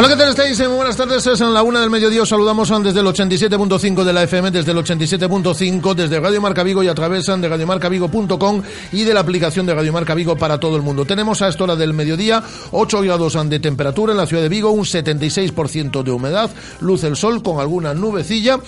Hola, 0.00 0.08
¿qué 0.08 0.16
tal 0.16 0.30
estáis? 0.30 0.58
Muy 0.60 0.76
buenas 0.76 0.96
tardes. 0.96 1.26
Es 1.26 1.42
en 1.42 1.52
la 1.52 1.62
una 1.62 1.82
del 1.82 1.90
mediodía. 1.90 2.22
Os 2.22 2.28
saludamos 2.30 2.70
desde 2.82 3.00
el 3.00 3.06
87.5 3.06 4.02
de 4.02 4.12
la 4.14 4.22
FM, 4.22 4.50
desde 4.50 4.72
el 4.72 4.78
87.5, 4.78 5.94
desde 5.94 6.18
Radio 6.18 6.40
Marca 6.40 6.62
Vigo 6.62 6.82
y 6.82 6.88
a 6.88 6.94
través 6.94 7.26
de 7.26 7.46
radiomarcavigo.com 7.46 8.62
y 8.92 9.04
de 9.04 9.12
la 9.12 9.20
aplicación 9.20 9.66
de 9.66 9.74
Radio 9.74 9.92
Marca 9.92 10.14
Vigo 10.14 10.36
para 10.36 10.58
todo 10.58 10.76
el 10.76 10.80
mundo. 10.80 11.04
Tenemos 11.04 11.42
a 11.42 11.48
esta 11.48 11.64
hora 11.64 11.76
del 11.76 11.92
mediodía 11.92 12.42
8 12.70 13.02
grados 13.02 13.36
de 13.46 13.60
temperatura 13.60 14.12
en 14.12 14.16
la 14.16 14.26
ciudad 14.26 14.42
de 14.42 14.48
Vigo, 14.48 14.70
un 14.70 14.86
76% 14.86 16.02
de 16.02 16.10
humedad, 16.10 16.48
luz 16.80 17.04
el 17.04 17.14
sol 17.14 17.42
con 17.42 17.60
alguna 17.60 17.92
nubecilla. 17.92 18.58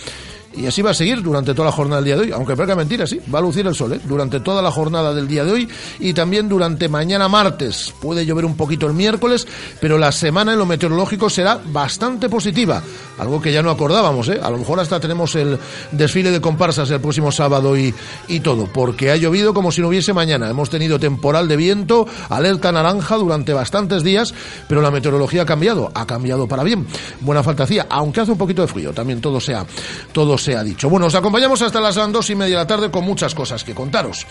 Y 0.54 0.66
así 0.66 0.82
va 0.82 0.90
a 0.90 0.94
seguir 0.94 1.22
durante 1.22 1.54
toda 1.54 1.66
la 1.66 1.72
jornada 1.72 1.96
del 1.96 2.04
día 2.04 2.16
de 2.16 2.22
hoy, 2.22 2.32
aunque 2.32 2.54
parezca 2.54 2.76
mentira, 2.76 3.06
sí, 3.06 3.20
va 3.32 3.38
a 3.38 3.42
lucir 3.42 3.66
el 3.66 3.74
sol, 3.74 3.94
¿eh? 3.94 4.00
durante 4.04 4.40
toda 4.40 4.60
la 4.60 4.70
jornada 4.70 5.14
del 5.14 5.26
día 5.26 5.44
de 5.44 5.52
hoy 5.52 5.68
y 5.98 6.12
también 6.12 6.48
durante 6.48 6.88
mañana 6.88 7.28
martes. 7.28 7.92
Puede 8.00 8.26
llover 8.26 8.44
un 8.44 8.56
poquito 8.56 8.86
el 8.86 8.92
miércoles, 8.92 9.46
pero 9.80 9.98
la 9.98 10.12
semana 10.12 10.52
en 10.52 10.58
lo 10.58 10.66
meteorológico 10.66 11.30
será 11.30 11.58
bastante 11.64 12.28
positiva, 12.28 12.82
algo 13.18 13.40
que 13.40 13.52
ya 13.52 13.62
no 13.62 13.70
acordábamos, 13.70 14.28
¿eh? 14.28 14.40
A 14.42 14.50
lo 14.50 14.58
mejor 14.58 14.80
hasta 14.80 15.00
tenemos 15.00 15.34
el 15.36 15.58
desfile 15.90 16.30
de 16.30 16.40
comparsas 16.40 16.90
el 16.90 17.00
próximo 17.00 17.32
sábado 17.32 17.76
y, 17.76 17.94
y 18.28 18.40
todo, 18.40 18.66
porque 18.66 19.10
ha 19.10 19.16
llovido 19.16 19.54
como 19.54 19.72
si 19.72 19.80
no 19.80 19.88
hubiese 19.88 20.12
mañana. 20.12 20.50
Hemos 20.50 20.68
tenido 20.70 20.98
temporal 20.98 21.48
de 21.48 21.56
viento, 21.56 22.06
alerta 22.28 22.72
naranja 22.72 23.16
durante 23.16 23.52
bastantes 23.52 24.02
días, 24.02 24.34
pero 24.68 24.82
la 24.82 24.90
meteorología 24.90 25.42
ha 25.42 25.46
cambiado, 25.46 25.90
ha 25.94 26.06
cambiado 26.06 26.46
para 26.46 26.62
bien. 26.62 26.86
Buena 27.20 27.42
falta 27.42 27.64
hacía, 27.64 27.86
aunque 27.88 28.20
hace 28.20 28.32
un 28.32 28.38
poquito 28.38 28.62
de 28.62 28.68
frío, 28.68 28.92
también 28.92 29.20
todo 29.20 29.40
sea, 29.40 29.64
todo 30.12 30.38
se 30.42 30.56
ha 30.56 30.62
dicho. 30.62 30.90
Bueno, 30.90 31.06
os 31.06 31.14
acompañamos 31.14 31.62
hasta 31.62 31.80
las 31.80 31.94
dos 31.94 32.28
y 32.30 32.34
media 32.34 32.56
de 32.56 32.62
la 32.62 32.66
tarde 32.66 32.90
con 32.90 33.04
muchas 33.04 33.34
cosas 33.34 33.64
que 33.64 33.74
contaros. 33.74 34.26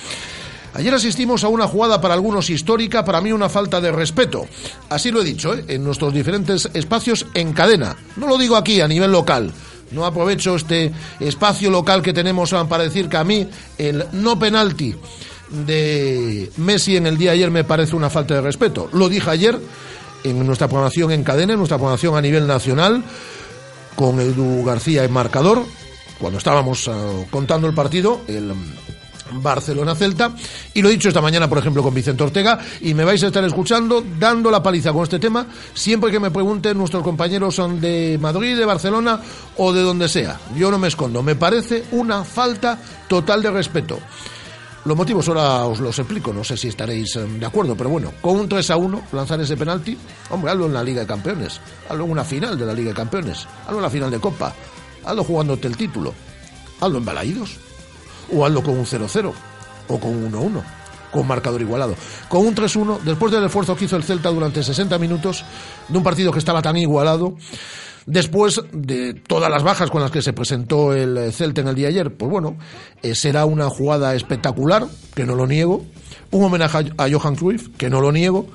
Ayer 0.73 0.93
asistimos 0.93 1.43
a 1.43 1.49
una 1.49 1.67
jugada 1.67 1.99
para 1.99 2.13
algunos 2.13 2.49
histórica, 2.49 3.03
para 3.03 3.19
mí 3.19 3.31
una 3.31 3.49
falta 3.49 3.81
de 3.81 3.91
respeto. 3.91 4.45
Así 4.89 5.11
lo 5.11 5.21
he 5.21 5.25
dicho, 5.25 5.53
¿eh? 5.53 5.65
en 5.67 5.83
nuestros 5.83 6.13
diferentes 6.13 6.69
espacios 6.73 7.25
en 7.33 7.51
cadena. 7.51 7.95
No 8.15 8.27
lo 8.27 8.37
digo 8.37 8.55
aquí 8.55 8.79
a 8.79 8.87
nivel 8.87 9.11
local. 9.11 9.51
No 9.91 10.05
aprovecho 10.05 10.55
este 10.55 10.91
espacio 11.19 11.69
local 11.69 12.01
que 12.01 12.13
tenemos 12.13 12.51
para 12.69 12.83
decir 12.83 13.09
que 13.09 13.17
a 13.17 13.25
mí 13.25 13.49
el 13.77 14.05
no 14.13 14.39
penalti 14.39 14.95
de 15.49 16.49
Messi 16.55 16.95
en 16.95 17.07
el 17.07 17.17
día 17.17 17.31
de 17.31 17.37
ayer 17.37 17.51
me 17.51 17.65
parece 17.65 17.97
una 17.97 18.09
falta 18.09 18.35
de 18.35 18.41
respeto. 18.41 18.89
Lo 18.93 19.09
dije 19.09 19.29
ayer 19.29 19.59
en 20.23 20.45
nuestra 20.45 20.69
programación 20.69 21.11
en 21.11 21.25
cadena, 21.25 21.53
en 21.53 21.59
nuestra 21.59 21.77
programación 21.77 22.15
a 22.15 22.21
nivel 22.21 22.47
nacional, 22.47 23.03
con 23.97 24.21
Edu 24.21 24.63
García 24.63 25.03
en 25.03 25.11
marcador 25.11 25.65
cuando 26.21 26.37
estábamos 26.37 26.87
uh, 26.87 27.25
contando 27.31 27.67
el 27.67 27.73
partido, 27.73 28.21
el 28.27 28.53
Barcelona-Celta, 29.31 30.35
y 30.73 30.81
lo 30.81 30.89
he 30.89 30.91
dicho 30.91 31.07
esta 31.07 31.21
mañana, 31.21 31.49
por 31.49 31.57
ejemplo, 31.57 31.81
con 31.81 31.93
Vicente 31.93 32.23
Ortega, 32.23 32.59
y 32.81 32.93
me 32.93 33.03
vais 33.03 33.23
a 33.23 33.27
estar 33.27 33.43
escuchando, 33.43 34.03
dando 34.19 34.51
la 34.51 34.61
paliza 34.61 34.93
con 34.93 35.03
este 35.03 35.19
tema, 35.19 35.47
siempre 35.73 36.11
que 36.11 36.19
me 36.19 36.29
pregunten 36.29 36.77
nuestros 36.77 37.01
compañeros 37.03 37.55
son 37.55 37.81
de 37.81 38.19
Madrid, 38.21 38.55
de 38.55 38.65
Barcelona 38.65 39.19
o 39.57 39.73
de 39.73 39.81
donde 39.81 40.07
sea. 40.07 40.39
Yo 40.55 40.69
no 40.69 40.77
me 40.77 40.89
escondo, 40.89 41.23
me 41.23 41.35
parece 41.35 41.85
una 41.91 42.23
falta 42.23 42.77
total 43.07 43.41
de 43.41 43.51
respeto. 43.51 43.99
Los 44.83 44.97
motivos 44.97 45.27
ahora 45.27 45.65
os 45.65 45.79
los 45.79 45.97
explico, 45.99 46.33
no 46.33 46.43
sé 46.43 46.57
si 46.57 46.67
estaréis 46.67 47.13
de 47.13 47.45
acuerdo, 47.45 47.75
pero 47.75 47.91
bueno, 47.91 48.13
con 48.19 48.39
un 48.39 48.49
3 48.49 48.71
a 48.71 48.77
1 48.77 49.01
lanzar 49.11 49.39
ese 49.39 49.55
penalti, 49.55 49.95
hombre, 50.31 50.51
hazlo 50.51 50.65
en 50.65 50.73
la 50.73 50.83
Liga 50.83 51.01
de 51.01 51.07
Campeones, 51.07 51.61
hazlo 51.87 52.05
en 52.05 52.11
una 52.11 52.23
final 52.23 52.57
de 52.57 52.65
la 52.65 52.73
Liga 52.73 52.89
de 52.89 52.95
Campeones, 52.95 53.47
hazlo 53.63 53.77
en 53.77 53.83
la 53.83 53.89
final 53.91 54.09
de 54.09 54.19
Copa, 54.19 54.55
hazlo 55.05 55.23
jugándote 55.23 55.67
el 55.67 55.77
título, 55.77 56.13
hazlo 56.79 56.97
en 56.97 57.05
Balaídos, 57.05 57.57
o 58.33 58.45
hazlo 58.45 58.63
con 58.63 58.77
un 58.77 58.85
0-0, 58.85 59.33
o 59.87 59.99
con 59.99 60.11
un 60.11 60.31
1-1, 60.31 60.63
con 61.11 61.27
marcador 61.27 61.61
igualado. 61.61 61.95
Con 62.29 62.45
un 62.45 62.55
3-1, 62.55 63.01
después 63.01 63.31
del 63.31 63.43
esfuerzo 63.43 63.75
que 63.75 63.85
hizo 63.85 63.97
el 63.97 64.03
Celta 64.03 64.29
durante 64.29 64.63
60 64.63 64.97
minutos, 64.97 65.43
de 65.87 65.97
un 65.97 66.03
partido 66.03 66.31
que 66.31 66.39
estaba 66.39 66.61
tan 66.61 66.77
igualado, 66.77 67.35
después 68.05 68.61
de 68.71 69.13
todas 69.13 69.51
las 69.51 69.63
bajas 69.63 69.89
con 69.89 70.01
las 70.01 70.11
que 70.11 70.21
se 70.21 70.33
presentó 70.33 70.93
el 70.93 71.31
Celta 71.33 71.61
en 71.61 71.67
el 71.67 71.75
día 71.75 71.87
de 71.87 71.93
ayer, 71.93 72.15
pues 72.15 72.31
bueno, 72.31 72.57
eh, 73.01 73.15
será 73.15 73.45
una 73.45 73.69
jugada 73.69 74.15
espectacular, 74.15 74.87
que 75.13 75.25
no 75.25 75.35
lo 75.35 75.47
niego, 75.47 75.85
un 76.31 76.43
homenaje 76.43 76.91
a 76.97 77.07
Johan 77.11 77.35
Cruyff, 77.35 77.69
que 77.77 77.89
no 77.89 77.99
lo 78.01 78.11
niego, 78.11 78.47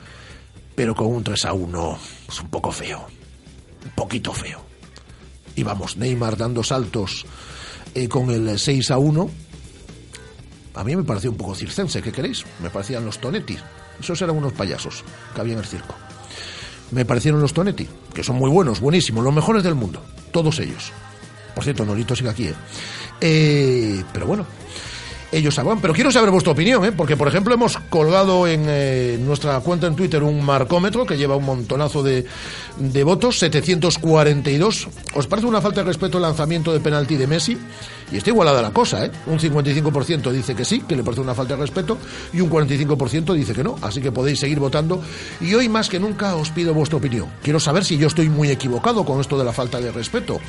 pero 0.74 0.94
con 0.94 1.08
un 1.08 1.22
3 1.22 1.46
1, 1.52 1.98
es 2.28 2.40
un 2.40 2.48
poco 2.48 2.70
feo, 2.70 3.06
un 3.84 3.90
poquito 3.90 4.32
feo 4.32 4.66
y 5.56 5.62
vamos, 5.62 5.96
Neymar 5.96 6.36
dando 6.36 6.62
saltos 6.62 7.24
eh, 7.94 8.08
con 8.08 8.30
el 8.30 8.58
6 8.58 8.90
a 8.90 8.98
1. 8.98 9.30
A 10.74 10.84
mí 10.84 10.94
me 10.94 11.02
pareció 11.02 11.30
un 11.30 11.36
poco 11.36 11.54
circense, 11.54 12.02
¿qué 12.02 12.12
queréis? 12.12 12.44
Me 12.62 12.68
parecían 12.70 13.04
los 13.04 13.18
Tonetti. 13.18 13.56
Esos 13.98 14.20
eran 14.20 14.36
unos 14.36 14.52
payasos 14.52 15.02
que 15.34 15.40
había 15.40 15.54
en 15.54 15.60
el 15.60 15.64
circo. 15.64 15.94
Me 16.90 17.06
parecieron 17.06 17.40
los 17.40 17.54
Tonetti, 17.54 17.88
que 18.14 18.22
son 18.22 18.36
muy 18.36 18.50
buenos, 18.50 18.80
buenísimos, 18.80 19.24
los 19.24 19.34
mejores 19.34 19.62
del 19.64 19.74
mundo. 19.74 20.04
Todos 20.30 20.60
ellos. 20.60 20.92
Por 21.54 21.64
cierto, 21.64 21.86
Norito 21.86 22.14
sigue 22.14 22.28
aquí, 22.28 22.48
¿eh? 22.48 22.54
eh 23.22 24.04
pero 24.12 24.26
bueno, 24.26 24.46
ellos 25.36 25.54
sabrán. 25.54 25.80
Pero 25.80 25.92
quiero 25.92 26.10
saber 26.10 26.30
vuestra 26.30 26.52
opinión, 26.52 26.84
¿eh? 26.84 26.92
porque 26.92 27.16
por 27.16 27.28
ejemplo 27.28 27.54
hemos 27.54 27.76
colgado 27.91 28.47
en 28.47 28.64
eh, 28.66 29.19
nuestra 29.20 29.60
cuenta 29.60 29.86
en 29.86 29.94
Twitter 29.94 30.22
un 30.22 30.44
marcómetro 30.44 31.04
que 31.04 31.16
lleva 31.16 31.36
un 31.36 31.44
montonazo 31.44 32.02
de, 32.02 32.24
de, 32.78 33.04
votos, 33.04 33.38
742. 33.38 34.88
¿Os 35.14 35.26
parece 35.26 35.47
una 35.47 35.60
falta 35.60 35.80
de 35.80 35.86
respeto 35.86 36.19
el 36.19 36.22
lanzamiento 36.22 36.72
de 36.72 36.80
penalti 36.80 37.16
de 37.16 37.26
Messi? 37.26 37.58
Y 38.10 38.16
está 38.16 38.30
igualada 38.30 38.62
la 38.62 38.70
cosa, 38.70 39.04
¿eh? 39.04 39.10
Un 39.26 39.38
55% 39.38 40.30
dice 40.30 40.54
que 40.54 40.64
sí, 40.64 40.80
que 40.80 40.94
le 40.94 41.02
parece 41.02 41.20
una 41.20 41.34
falta 41.34 41.56
de 41.56 41.62
respeto, 41.62 41.98
y 42.33 42.41
un 42.41 42.48
45% 42.48 43.34
dice 43.34 43.53
que 43.53 43.65
no. 43.65 43.77
Así 43.83 44.00
que 44.00 44.12
podéis 44.12 44.38
seguir 44.38 44.60
votando. 44.60 45.03
Y 45.41 45.54
hoy 45.54 45.68
más 45.68 45.88
que 45.88 45.98
nunca 45.98 46.36
os 46.36 46.50
pido 46.50 46.72
vuestra 46.72 46.98
opinión. 46.98 47.27
Quiero 47.42 47.59
saber 47.59 47.84
si 47.84 47.98
yo 47.98 48.06
estoy 48.06 48.28
muy 48.28 48.50
equivocado 48.50 49.04
con 49.04 49.21
esto 49.21 49.36
de 49.36 49.44
la 49.44 49.53
falta 49.53 49.80
de 49.80 49.91
respeto 49.91 50.41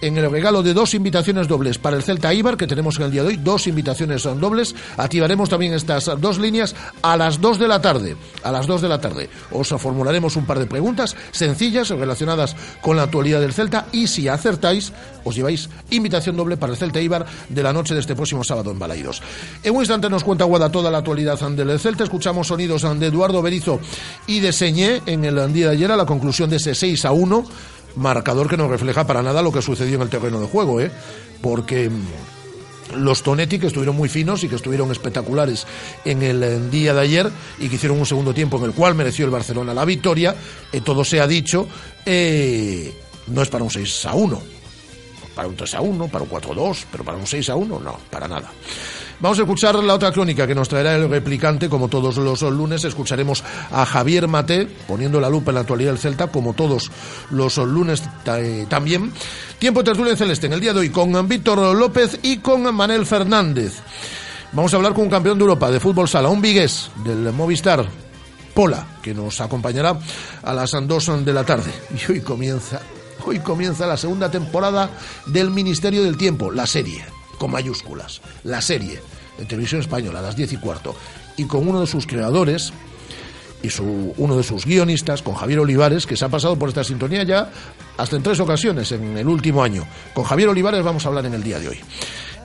en 0.00 0.16
el 0.16 0.30
regalo 0.30 0.62
de 0.62 0.74
dos 0.74 0.94
invitaciones 0.94 1.48
dobles 1.48 1.78
para 1.78 1.96
el 1.96 2.02
Celta 2.02 2.32
Ibar, 2.32 2.56
que 2.56 2.66
tenemos 2.66 2.98
en 2.98 3.04
el 3.04 3.10
día 3.10 3.22
de 3.22 3.28
hoy, 3.28 3.36
dos 3.36 3.66
invitaciones 3.66 4.22
son 4.22 4.40
dobles. 4.40 4.74
Activaremos 4.96 5.48
también 5.48 5.72
estas 5.72 6.10
dos 6.20 6.38
líneas 6.38 6.74
a 7.02 7.16
las 7.16 7.40
2 7.40 7.58
de 7.58 7.68
la 7.68 7.80
tarde. 7.80 8.16
A 8.42 8.52
las 8.52 8.66
2 8.66 8.82
de 8.82 8.88
la 8.88 9.00
tarde 9.00 9.28
os 9.50 9.68
formularemos 9.68 10.36
un 10.36 10.46
par 10.46 10.58
de 10.58 10.66
preguntas 10.66 11.16
sencillas 11.32 11.88
relacionadas 11.90 12.56
con 12.80 12.96
la 12.96 13.04
actualidad 13.04 13.40
del 13.40 13.52
Celta 13.52 13.86
y 13.92 14.06
si 14.06 14.28
acertáis, 14.28 14.92
os 15.24 15.34
lleváis 15.34 15.68
invitación 15.90 16.36
doble 16.36 16.56
para 16.56 16.72
el 16.72 16.78
Celta 16.78 17.00
Ibar 17.00 17.26
de 17.48 17.62
la 17.62 17.72
noche 17.72 17.94
de 17.94 18.00
este 18.00 18.14
próximo 18.14 18.44
sábado 18.44 18.70
en 18.70 18.78
Balaidos. 18.78 19.22
En 19.62 19.74
un 19.74 19.80
instante 19.80 20.08
nos 20.08 20.24
cuenta 20.24 20.44
Guada 20.44 20.70
toda 20.70 20.90
la 20.90 20.98
actualidad 20.98 21.38
del 21.38 21.78
Celta. 21.80 22.04
Escuchamos 22.04 22.48
sonidos 22.48 22.82
de 22.98 23.06
Eduardo 23.06 23.42
Berizo 23.42 23.80
y 24.26 24.40
de 24.40 24.52
Señé 24.52 25.02
en 25.06 25.24
el 25.24 25.52
día 25.52 25.66
de 25.66 25.72
ayer 25.72 25.92
a 25.92 25.96
la 25.96 26.06
conclusión 26.06 26.50
de 26.50 26.56
ese 26.56 26.74
6 26.74 27.04
a 27.04 27.12
1 27.12 27.44
marcador 27.98 28.48
que 28.48 28.56
no 28.56 28.68
refleja 28.68 29.06
para 29.06 29.22
nada 29.22 29.42
lo 29.42 29.52
que 29.52 29.62
sucedió 29.62 29.96
en 29.96 30.02
el 30.02 30.08
terreno 30.08 30.40
de 30.40 30.46
juego, 30.46 30.80
¿eh? 30.80 30.90
porque 31.40 31.90
mm, 31.90 32.96
los 32.96 33.22
Tonetti, 33.22 33.58
que 33.58 33.66
estuvieron 33.66 33.96
muy 33.96 34.08
finos 34.08 34.44
y 34.44 34.48
que 34.48 34.56
estuvieron 34.56 34.90
espectaculares 34.90 35.66
en 36.04 36.22
el 36.22 36.70
día 36.70 36.94
de 36.94 37.00
ayer 37.00 37.30
y 37.58 37.68
que 37.68 37.76
hicieron 37.76 37.98
un 37.98 38.06
segundo 38.06 38.32
tiempo 38.32 38.58
en 38.58 38.64
el 38.64 38.72
cual 38.72 38.94
mereció 38.94 39.24
el 39.24 39.30
Barcelona 39.30 39.74
la 39.74 39.84
victoria, 39.84 40.34
eh, 40.72 40.80
todo 40.80 41.04
se 41.04 41.20
ha 41.20 41.26
dicho, 41.26 41.68
eh, 42.06 42.92
no 43.26 43.42
es 43.42 43.48
para 43.48 43.64
un 43.64 43.70
6 43.70 44.06
a 44.06 44.14
1, 44.14 44.42
para 45.38 45.46
un 45.46 45.54
3 45.54 45.74
a 45.74 45.80
1, 45.82 46.08
para 46.08 46.24
un 46.24 46.28
4 46.28 46.50
a 46.50 46.54
2, 46.56 46.86
pero 46.90 47.04
para 47.04 47.16
un 47.16 47.24
6 47.24 47.48
a 47.50 47.54
1, 47.54 47.78
no, 47.78 47.96
para 48.10 48.26
nada. 48.26 48.50
Vamos 49.20 49.38
a 49.38 49.42
escuchar 49.42 49.76
la 49.76 49.94
otra 49.94 50.10
crónica 50.10 50.48
que 50.48 50.54
nos 50.54 50.68
traerá 50.68 50.96
el 50.96 51.08
replicante, 51.08 51.68
como 51.68 51.86
todos 51.86 52.16
los 52.16 52.42
lunes. 52.42 52.82
Escucharemos 52.82 53.44
a 53.70 53.86
Javier 53.86 54.26
Mate 54.26 54.66
poniendo 54.88 55.20
la 55.20 55.30
lupa 55.30 55.52
en 55.52 55.54
la 55.54 55.60
actualidad 55.60 55.92
del 55.92 56.00
Celta, 56.00 56.26
como 56.26 56.54
todos 56.54 56.90
los 57.30 57.56
lunes 57.58 58.02
eh, 58.26 58.66
también. 58.68 59.12
Tiempo 59.60 59.84
tertulia 59.84 60.16
celeste 60.16 60.46
en 60.46 60.54
el 60.54 60.60
día 60.60 60.72
de 60.72 60.80
hoy 60.80 60.90
con 60.90 61.28
Víctor 61.28 61.72
López 61.76 62.18
y 62.24 62.38
con 62.38 62.74
Manel 62.74 63.06
Fernández. 63.06 63.74
Vamos 64.50 64.74
a 64.74 64.76
hablar 64.76 64.92
con 64.92 65.04
un 65.04 65.10
campeón 65.10 65.38
de 65.38 65.42
Europa 65.42 65.70
de 65.70 65.78
fútbol 65.78 66.08
sala, 66.08 66.30
un 66.30 66.42
vigués 66.42 66.90
del 67.04 67.32
Movistar, 67.32 67.86
Pola, 68.54 68.84
que 69.00 69.14
nos 69.14 69.40
acompañará 69.40 69.96
a 70.42 70.52
las 70.52 70.72
2 70.72 71.24
de 71.24 71.32
la 71.32 71.44
tarde. 71.44 71.70
Y 71.94 72.10
hoy 72.10 72.22
comienza, 72.22 72.80
hoy 73.28 73.40
comienza 73.40 73.86
la 73.86 73.98
segunda 73.98 74.30
temporada 74.30 74.90
del 75.26 75.50
Ministerio 75.50 76.02
del 76.02 76.16
Tiempo, 76.16 76.50
la 76.50 76.66
serie 76.66 77.04
con 77.38 77.50
mayúsculas, 77.50 78.22
la 78.42 78.62
serie 78.62 79.00
de 79.38 79.44
televisión 79.44 79.82
española 79.82 80.20
a 80.20 80.22
las 80.22 80.34
10 80.34 80.54
y 80.54 80.56
cuarto, 80.56 80.96
y 81.36 81.44
con 81.44 81.68
uno 81.68 81.80
de 81.80 81.86
sus 81.86 82.06
creadores 82.06 82.72
y 83.62 83.68
su, 83.68 84.14
uno 84.16 84.36
de 84.36 84.42
sus 84.42 84.64
guionistas, 84.64 85.20
con 85.20 85.34
Javier 85.34 85.60
Olivares, 85.60 86.06
que 86.06 86.16
se 86.16 86.24
ha 86.24 86.28
pasado 86.30 86.58
por 86.58 86.70
esta 86.70 86.84
sintonía 86.84 87.22
ya 87.22 87.50
hasta 87.98 88.16
en 88.16 88.22
tres 88.22 88.40
ocasiones 88.40 88.92
en 88.92 89.18
el 89.18 89.28
último 89.28 89.62
año. 89.62 89.86
Con 90.14 90.24
Javier 90.24 90.48
Olivares 90.48 90.82
vamos 90.82 91.04
a 91.04 91.08
hablar 91.08 91.26
en 91.26 91.34
el 91.34 91.42
día 91.42 91.58
de 91.58 91.68
hoy 91.68 91.80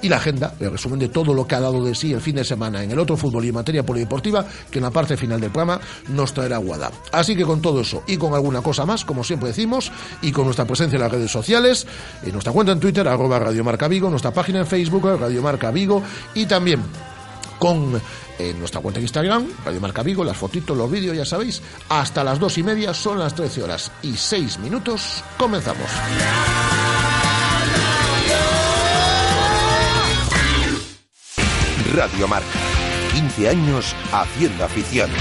y 0.04 0.10
la 0.10 0.18
agenda, 0.18 0.54
el 0.60 0.70
resumen 0.70 1.00
de 1.00 1.10
todo 1.10 1.34
lo 1.34 1.48
que 1.48 1.56
ha 1.56 1.62
dado 1.62 1.84
de 1.84 1.96
sí 1.96 2.14
el 2.14 2.22
fin 2.22 2.36
de 2.36 2.44
semana 2.44 2.84
en 2.84 2.92
el 2.92 3.00
otro 3.00 3.18
fútbol 3.18 3.46
y 3.46 3.48
en 3.48 3.56
materia 3.56 3.86
polideportiva, 3.86 4.46
que 4.70 4.80
en 4.80 4.84
la 4.84 4.92
parte 4.92 5.18
final 5.18 5.40
del 5.40 5.50
programa 5.50 5.80
nos 6.10 6.34
traerá 6.34 6.58
Guada. 6.58 6.92
Así 7.12 7.36
que 7.36 7.46
con 7.46 7.62
todo 7.62 7.82
eso 7.82 8.04
y 8.06 8.18
con 8.18 8.34
alguna 8.34 8.62
cosa 8.62 8.86
más, 8.86 9.06
como 9.06 9.24
siempre 9.24 9.48
decimos, 9.48 9.92
y 10.22 10.32
con 10.32 10.46
nuestra 10.46 10.66
presencia 10.66 10.98
en 10.98 11.02
las 11.02 11.12
redes 11.12 11.32
sociales, 11.32 11.88
en 12.22 12.34
nuestra 12.34 12.52
cuenta 12.52 12.74
en 12.74 12.80
Twitter, 12.80 13.08
arroba 13.08 13.40
Radio 13.40 13.64
Marca 13.64 13.88
Vigo, 13.88 14.10
nuestra 14.10 14.32
página 14.32 14.60
en 14.60 14.68
Facebook, 14.68 15.06
Radio 15.20 15.42
Marca 15.42 15.72
Vigo, 15.72 16.04
y 16.34 16.46
también 16.46 16.82
con 17.58 18.02
nuestra 18.60 18.82
cuenta 18.82 19.00
en 19.00 19.06
Instagram, 19.06 19.48
Radio 19.64 19.80
Marca 19.80 20.04
Vigo, 20.04 20.26
las 20.26 20.36
fotitos, 20.36 20.76
los 20.76 20.92
vídeos, 20.92 21.16
ya 21.16 21.24
sabéis, 21.24 21.62
hasta 21.88 22.26
las 22.26 22.40
dos 22.40 22.58
y 22.58 22.64
media, 22.64 22.94
son 22.94 23.20
las 23.20 23.34
13 23.36 23.64
horas 23.64 23.90
y 24.02 24.18
6 24.18 24.60
minutos, 24.60 25.24
comenzamos. 25.38 25.88
Radio 31.94 32.28
Marca. 32.28 32.48
15 33.13 33.50
años 33.50 33.95
haciendo 34.12 34.66
afición. 34.66 35.12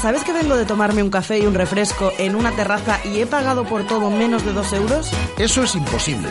¿Sabes 0.00 0.22
que 0.22 0.32
vengo 0.32 0.54
de 0.54 0.64
tomarme 0.64 1.02
un 1.02 1.10
café 1.10 1.40
y 1.40 1.46
un 1.46 1.54
refresco 1.54 2.12
en 2.18 2.36
una 2.36 2.52
terraza 2.52 3.00
y 3.04 3.18
he 3.18 3.26
pagado 3.26 3.64
por 3.64 3.84
todo 3.84 4.10
menos 4.10 4.44
de 4.44 4.52
2 4.52 4.72
euros? 4.74 5.10
Eso 5.36 5.64
es 5.64 5.74
imposible. 5.74 6.28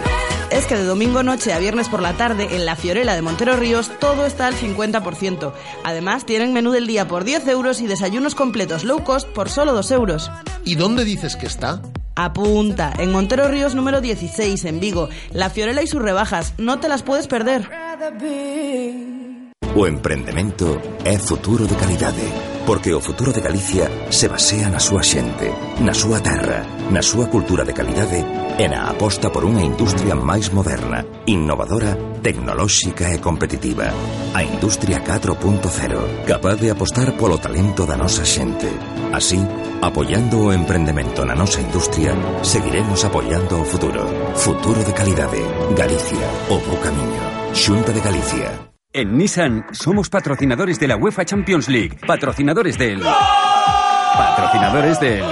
Es 0.51 0.67
que 0.67 0.77
de 0.77 0.85
domingo 0.85 1.21
noche 1.21 1.51
a 1.51 1.59
viernes 1.59 1.89
por 1.89 2.01
la 2.01 2.13
tarde 2.13 2.56
en 2.56 2.65
la 2.65 2.77
Fiorella 2.77 3.15
de 3.15 3.23
Montero 3.23 3.57
Ríos 3.57 3.91
todo 3.99 4.25
está 4.25 4.47
al 4.47 4.56
50%. 4.56 5.51
Además 5.83 6.25
tienen 6.25 6.53
menú 6.53 6.71
del 6.71 6.88
día 6.88 7.07
por 7.07 7.25
10 7.25 7.47
euros 7.47 7.81
y 7.81 7.88
desayunos 7.88 8.35
completos 8.35 8.85
low 8.85 9.03
cost 9.03 9.27
por 9.29 9.49
solo 9.49 9.73
2 9.73 9.91
euros. 9.91 10.31
¿Y 10.63 10.75
dónde 10.75 11.03
dices 11.03 11.35
que 11.35 11.47
está? 11.47 11.81
Apunta, 12.15 12.94
en 12.98 13.12
Montero 13.12 13.48
Ríos 13.48 13.75
número 13.75 14.01
16, 14.01 14.65
en 14.65 14.80
Vigo. 14.80 15.10
La 15.31 15.50
Fiorella 15.50 15.81
y 15.81 15.88
sus 15.88 16.01
rebajas, 16.01 16.54
no 16.57 16.80
te 16.80 16.88
las 16.88 17.04
puedes 17.04 17.27
perder. 17.27 17.68
O 19.75 19.88
emprendemento 19.88 20.80
é 21.04 21.18
futuro 21.18 21.65
de 21.65 21.75
calidade, 21.75 22.21
Porque 22.65 22.94
o 22.94 23.01
futuro 23.04 23.33
de 23.33 23.42
Galicia 23.42 23.92
se 24.10 24.31
basea 24.31 24.71
na 24.71 24.80
súa 24.80 25.04
xente, 25.04 25.51
na 25.83 25.92
súa 25.92 26.24
terra, 26.24 26.63
na 26.88 27.04
súa 27.04 27.27
cultura 27.27 27.68
de 27.68 27.75
calidade 27.75 28.24
e 28.56 28.65
na 28.71 28.88
aposta 28.88 29.27
por 29.27 29.44
unha 29.44 29.68
industria 29.68 30.15
máis 30.15 30.48
moderna, 30.56 31.04
innovadora, 31.27 32.00
tecnolóxica 32.24 33.12
e 33.12 33.19
competitiva. 33.19 33.92
A 34.31 34.48
Industria 34.48 35.04
4.0, 35.04 36.24
capaz 36.24 36.56
de 36.63 36.71
apostar 36.71 37.12
polo 37.19 37.36
talento 37.36 37.83
da 37.83 38.00
nosa 38.00 38.24
xente. 38.24 38.71
Así, 39.12 39.44
apoiando 39.83 40.48
o 40.48 40.54
emprendemento 40.56 41.27
na 41.27 41.36
nosa 41.36 41.59
industria, 41.59 42.16
seguiremos 42.48 43.04
apoiando 43.04 43.59
o 43.59 43.68
futuro. 43.68 44.07
Futuro 44.39 44.80
de 44.88 44.95
calidade. 44.95 45.44
Galicia, 45.75 46.27
o 46.48 46.56
bo 46.63 46.80
camiño. 46.80 47.24
Xunta 47.51 47.92
de 47.92 48.00
Galicia. 48.00 48.72
En 48.95 49.18
Nissan 49.18 49.66
somos 49.72 50.07
patrocinadores 50.07 50.80
de 50.80 50.88
la 50.88 50.95
UEFA 50.95 51.25
Champions 51.25 51.68
League, 51.68 51.98
patrocinadores 52.06 52.78
del... 52.78 53.01
Patrocinadores 53.01 55.00
del... 55.00 55.24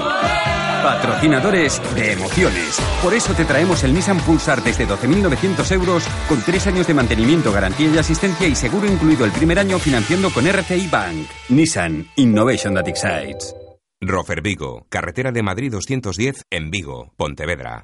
Patrocinadores 0.82 1.80
de 1.94 2.14
emociones. 2.14 2.82
Por 3.04 3.14
eso 3.14 3.36
te 3.36 3.46
traemos 3.46 3.84
el 3.84 3.94
Nissan 3.94 4.18
Pulsar 4.22 4.64
desde 4.64 4.88
12.900 4.88 5.72
euros 5.74 6.08
con 6.28 6.42
tres 6.42 6.66
años 6.66 6.88
de 6.88 6.96
mantenimiento, 6.96 7.52
garantía 7.52 7.88
y 7.94 8.00
asistencia 8.00 8.48
y 8.48 8.56
seguro 8.56 8.88
incluido 8.88 9.26
el 9.26 9.32
primer 9.32 9.60
año 9.60 9.78
financiando 9.78 10.32
con 10.32 10.48
RCI 10.48 10.88
Bank. 10.88 11.28
Nissan 11.50 12.08
Innovation 12.16 12.74
that 12.74 12.88
excites. 12.88 13.56
Rofer 14.02 14.42
Vigo, 14.42 14.88
carretera 14.90 15.32
de 15.32 15.44
Madrid 15.44 15.72
210 15.72 16.46
en 16.50 16.72
Vigo, 16.72 17.14
Pontevedra. 17.16 17.84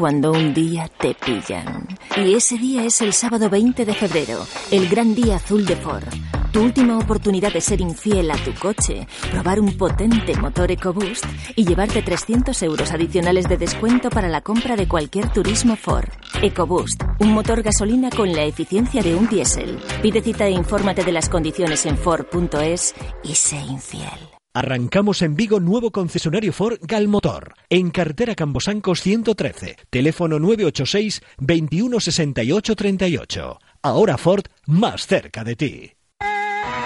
cuando 0.00 0.32
un 0.32 0.54
día 0.54 0.88
te 0.98 1.14
pillan. 1.14 1.86
Y 2.16 2.32
ese 2.32 2.56
día 2.56 2.84
es 2.84 3.02
el 3.02 3.12
sábado 3.12 3.50
20 3.50 3.84
de 3.84 3.92
febrero, 3.92 4.46
el 4.70 4.88
gran 4.88 5.14
día 5.14 5.36
azul 5.36 5.66
de 5.66 5.76
Ford. 5.76 6.08
Tu 6.50 6.62
última 6.62 6.96
oportunidad 6.96 7.52
de 7.52 7.60
ser 7.60 7.82
infiel 7.82 8.30
a 8.30 8.36
tu 8.36 8.54
coche, 8.54 9.06
probar 9.30 9.60
un 9.60 9.76
potente 9.76 10.34
motor 10.38 10.70
EcoBoost 10.70 11.26
y 11.54 11.66
llevarte 11.66 12.00
300 12.00 12.62
euros 12.62 12.90
adicionales 12.92 13.46
de 13.46 13.58
descuento 13.58 14.08
para 14.08 14.30
la 14.30 14.40
compra 14.40 14.74
de 14.74 14.88
cualquier 14.88 15.30
turismo 15.34 15.76
Ford. 15.76 16.08
EcoBoost, 16.40 17.02
un 17.18 17.34
motor 17.34 17.62
gasolina 17.62 18.08
con 18.08 18.32
la 18.32 18.44
eficiencia 18.44 19.02
de 19.02 19.14
un 19.14 19.28
diésel. 19.28 19.78
Pide 20.00 20.22
cita 20.22 20.46
e 20.46 20.52
infórmate 20.52 21.04
de 21.04 21.12
las 21.12 21.28
condiciones 21.28 21.84
en 21.84 21.98
Ford.es 21.98 22.94
y 23.22 23.34
sé 23.34 23.58
infiel. 23.58 24.39
Arrancamos 24.52 25.22
en 25.22 25.36
Vigo 25.36 25.60
nuevo 25.60 25.92
concesionario 25.92 26.52
Ford 26.52 26.78
Galmotor, 26.82 27.54
en 27.68 27.90
carretera 27.90 28.34
Cambosancos 28.34 29.00
113, 29.00 29.76
teléfono 29.90 30.40
986 30.40 31.22
2168 31.38 32.74
38. 32.74 33.58
Ahora 33.82 34.18
Ford, 34.18 34.42
más 34.66 35.06
cerca 35.06 35.44
de 35.44 35.54
ti. 35.54 35.92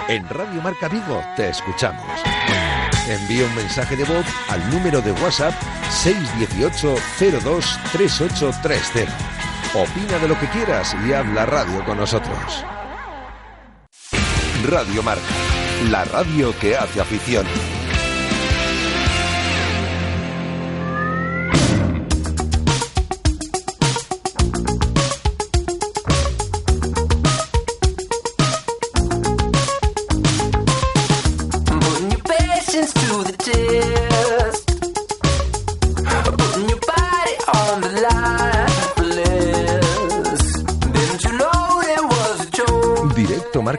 En 0.07 0.29
Radio 0.29 0.61
Marca 0.61 0.87
Vigo 0.87 1.19
te 1.35 1.49
escuchamos. 1.49 2.05
Envía 3.09 3.47
un 3.47 3.55
mensaje 3.55 3.95
de 3.95 4.03
voz 4.03 4.25
al 4.49 4.69
número 4.69 5.01
de 5.01 5.11
WhatsApp 5.13 5.55
618 5.89 6.95
02 7.43 7.79
3830. 7.93 9.11
Opina 9.73 10.19
de 10.19 10.27
lo 10.27 10.39
que 10.39 10.47
quieras 10.49 10.95
y 11.07 11.13
habla 11.13 11.47
radio 11.47 11.83
con 11.83 11.97
nosotros. 11.97 12.63
Radio 14.67 15.03
Marca, 15.03 15.21
la 15.91 16.05
radio 16.05 16.57
que 16.57 16.75
hace 16.75 16.99
afición. 16.99 17.45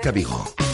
Putting 0.07 0.66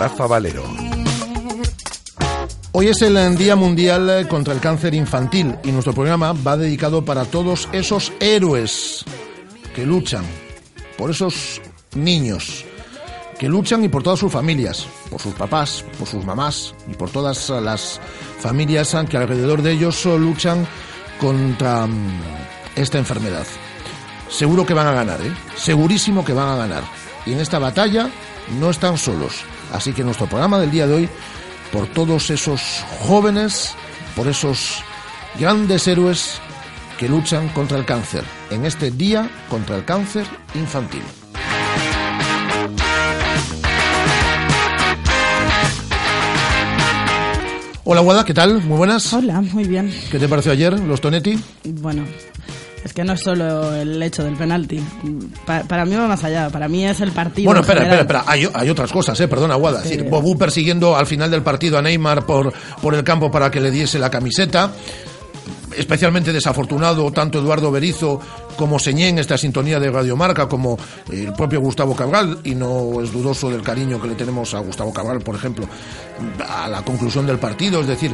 Rafa 0.00 0.26
Valero. 0.26 0.64
Hoy 2.72 2.86
es 2.86 3.02
el 3.02 3.36
Día 3.36 3.54
Mundial 3.54 4.26
contra 4.28 4.54
el 4.54 4.60
Cáncer 4.60 4.94
Infantil 4.94 5.56
y 5.62 5.72
nuestro 5.72 5.92
programa 5.92 6.32
va 6.32 6.56
dedicado 6.56 7.04
para 7.04 7.26
todos 7.26 7.68
esos 7.72 8.10
héroes 8.18 9.04
que 9.74 9.84
luchan, 9.84 10.24
por 10.96 11.10
esos 11.10 11.60
niños 11.94 12.64
que 13.38 13.46
luchan 13.46 13.84
y 13.84 13.90
por 13.90 14.02
todas 14.02 14.18
sus 14.18 14.32
familias, 14.32 14.86
por 15.10 15.20
sus 15.20 15.34
papás, 15.34 15.84
por 15.98 16.08
sus 16.08 16.24
mamás 16.24 16.74
y 16.90 16.94
por 16.94 17.10
todas 17.10 17.50
las 17.50 18.00
familias 18.38 18.96
que 19.06 19.18
alrededor 19.18 19.60
de 19.60 19.72
ellos 19.72 20.06
luchan 20.06 20.66
contra 21.20 21.86
mm, 21.86 22.20
esta 22.74 22.96
enfermedad. 22.96 23.46
Seguro 24.30 24.64
que 24.64 24.72
van 24.72 24.86
a 24.86 24.94
ganar, 24.94 25.20
¿eh? 25.20 25.34
Segurísimo 25.56 26.24
que 26.24 26.32
van 26.32 26.48
a 26.48 26.56
ganar. 26.56 26.84
Y 27.26 27.32
en 27.32 27.40
esta 27.40 27.58
batalla 27.58 28.10
no 28.58 28.70
están 28.70 28.98
solos. 28.98 29.42
Así 29.72 29.92
que 29.92 30.04
nuestro 30.04 30.26
programa 30.26 30.58
del 30.58 30.70
día 30.70 30.86
de 30.86 30.94
hoy 30.94 31.08
por 31.72 31.86
todos 31.88 32.30
esos 32.30 32.84
jóvenes, 33.00 33.74
por 34.16 34.26
esos 34.26 34.82
grandes 35.38 35.86
héroes 35.86 36.40
que 36.98 37.08
luchan 37.08 37.48
contra 37.50 37.78
el 37.78 37.84
cáncer, 37.84 38.24
en 38.50 38.66
este 38.66 38.90
día 38.90 39.30
contra 39.48 39.76
el 39.76 39.84
cáncer 39.84 40.26
infantil. 40.54 41.02
Hola 47.84 48.02
Guada, 48.02 48.24
¿qué 48.24 48.34
tal? 48.34 48.62
Muy 48.62 48.76
buenas. 48.76 49.12
Hola, 49.12 49.40
muy 49.40 49.64
bien. 49.64 49.92
¿Qué 50.12 50.18
te 50.18 50.28
pareció 50.28 50.52
ayer, 50.52 50.78
los 50.78 51.00
Tonetti? 51.00 51.42
Bueno, 51.64 52.04
es 52.84 52.92
que 52.94 53.04
no 53.04 53.12
es 53.12 53.20
solo 53.20 53.74
el 53.74 54.02
hecho 54.02 54.24
del 54.24 54.36
penalti. 54.36 54.80
Pa- 55.44 55.64
para 55.64 55.84
mí 55.84 55.94
va 55.94 56.06
más 56.08 56.24
allá. 56.24 56.48
Para 56.50 56.68
mí 56.68 56.86
es 56.86 57.00
el 57.00 57.12
partido. 57.12 57.46
Bueno, 57.46 57.60
en 57.60 57.64
espera, 57.64 57.82
espera, 57.82 58.00
espera. 58.02 58.24
Hay, 58.26 58.48
hay 58.52 58.70
otras 58.70 58.90
cosas, 58.92 59.18
¿eh? 59.20 59.28
Perdona, 59.28 59.54
Guada. 59.56 59.82
Es 59.84 59.88
Sí. 59.90 59.96
Bobú 59.98 60.36
persiguiendo 60.38 60.96
al 60.96 61.06
final 61.06 61.30
del 61.30 61.42
partido 61.42 61.76
a 61.78 61.82
Neymar 61.82 62.24
por, 62.26 62.52
por 62.80 62.94
el 62.94 63.04
campo 63.04 63.30
para 63.30 63.50
que 63.50 63.60
le 63.60 63.70
diese 63.70 63.98
la 63.98 64.10
camiseta. 64.10 64.70
Especialmente 65.76 66.32
desafortunado 66.32 67.12
tanto 67.12 67.38
Eduardo 67.38 67.70
Berizo 67.70 68.20
como 68.56 68.78
Señé 68.80 69.08
en 69.08 69.18
esta 69.20 69.38
sintonía 69.38 69.78
de 69.78 69.88
Radiomarca, 69.90 70.48
como 70.48 70.76
el 71.12 71.32
propio 71.32 71.60
Gustavo 71.60 71.94
Cabral, 71.94 72.38
y 72.42 72.56
no 72.56 73.00
es 73.00 73.12
dudoso 73.12 73.48
del 73.50 73.62
cariño 73.62 74.00
que 74.02 74.08
le 74.08 74.14
tenemos 74.16 74.52
a 74.52 74.58
Gustavo 74.58 74.92
Cabral, 74.92 75.20
por 75.20 75.36
ejemplo, 75.36 75.66
a 76.46 76.66
la 76.68 76.82
conclusión 76.82 77.24
del 77.24 77.38
partido. 77.38 77.80
Es 77.80 77.86
decir, 77.86 78.12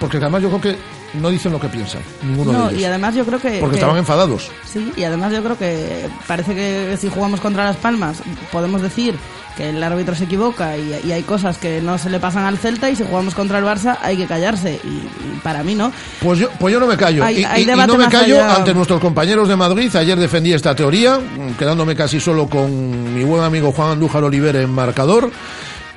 porque 0.00 0.16
además 0.16 0.42
yo 0.42 0.48
creo 0.48 0.60
que 0.60 0.76
no 1.20 1.28
dicen 1.30 1.52
lo 1.52 1.60
que 1.60 1.68
piensan, 1.68 2.02
ninguno 2.22 2.52
No, 2.52 2.58
de 2.64 2.70
ellos. 2.70 2.80
y 2.80 2.84
además 2.86 3.14
yo 3.14 3.24
creo 3.24 3.38
que. 3.40 3.58
porque 3.60 3.74
que- 3.74 3.76
estaban 3.80 3.96
enfadados. 3.98 4.50
Sí, 4.64 4.90
y 4.96 5.04
además 5.04 5.32
yo 5.32 5.42
creo 5.44 5.56
que 5.58 6.08
parece 6.26 6.54
que 6.54 6.96
si 7.00 7.08
jugamos 7.08 7.40
contra 7.40 7.64
Las 7.64 7.76
Palmas 7.76 8.22
podemos 8.50 8.80
decir 8.82 9.14
que 9.56 9.70
el 9.70 9.82
árbitro 9.82 10.14
se 10.14 10.24
equivoca 10.24 10.76
y, 10.78 11.00
y 11.04 11.10
hay 11.12 11.22
cosas 11.24 11.58
que 11.58 11.82
no 11.82 11.98
se 11.98 12.08
le 12.08 12.20
pasan 12.20 12.44
al 12.44 12.56
Celta 12.56 12.88
y 12.88 12.94
si 12.96 13.04
jugamos 13.04 13.34
contra 13.34 13.58
el 13.58 13.64
Barça 13.64 13.98
hay 14.00 14.16
que 14.16 14.26
callarse 14.26 14.80
y, 14.84 14.88
y 14.88 15.40
para 15.42 15.64
mí 15.64 15.74
no. 15.74 15.92
Pues 16.22 16.38
yo, 16.38 16.48
pues 16.58 16.72
yo 16.72 16.78
no 16.80 16.86
me 16.86 16.96
callo. 16.96 17.24
Hay- 17.24 17.40
y, 17.40 17.44
hay 17.44 17.66
no 17.66 17.96
me 17.96 18.08
callo 18.08 18.36
allá. 18.36 18.54
ante 18.56 18.72
nuestros 18.72 19.00
compañeros 19.00 19.48
de 19.48 19.56
Madrid. 19.56 19.94
Ayer 19.96 20.16
defendí 20.18 20.52
esta 20.52 20.74
teoría, 20.76 21.18
quedándome 21.58 21.96
casi 21.96 22.20
solo 22.20 22.48
con 22.48 23.12
mi 23.14 23.24
buen 23.24 23.42
amigo 23.42 23.72
Juan 23.72 23.90
Andújar 23.90 24.22
Oliver 24.22 24.54
en 24.56 24.70
marcador. 24.70 25.30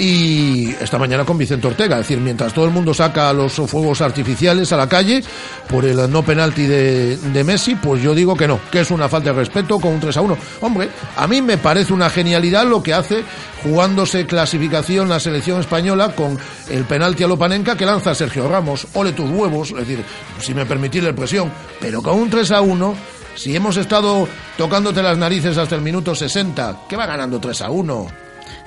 Y 0.06 0.76
esta 0.82 1.00
mañana 1.00 1.24
con 1.24 1.38
Vicente 1.38 1.66
Ortega, 1.66 1.96
es 1.96 2.02
decir, 2.02 2.20
mientras 2.20 2.54
todo 2.54 2.66
el 2.66 2.72
mundo 2.72 2.94
saca 2.94 3.32
los 3.32 3.54
fuegos 3.54 4.02
artificiales 4.02 4.74
a 4.74 4.76
la 4.76 4.90
calle 4.90 5.24
por 5.70 5.86
el 5.86 6.12
no 6.12 6.24
penalti 6.24 6.64
de, 6.64 7.16
de 7.16 7.44
Messi, 7.46 7.76
pues 7.76 8.04
yo 8.04 8.14
digo 8.14 8.36
que 8.36 8.46
no, 8.46 8.60
que 8.70 8.82
es 8.82 8.92
una 8.92 9.08
falta 9.08 9.30
de 9.30 9.38
respeto 9.38 9.80
con 9.80 9.94
un 9.94 10.02
3 10.02 10.18
a 10.18 10.22
1. 10.22 10.38
Hombre, 10.60 10.90
a 11.16 11.26
mí 11.26 11.42
me 11.42 11.58
parece 11.58 11.94
una 11.94 12.10
genialidad 12.10 12.66
lo 12.66 12.84
que 12.84 12.94
hace 12.94 13.24
jugándose 13.64 14.26
clasificación 14.26 15.08
la 15.08 15.22
selección 15.22 15.62
española 15.62 16.14
con 16.14 16.38
el 16.70 16.84
penalti 16.84 17.24
a 17.24 17.28
Lopanenka 17.28 17.78
que 17.78 17.86
lanza 17.86 18.14
Sergio 18.14 18.50
Ramos. 18.50 18.86
Ole 18.96 19.14
tus 19.14 19.30
huevos, 19.30 19.72
es 19.72 19.88
decir, 19.88 20.04
si 20.42 20.54
me 20.54 20.66
permitís 20.66 21.02
la 21.02 21.12
expresión, 21.12 21.50
pero 21.80 22.02
con 22.02 22.16
un 22.16 22.30
3 22.30 22.52
a 22.52 22.60
1, 22.60 22.96
si 23.36 23.56
hemos 23.56 23.78
estado 23.78 24.28
tocándote 24.58 25.02
las 25.02 25.18
narices 25.18 25.58
hasta 25.58 25.76
el 25.76 25.82
minuto 25.82 26.14
60, 26.14 26.80
¿qué 26.90 26.98
va 26.98 27.06
ganando 27.06 27.40
3 27.40 27.62
a 27.62 27.70
1? 27.70 28.23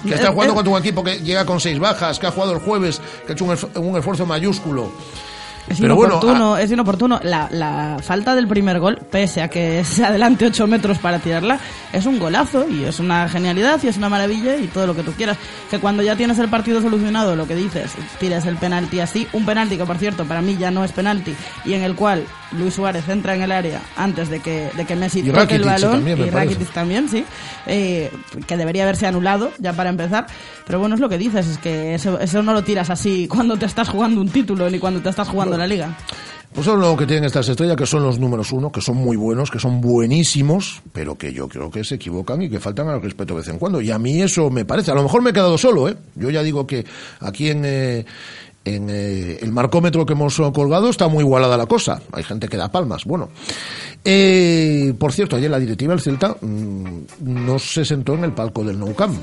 Que 0.07 0.15
está 0.15 0.33
jugando 0.33 0.55
contra 0.55 0.73
un 0.73 0.79
equipo 0.79 1.03
que 1.03 1.21
llega 1.21 1.45
con 1.45 1.61
seis 1.61 1.79
bajas, 1.79 2.19
que 2.19 2.27
ha 2.27 2.31
jugado 2.31 2.53
el 2.53 2.59
jueves, 2.61 3.01
que 3.27 3.33
ha 3.33 3.35
hecho 3.35 3.45
un 3.45 3.97
esfuerzo 3.97 4.27
mayúsculo. 4.27 4.91
Es 5.69 5.81
Pero 5.81 5.97
bueno, 5.97 6.15
inoportuno, 6.15 6.57
es 6.57 6.71
inoportuno. 6.71 7.21
La, 7.23 7.49
la 7.51 7.99
falta 8.01 8.35
del 8.35 8.47
primer 8.47 8.79
gol, 8.79 9.01
pese 9.11 9.43
a 9.43 9.49
que 9.49 9.85
se 9.85 10.05
adelante 10.07 10.47
8 10.47 10.67
metros 10.67 10.99
para 10.99 11.19
tirarla, 11.19 11.59
es 11.93 12.07
un 12.07 12.19
golazo 12.19 12.69
y 12.69 12.85
es 12.85 13.01
una 13.01 13.29
genialidad 13.29 13.81
y 13.83 13.89
es 13.89 13.97
una 13.97 14.09
maravilla 14.09 14.57
y 14.57 14.69
todo 14.69 14.87
lo 14.87 14.95
que 14.95 15.03
tú 15.03 15.13
quieras. 15.13 15.37
Que 15.71 15.79
cuando 15.79 16.03
ya 16.03 16.17
tienes 16.17 16.39
el 16.39 16.49
partido 16.49 16.81
solucionado, 16.81 17.35
lo 17.35 17.47
que 17.47 17.57
dices, 17.57 17.93
tires 18.21 18.47
el 18.47 18.57
penalti 18.57 19.01
así, 19.01 19.27
un 19.33 19.45
penalti 19.45 19.77
que 19.77 19.85
por 19.85 19.99
cierto 19.99 20.25
para 20.25 20.41
mí 20.41 20.57
ya 20.57 20.71
no 20.71 20.85
es 20.85 20.93
penalti 20.93 21.35
y 21.65 21.75
en 21.75 21.83
el 21.83 21.95
cual 21.95 22.25
Luis 22.53 22.75
Suárez 22.75 23.09
entra 23.09 23.35
en 23.35 23.43
el 23.43 23.53
área 23.53 23.81
antes 23.97 24.29
de 24.29 24.41
que, 24.41 24.71
de 24.77 24.85
que 24.85 24.95
Messi 24.95 25.21
Y 25.21 25.31
toque 25.31 25.57
el 25.57 25.65
balón 25.65 25.93
también, 25.93 26.19
y. 26.19 26.31
Rakitic 26.31 26.73
también, 26.73 27.09
sí, 27.09 27.25
eh, 27.67 28.11
que 28.47 28.57
debería 28.57 28.85
haberse 28.85 29.07
anulado 29.07 29.51
ya 29.59 29.73
para 29.73 29.91
empezar. 29.91 30.27
Pero 30.67 30.81
bueno, 30.81 30.97
es 30.97 31.01
lo 31.01 31.09
que 31.09 31.17
dices, 31.17 31.47
es 31.47 31.59
que 31.59 31.95
eso, 31.95 32.19
eso 32.19 32.43
no 32.43 32.53
lo 32.53 32.65
tiras 32.65 32.91
así 32.91 33.29
cuando 33.29 33.57
te 33.57 33.67
estás 33.67 33.89
jugando 33.89 34.21
un 34.21 34.29
título 34.29 34.69
ni 34.69 34.79
cuando 34.79 35.01
te 35.01 35.11
estás 35.11 35.29
jugando 35.29 35.57
la 35.57 35.67
liga. 35.67 35.97
Pues 36.53 36.65
son 36.65 36.81
lo 36.81 36.97
que 36.97 37.07
tienen 37.07 37.25
estas 37.25 37.49
estrellas, 37.51 37.77
que 37.77 37.85
son 37.85 38.03
los 38.03 38.19
números 38.19 38.51
uno, 38.51 38.73
que 38.73 38.81
son 38.81 38.97
muy 38.97 39.17
buenos, 39.17 39.51
que 39.51 39.59
son 39.59 39.81
buenísimos, 39.81 40.81
pero 40.91 41.15
que 41.17 41.33
yo 41.33 41.49
creo 41.49 41.71
que 41.71 41.85
se 41.85 41.97
equivocan 41.97 42.41
y 42.41 42.49
que 42.49 42.59
faltan 42.59 42.89
al 42.89 43.03
respeto 43.03 43.35
de 43.35 43.41
vez 43.41 43.49
en 43.49 43.59
cuando. 43.59 43.81
Y 43.83 43.91
a 43.91 43.99
mí 43.99 44.23
eso 44.23 44.49
me 44.49 44.65
parece. 44.65 44.91
A 44.91 44.95
lo 44.95 45.03
mejor 45.03 45.21
me 45.21 45.31
he 45.31 45.33
quedado 45.35 45.59
solo, 45.59 45.89
¿eh? 45.89 45.97
Yo 46.15 46.31
ya 46.31 46.43
digo 46.43 46.67
que 46.67 46.87
aquí 47.21 47.51
en, 47.51 47.63
eh, 47.67 48.07
en 48.67 48.91
eh, 48.91 49.39
el 49.41 49.53
marcómetro 49.53 50.05
que 50.05 50.13
hemos 50.13 50.37
colgado 50.53 50.91
está 50.91 51.07
muy 51.07 51.23
igualada 51.23 51.57
la 51.57 51.67
cosa. 51.67 52.03
Hay 52.13 52.25
gente 52.25 52.49
que 52.49 52.57
da 52.57 52.71
palmas. 52.71 53.05
Bueno, 53.05 53.31
eh, 54.05 54.93
por 54.99 55.13
cierto, 55.13 55.37
ayer 55.37 55.51
la 55.51 55.61
directiva 55.61 55.93
del 55.95 56.03
Celta 56.03 56.37
mm, 56.41 56.87
no 57.21 57.59
se 57.61 57.85
sentó 57.85 58.15
en 58.15 58.25
el 58.25 58.33
palco 58.33 58.65
del 58.65 58.79
Nou 58.79 58.93
Camp. 58.95 59.17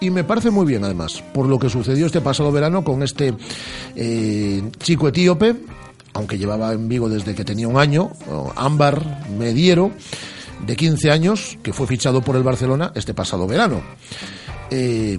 Y 0.00 0.10
me 0.10 0.24
parece 0.24 0.50
muy 0.50 0.66
bien, 0.66 0.84
además, 0.84 1.24
por 1.32 1.46
lo 1.46 1.58
que 1.58 1.70
sucedió 1.70 2.04
este 2.04 2.20
pasado 2.20 2.52
verano 2.52 2.84
con 2.84 3.02
este 3.02 3.34
eh, 3.96 4.62
chico 4.78 5.08
etíope, 5.08 5.56
aunque 6.12 6.36
llevaba 6.36 6.72
en 6.74 6.86
Vigo 6.86 7.08
desde 7.08 7.34
que 7.34 7.44
tenía 7.44 7.68
un 7.68 7.78
año, 7.78 8.10
Ámbar 8.56 9.26
Mediero, 9.30 9.92
de 10.66 10.76
15 10.76 11.10
años, 11.10 11.58
que 11.62 11.72
fue 11.72 11.86
fichado 11.86 12.20
por 12.20 12.36
el 12.36 12.42
Barcelona 12.42 12.92
este 12.94 13.14
pasado 13.14 13.46
verano. 13.46 13.80
Eh, 14.70 15.18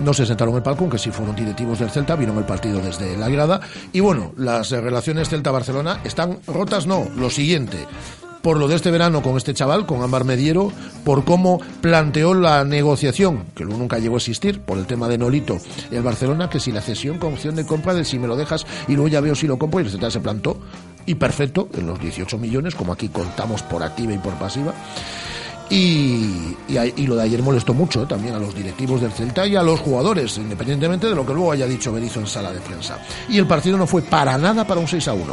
no 0.00 0.14
se 0.14 0.26
sentaron 0.26 0.54
en 0.54 0.58
el 0.58 0.62
palco, 0.62 0.84
aunque 0.84 0.98
sí 0.98 1.10
fueron 1.10 1.34
directivos 1.34 1.78
del 1.78 1.90
Celta, 1.90 2.16
vieron 2.16 2.38
el 2.38 2.44
partido 2.44 2.80
desde 2.80 3.16
la 3.16 3.28
grada. 3.28 3.60
Y 3.92 4.00
bueno, 4.00 4.32
las 4.36 4.70
relaciones 4.70 5.28
Celta-Barcelona 5.28 6.00
están 6.04 6.38
rotas, 6.46 6.86
no, 6.86 7.06
lo 7.16 7.30
siguiente. 7.30 7.86
Por 8.42 8.56
lo 8.56 8.68
de 8.68 8.76
este 8.76 8.92
verano 8.92 9.20
con 9.20 9.36
este 9.36 9.52
chaval, 9.52 9.84
con 9.84 10.00
Ámbar 10.00 10.24
Mediero, 10.24 10.72
por 11.04 11.24
cómo 11.24 11.60
planteó 11.80 12.34
la 12.34 12.64
negociación, 12.64 13.46
que 13.54 13.64
luego 13.64 13.80
nunca 13.80 13.98
llegó 13.98 14.14
a 14.14 14.18
existir, 14.18 14.60
por 14.60 14.78
el 14.78 14.86
tema 14.86 15.08
de 15.08 15.18
Nolito 15.18 15.58
el 15.90 16.02
Barcelona, 16.02 16.48
que 16.48 16.60
si 16.60 16.70
la 16.70 16.80
cesión 16.80 17.18
con 17.18 17.32
opción 17.32 17.56
de 17.56 17.66
compra, 17.66 17.94
de 17.94 18.04
si 18.04 18.18
me 18.18 18.28
lo 18.28 18.36
dejas 18.36 18.64
y 18.86 18.92
luego 18.92 19.08
ya 19.08 19.20
veo 19.20 19.34
si 19.34 19.48
lo 19.48 19.58
compro, 19.58 19.80
y 19.80 19.84
el 19.84 19.90
Celta 19.90 20.10
se 20.10 20.20
plantó, 20.20 20.60
y 21.04 21.16
perfecto, 21.16 21.68
en 21.74 21.86
los 21.86 21.98
18 22.00 22.38
millones, 22.38 22.74
como 22.74 22.92
aquí 22.92 23.08
contamos 23.08 23.62
por 23.62 23.82
activa 23.82 24.12
y 24.12 24.18
por 24.18 24.34
pasiva. 24.34 24.72
Y, 25.70 26.56
y, 26.68 26.78
y 26.96 27.06
lo 27.06 27.16
de 27.16 27.22
ayer 27.24 27.42
molestó 27.42 27.74
mucho 27.74 28.02
¿eh? 28.02 28.06
también 28.08 28.34
a 28.34 28.38
los 28.38 28.54
directivos 28.54 29.00
del 29.00 29.12
Celta 29.12 29.46
y 29.46 29.54
a 29.56 29.62
los 29.62 29.80
jugadores, 29.80 30.38
independientemente 30.38 31.06
de 31.08 31.14
lo 31.14 31.26
que 31.26 31.34
luego 31.34 31.52
haya 31.52 31.66
dicho 31.66 31.92
Berizzo 31.92 32.20
en 32.20 32.26
sala 32.26 32.52
de 32.52 32.60
prensa. 32.60 32.98
Y 33.28 33.38
el 33.38 33.46
partido 33.46 33.76
no 33.76 33.86
fue 33.86 34.02
para 34.02 34.38
nada 34.38 34.66
para 34.66 34.80
un 34.80 34.88
6 34.88 35.08
a 35.08 35.12
1. 35.14 35.24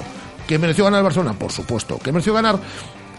¿Que 0.48 0.60
mereció 0.60 0.84
ganar 0.84 1.00
el 1.00 1.04
Barcelona? 1.06 1.34
Por 1.34 1.52
supuesto. 1.52 1.98
¿Que 1.98 2.12
mereció 2.12 2.34
ganar 2.34 2.60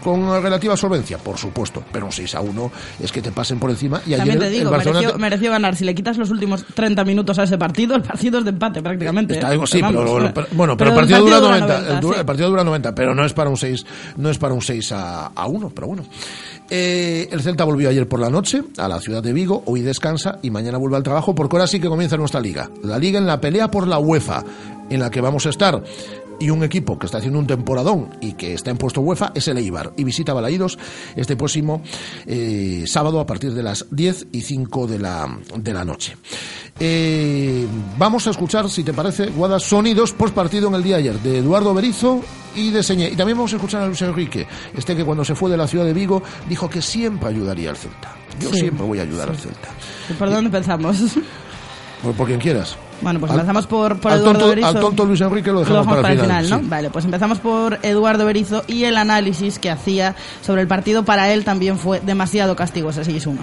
con 0.03 0.41
relativa 0.41 0.77
solvencia? 0.77 1.17
Por 1.17 1.37
supuesto. 1.37 1.83
Pero 1.91 2.05
un 2.05 2.11
6 2.11 2.35
a 2.35 2.41
1 2.41 2.71
es 3.01 3.11
que 3.11 3.21
te 3.21 3.31
pasen 3.33 3.59
por 3.59 3.69
encima. 3.69 3.99
Y 4.05 4.11
También 4.15 4.37
ayer 4.37 4.39
te 4.39 4.49
digo, 4.51 4.63
el 4.65 4.69
Barcelona 4.69 4.99
mereció, 4.99 5.13
te- 5.17 5.21
mereció 5.21 5.51
ganar. 5.51 5.75
Si 5.75 5.83
le 5.83 5.93
quitas 5.95 6.17
los 6.17 6.29
últimos 6.29 6.63
30 6.73 7.03
minutos 7.03 7.37
a 7.39 7.43
ese 7.43 7.57
partido, 7.57 7.95
el 7.95 8.03
partido 8.03 8.37
es 8.39 8.45
de 8.45 8.51
empate 8.51 8.81
prácticamente. 8.81 9.33
Está- 9.33 9.53
¿eh? 9.53 9.59
sí, 9.65 9.81
pero, 9.85 10.05
bueno, 10.09 10.31
pero- 10.33 10.47
bueno, 10.51 10.77
pero 10.77 10.91
el 10.91 10.95
partido, 10.95 11.19
dura 11.19 11.39
90, 11.41 11.67
90, 11.67 11.97
el, 11.97 12.03
sí. 12.03 12.19
el 12.19 12.25
partido 12.25 12.49
dura 12.49 12.63
90, 12.63 12.95
pero 12.95 13.13
no 13.15 13.25
es 13.25 13.33
para 13.33 13.49
un 13.49 13.57
6, 13.57 13.85
no 14.15 14.29
es 14.29 14.37
para 14.37 14.53
un 14.53 14.61
6 14.61 14.91
a, 14.93 15.25
a 15.27 15.47
1, 15.47 15.69
pero 15.75 15.87
bueno. 15.87 16.05
Eh, 16.69 17.29
el 17.31 17.41
Celta 17.41 17.63
volvió 17.63 17.89
ayer 17.89 18.07
por 18.07 18.19
la 18.19 18.29
noche 18.29 18.61
a 18.77 18.87
la 18.87 18.99
ciudad 18.99 19.23
de 19.23 19.31
Vigo, 19.31 19.63
hoy 19.65 19.81
descansa 19.81 20.39
y 20.41 20.51
mañana 20.51 20.77
vuelve 20.77 20.97
al 20.97 21.03
trabajo 21.03 21.33
porque 21.33 21.55
ahora 21.55 21.67
sí 21.67 21.79
que 21.79 21.87
comienza 21.87 22.17
nuestra 22.17 22.41
liga. 22.41 22.69
La 22.83 22.97
liga 22.97 23.19
en 23.19 23.25
la 23.25 23.39
pelea 23.39 23.71
por 23.71 23.87
la 23.87 23.99
UEFA, 23.99 24.43
en 24.89 24.99
la 24.99 25.09
que 25.09 25.21
vamos 25.21 25.45
a 25.45 25.49
estar. 25.49 25.81
Y 26.39 26.49
un 26.51 26.63
equipo 26.63 26.99
que 26.99 27.07
está 27.07 27.17
haciendo 27.17 27.39
un 27.39 27.47
temporadón 27.47 28.09
y 28.21 28.33
que 28.33 28.53
está 28.53 28.69
en 28.69 28.77
puesto 28.77 29.01
UEFA 29.01 29.31
es 29.33 29.47
el 29.47 29.57
Eibar. 29.57 29.93
Y 29.97 30.03
visita 30.03 30.33
Balaídos 30.33 30.77
este 31.15 31.35
próximo 31.35 31.81
eh, 32.27 32.83
sábado 32.85 33.19
a 33.19 33.25
partir 33.25 33.53
de 33.53 33.63
las 33.63 33.85
10 33.89 34.27
y 34.31 34.41
5 34.41 34.85
de 34.87 34.99
la, 34.99 35.39
de 35.57 35.73
la 35.73 35.83
noche. 35.83 36.15
Eh, 36.79 37.65
vamos 37.97 38.27
a 38.27 38.29
escuchar, 38.31 38.69
si 38.69 38.83
te 38.83 38.93
parece, 38.93 39.27
Guada, 39.27 39.59
sonidos 39.59 40.11
post 40.13 40.35
partido 40.35 40.67
en 40.67 40.75
el 40.75 40.83
día 40.83 40.97
de 40.97 41.01
ayer 41.09 41.19
de 41.21 41.39
Eduardo 41.39 41.73
Berizo 41.73 42.21
y 42.55 42.69
de 42.69 42.83
Señé. 42.83 43.09
Y 43.09 43.15
también 43.15 43.37
vamos 43.37 43.53
a 43.53 43.55
escuchar 43.55 43.81
a 43.81 43.87
Luis 43.87 44.01
Enrique, 44.03 44.45
este 44.75 44.95
que 44.95 45.03
cuando 45.03 45.25
se 45.25 45.33
fue 45.33 45.49
de 45.49 45.57
la 45.57 45.67
ciudad 45.67 45.85
de 45.85 45.93
Vigo 45.93 46.21
dijo 46.47 46.69
que 46.69 46.81
siempre 46.83 47.29
ayudaría 47.29 47.71
al 47.71 47.77
Celta. 47.77 48.13
Yo 48.39 48.51
Sí. 48.51 48.59
siempre 48.59 48.85
voy 48.85 48.99
a 48.99 49.01
ayudar 49.01 49.29
al 49.29 49.37
Celta. 49.37 49.69
¿Por 50.19 50.29
dónde 50.29 50.45
empezamos? 50.55 50.97
Por, 52.03 52.13
por 52.13 52.27
quien 52.27 52.39
quieras. 52.39 52.77
Bueno, 53.01 53.19
pues 53.19 53.31
Al- 53.31 53.39
empezamos 53.39 53.67
por, 53.67 53.99
por 53.99 54.11
al 54.11 54.19
Eduardo 54.19 54.39
tonto- 54.39 54.49
Berizzo. 54.49 54.67
al 54.67 54.79
tonto 54.79 55.05
Luis 55.05 55.21
Enrique 55.21 55.51
lo 55.51 55.59
dejamos 55.61 55.95
para 55.97 56.13
el 56.13 56.19
final, 56.19 56.49
¿no? 56.49 56.59
sí. 56.59 56.65
Vale, 56.67 56.89
pues 56.89 57.05
empezamos 57.05 57.39
por 57.39 57.79
Eduardo 57.83 58.25
Berizo 58.25 58.63
y 58.67 58.83
el 58.85 58.97
análisis 58.97 59.59
que 59.59 59.69
hacía 59.69 60.15
sobre 60.41 60.61
el 60.61 60.67
partido. 60.67 61.03
Para 61.05 61.31
él 61.33 61.43
también 61.43 61.77
fue 61.77 61.99
demasiado 61.99 62.55
castigo 62.55 62.89
ese 62.89 63.01
6-1. 63.03 63.37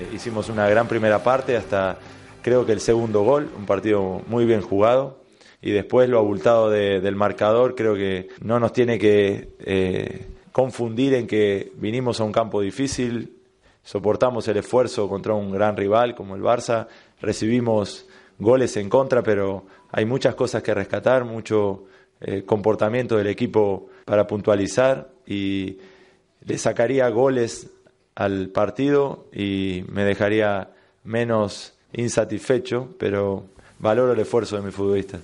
Eh, 0.00 0.08
Hicimos 0.14 0.48
una 0.48 0.68
gran 0.68 0.86
primera 0.86 1.22
parte 1.22 1.56
hasta 1.56 1.98
creo 2.42 2.64
que 2.66 2.72
el 2.72 2.80
segundo 2.80 3.22
gol, 3.22 3.50
un 3.58 3.66
partido 3.66 4.22
muy 4.28 4.44
bien 4.44 4.60
jugado. 4.62 5.18
Y 5.62 5.72
después 5.72 6.08
lo 6.08 6.18
abultado 6.18 6.70
de- 6.70 7.00
del 7.00 7.16
marcador 7.16 7.74
creo 7.74 7.94
que 7.94 8.28
no 8.42 8.58
nos 8.60 8.72
tiene 8.72 8.98
que 8.98 9.50
eh, 9.60 10.26
confundir 10.52 11.14
en 11.14 11.26
que 11.26 11.72
vinimos 11.76 12.18
a 12.20 12.24
un 12.24 12.32
campo 12.32 12.60
difícil, 12.62 13.34
soportamos 13.82 14.46
el 14.48 14.56
esfuerzo 14.58 15.08
contra 15.08 15.34
un 15.34 15.50
gran 15.52 15.76
rival 15.76 16.14
como 16.14 16.34
el 16.36 16.42
Barça, 16.42 16.86
recibimos 17.20 18.06
goles 18.38 18.76
en 18.76 18.88
contra, 18.88 19.22
pero 19.22 19.64
hay 19.92 20.04
muchas 20.04 20.34
cosas 20.34 20.62
que 20.62 20.74
rescatar, 20.74 21.24
mucho 21.24 21.84
eh, 22.20 22.42
comportamiento 22.44 23.16
del 23.16 23.26
equipo 23.26 23.88
para 24.04 24.26
puntualizar 24.26 25.10
y 25.26 25.78
le 26.44 26.58
sacaría 26.58 27.08
goles 27.08 27.70
al 28.14 28.48
partido 28.48 29.26
y 29.32 29.84
me 29.88 30.04
dejaría 30.04 30.70
menos 31.04 31.74
insatisfecho, 31.92 32.94
pero 32.98 33.44
valoro 33.78 34.12
el 34.12 34.20
esfuerzo 34.20 34.56
de 34.56 34.62
mis 34.62 34.74
futbolistas. 34.74 35.20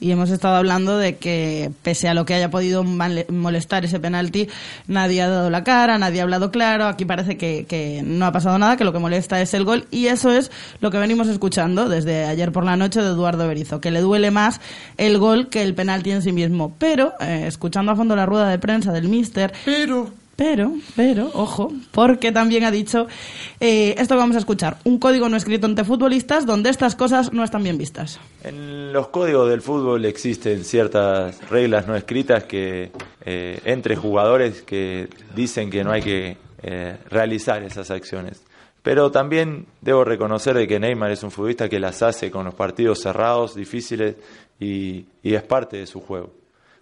Y 0.00 0.10
hemos 0.10 0.30
estado 0.30 0.56
hablando 0.56 0.96
de 0.96 1.16
que, 1.16 1.70
pese 1.82 2.08
a 2.08 2.14
lo 2.14 2.24
que 2.24 2.34
haya 2.34 2.50
podido 2.50 2.84
molestar 2.84 3.84
ese 3.84 3.98
penalti, 4.00 4.48
nadie 4.86 5.22
ha 5.22 5.28
dado 5.28 5.50
la 5.50 5.64
cara, 5.64 5.98
nadie 5.98 6.20
ha 6.20 6.22
hablado 6.22 6.50
claro. 6.50 6.86
Aquí 6.86 7.04
parece 7.04 7.36
que, 7.36 7.66
que 7.68 8.02
no 8.04 8.26
ha 8.26 8.32
pasado 8.32 8.58
nada, 8.58 8.76
que 8.76 8.84
lo 8.84 8.92
que 8.92 8.98
molesta 8.98 9.40
es 9.40 9.54
el 9.54 9.64
gol. 9.64 9.86
Y 9.90 10.06
eso 10.06 10.30
es 10.30 10.50
lo 10.80 10.90
que 10.90 10.98
venimos 10.98 11.28
escuchando 11.28 11.88
desde 11.88 12.24
ayer 12.26 12.52
por 12.52 12.64
la 12.64 12.76
noche 12.76 13.02
de 13.02 13.08
Eduardo 13.08 13.48
Berizo, 13.48 13.80
que 13.80 13.90
le 13.90 14.00
duele 14.00 14.30
más 14.30 14.60
el 14.96 15.18
gol 15.18 15.48
que 15.48 15.62
el 15.62 15.74
penalti 15.74 16.10
en 16.12 16.22
sí 16.22 16.32
mismo. 16.32 16.74
Pero, 16.78 17.14
eh, 17.20 17.44
escuchando 17.46 17.92
a 17.92 17.96
fondo 17.96 18.14
la 18.14 18.26
rueda 18.26 18.48
de 18.48 18.58
prensa 18.58 18.92
del 18.92 19.08
Mister. 19.08 19.52
Pero, 20.38 20.72
pero, 20.94 21.32
ojo, 21.34 21.72
porque 21.90 22.30
también 22.30 22.62
ha 22.62 22.70
dicho 22.70 23.08
eh, 23.58 23.96
esto 23.98 24.14
que 24.14 24.20
vamos 24.20 24.36
a 24.36 24.38
escuchar: 24.38 24.76
un 24.84 25.00
código 25.00 25.28
no 25.28 25.36
escrito 25.36 25.66
entre 25.66 25.84
futbolistas 25.84 26.46
donde 26.46 26.70
estas 26.70 26.94
cosas 26.94 27.32
no 27.32 27.42
están 27.42 27.64
bien 27.64 27.76
vistas. 27.76 28.20
En 28.44 28.92
los 28.92 29.08
códigos 29.08 29.50
del 29.50 29.62
fútbol 29.62 30.04
existen 30.04 30.62
ciertas 30.62 31.40
reglas 31.50 31.88
no 31.88 31.96
escritas 31.96 32.44
que 32.44 32.92
eh, 33.24 33.58
entre 33.64 33.96
jugadores 33.96 34.62
que 34.62 35.08
dicen 35.34 35.70
que 35.70 35.82
no 35.82 35.90
hay 35.90 36.02
que 36.02 36.36
eh, 36.62 36.96
realizar 37.10 37.64
esas 37.64 37.90
acciones. 37.90 38.40
Pero 38.84 39.10
también 39.10 39.66
debo 39.80 40.04
reconocer 40.04 40.56
de 40.56 40.68
que 40.68 40.78
Neymar 40.78 41.10
es 41.10 41.24
un 41.24 41.32
futbolista 41.32 41.68
que 41.68 41.80
las 41.80 42.00
hace 42.00 42.30
con 42.30 42.44
los 42.44 42.54
partidos 42.54 43.00
cerrados, 43.00 43.56
difíciles 43.56 44.14
y, 44.60 45.04
y 45.20 45.34
es 45.34 45.42
parte 45.42 45.78
de 45.78 45.86
su 45.88 46.00
juego. 46.00 46.32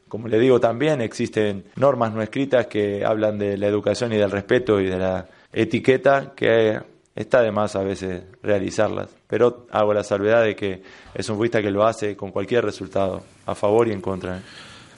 Como 0.08 0.28
le 0.28 0.38
digo, 0.38 0.60
también 0.60 1.00
existen 1.00 1.64
normas 1.76 2.12
no 2.12 2.22
escritas 2.22 2.66
que 2.66 3.04
hablan 3.04 3.38
de 3.38 3.56
la 3.56 3.66
educación 3.66 4.12
y 4.12 4.16
del 4.16 4.30
respeto 4.30 4.80
y 4.80 4.86
de 4.86 4.98
la 4.98 5.26
etiqueta 5.52 6.32
que 6.36 6.80
está 7.14 7.42
de 7.42 7.50
más 7.50 7.74
a 7.74 7.82
veces 7.82 8.22
realizarlas. 8.42 9.08
Pero 9.26 9.66
hago 9.70 9.92
la 9.92 10.04
salvedad 10.04 10.44
de 10.44 10.54
que 10.54 10.82
es 11.14 11.28
un 11.28 11.36
futbolista 11.36 11.60
que 11.60 11.70
lo 11.70 11.84
hace 11.84 12.16
con 12.16 12.30
cualquier 12.30 12.64
resultado, 12.64 13.22
a 13.46 13.54
favor 13.54 13.88
y 13.88 13.92
en 13.92 14.00
contra. 14.00 14.40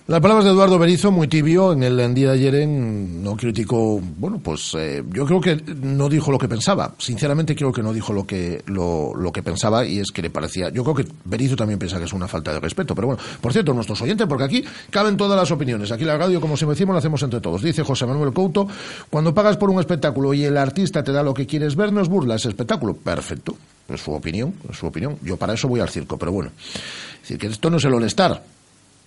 Las 0.09 0.23
palabras 0.23 0.47
de 0.47 0.53
Eduardo 0.53 0.79
Berizo, 0.79 1.13
muy 1.13 1.29
tibio, 1.29 1.75
en 1.75 1.83
el 1.83 2.15
día 2.15 2.29
de 2.29 2.35
ayer 2.35 2.55
en- 2.55 3.23
no 3.23 3.37
criticó, 3.37 4.01
bueno, 4.17 4.41
pues 4.43 4.73
eh, 4.79 5.05
yo 5.13 5.27
creo 5.27 5.39
que 5.39 5.63
no 5.83 6.09
dijo 6.09 6.33
lo 6.33 6.39
que 6.39 6.49
pensaba. 6.49 6.95
Sinceramente 6.97 7.55
creo 7.55 7.71
que 7.73 7.83
no 7.83 7.93
dijo 7.93 8.15
lo 8.15 8.27
que 8.27 8.63
lo, 8.69 9.13
lo 9.15 9.31
que 9.31 9.43
pensaba 9.43 9.85
y 9.85 9.99
es 9.99 10.11
que 10.11 10.23
le 10.23 10.31
parecía. 10.31 10.71
Yo 10.71 10.83
creo 10.83 10.95
que 10.95 11.07
Berizo 11.27 11.57
también 11.57 11.79
piensa 11.79 11.99
que 11.99 12.07
es 12.07 12.15
una 12.15 12.27
falta 12.27 12.55
de 12.55 12.59
respeto. 12.61 12.95
Pero 12.95 13.09
bueno, 13.09 13.23
por 13.43 13.53
cierto, 13.53 13.75
nuestros 13.75 14.01
oyentes, 14.01 14.27
porque 14.27 14.45
aquí 14.45 14.65
caben 14.89 15.19
todas 15.19 15.39
las 15.39 15.51
opiniones. 15.51 15.93
Aquí 15.93 16.05
la 16.07 16.17
radio, 16.17 16.41
como 16.41 16.57
siempre 16.57 16.75
decimos, 16.75 16.95
la 16.95 17.01
hacemos 17.01 17.23
entre 17.23 17.43
todos. 17.43 17.61
Dice 17.61 17.83
José 17.83 18.07
Manuel 18.07 18.33
Couto, 18.33 18.67
cuando 19.11 19.35
pagas 19.35 19.59
por 19.59 19.69
un 19.69 19.79
espectáculo 19.79 20.33
y 20.33 20.43
el 20.43 20.57
artista 20.57 21.05
te 21.05 21.13
da 21.13 21.23
lo 21.23 21.35
que 21.35 21.47
quieres 21.47 21.77
ver, 21.77 21.93
no 21.93 22.01
es 22.01 22.09
burla 22.09 22.37
ese 22.37 22.49
espectáculo. 22.49 22.95
Perfecto. 22.97 23.57
Es 23.91 24.01
su 24.01 24.13
opinión, 24.13 24.55
es 24.71 24.79
su 24.79 24.87
opinión. 24.87 25.19
Yo 25.23 25.37
para 25.37 25.53
eso 25.53 25.69
voy 25.69 25.81
al 25.81 25.91
circo, 25.91 26.17
pero 26.17 26.33
bueno. 26.33 26.51
Es 26.57 27.21
decir, 27.21 27.37
que 27.37 27.49
esto 27.49 27.69
no 27.69 27.77
es 27.77 27.85
el 27.85 27.93
All-Star 27.93 28.43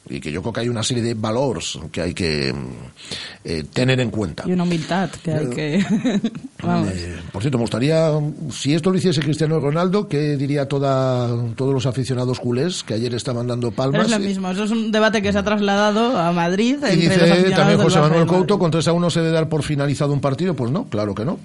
y 0.10 0.20
que 0.20 0.32
yo 0.32 0.42
creo 0.42 0.54
que 0.54 0.60
hay 0.62 0.70
una 0.70 0.84
serie 0.84 1.04
de 1.04 1.14
valores 1.14 1.78
que 1.92 2.02
hay 2.02 2.14
que 2.14 2.52
mm, 2.52 2.68
eh, 3.46 3.64
tener 3.72 4.00
en 4.00 4.10
cuenta. 4.10 4.44
Y 4.48 4.52
una 4.52 4.64
humildad 4.64 5.10
que 5.24 5.32
hay 5.32 5.48
que. 5.48 5.86
Vamos. 6.64 6.90
Eh, 6.90 7.18
por 7.32 7.42
cierto, 7.42 7.58
me 7.58 7.64
gustaría, 7.64 8.12
si 8.52 8.74
esto 8.74 8.92
lo 8.92 8.98
hiciese 8.98 9.22
Cristiano 9.22 9.60
Ronaldo, 9.60 10.08
¿qué 10.08 10.38
diría 10.38 10.68
toda, 10.68 11.30
todos 11.56 11.74
los 11.74 11.86
aficionados 11.86 12.40
culés 12.40 12.84
que 12.84 12.96
ayer 12.96 13.14
estaban 13.14 13.48
dando 13.48 13.72
palmas? 13.72 14.06
Es 14.06 14.12
lo 14.12 14.20
mismo, 14.20 14.50
eso 14.50 14.64
es 14.64 14.72
un 14.72 14.92
debate 14.92 15.22
que 15.22 15.32
se 15.32 15.38
ha 15.38 15.44
trasladado 15.44 16.18
a 16.18 16.32
Madrid. 16.32 16.78
Y 16.82 17.06
entre 17.06 17.38
dice 17.38 17.52
también 17.52 17.80
José 17.80 18.00
Manuel. 18.00 18.26
Couto, 18.26 18.58
con 18.60 18.72
3 18.72 18.88
a 18.88 18.94
1 18.94 19.10
se 19.10 19.20
debe 19.22 19.32
dar 19.32 19.50
por 19.50 19.64
finalizado 19.64 20.14
un 20.14 20.22
partido. 20.22 20.56
Pues 20.56 20.72
no, 20.72 20.86
claro 20.86 21.14
que 21.16 21.26
no. 21.26 21.40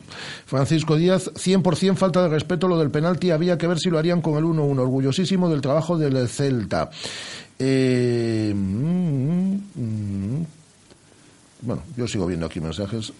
Francisco 0.46 0.96
Díaz, 0.96 1.30
100% 1.34 1.96
falta 1.96 2.22
de 2.22 2.28
respeto 2.28 2.68
lo 2.68 2.78
del 2.78 2.90
penalti. 2.90 3.30
Había 3.30 3.58
que 3.58 3.66
ver 3.66 3.78
si 3.78 3.90
lo 3.90 3.98
harían 3.98 4.20
con 4.22 4.36
el 4.38 4.44
1-1. 4.44 4.78
Orgullosísimo 4.80 5.48
del 5.48 5.60
trabajo 5.60 5.98
del 5.98 6.28
Celta. 6.28 6.90
Eh, 7.58 8.52
mm, 8.54 9.54
mm, 9.74 10.46
bueno, 11.62 11.82
yo 11.96 12.06
sigo 12.06 12.26
viendo 12.26 12.46
aquí 12.46 12.60
mensajes. 12.60 13.12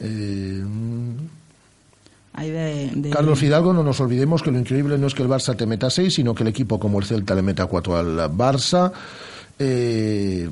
Eh, 0.00 0.62
mm, 0.64 1.10
Hay 2.34 2.50
de, 2.50 2.90
de- 2.94 3.10
Carlos 3.10 3.38
Fidalgo, 3.38 3.72
no 3.72 3.82
nos 3.82 3.98
olvidemos 4.00 4.42
que 4.42 4.50
lo 4.50 4.58
increíble 4.58 4.98
no 4.98 5.06
es 5.06 5.14
que 5.14 5.22
el 5.22 5.28
Barça 5.28 5.56
te 5.56 5.66
meta 5.66 5.88
6, 5.90 6.12
sino 6.14 6.34
que 6.34 6.42
el 6.42 6.48
equipo 6.48 6.78
como 6.78 6.98
el 6.98 7.06
Celta 7.06 7.34
le 7.34 7.42
meta 7.42 7.66
4 7.66 7.96
al 7.96 8.16
Barça. 8.30 8.92
Eh, 9.58 10.48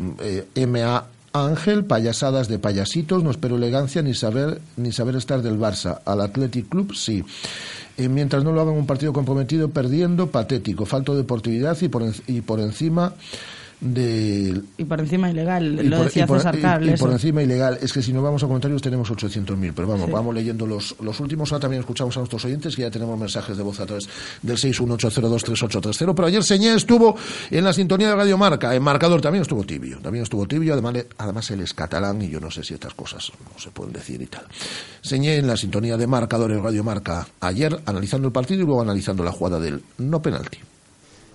eh, 0.55 0.67
MA 0.67 1.05
Ángel, 1.35 1.85
payasadas 1.85 2.47
de 2.47 2.61
payasitos, 2.61 3.25
no 3.25 3.33
espero 3.33 3.57
elegancia 3.57 4.03
ni 4.03 4.15
saber 4.15 4.61
ni 4.77 4.93
saber 4.93 5.17
estar 5.17 5.43
del 5.43 5.59
Barça. 5.59 6.01
Al 6.05 6.21
Athletic 6.21 6.69
Club, 6.69 6.95
sí. 6.95 7.25
Eh, 7.97 8.09
mientras 8.09 8.45
no 8.45 8.53
lo 8.53 8.61
hagan 8.61 8.75
un 8.75 8.87
partido 8.87 9.13
comprometido, 9.13 9.69
perdiendo, 9.71 10.29
patético, 10.31 10.87
falto 10.87 11.11
de 11.13 11.19
deportividad 11.19 11.77
y 11.81 11.89
por, 11.89 12.05
y 12.29 12.41
por 12.41 12.61
encima 12.61 13.15
de 13.85 14.61
Y 14.79 14.85
por 14.85 14.99
encima 14.99 15.31
ilegal, 15.31 15.79
y 15.85 15.89
lo 15.89 15.99
por, 15.99 16.07
decía 16.07 16.25
y 16.25 16.27
por- 16.27 16.39
César 16.39 16.83
y- 16.83 16.97
por 16.97 17.11
encima 17.13 17.43
ilegal. 17.43 17.79
Es 17.83 17.93
que 17.93 18.01
si 18.03 18.13
no 18.13 18.23
vamos 18.23 18.43
a 18.43 18.47
comentarios 18.47 18.81
tenemos 18.81 19.11
800.000, 19.11 19.73
pero 19.77 19.87
vamos, 19.87 20.07
Sí. 20.07 20.13
vamos 20.13 20.35
leyendo 20.35 20.67
los, 20.67 20.97
los 21.01 21.21
últimos. 21.21 21.53
Ahora 21.53 21.61
también 21.63 21.81
escuchamos 21.81 22.17
a 22.17 22.21
nuestros 22.21 22.45
oyentes 22.47 22.75
que 22.75 22.83
ya 22.83 22.91
tenemos 22.91 23.19
mensajes 23.19 23.57
de 23.57 23.63
voz 23.63 23.79
a 23.81 23.87
través 23.87 24.09
del 24.43 24.57
618023830. 24.57 26.15
Pero 26.15 26.27
ayer 26.27 26.43
Señé 26.43 26.75
estuvo 26.75 27.17
en 27.51 27.65
la 27.65 27.73
sintonía 27.73 28.09
de 28.09 28.15
Radio 28.17 28.39
Marca. 28.39 28.75
En 28.75 28.83
marcador 28.83 29.21
también 29.21 29.43
estuvo 29.43 29.65
tibio. 29.65 29.99
También 30.01 30.23
estuvo 30.23 30.47
tibio. 30.47 30.73
Además, 30.73 30.95
además 31.19 31.51
él 31.51 31.61
es 31.61 31.75
catalán 31.75 32.23
y 32.23 32.31
yo 32.31 32.41
no 32.41 32.51
sé 32.51 32.65
si 32.65 32.75
estas 32.75 32.95
cosas 32.95 33.31
no 33.53 33.59
se 33.61 33.71
pueden 33.71 33.93
decir 33.93 34.21
y 34.23 34.27
tal. 34.27 34.45
Señé 35.03 35.37
en 35.37 35.47
la 35.47 35.57
sintonía 35.57 35.97
de 35.97 36.07
marcador 36.07 36.51
en 36.53 36.63
Radio 36.63 36.83
Marca 36.85 37.27
ayer 37.41 37.79
analizando 37.87 38.29
el 38.29 38.33
partido 38.33 38.63
y 38.63 38.65
luego 38.65 38.81
analizando 38.83 39.23
la 39.25 39.33
jugada 39.33 39.61
del 39.61 39.83
no 39.99 40.23
penalti. 40.23 40.59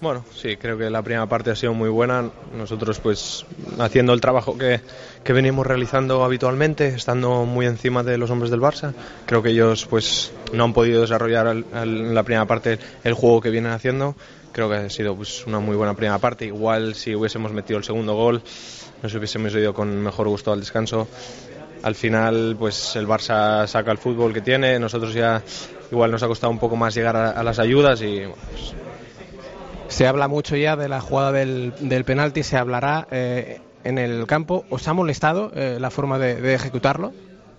Bueno, 0.02 0.24
sí, 0.34 0.56
creo 0.56 0.78
que 0.78 0.90
la 0.90 1.02
primera 1.02 1.26
parte 1.26 1.52
ha 1.52 1.56
sido 1.58 1.74
muy 1.74 1.90
buena. 1.90 2.30
Nosotros, 2.56 3.02
pues, 3.02 3.46
haciendo 3.80 4.14
el 4.14 4.22
trabajo 4.22 4.58
que, 4.58 4.80
que 5.26 5.34
venimos 5.34 5.68
realizando 5.68 6.24
habitualmente, 6.24 6.88
estando 6.88 7.44
muy 7.44 7.66
encima 7.66 8.02
de 8.02 8.18
los 8.18 8.30
hombres 8.30 8.50
del 8.50 8.62
Barça. 8.62 8.94
Creo 9.26 9.44
que 9.44 9.50
ellos, 9.50 9.86
pues, 9.88 10.32
no 10.54 10.64
han 10.64 10.72
podido 10.72 11.02
desarrollar 11.02 11.48
en 11.48 12.16
la 12.16 12.24
primera 12.24 12.46
parte 12.46 12.80
el 13.04 13.14
juego 13.14 13.42
que 13.42 13.50
vienen 13.50 13.74
haciendo. 13.74 14.16
Creo 14.54 14.70
que 14.70 14.76
ha 14.78 14.90
sido, 14.90 15.18
pues, 15.18 15.46
una 15.46 15.60
muy 15.60 15.76
buena 15.76 15.94
primera 15.96 16.18
parte. 16.18 16.46
Igual, 16.46 16.96
si 16.96 17.14
hubiésemos 17.14 17.52
metido 17.52 17.78
el 17.78 17.84
segundo 17.84 18.16
gol, 18.16 18.42
nos 19.04 19.14
hubiésemos 19.14 19.54
ido 19.54 19.74
con 19.74 20.02
mejor 20.02 20.30
gusto 20.30 20.54
al 20.54 20.62
descanso. 20.62 21.10
Al 21.84 21.96
final, 21.96 22.56
pues, 22.58 22.96
el 22.96 23.06
Barça 23.06 23.68
saca 23.68 23.92
el 23.92 23.98
fútbol 23.98 24.34
que 24.34 24.40
tiene. 24.40 24.80
Nosotros 24.80 25.14
ya, 25.14 25.44
igual, 25.92 26.10
nos 26.10 26.24
ha 26.24 26.28
costado 26.28 26.52
un 26.52 26.60
poco 26.60 26.78
más 26.78 26.96
llegar 26.96 27.18
a, 27.18 27.32
a 27.32 27.44
las 27.44 27.60
ayudas 27.60 28.02
y, 28.02 28.22
pues, 28.52 28.74
Se 29.90 30.08
habla 30.08 30.28
mucho 30.28 30.56
ya 30.56 30.76
de 30.76 30.88
la 30.88 31.02
jugada 31.02 31.32
del, 31.34 31.74
del 31.80 32.06
penalti, 32.06 32.44
se 32.44 32.58
hablará 32.58 33.08
eh, 33.12 33.60
en 33.84 33.98
el 33.98 34.26
campo. 34.28 34.66
¿Os 34.70 34.88
ha 34.88 34.94
molestado 34.94 35.52
eh, 35.54 35.78
la 35.80 35.90
forma 35.90 36.18
de, 36.18 36.36
de 36.42 36.54
ejecutarlo? 36.54 37.12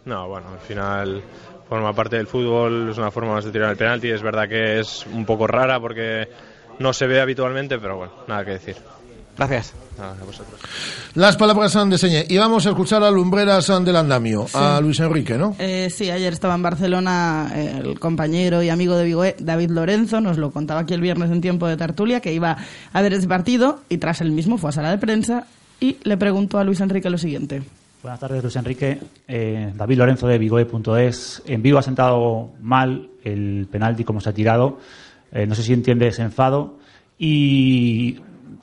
No, 0.05 0.29
bueno, 0.29 0.49
al 0.53 0.61
final 0.61 1.23
forma 1.69 1.93
parte 1.93 2.17
del 2.17 2.27
fútbol, 2.27 2.89
es 2.91 2.99
una 2.99 3.11
forma 3.11 3.35
más 3.35 3.45
de 3.45 3.53
tirar 3.53 3.71
el 3.71 3.77
penalti. 3.77 4.11
Es 4.11 4.23
verdad 4.23 4.49
que 4.49 4.81
es 4.81 5.07
un 5.07 5.27
poco 5.27 5.47
rara 5.47 5.79
porque 5.79 6.29
no 6.79 6.93
se 6.93 7.07
ve 7.07 7.21
habitualmente, 7.21 7.79
pero 7.79 7.97
bueno, 7.97 8.13
nada 8.27 8.45
que 8.45 8.53
decir. 8.53 8.77
Gracias. 9.41 9.73
A 9.99 10.13
vosotros. 10.25 10.61
Las 11.15 11.37
palabras 11.39 11.75
han 11.75 11.89
de 11.89 11.97
Señé. 11.97 12.27
Y 12.29 12.37
vamos 12.37 12.67
a 12.67 12.71
escuchar 12.71 13.03
a 13.03 13.11
Lumbreras 13.11 13.69
del 13.83 13.97
Andamio, 13.97 14.47
a 14.53 14.77
Sí. 14.77 14.83
Luis 14.83 15.01
Enrique, 15.01 15.39
¿no? 15.39 15.57
Eh, 15.59 15.89
sí, 15.91 16.11
ayer 16.11 16.31
estaba 16.35 16.55
en 16.57 16.63
Barcelona 16.63 17.51
eh, 17.55 17.81
el 17.83 17.99
compañero 17.99 18.63
y 18.63 18.69
amigo 18.69 18.97
de 18.97 19.05
Vigoé, 19.07 19.37
David 19.41 19.71
Lorenzo, 19.71 20.21
nos 20.21 20.37
lo 20.37 20.51
contaba 20.51 20.81
aquí 20.81 20.93
el 20.93 21.01
viernes 21.01 21.31
en 21.31 21.41
tiempo 21.41 21.67
de 21.67 21.79
tertulia, 21.79 22.21
que 22.21 22.35
iba 22.35 22.59
a 22.93 23.03
ver 23.03 23.15
ese 23.15 23.27
partido 23.29 23.81
y 23.89 23.97
tras 23.97 24.21
el 24.21 24.31
mismo 24.31 24.59
fue 24.59 24.69
a 24.69 24.73
sala 24.75 24.91
de 24.91 24.99
prensa 24.99 25.47
y 25.81 25.97
le 26.03 26.19
preguntó 26.19 26.59
a 26.59 26.65
Luis 26.65 26.81
Enrique 26.81 27.09
lo 27.09 27.17
siguiente. 27.17 27.63
Buenas 28.03 28.21
tardes, 28.21 28.43
Luis 28.43 28.57
Enrique. 28.57 28.99
Eh, 29.27 29.73
David 29.75 29.97
Lorenzo 29.97 30.27
de 30.27 30.37
Vigoe.es. 30.37 31.43
En 31.47 31.63
Vigo 31.63 31.79
ha 31.79 31.83
sentado 31.83 32.51
mal 32.61 33.09
el 33.25 33.67
penalti 33.73 34.05
como 34.05 34.21
se 34.21 34.29
ha 34.29 34.33
tirado. 34.35 34.79
Eh, 35.33 35.47
no 35.47 35.55
sé 35.55 35.63
si 35.63 35.73
entiende 35.73 36.09
ese 36.09 36.21
enfado. 36.23 36.77
¿Y 37.19 38.19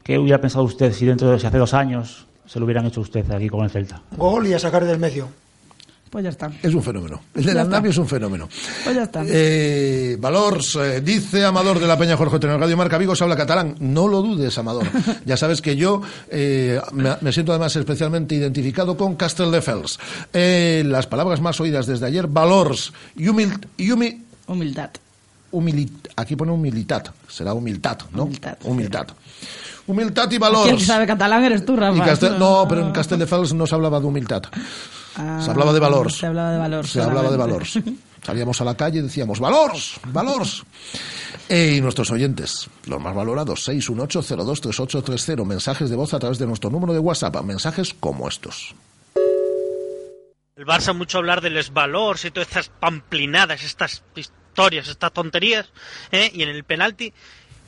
qué 0.08 0.18
hubiera 0.18 0.40
pensado 0.42 0.64
usted 0.64 0.94
si 0.94 1.06
dentro 1.06 1.30
de 1.30 1.40
si 1.40 1.46
hace 1.46 1.58
dos 1.58 1.74
años 1.74 2.26
se 2.48 2.58
lo 2.60 2.66
hubieran 2.66 2.86
hecho 2.86 3.02
a 3.02 3.04
usted 3.04 3.30
aquí 3.30 3.50
con 3.50 3.64
el 3.64 3.70
Celta? 3.70 4.02
Gol 4.16 4.48
y 4.48 4.54
a 4.54 4.60
sacar 4.60 4.86
del 4.86 4.98
medio. 4.98 5.28
Pues 6.10 6.24
ya 6.24 6.30
está. 6.30 6.50
Es 6.64 6.74
un 6.74 6.82
fenómeno. 6.82 7.20
El 7.36 7.50
Andamio 7.50 7.78
está. 7.78 7.90
es 7.90 7.98
un 7.98 8.08
fenómeno. 8.08 8.48
Pues 8.86 8.96
ya 8.96 9.04
está. 9.04 9.24
Eh, 9.28 10.16
Valors, 10.18 10.78
eh, 10.78 11.02
dice 11.02 11.44
Amador 11.44 11.78
de 11.82 11.86
la 11.86 11.98
Peña 11.98 12.16
Jorge 12.16 12.38
en 12.38 12.58
Radio 12.58 12.78
Marca 12.78 12.98
Vigo 12.98 13.14
se 13.14 13.26
habla 13.26 13.36
catalán. 13.36 13.76
No 13.82 14.08
lo 14.08 14.22
dudes, 14.22 14.58
Amador. 14.58 14.88
Ya 15.26 15.36
sabes 15.36 15.62
que 15.62 15.76
yo 15.76 16.02
eh, 16.30 16.80
me, 16.94 17.10
me 17.20 17.34
siento 17.34 17.52
además 17.52 17.76
especialmente 17.76 18.36
identificado 18.36 18.96
con 18.96 19.18
Castelldefels. 19.18 20.00
Eh, 20.32 20.84
las 20.88 21.08
palabras 21.08 21.42
más 21.42 21.60
oídas 21.60 21.86
desde 21.86 22.06
ayer, 22.06 22.28
Valors 22.28 22.94
y, 23.18 23.28
humil, 23.28 23.52
y 23.76 23.90
humi- 23.90 24.22
Humildad. 24.48 24.92
humili- 25.52 25.92
aquí 26.16 26.38
pone 26.38 26.54
humilitat, 26.54 27.10
será 27.28 27.54
humildad, 27.54 27.98
¿no? 28.14 28.24
Humildad. 28.24 28.58
Humildad. 28.64 29.08
Humildad 29.10 29.18
y 29.88 29.92
Aquí 30.02 30.36
el 30.36 30.40
valors. 30.40 30.72
que 30.74 30.80
sabe 30.86 31.08
catalán 31.08 31.44
eres 31.46 31.66
tú, 31.66 31.76
Rafa. 31.76 31.98
Y 31.98 32.02
Castel- 32.02 32.38
no, 32.38 32.66
pero 32.68 32.82
en 32.86 32.92
Castelldefels 32.92 33.54
no 33.54 33.66
se 33.66 33.76
hablaba 33.76 34.00
de 34.00 34.06
humildad. 34.06 34.44
Ah, 35.16 35.40
Se 35.44 35.50
hablaba 35.50 35.72
de 35.74 35.80
valors. 35.80 36.18
Se 36.18 36.26
hablaba 36.28 36.52
de 36.52 36.58
valor. 36.58 36.86
Se 36.88 37.02
hablaba 37.02 37.32
de 37.32 37.38
valores. 37.38 37.80
Salíamos 38.24 38.60
a 38.62 38.66
la 38.66 38.76
calle 38.76 39.00
y 39.00 39.04
decíamos, 39.04 39.40
valors, 39.40 40.00
valors. 40.08 40.64
Eh, 41.50 41.76
y 41.78 41.82
nuestros 41.82 42.12
oyentes, 42.12 42.70
los 42.88 43.00
más 43.00 43.16
valorados, 43.16 43.66
618-023830, 43.70 45.46
mensajes 45.46 45.90
de 45.90 45.96
voz 45.96 46.14
a 46.14 46.20
través 46.20 46.38
de 46.38 46.46
nuestro 46.46 46.70
número 46.70 46.92
de 46.94 47.00
WhatsApp, 47.00 47.42
mensajes 47.44 47.94
como 47.98 48.28
estos. 48.28 48.76
El 50.58 50.66
Barça 50.66 50.94
mucho 50.94 51.20
hablar 51.20 51.40
de 51.42 51.52
los 51.52 51.72
valores 51.72 52.26
y 52.26 52.32
todas 52.32 52.48
estas 52.50 52.70
pamplinadas, 52.70 53.64
estas 53.64 54.04
historias, 54.16 54.88
estas 54.90 55.14
tonterías, 55.14 55.68
¿eh? 56.12 56.30
y 56.34 56.42
en 56.44 56.50
el 56.50 56.64
penalti, 56.64 57.14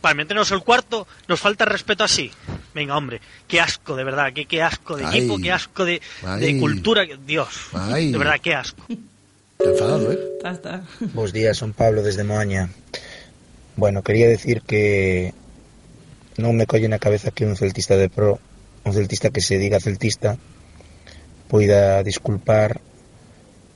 para 0.01 0.15
meternos 0.15 0.51
el 0.51 0.61
cuarto, 0.61 1.07
nos 1.27 1.39
falta 1.39 1.65
respeto 1.65 2.03
así. 2.03 2.31
Venga, 2.73 2.95
hombre, 2.95 3.21
qué 3.47 3.59
asco, 3.59 3.95
de 3.95 4.03
verdad, 4.03 4.31
qué, 4.33 4.45
qué 4.45 4.61
asco 4.61 4.95
de 4.95 5.05
Ay. 5.05 5.19
equipo, 5.19 5.37
qué 5.39 5.51
asco 5.51 5.85
de, 5.85 6.01
cultura, 6.59 7.03
Dios, 7.25 7.49
Ay. 7.73 8.11
de 8.11 8.17
verdad, 8.17 8.39
qué 8.41 8.55
asco. 8.55 8.83
Te 9.57 9.69
enfadado, 9.69 10.11
¿eh? 10.11 10.19
Ya 10.41 10.51
está. 10.51 10.83
Buenos 11.13 11.33
días, 11.33 11.57
son 11.57 11.73
Pablo 11.73 12.01
desde 12.01 12.23
Moaña. 12.23 12.69
Bueno, 13.75 14.03
quería 14.03 14.27
decir 14.27 14.61
que 14.61 15.33
non 16.39 16.55
me 16.55 16.63
colle 16.63 16.87
na 16.87 17.03
cabeza 17.03 17.35
que 17.35 17.43
un 17.43 17.59
celtista 17.59 17.99
de 17.99 18.07
pro, 18.07 18.39
un 18.87 18.95
celtista 18.95 19.27
que 19.27 19.43
se 19.43 19.59
diga 19.59 19.83
celtista, 19.83 20.39
poida 21.51 21.99
disculpar 22.03 22.79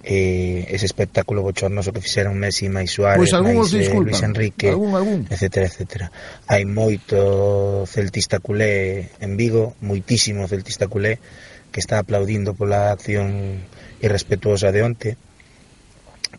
eh, 0.03 0.67
ese 0.69 0.85
espectáculo 0.85 1.41
bochornoso 1.41 1.93
que 1.93 2.01
fixeron 2.01 2.35
Messi, 2.35 2.67
Mai 2.67 2.87
Suárez, 2.91 3.23
pois 3.23 3.31
algúns 3.31 3.71
mais, 3.71 3.87
eh, 3.87 3.95
Luis 3.95 4.21
Enrique, 4.21 4.69
algún, 4.69 4.91
algún. 4.95 5.19
etcétera, 5.31 5.65
etcétera. 5.71 6.11
Hai 6.51 6.67
moito 6.67 7.87
celtista 7.87 8.43
culé 8.43 9.07
en 9.23 9.39
Vigo, 9.39 9.79
moitísimo 9.79 10.43
celtista 10.51 10.91
culé 10.91 11.23
que 11.71 11.79
está 11.79 12.03
aplaudindo 12.03 12.51
pola 12.53 12.91
acción 12.91 13.63
irrespetuosa 14.03 14.75
de 14.75 14.83
onte, 14.83 15.09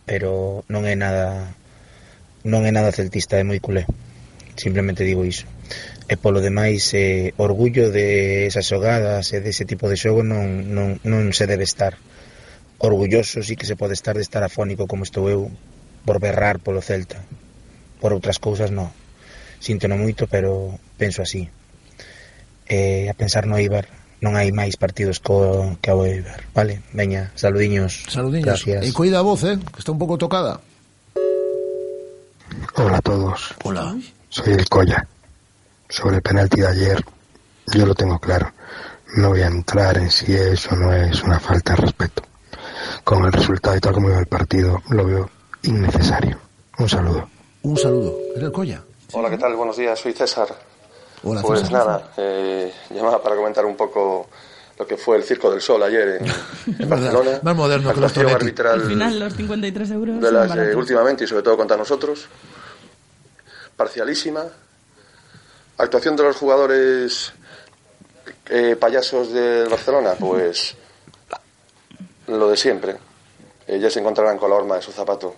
pero 0.05 0.63
non 0.69 0.85
é 0.85 0.93
nada 0.93 1.57
non 2.45 2.69
é 2.69 2.71
nada 2.71 2.93
celtista, 2.93 3.41
é 3.41 3.45
moi 3.49 3.65
culé. 3.65 3.89
Simplemente 4.61 5.09
digo 5.09 5.25
iso. 5.25 5.49
E 6.05 6.21
polo 6.21 6.45
demais, 6.45 6.93
eh, 6.93 7.33
orgullo 7.41 7.89
de 7.89 8.45
esas 8.45 8.69
xogadas 8.69 9.33
e 9.33 9.41
dese 9.41 9.65
tipo 9.65 9.89
de 9.89 9.97
xogo 9.97 10.21
non, 10.21 10.69
non, 10.69 11.01
non 11.01 11.33
se 11.33 11.49
debe 11.49 11.65
estar 11.65 11.97
orgulloso 12.85 13.43
sí 13.43 13.57
que 13.57 13.67
se 13.67 13.77
pode 13.77 13.95
estar 13.95 14.17
de 14.17 14.23
estar 14.23 14.43
afónico 14.45 14.87
como 14.87 15.05
estou 15.05 15.29
eu 15.29 15.51
por 16.05 16.21
berrar 16.21 16.61
polo 16.61 16.85
Celta. 16.85 17.25
Por 18.01 18.13
outras 18.13 18.37
cousas 18.39 18.69
non. 18.71 18.93
Sintono 19.59 19.97
moito, 19.97 20.29
pero 20.29 20.77
penso 21.01 21.25
así. 21.25 21.49
E 22.69 23.09
a 23.09 23.15
pensar 23.17 23.49
no 23.49 23.57
Ibar 23.57 23.89
non 24.21 24.37
hai 24.37 24.53
máis 24.53 24.77
partidos 24.81 25.21
co 25.21 25.77
que 25.81 25.93
ao 25.93 26.05
Ibar, 26.05 26.45
vale? 26.53 26.85
Veña, 26.93 27.33
saludiños. 27.37 28.09
Saludiños. 28.09 28.65
Gracias. 28.65 28.85
E 28.85 28.93
cuida 28.93 29.21
a 29.21 29.27
voz, 29.27 29.45
eh, 29.45 29.57
que 29.57 29.81
está 29.81 29.93
un 29.93 30.01
pouco 30.01 30.17
tocada. 30.17 30.61
Hola 32.77 32.99
a 32.99 33.05
todos. 33.05 33.55
Hola. 33.65 33.97
Soy 34.29 34.55
el 34.55 34.69
Colla. 34.69 35.07
Sobre 35.89 36.17
el 36.17 36.23
penalti 36.23 36.61
de 36.61 36.69
ayer, 36.69 37.05
yo 37.73 37.87
lo 37.87 37.95
tengo 37.95 38.19
claro. 38.19 38.53
No 39.17 39.31
voy 39.31 39.43
a 39.43 39.47
entrar 39.47 39.97
en 39.99 40.11
si 40.11 40.35
eso 40.35 40.75
no 40.75 40.93
es 40.93 41.23
una 41.23 41.39
falta 41.39 41.75
de 41.75 41.83
respeto. 41.83 42.34
Con 43.05 43.25
el 43.25 43.33
resultado 43.33 43.77
y 43.77 43.81
tal 43.81 43.93
como 43.93 44.09
iba 44.09 44.19
el 44.19 44.27
partido, 44.27 44.83
lo 44.91 45.05
veo 45.05 45.31
innecesario. 45.63 46.39
Un 46.79 46.89
saludo. 46.89 47.29
Un 47.63 47.77
saludo. 47.77 48.19
¿Era 48.35 48.47
el 48.47 48.53
Colla? 48.53 48.83
Hola, 49.13 49.31
¿qué 49.31 49.39
tal? 49.39 49.55
Buenos 49.55 49.77
días, 49.77 49.99
soy 49.99 50.13
César. 50.13 50.49
Hola, 51.23 51.43
pues 51.43 51.61
César. 51.61 51.73
nada, 51.73 52.13
eh, 52.17 52.73
llamaba 52.91 53.23
para 53.23 53.37
comentar 53.37 53.65
un 53.65 53.77
poco 53.77 54.29
lo 54.79 54.87
que 54.87 54.97
fue 54.97 55.17
el 55.17 55.23
Circo 55.23 55.51
del 55.51 55.61
Sol 55.61 55.83
ayer 55.83 56.21
en, 56.21 56.89
Barcelona. 56.89 57.39
más 57.43 57.57
moderno 57.57 57.95
que 57.95 58.01
los 58.01 58.17
arbitral 58.17 58.81
Al 58.81 58.89
final, 58.89 59.19
los 59.21 59.35
53 59.35 59.91
euros. 59.93 60.21
de 60.21 60.33
las, 60.33 60.57
eh, 60.57 60.75
últimamente 60.75 61.25
y 61.25 61.27
sobre 61.27 61.43
todo 61.43 61.57
contra 61.57 61.77
nosotros. 61.77 62.27
Parcialísima. 63.77 64.45
Actuación 65.77 66.17
de 66.17 66.23
los 66.23 66.37
jugadores 66.37 67.33
eh, 68.47 68.77
payasos 68.79 69.33
del 69.33 69.69
Barcelona, 69.69 70.15
pues 70.19 70.77
lo 72.27 72.49
de 72.49 72.57
siempre. 72.57 72.97
Ellos 73.67 73.93
se 73.93 74.01
encontrarán 74.01 74.39
con 74.39 74.51
la 74.51 74.57
horma 74.57 74.77
de 74.77 74.83
su 74.83 74.93
zapato. 74.93 75.35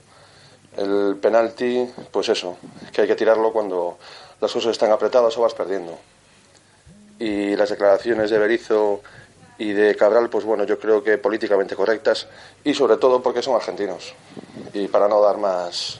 El 0.76 1.16
penalti, 1.20 1.88
pues 2.10 2.28
eso, 2.28 2.56
que 2.92 3.02
hay 3.02 3.08
que 3.08 3.16
tirarlo 3.16 3.52
cuando 3.52 3.98
las 4.40 4.52
cosas 4.52 4.72
están 4.72 4.90
apretadas 4.90 5.36
o 5.38 5.42
vas 5.42 5.54
perdiendo. 5.54 5.98
Y 7.18 7.56
las 7.56 7.70
declaraciones 7.70 8.30
de 8.30 8.38
Berizzo 8.38 9.00
y 9.58 9.72
de 9.72 9.96
Cabral, 9.96 10.28
pues 10.28 10.44
bueno, 10.44 10.64
yo 10.64 10.78
creo 10.78 11.02
que 11.02 11.16
políticamente 11.16 11.76
correctas 11.76 12.26
y 12.62 12.74
sobre 12.74 12.98
todo 12.98 13.22
porque 13.22 13.42
son 13.42 13.54
argentinos. 13.54 14.14
Y 14.74 14.88
para 14.88 15.08
no 15.08 15.20
dar 15.22 15.38
más, 15.38 15.98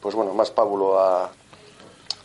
pues 0.00 0.14
bueno, 0.14 0.34
más 0.34 0.50
pábulo 0.50 1.00
a, 1.00 1.32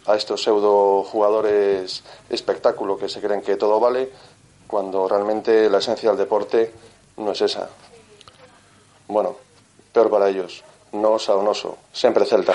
a 0.06 0.16
estos 0.16 0.44
pseudo 0.44 1.04
jugadores 1.04 2.04
espectáculo 2.30 2.98
que 2.98 3.10
se 3.10 3.22
creen 3.22 3.42
que 3.42 3.56
todo 3.56 3.80
vale, 3.80 4.12
cuando 4.68 5.08
realmente 5.08 5.70
la 5.70 5.80
esencia 5.80 6.10
del 6.10 6.18
deporte 6.20 6.72
no 7.18 7.32
es 7.32 7.42
esa. 7.42 7.70
Bueno, 9.08 9.36
peor 9.94 10.10
para 10.10 10.30
ellos. 10.30 10.64
No 10.94 11.12
osa 11.14 11.36
un 11.36 11.48
oso, 11.48 11.78
siempre 11.92 12.26
celta. 12.26 12.54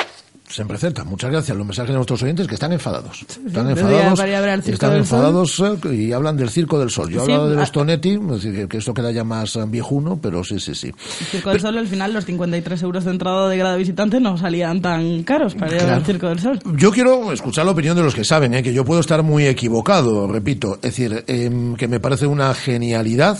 Siempre 0.50 0.78
Celta. 0.78 1.04
Muchas 1.04 1.30
gracias. 1.30 1.54
Los 1.54 1.66
mensajes 1.66 1.90
de 1.90 1.96
nuestros 1.96 2.22
oyentes 2.22 2.48
que 2.48 2.54
están 2.54 2.72
enfadados. 2.72 3.20
Están 3.20 3.68
enfadados. 3.68 4.18
Están 4.66 4.96
enfadados 4.96 5.60
eh, 5.60 5.94
y 5.94 6.12
hablan 6.14 6.38
del 6.38 6.48
Circo 6.48 6.78
del 6.78 6.88
Sol. 6.88 7.10
Yo 7.10 7.18
Sí, 7.22 7.30
hablaba 7.30 7.50
de 7.50 7.56
los 7.56 7.70
Tonetti, 7.70 8.18
que, 8.66 8.78
esto 8.78 8.94
queda 8.94 9.10
ya 9.10 9.24
más 9.24 9.56
eh, 9.56 9.64
viejuno, 9.68 10.18
pero 10.22 10.42
sí, 10.44 10.58
sí, 10.58 10.74
sí. 10.74 10.86
El 10.86 11.26
Circo 11.26 11.50
del 11.50 11.60
Sol, 11.60 11.76
al 11.76 11.86
final, 11.86 12.14
los 12.14 12.24
53 12.24 12.82
euros 12.82 13.04
de 13.04 13.10
entrada 13.10 13.46
de 13.50 13.58
grado 13.58 13.76
visitante 13.76 14.20
no 14.20 14.38
salían 14.38 14.80
tan 14.80 15.22
caros 15.22 15.54
para 15.54 15.72
ir 15.72 15.80
Claro. 15.82 15.96
al 15.96 16.06
Circo 16.06 16.28
del 16.28 16.40
Sol. 16.40 16.58
Yo 16.76 16.92
quiero 16.92 17.30
escuchar 17.30 17.66
la 17.66 17.72
opinión 17.72 17.94
de 17.94 18.02
los 18.04 18.14
que 18.14 18.24
saben, 18.24 18.54
¿eh? 18.54 18.62
que 18.62 18.72
yo 18.72 18.86
puedo 18.86 19.00
estar 19.00 19.22
muy 19.22 19.46
equivocado, 19.46 20.28
repito. 20.28 20.76
Es 20.76 20.80
decir, 20.96 21.24
em, 21.26 21.76
que 21.76 21.88
me 21.88 22.00
parece 22.00 22.26
una 22.26 22.54
genialidad, 22.54 23.36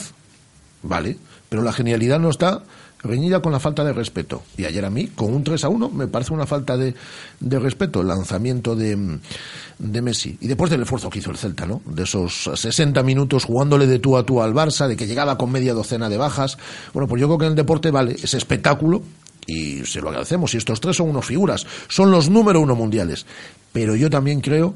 ¿vale? 0.82 1.16
Pero 1.48 1.62
la 1.62 1.72
genialidad 1.72 2.18
no 2.18 2.30
está 2.30 2.62
reñida 3.02 3.40
con 3.40 3.52
la 3.52 3.60
falta 3.60 3.84
de 3.84 3.92
respeto. 3.92 4.42
Y 4.56 4.64
ayer 4.64 4.84
a 4.84 4.90
mí, 4.90 5.08
con 5.08 5.32
un 5.32 5.44
3 5.44 5.64
a 5.64 5.68
1, 5.68 5.90
me 5.90 6.08
parece 6.08 6.32
una 6.32 6.46
falta 6.46 6.76
de, 6.76 6.94
de 7.40 7.58
respeto 7.58 8.00
el 8.00 8.08
lanzamiento 8.08 8.74
de, 8.74 9.18
de 9.78 10.02
Messi. 10.02 10.36
Y 10.40 10.48
después 10.48 10.70
del 10.70 10.82
esfuerzo 10.82 11.10
que 11.10 11.20
hizo 11.20 11.30
el 11.30 11.36
Celta, 11.36 11.66
¿no? 11.66 11.80
De 11.84 12.02
esos 12.02 12.50
60 12.54 13.02
minutos 13.02 13.44
jugándole 13.44 13.86
de 13.86 13.98
tú 13.98 14.16
a 14.16 14.24
tú 14.24 14.42
al 14.42 14.54
Barça, 14.54 14.88
de 14.88 14.96
que 14.96 15.06
llegaba 15.06 15.38
con 15.38 15.50
media 15.50 15.74
docena 15.74 16.08
de 16.08 16.16
bajas. 16.16 16.58
Bueno, 16.92 17.08
pues 17.08 17.20
yo 17.20 17.28
creo 17.28 17.38
que 17.38 17.44
en 17.46 17.52
el 17.52 17.56
deporte 17.56 17.90
vale 17.90 18.16
ese 18.20 18.36
espectáculo 18.36 19.02
y 19.46 19.84
se 19.84 20.00
lo 20.00 20.08
agradecemos. 20.08 20.52
Y 20.54 20.58
estos 20.58 20.80
tres 20.80 20.96
son 20.96 21.08
unos 21.08 21.24
figuras, 21.24 21.66
son 21.88 22.10
los 22.10 22.28
número 22.28 22.60
uno 22.60 22.74
mundiales. 22.74 23.26
Pero 23.72 23.94
yo 23.94 24.10
también 24.10 24.40
creo 24.40 24.74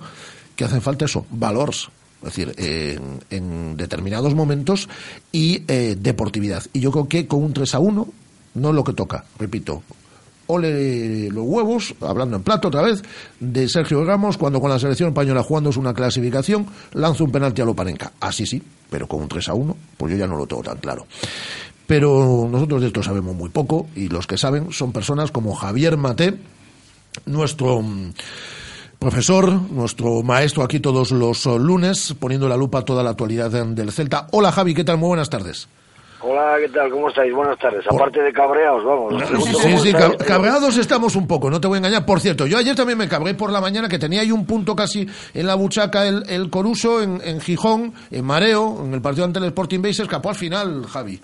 que 0.57 0.65
hacen 0.65 0.81
falta 0.83 1.05
eso, 1.07 1.27
valores. 1.31 1.89
Es 2.23 2.37
decir, 2.37 2.55
en, 2.57 3.21
en 3.31 3.77
determinados 3.77 4.35
momentos 4.35 4.89
y 5.33 5.65
eh, 5.67 5.97
deportividad. 5.99 6.65
Y 6.73 6.81
yo 6.81 6.93
creo 6.93 7.09
que 7.09 7.27
con 7.27 7.43
un 7.43 7.53
3 7.53 7.75
a 7.75 7.79
1 7.81 8.09
no 8.55 8.69
es 8.69 8.75
lo 8.75 8.85
que 8.85 8.93
toca, 8.93 9.25
repito. 9.39 9.83
Ole 10.47 11.31
los 11.31 11.45
huevos, 11.47 11.95
hablando 12.01 12.37
en 12.37 12.43
plato 12.43 12.69
otra 12.69 12.83
vez, 12.83 13.03
de 13.41 13.69
Sergio 13.69 14.05
Ramos, 14.05 14.37
cuando 14.37 14.61
con 14.61 14.71
la 14.71 14.79
selección 14.79 15.09
española 15.09 15.43
jugando 15.43 15.71
es 15.71 15.77
una 15.77 15.95
clasificación, 15.95 16.67
lanza 16.93 17.25
un 17.25 17.33
penalti 17.33 17.63
a 17.63 17.65
Loparenca. 17.65 18.13
Así 18.21 18.45
sí, 18.45 18.63
pero 18.91 19.07
con 19.07 19.23
un 19.23 19.29
3 19.29 19.49
a 19.49 19.55
1, 19.55 19.77
pues 19.97 20.13
yo 20.13 20.19
ya 20.19 20.27
no 20.27 20.37
lo 20.37 20.47
tengo 20.47 20.63
tan 20.63 20.79
claro. 20.79 21.07
Pero 21.87 22.49
nosotros 22.51 22.81
de 22.81 22.89
esto 22.89 23.03
sabemos 23.03 23.35
muy 23.35 23.51
poco 23.51 23.89
y 23.97 24.09
los 24.09 24.27
que 24.27 24.39
saben 24.39 24.73
son 24.73 24.93
personas 24.93 25.31
como 25.31 25.55
Javier 25.55 25.97
Maté, 25.97 26.35
nuestro 27.27 27.83
mm, 27.83 28.13
profesor, 29.07 29.51
nuestro 29.73 30.23
maestro 30.23 30.63
aquí 30.63 30.79
todos 30.79 31.11
los 31.11 31.45
lunes, 31.47 32.15
poniendo 32.21 32.49
la 32.49 32.57
lupa 32.57 32.79
a 32.79 32.85
toda 32.85 33.03
la 33.03 33.11
actualidad 33.11 33.51
del 33.51 33.91
Celta. 33.91 34.29
Hola 34.31 34.53
Javi, 34.53 34.75
¿qué 34.75 34.85
tal? 34.85 34.97
Muy 34.97 35.09
buenas 35.09 35.29
tardes. 35.29 35.67
Hola, 36.21 36.55
¿qué 36.61 36.69
tal? 36.69 36.89
¿Cómo 36.89 37.09
estáis? 37.09 37.35
Buenas 37.35 37.59
tardes. 37.59 37.85
Aparte 37.91 38.23
de 38.23 38.33
cabreados, 38.33 38.85
vamos. 38.85 39.15
Sí, 39.45 39.55
sí, 39.61 39.89
estáis. 39.89 39.95
cab- 39.97 40.17
cabreados 40.25 40.77
estamos 40.79 41.17
un 41.17 41.27
poco, 41.27 41.51
no 41.51 41.61
te 41.61 41.67
voy 41.67 41.77
a 41.77 41.79
engañar. 41.79 42.07
Por 42.07 42.21
cierto, 42.21 42.47
yo 42.47 42.59
ayer 42.59 42.77
también 42.77 42.97
me 42.97 43.09
cabré 43.09 43.35
por 43.35 43.51
la 43.51 43.61
mañana 43.61 43.89
que 43.89 43.99
tenía 43.99 44.21
ahí 44.21 44.31
un 44.31 44.47
punto 44.47 44.77
casi 44.77 45.05
en 45.35 45.47
la 45.49 45.57
buchaca 45.57 46.07
el, 46.07 46.23
el 46.29 46.49
Coruso, 46.49 47.03
en, 47.03 47.21
en 47.25 47.41
Gijón, 47.41 47.93
en 48.13 48.25
Mareo, 48.25 48.85
en 48.85 48.95
el 48.95 49.03
partido 49.03 49.25
ante 49.25 49.41
el 49.41 49.47
Sporting 49.47 49.83
Bay, 49.83 49.95
se 49.95 50.03
escapó 50.05 50.29
al 50.29 50.37
final, 50.37 50.87
Javi. 50.87 51.21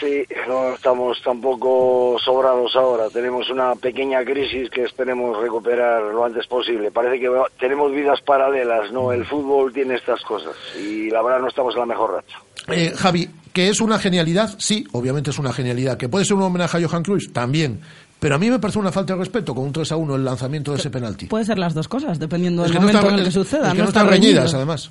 Sí, 0.00 0.24
no 0.48 0.74
estamos 0.74 1.20
tampoco 1.22 2.16
sobrados 2.22 2.74
ahora. 2.76 3.08
Tenemos 3.10 3.48
una 3.50 3.74
pequeña 3.76 4.24
crisis 4.24 4.68
que 4.70 4.82
esperemos 4.84 5.40
recuperar 5.40 6.02
lo 6.02 6.24
antes 6.24 6.46
posible. 6.46 6.90
Parece 6.90 7.18
que 7.20 7.28
va- 7.28 7.46
tenemos 7.58 7.92
vidas 7.92 8.20
paralelas, 8.20 8.90
¿no? 8.92 9.12
El 9.12 9.24
fútbol 9.24 9.72
tiene 9.72 9.94
estas 9.94 10.20
cosas 10.22 10.54
y 10.78 11.08
la 11.10 11.22
verdad 11.22 11.40
no 11.40 11.48
estamos 11.48 11.74
en 11.74 11.80
la 11.80 11.86
mejor 11.86 12.12
racha. 12.14 12.38
Eh, 12.68 12.92
Javi, 12.96 13.30
que 13.52 13.68
es 13.68 13.80
una 13.80 13.98
genialidad, 13.98 14.54
sí, 14.58 14.86
obviamente 14.92 15.30
es 15.30 15.38
una 15.38 15.52
genialidad. 15.52 15.96
Que 15.96 16.08
puede 16.08 16.24
ser 16.24 16.34
un 16.36 16.42
homenaje 16.42 16.76
a 16.82 16.88
Johan 16.88 17.02
Cruyff, 17.02 17.32
también. 17.32 17.80
Pero 18.18 18.34
a 18.34 18.38
mí 18.38 18.50
me 18.50 18.58
parece 18.58 18.78
una 18.78 18.90
falta 18.92 19.12
de 19.14 19.20
respeto 19.20 19.54
con 19.54 19.64
un 19.64 19.72
3 19.72 19.92
a 19.92 19.96
1 19.96 20.16
el 20.16 20.24
lanzamiento 20.24 20.72
de 20.72 20.78
ese 20.78 20.90
penalti. 20.90 21.26
Puede 21.26 21.44
ser 21.44 21.58
las 21.58 21.74
dos 21.74 21.86
cosas, 21.86 22.18
dependiendo 22.18 22.62
Es 22.64 22.70
del 22.70 22.72
que 22.72 22.80
no 22.80 22.86
momento 22.86 22.98
está- 22.98 23.08
en 23.12 23.18
el 23.18 23.22
que 23.24 23.28
es- 23.28 23.34
suceda. 23.34 23.66
es 23.68 23.72
que 23.72 23.78
no 23.78 23.84
no 23.84 23.88
está 23.88 24.00
están 24.00 24.12
reñido. 24.12 24.32
reñidas, 24.40 24.54
además. 24.54 24.90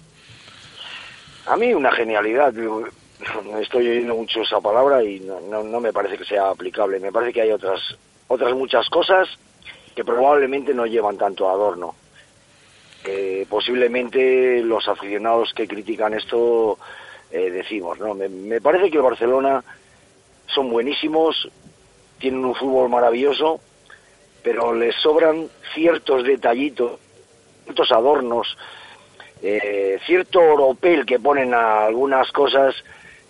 A 1.47 1.57
mí 1.57 1.73
una 1.73 1.91
genialidad, 1.91 2.53
estoy 3.61 3.87
oyendo 3.89 4.15
mucho 4.15 4.41
esa 4.41 4.59
palabra 4.59 5.03
y 5.03 5.19
no, 5.19 5.39
no, 5.41 5.63
no 5.63 5.79
me 5.79 5.93
parece 5.93 6.17
que 6.17 6.25
sea 6.25 6.49
aplicable. 6.49 6.99
Me 6.99 7.11
parece 7.11 7.33
que 7.33 7.41
hay 7.41 7.51
otras, 7.51 7.79
otras 8.27 8.53
muchas 8.53 8.89
cosas 8.89 9.27
que 9.95 10.03
probablemente 10.03 10.73
no 10.73 10.85
llevan 10.85 11.17
tanto 11.17 11.49
adorno. 11.49 11.95
Eh, 13.05 13.45
posiblemente 13.49 14.61
los 14.61 14.87
aficionados 14.87 15.53
que 15.53 15.67
critican 15.67 16.13
esto 16.15 16.77
eh, 17.31 17.51
decimos, 17.51 17.99
¿no? 17.99 18.15
Me, 18.15 18.59
parece 18.61 18.89
que 18.89 18.97
el 18.97 19.03
Barcelona 19.03 19.63
son 20.47 20.69
buenísimos, 20.69 21.49
tienen 22.17 22.43
un 22.43 22.55
fútbol 22.55 22.89
maravilloso, 22.89 23.59
pero 24.43 24.73
les 24.73 24.95
sobran 24.95 25.47
ciertos 25.73 26.23
detallitos, 26.23 26.99
ciertos 27.63 27.91
adornos, 27.91 28.57
eh, 29.41 29.99
cierto 30.05 30.39
oropel 30.39 31.05
que 31.05 31.19
ponen 31.19 31.53
a 31.53 31.85
algunas 31.85 32.31
cosas 32.31 32.75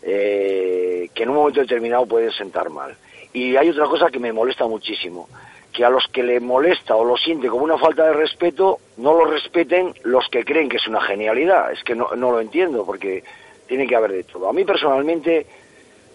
eh, 0.05 1.09
que 1.13 1.23
en 1.23 1.29
un 1.29 1.35
momento 1.35 1.61
determinado 1.61 2.05
pueden 2.05 2.31
sentar 2.31 2.69
mal. 2.69 2.95
Y 3.33 3.55
hay 3.55 3.69
otra 3.69 3.85
cosa 3.85 4.09
que 4.11 4.19
me 4.19 4.31
molesta 4.31 4.67
muchísimo, 4.67 5.27
que 5.73 5.83
a 5.83 5.89
los 5.89 6.07
que 6.07 6.23
le 6.23 6.39
molesta 6.39 6.95
o 6.95 7.03
lo 7.03 7.17
siente 7.17 7.47
como 7.47 7.63
una 7.63 7.77
falta 7.77 8.05
de 8.05 8.13
respeto, 8.13 8.79
no 8.97 9.13
lo 9.15 9.25
respeten 9.25 9.93
los 10.03 10.29
que 10.29 10.45
creen 10.45 10.69
que 10.69 10.77
es 10.77 10.87
una 10.87 11.01
genialidad. 11.01 11.71
Es 11.71 11.83
que 11.83 11.95
no, 11.95 12.09
no 12.15 12.31
lo 12.31 12.39
entiendo, 12.39 12.85
porque 12.85 13.23
tiene 13.67 13.87
que 13.87 13.95
haber 13.95 14.11
de 14.11 14.23
todo. 14.23 14.47
A 14.47 14.53
mí 14.53 14.63
personalmente, 14.63 15.45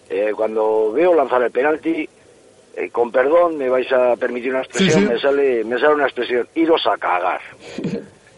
eh, 0.09 0.31
cuando 0.35 0.91
veo 0.93 1.13
lanzar 1.13 1.43
el 1.43 1.51
penalti, 1.51 2.07
eh, 2.75 2.89
con 2.89 3.11
perdón, 3.11 3.57
me 3.57 3.67
vais 3.67 3.91
a 3.91 4.15
permitir 4.15 4.51
una 4.51 4.61
expresión, 4.61 5.01
sí. 5.01 5.09
me 5.09 5.19
sale 5.19 5.63
me 5.65 5.77
sale 5.77 5.95
una 5.95 6.05
expresión, 6.05 6.47
iros 6.55 6.87
a 6.87 6.97
cagar. 6.97 7.41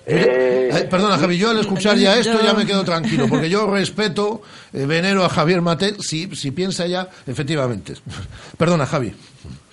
Eh, 0.06 0.70
Eh, 0.74 0.88
perdona, 0.90 1.18
Javi, 1.18 1.38
yo 1.38 1.50
al 1.52 1.60
escuchar 1.60 1.96
ya 1.98 2.18
esto 2.18 2.42
ya 2.44 2.54
me 2.54 2.66
quedo 2.66 2.84
tranquilo, 2.84 3.28
porque 3.30 3.50
yo 3.50 3.68
respeto, 3.72 4.42
eh, 4.74 4.86
venero 4.86 5.24
a 5.24 5.30
Javier 5.30 5.62
Mate, 5.62 5.96
si, 6.00 6.36
si 6.36 6.52
piensa 6.52 6.88
ya, 6.88 7.08
efectivamente. 7.28 7.94
Perdona, 8.58 8.86
Javi. 8.86 9.14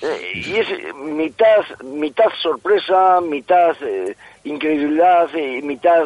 Eh, 0.03 0.31
y 0.35 0.55
es 0.57 0.69
eh, 0.71 0.93
mitad 0.95 1.63
mitad 1.85 2.27
sorpresa, 2.43 3.21
mitad 3.21 3.75
eh, 3.83 4.15
incredulidad, 4.45 5.29
y 5.35 5.63
mitad 5.63 6.05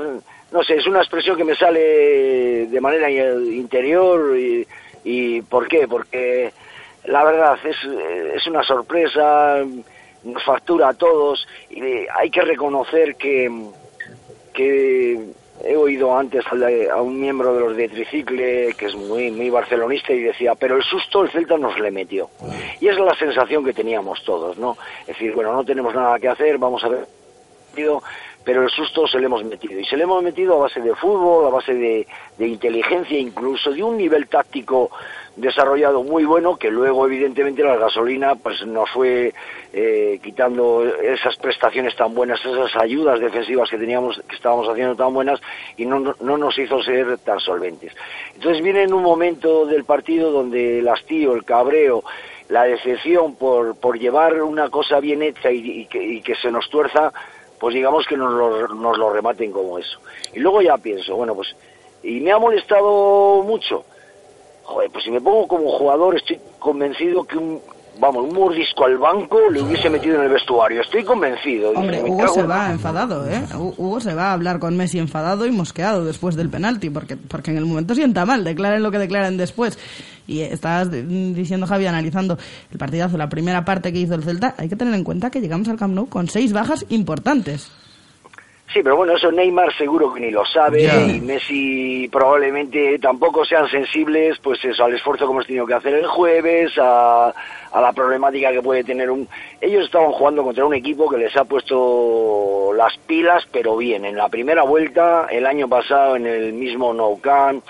no 0.52 0.62
sé, 0.62 0.76
es 0.76 0.86
una 0.86 1.00
expresión 1.00 1.36
que 1.36 1.44
me 1.44 1.56
sale 1.56 2.66
de 2.66 2.80
manera 2.80 3.08
eh, 3.10 3.34
interior 3.52 4.38
y, 4.38 4.66
y 5.04 5.42
¿por 5.42 5.66
qué? 5.68 5.86
Porque 5.88 6.52
la 7.06 7.24
verdad 7.24 7.58
es 7.64 7.76
eh, 7.84 8.32
es 8.36 8.46
una 8.46 8.62
sorpresa, 8.62 9.64
nos 10.22 10.44
factura 10.44 10.88
a 10.90 10.94
todos 10.94 11.46
y 11.70 11.82
eh, 11.82 12.06
hay 12.16 12.30
que 12.30 12.40
reconocer 12.42 13.16
que 13.16 13.50
que 14.54 15.20
he 15.62 15.76
oído 15.76 16.16
antes 16.16 16.44
a 16.90 17.02
un 17.02 17.20
miembro 17.20 17.54
de 17.54 17.60
los 17.60 17.76
de 17.76 17.88
Tricicle, 17.88 18.74
que 18.74 18.86
es 18.86 18.94
muy, 18.94 19.30
muy 19.30 19.50
barcelonista, 19.50 20.12
y 20.12 20.22
decía, 20.22 20.54
pero 20.54 20.76
el 20.76 20.82
susto 20.82 21.22
el 21.22 21.30
Celta 21.30 21.58
nos 21.58 21.78
le 21.78 21.90
metió. 21.90 22.30
Y 22.80 22.88
es 22.88 22.98
la 22.98 23.14
sensación 23.14 23.64
que 23.64 23.74
teníamos 23.74 24.24
todos, 24.24 24.56
¿no? 24.56 24.76
Es 25.02 25.08
decir, 25.08 25.34
bueno, 25.34 25.52
no 25.52 25.64
tenemos 25.64 25.94
nada 25.94 26.18
que 26.18 26.28
hacer, 26.28 26.56
vamos 26.58 26.82
a 26.84 26.88
ver 26.88 27.06
pero 28.44 28.62
el 28.62 28.70
susto 28.70 29.06
se 29.06 29.18
le 29.18 29.26
hemos 29.26 29.44
metido. 29.44 29.78
Y 29.80 29.84
se 29.84 29.96
le 29.96 30.04
hemos 30.04 30.22
metido 30.22 30.54
a 30.54 30.62
base 30.62 30.80
de 30.80 30.94
fútbol, 30.94 31.46
a 31.46 31.50
base 31.50 31.74
de, 31.74 32.06
de 32.38 32.46
inteligencia, 32.46 33.18
incluso 33.18 33.72
de 33.72 33.82
un 33.82 33.96
nivel 33.96 34.28
táctico 34.28 34.90
desarrollado 35.36 36.02
muy 36.04 36.24
bueno, 36.24 36.56
que 36.56 36.70
luego 36.70 37.06
evidentemente 37.06 37.64
la 37.64 37.76
gasolina 37.76 38.36
pues 38.36 38.64
nos 38.66 38.88
fue 38.90 39.32
eh, 39.72 40.20
quitando 40.22 40.84
esas 41.02 41.36
prestaciones 41.36 41.96
tan 41.96 42.14
buenas, 42.14 42.38
esas 42.44 42.74
ayudas 42.76 43.18
defensivas 43.18 43.68
que 43.68 43.78
teníamos, 43.78 44.20
que 44.28 44.36
estábamos 44.36 44.68
haciendo 44.68 44.94
tan 44.94 45.12
buenas 45.12 45.40
y 45.76 45.86
no, 45.86 45.98
no- 46.00 46.14
no 46.20 46.38
nos 46.38 46.56
hizo 46.58 46.80
ser 46.82 47.18
tan 47.18 47.40
solventes. 47.40 47.92
Entonces 48.34 48.62
viene 48.62 48.82
en 48.84 48.94
un 48.94 49.02
momento 49.02 49.66
del 49.66 49.84
partido 49.84 50.30
donde 50.30 50.78
el 50.78 50.88
hastío, 50.88 51.34
el 51.34 51.44
cabreo, 51.44 52.04
la 52.48 52.64
decepción 52.64 53.34
por, 53.36 53.74
por 53.76 53.98
llevar 53.98 54.40
una 54.42 54.68
cosa 54.70 55.00
bien 55.00 55.22
hecha 55.22 55.50
y, 55.50 55.80
y 55.80 55.86
que, 55.86 56.02
y 56.02 56.20
que 56.22 56.34
se 56.36 56.50
nos 56.50 56.68
tuerza, 56.70 57.12
pues 57.58 57.74
digamos 57.74 58.06
que 58.06 58.16
nos 58.16 58.32
lo, 58.32 58.68
nos 58.68 58.98
lo 58.98 59.10
rematen 59.10 59.50
como 59.50 59.78
eso. 59.78 59.98
Y 60.34 60.40
luego 60.40 60.60
ya 60.62 60.76
pienso, 60.78 61.16
bueno, 61.16 61.34
pues, 61.34 61.56
y 62.02 62.20
me 62.20 62.30
ha 62.30 62.38
molestado 62.38 63.42
mucho. 63.44 63.84
Joder, 64.64 64.90
pues 64.90 65.04
si 65.04 65.10
me 65.10 65.20
pongo 65.20 65.46
como 65.46 65.70
jugador, 65.78 66.16
estoy 66.16 66.38
convencido 66.58 67.24
que 67.24 67.36
un, 67.36 67.60
vamos, 68.00 68.24
un 68.24 68.34
mordisco 68.34 68.86
al 68.86 68.96
banco 68.98 69.38
le 69.50 69.60
hubiese 69.62 69.90
metido 69.90 70.16
en 70.16 70.22
el 70.22 70.28
vestuario. 70.30 70.80
Estoy 70.80 71.04
convencido. 71.04 71.68
Dice, 71.70 71.80
Hombre, 71.80 72.02
me 72.02 72.10
Hugo 72.10 72.28
se 72.28 72.40
en- 72.40 72.50
va 72.50 72.70
enfadado, 72.70 73.28
¿eh? 73.28 73.42
Hu- 73.52 73.74
Hugo 73.76 74.00
se 74.00 74.14
va 74.14 74.30
a 74.30 74.32
hablar 74.32 74.58
con 74.58 74.76
Messi 74.76 74.98
enfadado 74.98 75.46
y 75.46 75.50
mosqueado 75.50 76.04
después 76.04 76.34
del 76.34 76.48
penalti, 76.48 76.88
porque, 76.90 77.16
porque 77.16 77.50
en 77.50 77.58
el 77.58 77.66
momento 77.66 77.94
sienta 77.94 78.24
mal, 78.24 78.42
declaren 78.42 78.82
lo 78.82 78.90
que 78.90 78.98
declaren 78.98 79.36
después. 79.36 79.78
Y 80.26 80.40
estabas 80.40 80.90
de- 80.90 81.02
diciendo, 81.02 81.66
Javi, 81.66 81.84
analizando 81.86 82.38
el 82.72 82.78
partidazo, 82.78 83.18
la 83.18 83.28
primera 83.28 83.64
parte 83.66 83.92
que 83.92 83.98
hizo 83.98 84.14
el 84.14 84.24
Celta, 84.24 84.54
hay 84.56 84.70
que 84.70 84.76
tener 84.76 84.94
en 84.94 85.04
cuenta 85.04 85.30
que 85.30 85.40
llegamos 85.42 85.68
al 85.68 85.76
Camp 85.76 85.94
Nou 85.94 86.08
con 86.08 86.26
seis 86.28 86.54
bajas 86.54 86.86
importantes. 86.88 87.70
Sí, 88.74 88.82
pero 88.82 88.96
bueno, 88.96 89.14
eso 89.14 89.30
Neymar 89.30 89.72
seguro 89.76 90.12
que 90.12 90.18
ni 90.18 90.32
lo 90.32 90.44
sabe 90.44 90.82
y 90.82 91.20
Messi 91.20 92.08
probablemente 92.10 92.98
tampoco 92.98 93.44
sean 93.44 93.68
sensibles 93.68 94.36
pues 94.40 94.64
eso 94.64 94.84
al 94.84 94.94
esfuerzo 94.94 95.26
que 95.26 95.32
hemos 95.32 95.46
tenido 95.46 95.64
que 95.64 95.74
hacer 95.74 95.94
el 95.94 96.08
jueves, 96.08 96.72
a, 96.76 97.32
a 97.70 97.80
la 97.80 97.92
problemática 97.92 98.50
que 98.50 98.60
puede 98.60 98.82
tener 98.82 99.12
un... 99.12 99.28
Ellos 99.60 99.84
estaban 99.84 100.10
jugando 100.10 100.42
contra 100.42 100.64
un 100.64 100.74
equipo 100.74 101.08
que 101.08 101.18
les 101.18 101.36
ha 101.36 101.44
puesto 101.44 102.72
las 102.76 102.96
pilas, 103.06 103.46
pero 103.52 103.76
bien, 103.76 104.04
en 104.06 104.16
la 104.16 104.28
primera 104.28 104.64
vuelta, 104.64 105.28
el 105.30 105.46
año 105.46 105.68
pasado 105.68 106.16
en 106.16 106.26
el 106.26 106.52
mismo 106.52 106.92
Nou 106.92 107.20
Camp 107.20 107.64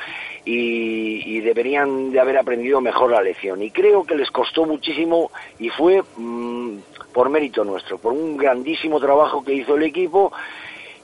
y, 0.47 1.37
y 1.37 1.41
deberían 1.41 2.13
de 2.13 2.21
haber 2.21 2.39
aprendido 2.39 2.81
mejor 2.81 3.11
la 3.11 3.21
lección. 3.21 3.63
Y 3.63 3.71
creo 3.71 4.05
que 4.05 4.15
les 4.15 4.31
costó 4.31 4.65
muchísimo 4.65 5.31
y 5.59 5.69
fue 5.69 6.03
mm, 6.17 6.79
por 7.13 7.29
mérito 7.29 7.63
nuestro, 7.63 7.99
por 7.99 8.15
un 8.15 8.39
grandísimo 8.39 8.99
trabajo 9.01 9.45
que 9.45 9.53
hizo 9.53 9.77
el 9.77 9.83
equipo 9.83 10.33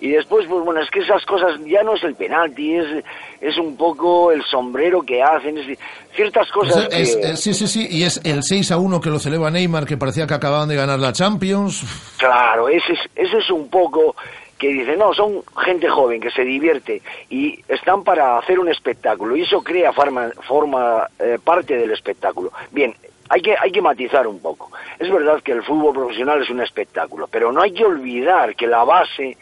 y 0.01 0.09
después, 0.11 0.47
pues 0.49 0.65
bueno, 0.65 0.81
es 0.81 0.91
que 0.91 1.01
esas 1.01 1.25
cosas 1.27 1.61
ya 1.67 1.83
no 1.83 1.95
es 1.95 2.03
el 2.05 2.15
penalti, 2.15 2.75
es, 2.77 3.05
es 3.41 3.59
un 3.59 3.77
poco 3.77 4.33
el 4.33 4.43
sombrero 4.45 5.03
que 5.03 5.23
hacen, 5.23 5.59
es, 5.59 5.79
ciertas 6.15 6.51
cosas 6.51 6.89
Es- 6.91 7.17
que... 7.17 7.31
es- 7.33 7.41
sí, 7.41 7.55
sí, 7.55 7.67
sí, 7.67 7.87
y 7.91 8.05
es 8.05 8.21
el 8.25 8.43
6 8.43 8.73
a 8.73 8.79
1 8.79 9.01
que 9.01 9.11
lo 9.11 9.19
celebra 9.19 9.51
Neymar, 9.51 9.87
que 9.87 9.97
parecía 9.97 10.27
que 10.27 10.35
acababan 10.35 10.69
de 10.69 10.77
ganar 10.77 10.99
la 10.99 11.13
Champions. 11.13 11.85
Claro, 12.19 12.69
ese 12.69 12.93
es, 12.95 13.01
ese 13.15 13.39
es 13.39 13.51
un 13.51 13.69
poco 13.69 14.15
que 14.59 14.69
dice, 14.69 14.95
no, 14.97 15.15
son 15.15 15.43
gente 15.65 15.89
joven 15.89 16.21
que 16.21 16.31
se 16.31 16.43
divierte 16.43 17.01
y 17.31 17.59
están 17.69 18.05
para 18.05 18.37
hacer 18.39 18.59
un 18.59 18.69
espectáculo 18.69 19.35
y 19.35 19.43
eso 19.43 19.63
crea 19.63 19.91
forma, 19.93 20.31
forma 20.47 21.07
eh, 21.19 21.39
parte 21.43 21.77
del 21.79 21.91
espectáculo. 21.93 22.53
Bien, 22.71 22.95
hay 23.31 23.41
que, 23.41 23.55
hay 23.59 23.71
que 23.73 23.81
matizar 23.81 24.27
un 24.27 24.39
poco. 24.41 24.71
Es 24.99 25.11
verdad 25.11 25.41
que 25.43 25.53
el 25.53 25.63
fútbol 25.63 25.95
profesional 25.95 26.43
es 26.43 26.51
un 26.51 26.61
espectáculo, 26.61 27.27
pero 27.31 27.53
no 27.53 27.63
hay 27.63 27.73
que 27.73 27.85
olvidar 27.87 28.55
que 28.55 28.67
la 28.67 28.85
base 28.85 29.39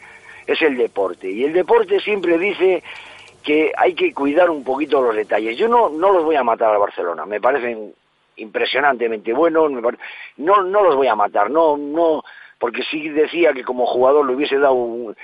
es 0.51 0.61
el 0.61 0.77
deporte 0.77 1.29
y 1.29 1.43
el 1.43 1.53
deporte 1.53 1.99
siempre 1.99 2.37
dice 2.37 2.83
que 3.43 3.71
hay 3.77 3.93
que 3.93 4.13
cuidar 4.13 4.49
un 4.49 4.63
poquito 4.63 5.01
los 5.01 5.15
detalles. 5.15 5.57
Yo 5.57 5.67
no, 5.67 5.89
no 5.89 6.11
los 6.11 6.23
voy 6.23 6.35
a 6.35 6.43
matar 6.43 6.71
al 6.71 6.79
Barcelona, 6.79 7.25
me 7.25 7.39
parecen 7.39 7.93
impresionantemente 8.37 9.33
buenos, 9.33 9.71
me 9.71 9.81
pare- 9.81 9.97
no, 10.37 10.63
no 10.63 10.83
los 10.83 10.95
voy 10.95 11.07
a 11.07 11.15
matar, 11.15 11.49
no, 11.49 11.77
no, 11.77 12.23
porque 12.57 12.83
sí 12.83 13.09
decía 13.09 13.53
que 13.53 13.63
como 13.63 13.85
jugador 13.85 14.25
le 14.25 14.33
hubiese 14.35 14.57
dado 14.57 14.73
un- 14.73 15.15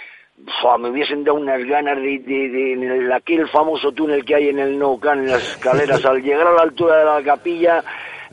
me 0.79 0.89
hubiesen 0.89 1.23
dado 1.23 1.37
unas 1.37 1.63
ganas 1.65 1.95
de, 1.97 2.19
de- 2.19 2.49
de- 2.77 3.13
aquel 3.13 3.47
famoso 3.47 3.91
túnel 3.93 4.25
que 4.25 4.35
hay 4.35 4.49
en 4.49 4.59
el 4.59 4.77
Nou 4.77 4.99
Camp, 4.99 5.21
en 5.21 5.31
las 5.31 5.43
escaleras, 5.43 6.03
al 6.05 6.21
llegar 6.21 6.47
a 6.47 6.53
la 6.53 6.61
altura 6.63 6.97
de 6.99 7.05
la 7.05 7.23
capilla, 7.23 7.83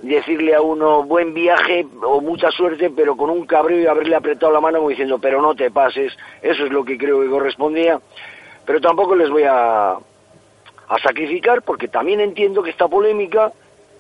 decirle 0.03 0.55
a 0.55 0.61
uno 0.61 1.05
buen 1.05 1.33
viaje 1.33 1.87
o 2.03 2.21
mucha 2.21 2.51
suerte, 2.51 2.91
pero 2.91 3.17
con 3.17 3.31
un 3.31 3.47
cabreo 3.47 3.81
y 3.81 3.87
haberle 3.87 4.17
apretado 4.17 4.53
la 4.53 4.61
mano 4.61 4.79
como 4.79 4.91
diciendo, 4.91 5.19
pero 5.19 5.41
no 5.41 5.55
te 5.55 5.71
pases, 5.71 6.13
eso 6.43 6.65
es 6.65 6.73
lo 6.73 6.85
que 6.85 6.99
creo 6.99 7.21
que 7.21 7.29
correspondía, 7.29 8.01
pero 8.67 8.81
tampoco 8.81 9.15
les 9.15 9.31
voy 9.31 9.45
a, 9.45 9.93
a 9.93 10.99
sacrificar 11.03 11.63
porque 11.63 11.89
también 11.89 12.21
entiendo 12.21 12.63
que 12.63 12.71
esta 12.71 12.89
polémica 12.89 13.53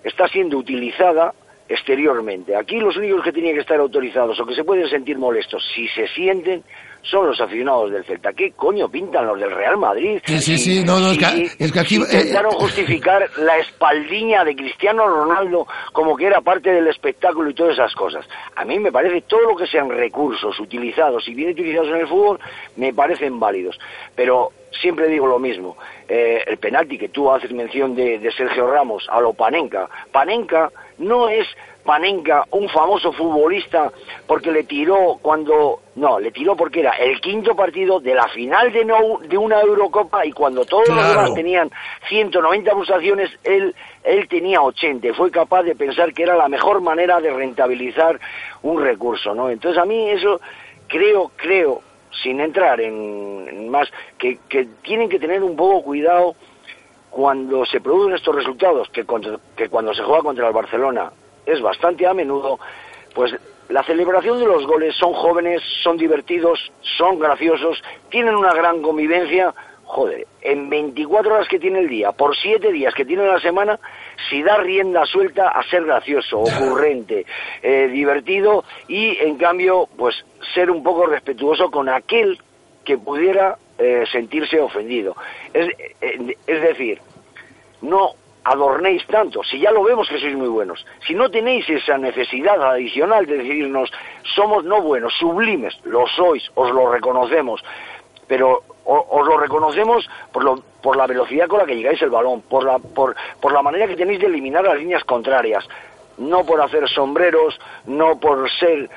está 0.02 0.26
siendo 0.28 0.58
utilizada 0.58 1.32
exteriormente. 1.68 2.56
Aquí 2.56 2.80
los 2.80 2.96
únicos 2.96 3.22
que 3.22 3.32
tenían 3.32 3.54
que 3.54 3.60
estar 3.60 3.78
autorizados 3.78 4.38
o 4.38 4.46
que 4.46 4.54
se 4.54 4.64
pueden 4.64 4.88
sentir 4.88 5.16
molestos, 5.16 5.64
si 5.74 5.88
se 5.88 6.08
sienten, 6.08 6.64
son 7.02 7.26
los 7.26 7.40
aficionados 7.40 7.90
del 7.90 8.04
Celta. 8.04 8.32
¿Qué 8.32 8.52
coño 8.52 8.88
pintan 8.88 9.26
los 9.26 9.38
del 9.38 9.50
Real 9.50 9.76
Madrid? 9.76 10.20
Sí, 10.24 10.38
sí, 10.40 10.56
sí, 10.58 10.84
no, 10.84 10.98
no, 11.00 11.10
es 11.12 11.18
que, 11.18 11.24
si- 11.26 11.50
es 11.64 11.72
que 11.72 11.80
aquí... 11.80 11.96
si 11.96 12.02
eh, 12.02 12.06
intentaron 12.20 12.52
justificar 12.52 13.28
la 13.38 13.58
espaldiña 13.58 14.44
de 14.44 14.54
Cristiano 14.56 15.06
Ronaldo 15.08 15.66
como 15.92 16.16
que 16.16 16.26
era 16.26 16.40
parte 16.40 16.70
del 16.72 16.86
espectáculo 16.88 17.50
y 17.50 17.54
todas 17.54 17.74
esas 17.74 17.94
cosas. 17.94 18.24
A 18.56 18.64
mí 18.64 18.78
me 18.78 18.92
parece 18.92 19.22
todo 19.22 19.40
lo 19.50 19.56
que 19.56 19.66
sean 19.66 19.90
recursos 19.90 20.58
utilizados 20.60 21.26
y 21.28 21.34
bien 21.34 21.50
utilizados 21.50 21.88
en 21.88 21.96
el 21.96 22.08
fútbol 22.08 22.38
me 22.76 22.94
parecen 22.94 23.38
válidos. 23.40 23.78
Pero 24.14 24.50
siempre 24.80 25.08
digo 25.08 25.26
lo 25.26 25.38
mismo. 25.38 25.76
eh, 26.08 26.44
el 26.46 26.58
penalti 26.58 26.98
que 26.98 27.08
tú 27.08 27.30
haces 27.30 27.52
mención 27.52 27.94
de, 27.94 28.18
de 28.18 28.32
Sergio 28.32 28.66
Ramos 28.70 29.06
a 29.10 29.20
lo 29.20 29.32
Panenka. 29.32 29.88
Panenka 30.10 30.70
no 30.98 31.28
es 31.28 31.46
Panenka, 31.84 32.44
un 32.50 32.68
famoso 32.68 33.12
futbolista, 33.12 33.90
porque 34.26 34.52
le 34.52 34.64
tiró 34.64 35.18
cuando... 35.22 35.80
No, 35.94 36.18
le 36.20 36.30
tiró 36.30 36.54
porque 36.54 36.80
era 36.80 36.92
el 36.92 37.20
quinto 37.20 37.54
partido 37.56 37.98
de 38.00 38.14
la 38.14 38.28
final 38.28 38.72
de, 38.72 38.84
no, 38.84 39.18
de 39.26 39.36
una 39.36 39.60
Eurocopa 39.60 40.24
y 40.24 40.32
cuando 40.32 40.64
todos 40.64 40.88
los 40.88 41.08
demás 41.08 41.34
tenían 41.34 41.70
190 42.08 42.72
pulsaciones, 42.72 43.30
él, 43.44 43.74
él 44.04 44.28
tenía 44.28 44.62
80 44.62 45.08
y 45.08 45.12
fue 45.12 45.30
capaz 45.30 45.64
de 45.64 45.74
pensar 45.74 46.12
que 46.14 46.22
era 46.22 46.36
la 46.36 46.48
mejor 46.48 46.80
manera 46.80 47.20
de 47.20 47.30
rentabilizar 47.32 48.18
un 48.62 48.82
recurso, 48.82 49.34
¿no? 49.34 49.50
Entonces 49.50 49.82
a 49.82 49.84
mí 49.84 50.08
eso 50.10 50.40
creo, 50.88 51.30
creo, 51.36 51.82
sin 52.22 52.40
entrar 52.40 52.80
en, 52.80 53.68
más, 53.68 53.88
que, 54.18 54.38
que 54.48 54.66
tienen 54.82 55.08
que 55.08 55.18
tener 55.18 55.42
un 55.42 55.56
poco 55.56 55.82
cuidado 55.82 56.34
cuando 57.10 57.64
se 57.66 57.80
producen 57.80 58.14
estos 58.14 58.34
resultados, 58.34 58.88
que, 58.90 59.04
que 59.56 59.68
cuando 59.68 59.94
se 59.94 60.02
juega 60.02 60.22
contra 60.22 60.48
el 60.48 60.54
Barcelona 60.54 61.12
es 61.44 61.60
bastante 61.60 62.06
a 62.06 62.14
menudo, 62.14 62.58
pues 63.14 63.34
la 63.68 63.82
celebración 63.84 64.38
de 64.38 64.46
los 64.46 64.66
goles 64.66 64.94
son 64.96 65.12
jóvenes, 65.12 65.62
son 65.82 65.96
divertidos, 65.96 66.72
son 66.98 67.18
graciosos, 67.18 67.82
tienen 68.10 68.34
una 68.34 68.52
gran 68.52 68.82
convivencia. 68.82 69.54
Joder, 69.84 70.26
en 70.40 70.70
24 70.70 71.34
horas 71.34 71.48
que 71.48 71.58
tiene 71.58 71.80
el 71.80 71.88
día, 71.88 72.12
por 72.12 72.34
7 72.36 72.72
días 72.72 72.94
que 72.94 73.04
tiene 73.04 73.26
la 73.26 73.40
semana, 73.40 73.78
si 74.28 74.42
da 74.42 74.56
rienda 74.56 75.04
suelta 75.06 75.48
a 75.48 75.62
ser 75.64 75.84
gracioso, 75.84 76.40
ocurrente, 76.40 77.26
eh, 77.62 77.88
divertido 77.88 78.64
y 78.88 79.16
en 79.18 79.36
cambio, 79.36 79.88
pues 79.96 80.24
ser 80.54 80.70
un 80.70 80.82
poco 80.82 81.06
respetuoso 81.06 81.70
con 81.70 81.88
aquel 81.88 82.38
que 82.84 82.98
pudiera 82.98 83.56
eh, 83.78 84.04
sentirse 84.10 84.60
ofendido. 84.60 85.16
Es, 85.52 85.68
eh, 86.00 86.36
es 86.46 86.62
decir, 86.62 87.00
no 87.80 88.14
adornéis 88.44 89.06
tanto, 89.06 89.42
si 89.44 89.60
ya 89.60 89.70
lo 89.70 89.84
vemos 89.84 90.08
que 90.08 90.18
sois 90.18 90.34
muy 90.34 90.48
buenos, 90.48 90.84
si 91.06 91.14
no 91.14 91.30
tenéis 91.30 91.68
esa 91.70 91.96
necesidad 91.96 92.60
adicional 92.60 93.24
de 93.26 93.38
decirnos 93.38 93.90
somos 94.34 94.64
no 94.64 94.82
buenos, 94.82 95.12
sublimes, 95.18 95.78
lo 95.84 96.06
sois, 96.08 96.42
os 96.54 96.70
lo 96.72 96.90
reconocemos, 96.90 97.62
pero 98.26 98.62
os 98.84 99.26
lo 99.26 99.36
reconocemos 99.38 100.08
por, 100.32 100.44
lo- 100.44 100.62
por 100.82 100.96
la 100.96 101.06
velocidad 101.06 101.46
con 101.48 101.58
la 101.58 101.66
que 101.66 101.76
llegáis 101.76 102.00
el 102.02 102.10
balón, 102.10 102.42
por 102.42 102.64
la, 102.64 102.78
por, 102.78 103.14
por 103.40 103.52
la 103.52 103.62
manera 103.62 103.86
que 103.86 103.96
tenéis 103.96 104.20
de 104.20 104.26
eliminar 104.26 104.64
las 104.64 104.76
líneas 104.78 105.04
contrarias, 105.04 105.66
no 106.18 106.44
por 106.44 106.60
hacer 106.60 106.88
sombreros, 106.88 107.58
no 107.86 108.18
por 108.20 108.50
ser 108.50 108.90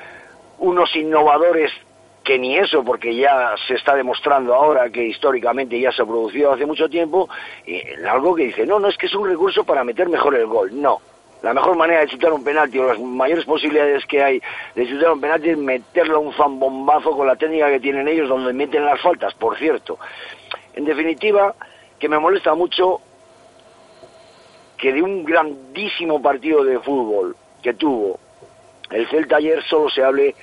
unos 0.58 0.94
innovadores 0.96 1.72
que 2.24 2.38
ni 2.38 2.56
eso, 2.58 2.82
porque 2.82 3.14
ya 3.14 3.54
se 3.68 3.74
está 3.74 3.94
demostrando 3.94 4.52
ahora 4.54 4.90
que 4.90 5.04
históricamente 5.04 5.78
ya 5.78 5.92
se 5.92 6.02
ha 6.02 6.06
producido 6.06 6.52
hace 6.52 6.66
mucho 6.66 6.88
tiempo, 6.88 7.28
en 7.64 8.04
algo 8.06 8.34
que 8.34 8.44
dice, 8.46 8.66
no, 8.66 8.80
no, 8.80 8.88
es 8.88 8.96
que 8.98 9.06
es 9.06 9.14
un 9.14 9.28
recurso 9.28 9.62
para 9.64 9.84
meter 9.84 10.08
mejor 10.08 10.34
el 10.34 10.46
gol. 10.46 10.70
No. 10.72 10.98
La 11.46 11.54
mejor 11.54 11.76
manera 11.76 12.00
de 12.00 12.08
chutar 12.08 12.32
un 12.32 12.42
penalti 12.42 12.76
o 12.80 12.88
las 12.88 12.98
mayores 12.98 13.44
posibilidades 13.44 14.04
que 14.06 14.20
hay 14.20 14.42
de 14.74 14.88
chutar 14.88 15.12
un 15.12 15.20
penalti 15.20 15.50
es 15.50 15.56
meterle 15.56 16.16
un 16.16 16.32
zambombazo 16.32 17.12
con 17.12 17.24
la 17.24 17.36
técnica 17.36 17.70
que 17.70 17.78
tienen 17.78 18.08
ellos 18.08 18.28
donde 18.28 18.52
meten 18.52 18.84
las 18.84 19.00
faltas, 19.00 19.32
por 19.34 19.56
cierto. 19.56 19.96
En 20.74 20.84
definitiva, 20.84 21.54
que 22.00 22.08
me 22.08 22.18
molesta 22.18 22.52
mucho 22.56 23.00
que 24.76 24.92
de 24.92 25.00
un 25.00 25.24
grandísimo 25.24 26.20
partido 26.20 26.64
de 26.64 26.80
fútbol 26.80 27.36
que 27.62 27.74
tuvo 27.74 28.18
el 28.90 29.06
Celta 29.06 29.36
ayer 29.36 29.62
solo 29.62 29.88
se 29.88 30.02
hable 30.02 30.34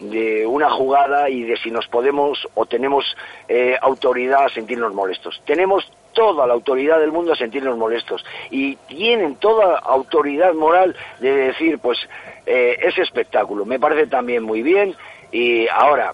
de 0.00 0.44
una 0.44 0.70
jugada 0.70 1.30
y 1.30 1.44
de 1.44 1.56
si 1.56 1.70
nos 1.70 1.86
podemos 1.86 2.48
o 2.54 2.66
tenemos 2.66 3.04
eh, 3.46 3.76
autoridad 3.80 4.46
a 4.46 4.48
sentirnos 4.48 4.92
molestos. 4.92 5.40
Tenemos 5.46 5.88
toda 6.12 6.46
la 6.46 6.54
autoridad 6.54 6.98
del 6.98 7.12
mundo 7.12 7.32
a 7.32 7.36
sentirnos 7.36 7.76
molestos 7.76 8.24
y 8.50 8.76
tienen 8.88 9.36
toda 9.36 9.78
autoridad 9.78 10.54
moral 10.54 10.96
de 11.20 11.32
decir, 11.32 11.78
pues, 11.78 11.98
eh, 12.46 12.76
ese 12.82 13.02
espectáculo. 13.02 13.64
Me 13.64 13.78
parece 13.78 14.06
también 14.06 14.42
muy 14.42 14.62
bien 14.62 14.94
y 15.32 15.68
ahora 15.68 16.12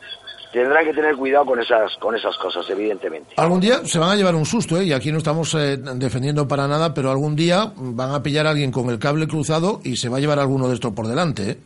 tendrán 0.55 0.85
que 0.85 0.95
tener 0.95 1.17
cuidado 1.17 1.47
con 1.47 1.61
esas, 1.61 1.97
con 1.97 2.15
esas 2.15 2.37
cosas, 2.37 2.65
evidentemente. 2.71 3.35
Algún 3.37 3.61
día 3.61 3.85
se 3.85 3.99
van 3.99 4.11
a 4.11 4.17
llevar 4.17 4.37
un 4.37 4.47
susto, 4.47 4.79
¿eh? 4.79 4.85
y 4.85 4.93
aquí 4.93 5.11
no 5.11 5.19
estamos 5.19 5.53
eh, 5.55 5.77
defendiendo 5.77 6.47
para 6.47 6.69
nada, 6.69 6.95
pero 6.95 7.11
algún 7.11 7.35
día 7.35 7.73
van 7.77 8.13
a 8.13 8.23
pillar 8.23 8.47
a 8.47 8.51
alguien 8.51 8.71
con 8.71 8.89
el 8.89 9.01
cable 9.01 9.27
cruzado 9.27 9.81
y 9.83 9.97
se 9.97 10.09
va 10.09 10.19
a 10.19 10.21
llevar 10.21 10.39
alguno 10.39 10.69
de 10.69 10.75
estos 10.75 10.93
por 10.93 11.09
delante. 11.09 11.51
¿eh? 11.51 11.59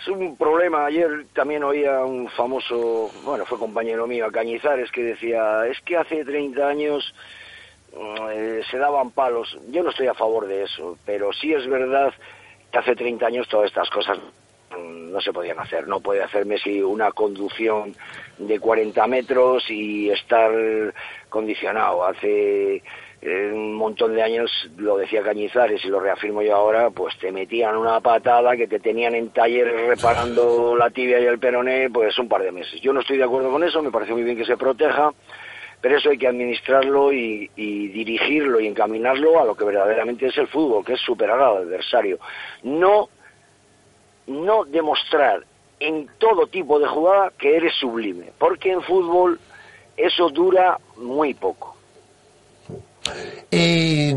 Es 0.00 0.08
un 0.08 0.36
problema. 0.36 0.86
Ayer 0.86 1.26
también 1.34 1.64
oía 1.64 2.04
un 2.04 2.28
famoso, 2.28 3.10
bueno, 3.24 3.44
fue 3.46 3.58
compañero 3.58 4.06
mío, 4.06 4.26
a 4.26 4.32
Cañizares, 4.32 4.90
que 4.92 5.02
decía, 5.02 5.66
es 5.66 5.80
que 5.80 5.96
hace 5.96 6.24
30 6.24 6.66
años 6.66 7.14
mm, 7.92 8.30
eh, 8.30 8.60
se 8.70 8.78
daban 8.78 9.10
palos. 9.10 9.58
Yo 9.70 9.82
no 9.82 9.90
estoy 9.90 10.06
a 10.06 10.14
favor 10.14 10.46
de 10.46 10.62
eso, 10.62 10.96
pero 11.04 11.32
sí 11.32 11.52
es 11.52 11.66
verdad 11.66 12.12
que 12.70 12.78
hace 12.78 12.94
30 12.94 13.26
años 13.26 13.48
todas 13.48 13.66
estas 13.66 13.90
cosas 13.90 14.18
mm, 14.70 15.10
no 15.10 15.20
se 15.20 15.32
podían 15.32 15.58
hacer. 15.58 15.88
No 15.88 15.98
puede 15.98 16.22
hacer 16.22 16.46
Messi 16.46 16.80
una 16.80 17.10
conducción 17.10 17.96
de 18.38 18.60
40 18.60 19.04
metros 19.08 19.68
y 19.68 20.10
estar 20.10 20.52
condicionado. 21.28 22.04
Hace 22.04 22.84
eh, 23.20 23.50
un 23.52 23.74
montón 23.74 24.14
de 24.14 24.22
años, 24.22 24.50
lo 24.76 24.96
decía 24.96 25.22
Cañizares 25.22 25.84
y 25.84 25.88
lo 25.88 25.98
reafirmo 25.98 26.40
yo 26.40 26.54
ahora, 26.54 26.90
pues 26.90 27.18
te 27.18 27.32
metían 27.32 27.76
una 27.76 28.00
patada 28.00 28.56
que 28.56 28.68
te 28.68 28.78
tenían 28.78 29.14
en 29.16 29.30
talleres 29.30 29.88
reparando 29.88 30.76
la 30.76 30.90
tibia 30.90 31.18
y 31.18 31.24
el 31.24 31.40
peroné, 31.40 31.90
pues 31.90 32.16
un 32.18 32.28
par 32.28 32.42
de 32.42 32.52
meses. 32.52 32.80
Yo 32.80 32.92
no 32.92 33.00
estoy 33.00 33.16
de 33.16 33.24
acuerdo 33.24 33.50
con 33.50 33.64
eso, 33.64 33.82
me 33.82 33.90
parece 33.90 34.12
muy 34.12 34.22
bien 34.22 34.36
que 34.36 34.44
se 34.44 34.56
proteja, 34.56 35.12
pero 35.80 35.96
eso 35.96 36.10
hay 36.10 36.18
que 36.18 36.28
administrarlo 36.28 37.12
y, 37.12 37.50
y 37.56 37.88
dirigirlo 37.88 38.60
y 38.60 38.68
encaminarlo 38.68 39.40
a 39.40 39.44
lo 39.44 39.56
que 39.56 39.64
verdaderamente 39.64 40.26
es 40.26 40.38
el 40.38 40.46
fútbol, 40.46 40.84
que 40.84 40.92
es 40.92 41.00
superar 41.00 41.40
al 41.40 41.56
adversario. 41.58 42.18
No, 42.62 43.08
no 44.28 44.64
demostrar 44.64 45.44
en 45.80 46.08
todo 46.18 46.46
tipo 46.46 46.78
de 46.78 46.86
jugada 46.86 47.32
que 47.36 47.56
eres 47.56 47.74
sublime, 47.74 48.32
porque 48.38 48.70
en 48.70 48.82
fútbol 48.82 49.40
eso 49.96 50.28
dura 50.30 50.78
muy 50.96 51.34
poco. 51.34 51.77
Eh, 53.50 54.14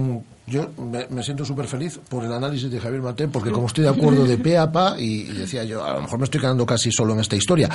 yo 0.47 0.69
me, 1.09 1.23
siento 1.23 1.45
súper 1.45 1.65
feliz 1.65 1.99
por 2.09 2.25
el 2.25 2.33
análisis 2.33 2.69
de 2.69 2.79
Javier 2.79 3.01
Maté, 3.01 3.27
porque 3.27 3.51
como 3.51 3.67
estoy 3.67 3.85
de 3.85 3.89
acuerdo 3.89 4.25
de 4.25 4.37
pe 4.37 4.57
a 4.57 4.71
pa, 4.71 4.95
y, 4.99 5.21
y 5.21 5.31
decía 5.31 5.63
yo, 5.63 5.83
a 5.85 5.93
lo 5.93 6.01
mejor 6.01 6.19
me 6.19 6.25
estoy 6.25 6.41
quedando 6.41 6.65
casi 6.65 6.91
solo 6.91 7.13
en 7.13 7.21
esta 7.21 7.35
historia. 7.35 7.69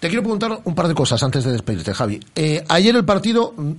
Te 0.00 0.06
quiero 0.06 0.22
preguntar 0.22 0.60
un 0.62 0.74
par 0.76 0.86
de 0.86 0.94
cosas 0.94 1.20
antes 1.24 1.42
de 1.42 1.50
despedirte, 1.50 1.92
Javi. 1.92 2.20
Eh, 2.36 2.64
ayer 2.68 2.94
el 2.94 3.04
partido, 3.04 3.52
mm, 3.56 3.72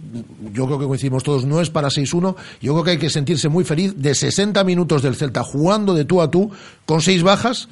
yo 0.51 0.65
creo 0.65 0.77
que 0.77 0.85
coincidimos 0.85 1.23
todos, 1.23 1.45
no 1.45 1.61
es 1.61 1.69
para 1.69 1.89
6-1. 1.89 2.35
Yo 2.61 2.73
creo 2.73 2.83
que 2.83 2.91
hay 2.91 2.97
que 2.97 3.09
sentirse 3.09 3.47
muy 3.47 3.63
feliz 3.63 3.93
de 3.95 4.13
60 4.13 4.65
minutos 4.65 5.01
del 5.01 5.15
Celta 5.15 5.43
jugando 5.43 5.93
de 5.93 6.03
tú 6.03 6.21
a 6.21 6.29
tú, 6.29 6.51
con 6.85 7.01
seis 7.01 7.23
bajas, 7.23 7.69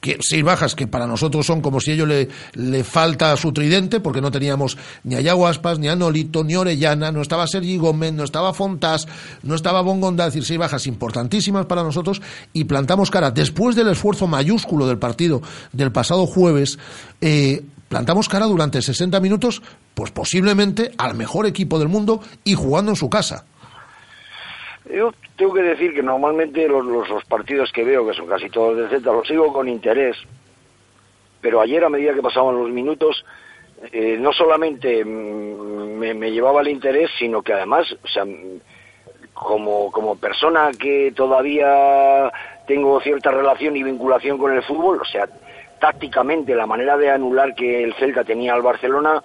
que 0.00 0.18
seis 0.20 0.42
bajas 0.42 0.74
que 0.74 0.86
para 0.86 1.06
nosotros 1.06 1.46
son 1.46 1.60
como 1.60 1.80
si 1.80 1.90
a 1.90 1.94
ello 1.94 2.06
le, 2.06 2.28
le 2.54 2.84
falta 2.84 3.36
su 3.36 3.52
tridente, 3.52 4.00
porque 4.00 4.20
no 4.20 4.30
teníamos 4.30 4.76
ni 5.04 5.14
a 5.14 5.20
Yago 5.20 5.46
Aspas, 5.46 5.78
ni 5.78 5.88
a 5.88 5.96
Nolito, 5.96 6.44
ni 6.44 6.56
Orellana, 6.56 7.10
no 7.12 7.22
estaba 7.22 7.46
Sergi 7.46 7.78
Gómez, 7.78 8.12
no 8.12 8.24
estaba 8.24 8.54
Fontás, 8.54 9.08
no 9.42 9.54
estaba 9.54 9.82
Bongonda, 9.82 10.26
es 10.26 10.34
decir, 10.34 10.46
seis 10.46 10.58
bajas 10.58 10.86
importantísimas 10.86 11.66
para 11.66 11.82
nosotros, 11.82 12.22
y 12.52 12.64
plantamos 12.64 13.10
cara, 13.10 13.30
después 13.30 13.74
del 13.76 13.88
esfuerzo 13.88 14.26
mayúsculo 14.26 14.86
del 14.86 14.98
partido 14.98 15.42
del 15.72 15.92
pasado 15.92 16.26
jueves, 16.26 16.78
eh, 17.20 17.64
plantamos 17.88 18.28
cara 18.28 18.46
durante 18.46 18.82
60 18.82 19.18
minutos, 19.20 19.62
pues 19.94 20.10
posiblemente 20.10 20.92
al 20.98 21.14
mejor 21.14 21.46
equipo 21.46 21.78
del 21.78 21.88
mundo 21.88 22.20
y 22.44 22.54
jugando 22.54 22.92
en 22.92 22.96
su 22.96 23.10
casa. 23.10 23.44
Yo 24.90 25.12
tengo 25.36 25.54
que 25.54 25.62
decir 25.62 25.94
que 25.94 26.02
normalmente 26.02 26.66
los, 26.66 26.84
los, 26.84 27.24
partidos 27.24 27.70
que 27.72 27.84
veo, 27.84 28.06
que 28.06 28.14
son 28.14 28.26
casi 28.26 28.48
todos 28.48 28.76
del 28.76 28.88
Celta, 28.88 29.12
los 29.12 29.26
sigo 29.26 29.52
con 29.52 29.68
interés, 29.68 30.16
pero 31.40 31.60
ayer 31.60 31.84
a 31.84 31.90
medida 31.90 32.14
que 32.14 32.22
pasaban 32.22 32.56
los 32.56 32.70
minutos, 32.70 33.24
eh, 33.92 34.16
no 34.18 34.32
solamente 34.32 35.04
mm, 35.04 35.98
me, 35.98 36.14
me 36.14 36.32
llevaba 36.32 36.62
el 36.62 36.68
interés, 36.68 37.10
sino 37.18 37.42
que 37.42 37.52
además, 37.52 37.86
o 38.02 38.08
sea, 38.08 38.24
como, 39.38 39.92
como 39.92 40.16
persona 40.16 40.70
que 40.78 41.12
todavía 41.14 42.32
tengo 42.66 43.00
cierta 43.00 43.30
relación 43.30 43.76
y 43.76 43.82
vinculación 43.82 44.38
con 44.38 44.52
el 44.52 44.62
fútbol, 44.62 45.00
o 45.00 45.04
sea, 45.04 45.28
tácticamente 45.78 46.54
la 46.54 46.66
manera 46.66 46.96
de 46.96 47.10
anular 47.10 47.54
que 47.54 47.84
el 47.84 47.94
Celta 47.94 48.24
tenía 48.24 48.54
al 48.54 48.62
Barcelona 48.62 49.22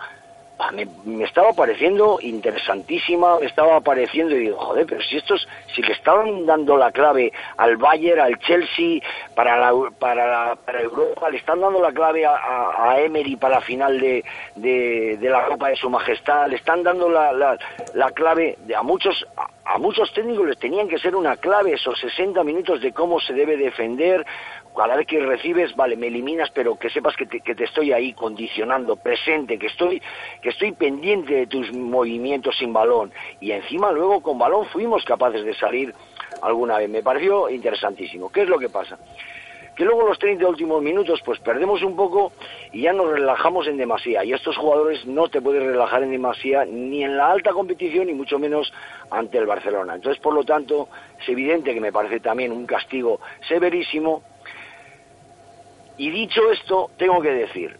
me, 0.71 0.87
me 1.05 1.25
estaba 1.25 1.53
pareciendo 1.53 2.19
interesantísima, 2.21 3.39
me 3.39 3.45
estaba 3.47 3.81
pareciendo 3.81 4.35
y 4.35 4.39
digo, 4.39 4.57
joder, 4.57 4.85
pero 4.87 5.01
si 5.01 5.17
estos, 5.17 5.47
si 5.75 5.81
le 5.81 5.93
estaban 5.93 6.45
dando 6.45 6.77
la 6.77 6.91
clave 6.91 7.31
al 7.57 7.77
Bayern, 7.77 8.21
al 8.21 8.37
Chelsea, 8.39 9.01
para 9.35 9.57
la, 9.57 9.73
para, 9.99 10.25
la- 10.27 10.55
para 10.55 10.81
Europa, 10.81 11.29
le 11.29 11.37
están 11.37 11.59
dando 11.61 11.81
la 11.81 11.91
clave 11.91 12.25
a, 12.25 12.99
Emery 12.99 13.35
para 13.35 13.55
la 13.55 13.61
final 13.61 13.99
de, 13.99 14.23
de, 14.55 15.17
la 15.29 15.45
Copa 15.45 15.69
de 15.69 15.75
Su 15.75 15.89
Majestad, 15.89 16.47
le 16.47 16.55
están 16.55 16.83
dando 16.83 17.09
la, 17.09 17.33
la, 17.33 17.57
la 17.93 18.11
clave 18.11 18.57
a 18.75 18.83
muchos 18.83 19.25
a 19.65 19.77
muchos 19.77 20.11
técnicos 20.13 20.45
les 20.45 20.59
tenían 20.59 20.89
que 20.89 20.97
ser 20.99 21.15
una 21.15 21.37
clave 21.37 21.71
esos 21.73 21.97
60 21.97 22.43
minutos 22.43 22.81
de 22.81 22.91
cómo 22.91 23.19
se 23.21 23.33
debe 23.33 23.55
defender, 23.55 24.25
cada 24.73 24.95
vez 24.95 25.07
que 25.07 25.19
recibes, 25.19 25.75
vale, 25.75 25.95
me 25.95 26.07
eliminas, 26.07 26.49
pero 26.51 26.75
que 26.75 26.89
sepas 26.89 27.15
que 27.15 27.25
te, 27.25 27.41
que 27.41 27.55
te 27.55 27.65
estoy 27.65 27.91
ahí 27.91 28.13
condicionando, 28.13 28.95
presente, 28.95 29.57
que 29.57 29.67
estoy, 29.67 30.01
que 30.41 30.49
estoy 30.49 30.71
pendiente 30.71 31.33
de 31.33 31.47
tus 31.47 31.71
movimientos 31.73 32.57
sin 32.57 32.73
balón. 32.73 33.11
Y 33.39 33.51
encima 33.51 33.91
luego 33.91 34.21
con 34.21 34.37
balón 34.37 34.65
fuimos 34.67 35.05
capaces 35.05 35.43
de 35.43 35.53
salir 35.53 35.93
alguna 36.41 36.77
vez. 36.77 36.89
Me 36.89 37.03
pareció 37.03 37.49
interesantísimo. 37.49 38.31
¿Qué 38.31 38.41
es 38.41 38.49
lo 38.49 38.59
que 38.59 38.69
pasa? 38.69 38.97
Que 39.75 39.85
luego 39.85 40.07
los 40.07 40.19
30 40.19 40.47
últimos 40.47 40.83
minutos 40.83 41.21
pues 41.25 41.39
perdemos 41.39 41.81
un 41.81 41.95
poco 41.95 42.31
y 42.71 42.81
ya 42.81 42.93
nos 42.93 43.09
relajamos 43.09 43.67
en 43.67 43.77
demasía. 43.77 44.23
Y 44.23 44.33
estos 44.33 44.55
jugadores 44.55 45.03
no 45.05 45.29
te 45.29 45.41
puedes 45.41 45.63
relajar 45.63 46.03
en 46.03 46.11
demasía 46.11 46.63
ni 46.65 47.03
en 47.03 47.17
la 47.17 47.31
alta 47.31 47.53
competición 47.53 48.05
ni 48.05 48.13
mucho 48.13 48.37
menos 48.37 48.71
ante 49.09 49.39
el 49.39 49.47
Barcelona. 49.47 49.95
Entonces, 49.95 50.21
por 50.21 50.35
lo 50.35 50.43
tanto, 50.43 50.89
es 51.19 51.27
evidente 51.27 51.73
que 51.73 51.81
me 51.81 51.91
parece 51.91 52.19
también 52.19 52.51
un 52.51 52.67
castigo 52.67 53.19
severísimo 53.47 54.21
y 55.97 56.09
dicho 56.09 56.51
esto, 56.51 56.89
tengo 56.97 57.21
que 57.21 57.31
decir, 57.31 57.77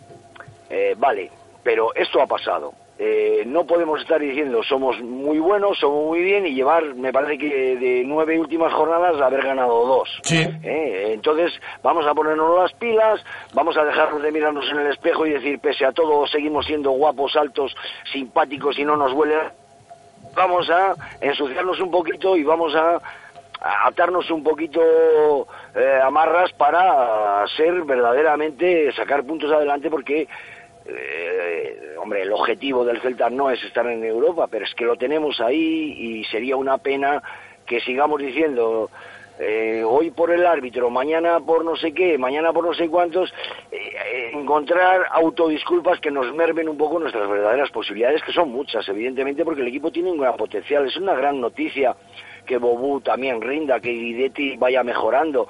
eh, 0.69 0.95
vale, 0.97 1.31
pero 1.63 1.93
esto 1.95 2.21
ha 2.21 2.27
pasado. 2.27 2.73
Eh, 2.99 3.43
no 3.47 3.65
podemos 3.65 3.99
estar 4.01 4.19
diciendo 4.21 4.61
somos 4.61 5.01
muy 5.01 5.39
buenos, 5.39 5.79
somos 5.79 6.05
muy 6.05 6.21
bien 6.21 6.45
y 6.45 6.53
llevar, 6.53 6.93
me 6.93 7.11
parece 7.11 7.39
que 7.39 7.75
de 7.75 8.03
nueve 8.05 8.39
últimas 8.39 8.71
jornadas 8.71 9.19
haber 9.19 9.41
ganado 9.41 9.85
dos. 9.85 10.21
Eh, 10.29 11.09
entonces 11.11 11.51
vamos 11.81 12.05
a 12.05 12.13
ponernos 12.13 12.55
las 12.59 12.71
pilas, 12.73 13.19
vamos 13.53 13.75
a 13.77 13.83
dejarnos 13.83 14.21
de 14.21 14.31
mirarnos 14.31 14.69
en 14.69 14.79
el 14.79 14.87
espejo 14.87 15.25
y 15.25 15.31
decir 15.31 15.59
pese 15.59 15.85
a 15.85 15.91
todo 15.91 16.27
seguimos 16.27 16.67
siendo 16.67 16.91
guapos, 16.91 17.35
altos, 17.35 17.75
simpáticos 18.11 18.77
y 18.77 18.85
no 18.85 18.95
nos 18.95 19.11
huele. 19.13 19.37
Vamos 20.35 20.69
a 20.69 20.95
ensuciarnos 21.19 21.79
un 21.79 21.89
poquito 21.89 22.37
y 22.37 22.43
vamos 22.43 22.75
a 22.75 23.01
atarnos 23.63 24.29
un 24.29 24.43
poquito 24.43 25.47
eh, 25.75 25.99
amarras 26.03 26.51
para 26.53 27.45
ser 27.55 27.83
verdaderamente 27.83 28.91
sacar 28.91 29.23
puntos 29.23 29.51
adelante 29.51 29.89
porque 29.89 30.27
eh, 30.85 31.95
hombre 31.97 32.23
el 32.23 32.33
objetivo 32.33 32.83
del 32.83 33.01
Celta 33.01 33.29
no 33.29 33.49
es 33.49 33.63
estar 33.63 33.87
en 33.87 34.03
Europa 34.03 34.47
pero 34.51 34.65
es 34.65 34.75
que 34.75 34.83
lo 34.83 34.97
tenemos 34.97 35.39
ahí 35.39 35.95
y 35.97 36.23
sería 36.25 36.57
una 36.57 36.77
pena 36.77 37.23
que 37.65 37.79
sigamos 37.79 38.19
diciendo 38.19 38.89
eh, 39.39 39.83
hoy 39.83 40.11
por 40.11 40.29
el 40.29 40.45
árbitro, 40.45 40.91
mañana 40.91 41.39
por 41.39 41.65
no 41.65 41.75
sé 41.75 41.91
qué, 41.91 42.19
mañana 42.19 42.53
por 42.53 42.65
no 42.65 42.73
sé 42.73 42.87
cuántos, 42.87 43.33
eh, 43.71 43.77
eh, 43.77 44.31
encontrar 44.33 45.07
autodisculpas 45.09 45.99
que 45.99 46.11
nos 46.11 46.31
mermen 46.35 46.69
un 46.69 46.77
poco 46.77 46.99
nuestras 46.99 47.27
verdaderas 47.27 47.71
posibilidades, 47.71 48.21
que 48.21 48.31
son 48.31 48.51
muchas, 48.51 48.87
evidentemente, 48.89 49.43
porque 49.43 49.61
el 49.61 49.67
equipo 49.67 49.91
tiene 49.91 50.11
un 50.11 50.19
gran 50.19 50.37
potencial. 50.37 50.85
Es 50.85 50.97
una 50.97 51.15
gran 51.15 51.41
noticia 51.41 51.95
que 52.45 52.57
Bobú 52.57 53.01
también 53.01 53.41
rinda, 53.41 53.79
que 53.79 53.91
Guidetti 53.91 54.57
vaya 54.57 54.83
mejorando, 54.83 55.47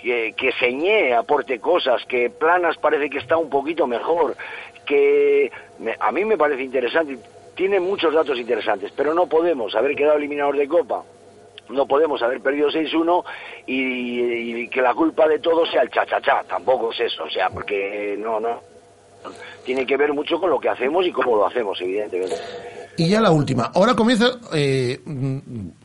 que, 0.00 0.34
que 0.36 0.52
Señé 0.52 1.14
aporte 1.14 1.58
cosas, 1.58 2.04
que 2.06 2.30
Planas 2.30 2.76
parece 2.78 3.10
que 3.10 3.18
está 3.18 3.36
un 3.36 3.50
poquito 3.50 3.86
mejor, 3.86 4.36
que 4.84 5.50
a 5.98 6.12
mí 6.12 6.24
me 6.24 6.38
parece 6.38 6.62
interesante, 6.62 7.18
tiene 7.54 7.80
muchos 7.80 8.14
datos 8.14 8.38
interesantes, 8.38 8.92
pero 8.96 9.14
no 9.14 9.26
podemos 9.26 9.74
haber 9.74 9.96
quedado 9.96 10.16
eliminados 10.16 10.56
de 10.56 10.68
Copa 10.68 11.02
no 11.68 11.86
podemos 11.86 12.22
haber 12.22 12.40
perdido 12.40 12.68
6-1 12.68 13.24
y, 13.66 14.62
y 14.62 14.68
que 14.68 14.80
la 14.80 14.94
culpa 14.94 15.26
de 15.26 15.38
todo 15.38 15.66
sea 15.66 15.82
el 15.82 15.90
cha-cha-cha. 15.90 16.44
Tampoco 16.44 16.92
es 16.92 17.00
eso, 17.00 17.24
o 17.24 17.30
sea, 17.30 17.50
porque 17.50 18.16
no, 18.18 18.40
no. 18.40 18.60
Tiene 19.64 19.84
que 19.84 19.96
ver 19.96 20.12
mucho 20.12 20.38
con 20.38 20.50
lo 20.50 20.60
que 20.60 20.68
hacemos 20.68 21.04
y 21.04 21.12
cómo 21.12 21.36
lo 21.36 21.46
hacemos, 21.46 21.80
evidentemente. 21.80 22.36
Y 22.98 23.08
ya 23.08 23.20
la 23.20 23.30
última. 23.30 23.70
Ahora 23.74 23.94
comienza 23.94 24.38
eh, 24.54 25.00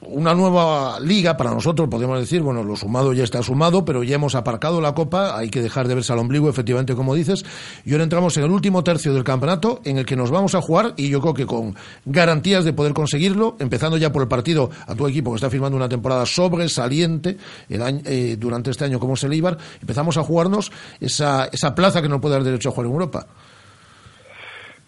una 0.01 0.34
nueva 0.34 0.99
liga 0.99 1.36
para 1.36 1.51
nosotros, 1.51 1.89
podemos 1.89 2.20
decir, 2.20 2.41
bueno, 2.41 2.64
lo 2.64 2.76
sumado 2.78 3.12
ya 3.12 3.24
está 3.24 3.43
sumado, 3.43 3.84
pero 3.84 4.03
ya 4.03 4.16
hemos 4.16 4.34
aparcado 4.36 4.80
la 4.80 4.93
copa, 4.93 5.38
hay 5.38 5.49
que 5.49 5.62
dejar 5.62 5.88
de 5.89 5.95
verse 5.95 6.14
al 6.14 6.20
ombligo, 6.20 6.49
efectivamente, 6.49 6.95
como 6.95 7.14
dices. 7.14 7.43
Y 7.86 7.91
ahora 7.91 8.05
entramos 8.05 8.38
en 8.38 8.43
el 8.43 8.51
último 8.51 8.84
tercio 8.84 9.14
del 9.14 9.26
campeonato, 9.26 9.82
en 9.84 9.97
el 9.97 10.05
que 10.05 10.16
nos 10.16 10.32
vamos 10.32 10.55
a 10.55 10.62
jugar, 10.62 10.93
y 10.95 11.09
yo 11.09 11.20
creo 11.20 11.34
que 11.34 11.45
con 11.45 11.76
garantías 12.05 12.64
de 12.64 12.72
poder 12.72 12.93
conseguirlo, 12.93 13.57
empezando 13.59 13.97
ya 13.97 14.12
por 14.12 14.22
el 14.22 14.28
partido 14.30 14.70
a 14.88 14.95
tu 14.95 15.05
equipo 15.07 15.32
que 15.32 15.36
está 15.36 15.49
firmando 15.49 15.76
una 15.76 15.89
temporada 15.89 16.26
sobresaliente 16.26 17.38
el 17.68 17.82
año, 17.82 18.01
eh, 18.05 18.38
durante 18.39 18.72
este 18.72 18.86
año 18.86 18.99
como 18.99 19.16
es 19.16 19.24
el 19.24 19.34
Eibar, 19.34 19.57
empezamos 19.82 20.18
a 20.18 20.24
jugarnos 20.24 20.72
esa, 20.99 21.49
esa 21.51 21.76
plaza 21.76 22.01
que 22.01 22.07
nos 22.07 22.22
puede 22.22 22.36
dar 22.36 22.43
derecho 22.43 22.70
a 22.70 22.72
jugar 22.72 22.88
en 22.88 22.93
Europa. 22.93 23.28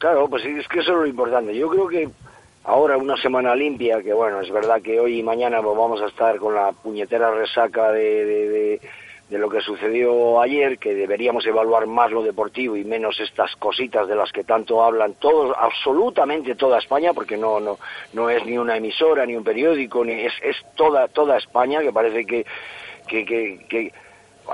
Claro, 0.04 0.28
pues 0.28 0.43
es 0.43 0.68
que 0.68 0.82
eso 0.82 0.91
es 0.91 0.97
lo 0.97 1.06
importante. 1.06 1.56
Yo 1.56 1.70
creo 1.70 1.88
que 1.88 2.10
ahora 2.66 2.97
una 2.97 3.16
semana 3.16 3.56
limpia, 3.56 4.04
que 4.04 4.12
bueno, 4.12 4.41
es 4.41 4.51
verdad 4.51 4.82
que 4.82 4.99
hoy 4.99 5.20
y 5.20 5.24
mañana 5.24 5.62
pues, 5.62 5.78
vamos 5.78 6.01
a 6.01 6.08
estar 6.08 6.36
con 6.39 6.56
la 6.56 6.74
puñetera 6.74 7.32
resaca 7.32 7.89
de, 7.93 8.82
de, 9.30 9.38
lo 9.38 9.49
que 9.49 9.62
sucedió 9.62 10.41
ayer, 10.41 10.78
que 10.78 10.93
deberíamos 10.93 11.45
evaluar 11.45 11.88
más 11.88 12.12
lo 12.12 12.22
deportivo 12.22 12.76
y 12.76 12.84
menos 12.84 13.18
estas 13.22 13.56
cositas 13.56 14.06
de 14.10 14.16
las 14.18 14.34
que 14.34 14.43
tanto 14.43 14.84
hablan 14.84 15.14
todos, 15.14 15.56
absolutamente 15.58 16.56
toda 16.56 16.80
España, 16.80 17.14
porque 17.14 17.38
no, 17.38 17.62
no, 17.62 17.78
no 18.12 18.30
es 18.30 18.45
ni 18.45 18.58
una 18.58 18.76
emisora, 18.76 19.26
ni 19.26 19.38
un 19.38 19.43
periódico, 19.45 20.04
ni 20.04 20.20
es, 20.20 20.34
es 20.43 20.58
toda, 20.76 21.08
toda 21.08 21.38
España, 21.38 21.80
que 21.80 21.93
parece 21.93 22.26
que, 22.26 22.45
que, 23.08 23.24
que 23.70 23.93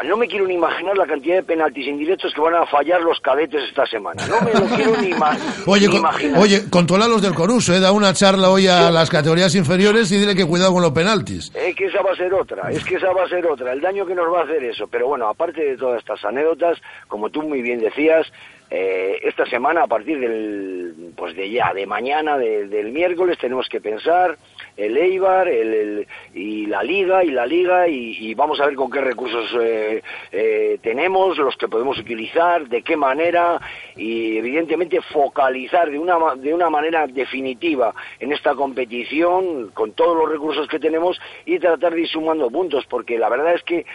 No 0.06 0.16
me 0.18 0.28
quiero 0.28 0.48
ni 0.48 0.54
imaginar 0.54 0.96
la 0.98 1.06
cantidad 1.06 1.36
de 1.36 1.44
penaltis 1.44 1.86
indirectos 1.88 2.34
que 2.34 2.40
van 2.42 2.56
a 2.56 2.66
fallar 2.68 3.02
los 3.02 3.20
cadetes 3.20 3.62
esta 3.68 3.86
semana. 3.86 4.26
No 4.28 4.40
me 4.42 4.54
lo 4.54 4.66
quiero 4.76 4.96
ni, 5.02 5.10
ima- 5.12 5.38
Oye, 5.68 5.88
ni 5.90 5.96
imaginar. 5.98 6.40
oye, 6.42 6.70
controla 6.70 7.08
los 7.08 7.22
del 7.22 7.34
Coruso, 7.34 7.74
eh, 7.74 7.80
da 7.80 7.92
una 7.92 8.14
charla 8.14 8.50
hoy 8.50 8.68
a 8.68 8.92
las 8.92 9.10
categorías 9.10 9.54
inferiores 9.56 10.12
y 10.12 10.18
dile 10.18 10.36
que 10.36 10.46
cuidado 10.46 10.72
con 10.74 10.82
los 10.84 10.92
penaltis. 10.92 11.52
Es 11.54 11.76
que 11.76 11.86
esa 11.88 12.02
va 12.02 12.12
a 12.12 12.16
ser 12.16 12.34
otra, 12.34 12.72
es 12.72 12.84
que 12.86 12.96
esa 12.96 13.12
va 13.12 13.24
a 13.24 13.30
ser 13.30 13.46
otra, 13.46 13.74
el 13.74 13.82
daño 13.82 14.06
que 14.06 14.16
nos 14.16 14.32
va 14.34 14.42
a 14.42 14.44
hacer 14.44 14.64
eso. 14.64 14.88
Pero 14.88 15.08
bueno, 15.08 15.28
aparte 15.28 15.62
de 15.64 15.76
todas 15.76 16.00
estas 16.00 16.24
anécdotas, 16.24 16.78
como 17.08 17.30
tú 17.30 17.42
muy 17.42 17.62
bien 17.62 17.80
decías, 17.82 18.26
eh, 18.72 19.20
esta 19.24 19.46
semana, 19.48 19.84
a 19.84 19.88
partir 19.88 20.20
del, 20.20 21.12
pues 21.18 21.36
de 21.36 21.50
ya, 21.50 21.74
de 21.74 21.86
mañana, 21.88 22.38
de- 22.38 22.68
del 22.68 22.92
miércoles, 22.92 23.38
tenemos 23.42 23.68
que 23.68 23.82
pensar 23.82 24.38
el 24.80 24.98
Eibar 24.98 25.48
el, 25.50 26.08
y 26.34 26.66
la 26.66 26.82
Liga 26.82 27.24
y 27.24 27.32
la 27.32 27.46
Liga 27.46 27.88
y, 27.88 28.34
vamos 28.34 28.60
a 28.60 28.66
ver 28.66 28.76
con 28.76 28.90
qué 28.90 29.02
recursos 29.02 29.54
eh, 29.62 30.02
eh, 30.32 30.80
tenemos, 30.82 31.38
los 31.38 31.58
que 31.58 31.68
podemos 31.68 32.00
utilizar, 32.00 32.68
de 32.68 32.82
qué 32.82 32.96
manera 32.96 33.60
y 33.98 34.38
evidentemente 34.38 35.02
focalizar 35.02 35.92
de 35.92 36.00
una, 36.00 36.36
de 36.36 36.54
una 36.54 36.70
manera 36.70 37.08
definitiva 37.08 37.94
en 38.20 38.32
esta 38.32 38.56
competición 38.56 39.72
con 39.72 39.92
todos 39.92 40.16
los 40.16 40.30
recursos 40.30 40.68
que 40.68 40.80
tenemos 40.80 41.20
y 41.46 41.60
tratar 41.60 41.94
de 41.94 42.02
ir 42.02 42.08
sumando 42.08 42.50
puntos 42.50 42.86
porque 42.86 43.18
la 43.18 43.30
verdad 43.30 43.56
es 43.56 43.64
que 43.64 43.86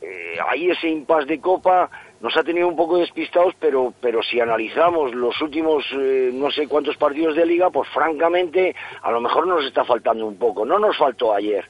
eh, 0.00 0.36
ahí 0.48 0.70
ese 0.70 0.88
impasse 0.88 1.26
de 1.26 1.40
Copa 1.40 1.90
nos 2.24 2.34
ha 2.38 2.42
tenido 2.42 2.66
un 2.68 2.74
poco 2.74 2.96
despistados, 2.96 3.52
pero, 3.60 3.92
pero 4.00 4.22
si 4.22 4.40
analizamos 4.40 5.14
los 5.14 5.38
últimos 5.42 5.84
eh, 5.92 6.30
no 6.32 6.50
sé 6.50 6.66
cuántos 6.66 6.96
partidos 6.96 7.36
de 7.36 7.44
liga, 7.44 7.68
pues 7.68 7.86
francamente 7.90 8.74
a 9.02 9.10
lo 9.10 9.20
mejor 9.20 9.46
nos 9.46 9.62
está 9.66 9.84
faltando 9.84 10.26
un 10.26 10.36
poco. 10.38 10.64
No 10.64 10.78
nos 10.78 10.96
faltó 10.96 11.34
ayer, 11.34 11.66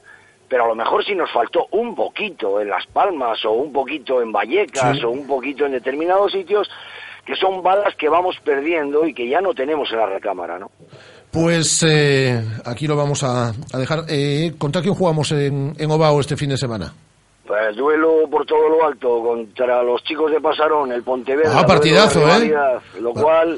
pero 0.47 0.63
a 0.63 0.67
lo 0.69 0.75
mejor 0.75 1.03
sí 1.03 1.13
nos 1.13 1.29
faltó 1.29 1.67
un 1.71 1.93
poquito 1.93 2.61
en 2.61 2.69
Las 2.69 2.87
Palmas 2.87 3.43
o 3.43 3.51
un 3.51 3.73
poquito 3.73 4.21
en 4.21 4.31
Vallecas 4.31 4.95
Sí. 4.97 5.03
o 5.03 5.09
un 5.09 5.27
poquito 5.27 5.65
en 5.65 5.73
determinados 5.73 6.31
sitios 6.31 6.69
que 7.25 7.35
son 7.35 7.61
balas 7.61 7.93
que 7.95 8.07
vamos 8.07 8.37
perdiendo 8.43 9.05
y 9.05 9.13
que 9.13 9.27
ya 9.27 9.41
no 9.41 9.53
tenemos 9.53 9.91
en 9.91 9.97
la 9.97 10.05
recámara, 10.05 10.57
¿no? 10.57 10.71
Pues 11.31 11.83
eh, 11.85 12.41
aquí 12.63 12.87
lo 12.87 12.95
vamos 12.95 13.23
a, 13.23 13.49
a 13.49 13.77
dejar. 13.77 14.05
Eh, 14.07 14.53
¿Contra 14.57 14.81
quién 14.81 14.93
jugamos 14.93 15.33
en, 15.33 15.73
en 15.77 15.91
Ovao 15.91 16.21
este 16.21 16.37
fin 16.37 16.49
de 16.51 16.57
semana? 16.57 16.93
Pues 17.57 17.75
duelo 17.77 18.29
por 18.29 18.45
todo 18.45 18.67
lo 18.67 18.85
alto 18.85 19.21
contra 19.23 19.81
los 19.81 20.03
chicos 20.03 20.29
de 20.31 20.41
Pasarón, 20.41 20.91
el 20.91 21.03
Pontevedra. 21.03 21.59
Ah, 21.59 21.65
partidazo, 21.65 22.19
¿eh? 22.27 22.53
Lo 22.99 23.13
cual, 23.13 23.57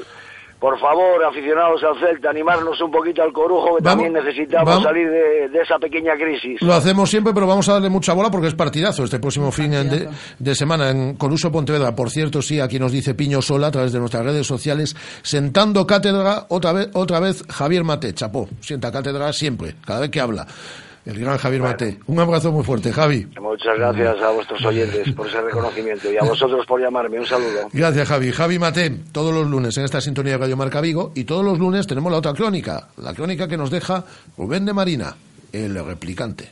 por 0.60 0.78
favor, 0.78 1.24
aficionados 1.24 1.82
al 1.82 1.98
Celta, 1.98 2.30
animarnos 2.30 2.80
un 2.80 2.92
poquito 2.92 3.22
al 3.24 3.32
corujo, 3.32 3.76
que 3.76 3.82
Vamos- 3.82 4.04
también 4.04 4.12
necesitamos 4.12 4.66
vamos- 4.66 4.84
salir 4.84 5.08
de, 5.10 5.48
de 5.48 5.60
esa 5.62 5.78
pequeña 5.80 6.14
crisis. 6.14 6.62
Lo 6.62 6.74
hacemos 6.74 7.10
siempre, 7.10 7.34
pero 7.34 7.48
vamos 7.48 7.68
a 7.68 7.72
darle 7.72 7.88
mucha 7.88 8.12
bola 8.12 8.30
porque 8.30 8.46
es 8.46 8.54
partidazo 8.54 9.02
este 9.02 9.18
próximo 9.18 9.50
fin 9.50 9.72
de, 9.72 10.08
de 10.38 10.54
semana 10.54 10.90
en 10.90 11.16
Coruso 11.16 11.50
Pontevedra. 11.50 11.96
Por 11.96 12.10
cierto, 12.10 12.40
sí, 12.40 12.60
aquí 12.60 12.78
nos 12.78 12.92
dice 12.92 13.14
Piño 13.14 13.42
Sola 13.42 13.66
a 13.66 13.70
través 13.72 13.92
de 13.92 13.98
nuestras 13.98 14.24
redes 14.24 14.46
sociales, 14.46 14.94
sentando 15.22 15.84
cátedra 15.88 16.46
otra 16.50 16.72
vez, 16.72 16.88
otra 16.94 17.18
vez 17.18 17.42
Javier 17.48 17.82
Mate. 17.82 18.14
Chapó, 18.14 18.48
sienta 18.60 18.92
cátedra 18.92 19.32
siempre, 19.32 19.74
cada 19.84 20.00
vez 20.00 20.10
que 20.10 20.20
habla. 20.20 20.46
El 21.08 21.18
gran 21.20 21.38
Javier 21.38 21.62
Mate. 21.62 22.00
Un 22.06 22.20
abrazo 22.20 22.52
muy 22.52 22.62
fuerte, 22.62 22.92
Javi. 22.92 23.26
Muchas 23.40 23.78
gracias 23.78 24.20
a 24.20 24.30
vuestros 24.30 24.62
oyentes 24.62 25.10
por 25.14 25.26
ese 25.26 25.40
reconocimiento 25.40 26.12
y 26.12 26.18
a 26.18 26.22
vosotros 26.22 26.66
por 26.66 26.82
llamarme. 26.82 27.18
Un 27.18 27.24
saludo. 27.24 27.66
Gracias, 27.72 28.06
Javi. 28.06 28.30
Javi 28.30 28.58
Mate, 28.58 28.90
todos 29.10 29.32
los 29.32 29.48
lunes 29.48 29.74
en 29.78 29.86
esta 29.86 30.02
sintonía 30.02 30.32
de 30.32 30.38
Radio 30.40 30.58
Marca 30.58 30.82
Vigo 30.82 31.12
y 31.14 31.24
todos 31.24 31.42
los 31.42 31.58
lunes 31.58 31.86
tenemos 31.86 32.12
la 32.12 32.18
otra 32.18 32.34
crónica, 32.34 32.88
la 32.98 33.14
crónica 33.14 33.48
que 33.48 33.56
nos 33.56 33.70
deja 33.70 34.04
Rubén 34.36 34.66
de 34.66 34.74
Marina, 34.74 35.16
el 35.50 35.82
replicante. 35.82 36.50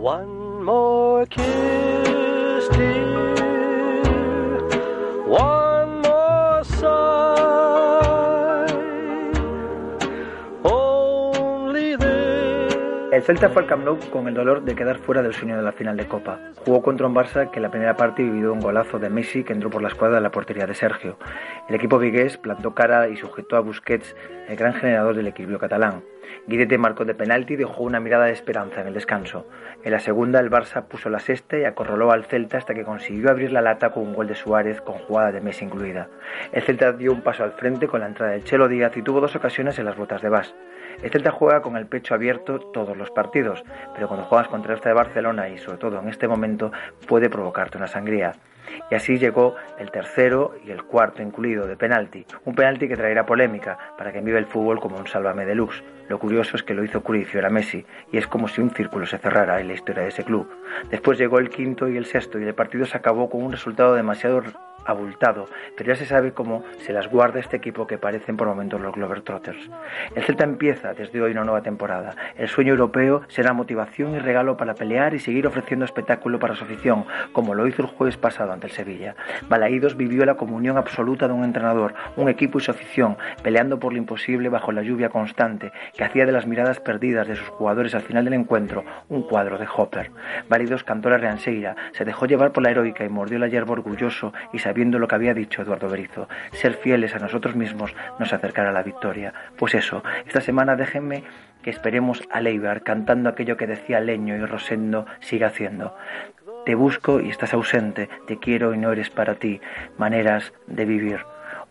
One 0.00 0.64
more 0.64 1.28
kiss, 1.28 2.68
dear. 2.76 3.36
One 5.28 5.65
El 13.16 13.22
Celta 13.22 13.48
fue 13.48 13.62
al 13.62 13.68
Camp 13.68 13.82
Nou 13.82 13.96
con 14.10 14.28
el 14.28 14.34
dolor 14.34 14.60
de 14.62 14.74
quedar 14.74 14.98
fuera 14.98 15.22
del 15.22 15.32
sueño 15.32 15.56
de 15.56 15.62
la 15.62 15.72
final 15.72 15.96
de 15.96 16.06
Copa. 16.06 16.38
Jugó 16.66 16.82
contra 16.82 17.06
un 17.06 17.14
Barça 17.14 17.50
que 17.50 17.60
en 17.60 17.62
la 17.62 17.70
primera 17.70 17.96
parte 17.96 18.22
vivió 18.22 18.52
un 18.52 18.60
golazo 18.60 18.98
de 18.98 19.08
Messi 19.08 19.42
que 19.42 19.54
entró 19.54 19.70
por 19.70 19.80
la 19.80 19.88
escuadra 19.88 20.16
de 20.16 20.20
la 20.20 20.30
portería 20.30 20.66
de 20.66 20.74
Sergio. 20.74 21.16
El 21.66 21.76
equipo 21.76 21.98
vigués 21.98 22.36
plantó 22.36 22.74
cara 22.74 23.08
y 23.08 23.16
sujetó 23.16 23.56
a 23.56 23.60
Busquets, 23.60 24.14
el 24.48 24.56
gran 24.56 24.74
generador 24.74 25.16
del 25.16 25.28
equilibrio 25.28 25.58
catalán. 25.58 26.02
Guidete 26.46 26.76
marcó 26.76 27.06
de 27.06 27.14
penalti 27.14 27.54
y 27.54 27.56
dejó 27.56 27.84
una 27.84 28.00
mirada 28.00 28.26
de 28.26 28.32
esperanza 28.32 28.82
en 28.82 28.88
el 28.88 28.92
descanso. 28.92 29.46
En 29.82 29.92
la 29.92 30.00
segunda 30.00 30.38
el 30.38 30.50
Barça 30.50 30.86
puso 30.86 31.08
la 31.08 31.18
sexta 31.18 31.56
y 31.56 31.64
acorraló 31.64 32.12
al 32.12 32.26
Celta 32.26 32.58
hasta 32.58 32.74
que 32.74 32.84
consiguió 32.84 33.30
abrir 33.30 33.50
la 33.50 33.62
lata 33.62 33.92
con 33.92 34.02
un 34.02 34.14
gol 34.14 34.26
de 34.26 34.34
Suárez 34.34 34.82
con 34.82 34.96
jugada 34.98 35.32
de 35.32 35.40
Messi 35.40 35.64
incluida. 35.64 36.10
El 36.52 36.64
Celta 36.64 36.92
dio 36.92 37.12
un 37.12 37.22
paso 37.22 37.44
al 37.44 37.52
frente 37.52 37.88
con 37.88 38.00
la 38.00 38.08
entrada 38.08 38.32
del 38.32 38.44
Chelo 38.44 38.68
Díaz 38.68 38.94
y 38.94 39.00
tuvo 39.00 39.22
dos 39.22 39.34
ocasiones 39.36 39.78
en 39.78 39.86
las 39.86 39.96
botas 39.96 40.20
de 40.20 40.28
Bas. 40.28 40.54
El 41.02 41.10
Celta 41.10 41.30
juega 41.30 41.62
con 41.62 41.76
el 41.76 41.86
pecho 41.86 42.14
abierto 42.14 42.58
todos 42.58 42.96
los 42.96 43.10
partidos, 43.10 43.64
pero 43.94 44.08
cuando 44.08 44.26
juegas 44.26 44.48
contra 44.48 44.74
el 44.74 44.80
de 44.80 44.92
Barcelona 44.92 45.48
y 45.48 45.58
sobre 45.58 45.78
todo 45.78 46.00
en 46.00 46.08
este 46.08 46.28
momento 46.28 46.72
puede 47.06 47.28
provocarte 47.28 47.76
una 47.76 47.86
sangría. 47.86 48.32
Y 48.90 48.94
así 48.94 49.18
llegó 49.18 49.54
el 49.78 49.90
tercero 49.90 50.54
y 50.64 50.70
el 50.70 50.84
cuarto 50.84 51.22
incluido 51.22 51.66
de 51.66 51.76
penalti, 51.76 52.26
un 52.44 52.54
penalti 52.54 52.88
que 52.88 52.96
traerá 52.96 53.24
polémica 53.24 53.78
para 53.96 54.12
quien 54.12 54.24
vive 54.24 54.38
el 54.38 54.46
fútbol 54.46 54.80
como 54.80 54.96
un 54.96 55.06
sálvame 55.06 55.46
deluxe. 55.46 55.82
Lo 56.08 56.18
curioso 56.18 56.56
es 56.56 56.62
que 56.62 56.74
lo 56.74 56.84
hizo 56.84 57.02
y 57.06 57.36
ahora 57.36 57.50
Messi, 57.50 57.84
y 58.12 58.18
es 58.18 58.26
como 58.26 58.48
si 58.48 58.60
un 58.60 58.70
círculo 58.70 59.06
se 59.06 59.18
cerrara 59.18 59.60
en 59.60 59.68
la 59.68 59.74
historia 59.74 60.02
de 60.02 60.08
ese 60.08 60.24
club. 60.24 60.48
Después 60.90 61.18
llegó 61.18 61.38
el 61.38 61.50
quinto 61.50 61.88
y 61.88 61.96
el 61.96 62.06
sexto, 62.06 62.38
y 62.38 62.44
el 62.44 62.54
partido 62.54 62.86
se 62.86 62.96
acabó 62.96 63.28
con 63.28 63.42
un 63.42 63.52
resultado 63.52 63.94
demasiado 63.94 64.42
abultado, 64.86 65.48
pero 65.76 65.92
ya 65.92 65.96
se 65.96 66.06
sabe 66.06 66.32
cómo 66.32 66.64
se 66.78 66.92
las 66.92 67.08
guarda 67.08 67.40
este 67.40 67.56
equipo 67.56 67.86
que 67.86 67.98
parecen 67.98 68.36
por 68.36 68.48
momentos 68.48 68.80
los 68.80 68.94
Globetrotters. 68.94 69.70
El 70.14 70.22
Celta 70.22 70.44
empieza 70.44 70.94
desde 70.94 71.20
hoy 71.20 71.32
una 71.32 71.44
nueva 71.44 71.62
temporada. 71.62 72.14
El 72.36 72.48
sueño 72.48 72.72
europeo 72.72 73.22
será 73.28 73.52
motivación 73.52 74.14
y 74.14 74.18
regalo 74.18 74.56
para 74.56 74.74
pelear 74.74 75.14
y 75.14 75.18
seguir 75.18 75.46
ofreciendo 75.46 75.84
espectáculo 75.84 76.38
para 76.38 76.54
su 76.54 76.64
afición, 76.64 77.04
como 77.32 77.54
lo 77.54 77.66
hizo 77.66 77.82
el 77.82 77.88
jueves 77.88 78.16
pasado 78.16 78.52
ante 78.52 78.66
el 78.66 78.72
Sevilla. 78.72 79.16
Balaídos 79.48 79.96
vivió 79.96 80.24
la 80.24 80.36
comunión 80.36 80.76
absoluta 80.76 81.28
de 81.28 81.34
un 81.34 81.44
entrenador, 81.44 81.94
un 82.16 82.28
equipo 82.28 82.58
y 82.58 82.62
su 82.62 82.70
afición, 82.70 83.16
peleando 83.42 83.78
por 83.78 83.92
lo 83.92 83.98
imposible 83.98 84.48
bajo 84.48 84.72
la 84.72 84.82
lluvia 84.82 85.08
constante 85.08 85.72
que 85.94 86.04
hacía 86.04 86.26
de 86.26 86.32
las 86.32 86.46
miradas 86.46 86.80
perdidas 86.80 87.28
de 87.28 87.36
sus 87.36 87.48
jugadores 87.48 87.94
al 87.94 88.02
final 88.02 88.24
del 88.24 88.34
encuentro 88.34 88.84
un 89.08 89.22
cuadro 89.22 89.58
de 89.58 89.66
Hopper. 89.74 90.10
Balaídos 90.48 90.84
cantó 90.84 91.10
la 91.10 91.18
reanseira, 91.18 91.76
se 91.92 92.04
dejó 92.04 92.26
llevar 92.26 92.52
por 92.52 92.62
la 92.62 92.70
heroica 92.70 93.04
y 93.04 93.08
mordió 93.08 93.38
la 93.38 93.48
hierba 93.48 93.72
orgulloso 93.72 94.32
y 94.52 94.58
sabiendo 94.76 94.98
lo 94.98 95.08
que 95.08 95.14
había 95.14 95.32
dicho 95.32 95.62
Eduardo 95.62 95.88
Berizo, 95.88 96.28
ser 96.52 96.74
fieles 96.74 97.14
a 97.14 97.18
nosotros 97.18 97.56
mismos 97.56 97.94
nos 98.18 98.34
acercará 98.34 98.68
a 98.68 98.72
la 98.74 98.82
victoria. 98.82 99.32
Pues 99.56 99.74
eso, 99.74 100.02
esta 100.26 100.42
semana 100.42 100.76
déjenme 100.76 101.24
que 101.62 101.70
esperemos 101.70 102.22
a 102.30 102.42
Leibar 102.42 102.82
cantando 102.82 103.30
aquello 103.30 103.56
que 103.56 103.66
decía 103.66 104.00
Leño 104.00 104.36
y 104.36 104.44
Rosendo 104.44 105.06
sigue 105.20 105.46
haciendo. 105.46 105.96
Te 106.66 106.74
busco 106.74 107.22
y 107.22 107.30
estás 107.30 107.54
ausente, 107.54 108.10
te 108.26 108.38
quiero 108.38 108.74
y 108.74 108.76
no 108.76 108.92
eres 108.92 109.08
para 109.08 109.36
ti, 109.36 109.62
maneras 109.96 110.52
de 110.66 110.84
vivir. 110.84 111.20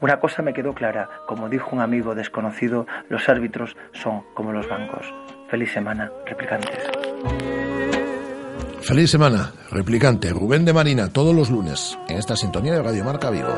Una 0.01 0.19
cosa 0.19 0.41
me 0.41 0.53
quedó 0.53 0.73
clara, 0.73 1.07
como 1.27 1.47
dijo 1.47 1.75
un 1.75 1.83
amigo 1.83 2.15
desconocido, 2.15 2.87
los 3.07 3.29
árbitros 3.29 3.77
son 3.91 4.23
como 4.33 4.51
los 4.51 4.67
bancos. 4.67 5.13
Feliz 5.47 5.71
semana, 5.71 6.11
replicantes. 6.25 6.94
Feliz 8.85 9.09
semana, 9.09 9.51
replicante 9.71 10.29
Rubén 10.29 10.63
de 10.65 10.73
Marina, 10.73 11.07
todos 11.09 11.35
los 11.35 11.49
lunes, 11.49 11.97
en 12.07 12.17
esta 12.17 12.35
sintonía 12.35 12.73
de 12.73 12.83
Radio 12.83 13.03
Marca 13.03 13.29
Vigo. 13.31 13.49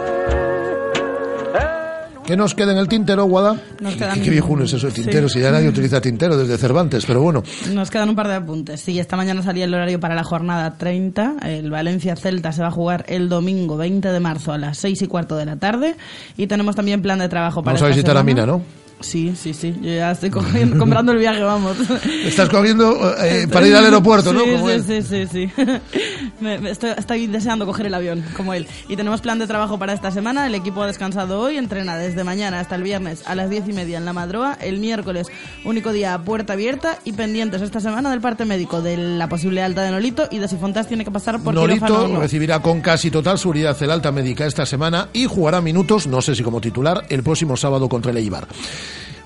¿Qué 2.26 2.36
nos 2.36 2.54
queda 2.56 2.74
en 2.74 2.78
el 2.78 2.88
tintero, 2.90 3.24
Guada? 3.26 3.56
Nos 3.80 3.96
quedan- 3.96 4.22
Qué 4.22 4.30
viejuno 4.30 4.64
es 4.66 4.74
eso 4.74 4.88
de 4.88 4.94
tintero, 4.94 5.30
Sí. 5.30 5.36
si 5.36 5.42
ya 5.42 5.52
nadie 5.52 5.70
utiliza 5.70 6.02
tintero 6.02 6.36
desde 6.38 6.58
Cervantes, 6.58 7.06
pero 7.06 7.22
bueno. 7.22 7.42
Nos 7.74 7.90
quedan 7.90 8.10
un 8.10 8.16
par 8.16 8.28
de 8.28 8.36
apuntes. 8.36 8.82
Sí, 8.82 9.00
esta 9.00 9.16
mañana 9.16 9.42
salía 9.44 9.64
el 9.66 9.74
horario 9.74 10.00
para 10.00 10.14
la 10.16 10.24
jornada 10.26 10.78
30. 10.78 11.36
El 11.44 11.72
Valencia 11.72 12.16
Celta 12.18 12.52
se 12.52 12.62
va 12.62 12.68
a 12.68 12.72
jugar 12.72 13.06
el 13.08 13.30
domingo 13.30 13.78
20 13.78 14.10
de 14.12 14.20
marzo 14.20 14.52
a 14.52 14.58
las 14.58 14.78
6 14.78 15.02
y 15.02 15.08
cuarto 15.08 15.38
de 15.38 15.46
la 15.46 15.56
tarde. 15.56 15.96
Y 16.36 16.48
tenemos 16.48 16.76
también 16.76 17.02
plan 17.02 17.20
de 17.20 17.30
trabajo 17.30 17.64
para 17.64 17.76
Vamos 17.78 17.92
a 17.92 17.96
visitar 17.96 18.18
a. 18.18 18.24
Mina, 18.24 18.46
¿no? 18.46 18.62
Sí, 19.00 19.36
sí, 19.40 19.54
sí. 19.54 19.76
Yo 19.82 19.90
ya 19.94 20.12
estoy 20.12 20.30
cogiendo- 20.32 20.78
comprando 20.80 21.12
el 21.12 21.20
viaje, 21.20 21.42
vamos. 21.44 21.78
Estás 22.26 22.50
corriendo 22.50 23.14
eh, 23.24 23.48
para 23.52 23.68
ir 23.68 23.76
al 23.76 23.86
aeropuerto, 23.86 24.34
¿no? 24.34 24.42
Sí, 24.44 24.52
Como 24.52 24.68
sí, 24.70 24.74
él. 24.74 24.84
sí, 24.84 25.02
sí, 25.04 25.28
sí. 25.32 25.52
Me- 26.42 26.58
me 26.60 26.72
estoy, 26.72 26.92
estoy 26.98 27.28
deseando 27.28 27.66
coger 27.66 27.86
el 27.86 27.94
avión, 27.94 28.24
como 28.36 28.54
él. 28.54 28.68
Y 28.90 28.96
tenemos 28.96 29.22
plan 29.22 29.38
de 29.40 29.46
trabajo 29.48 29.78
para 29.80 29.94
esta 29.94 30.10
semana. 30.12 30.48
El 30.48 30.56
equipo 30.56 30.82
ha 30.82 30.88
descansado 30.88 31.40
hoy, 31.40 31.58
entrena 31.58 31.96
desde 31.98 32.24
mañana 32.24 32.60
hasta 32.60 32.76
el 32.76 32.84
viernes 32.84 33.22
a 33.28 33.36
las 33.36 33.50
diez 33.50 33.68
y 33.68 33.74
media 33.74 33.98
en 33.98 34.06
la 34.06 34.14
Madroa. 34.14 34.58
El 34.60 34.80
miércoles, 34.80 35.28
único 35.64 35.92
día 35.94 36.14
a 36.16 36.24
puerta 36.24 36.54
abierta 36.54 36.98
y 37.06 37.14
pendientes 37.14 37.62
esta 37.62 37.80
semana 37.80 38.10
del 38.10 38.22
parte 38.22 38.46
médico 38.46 38.82
de 38.82 38.98
la 38.98 39.30
posible 39.30 39.62
alta 39.62 39.84
de 39.84 39.92
Nolito 39.92 40.28
y 40.32 40.40
de 40.40 40.48
si 40.48 40.58
Fontas 40.58 40.88
tiene 40.88 41.06
que 41.06 41.12
pasar 41.12 41.40
por 41.40 41.54
Nolito 41.54 42.08
no. 42.08 42.20
recibirá 42.20 42.62
con 42.62 42.82
casi 42.82 43.12
total 43.12 43.38
seguridad 43.38 43.78
el 43.82 43.92
alta 43.92 44.12
médica 44.12 44.46
esta 44.46 44.66
semana 44.66 45.10
y 45.14 45.26
jugará 45.26 45.62
minutos, 45.62 46.08
no 46.08 46.22
sé 46.22 46.36
si 46.36 46.44
como 46.44 46.60
titular, 46.62 47.06
el 47.10 47.22
próximo 47.24 47.56
sábado 47.58 47.88
contra 47.90 48.12
el 48.12 48.18
Eibar. 48.18 48.48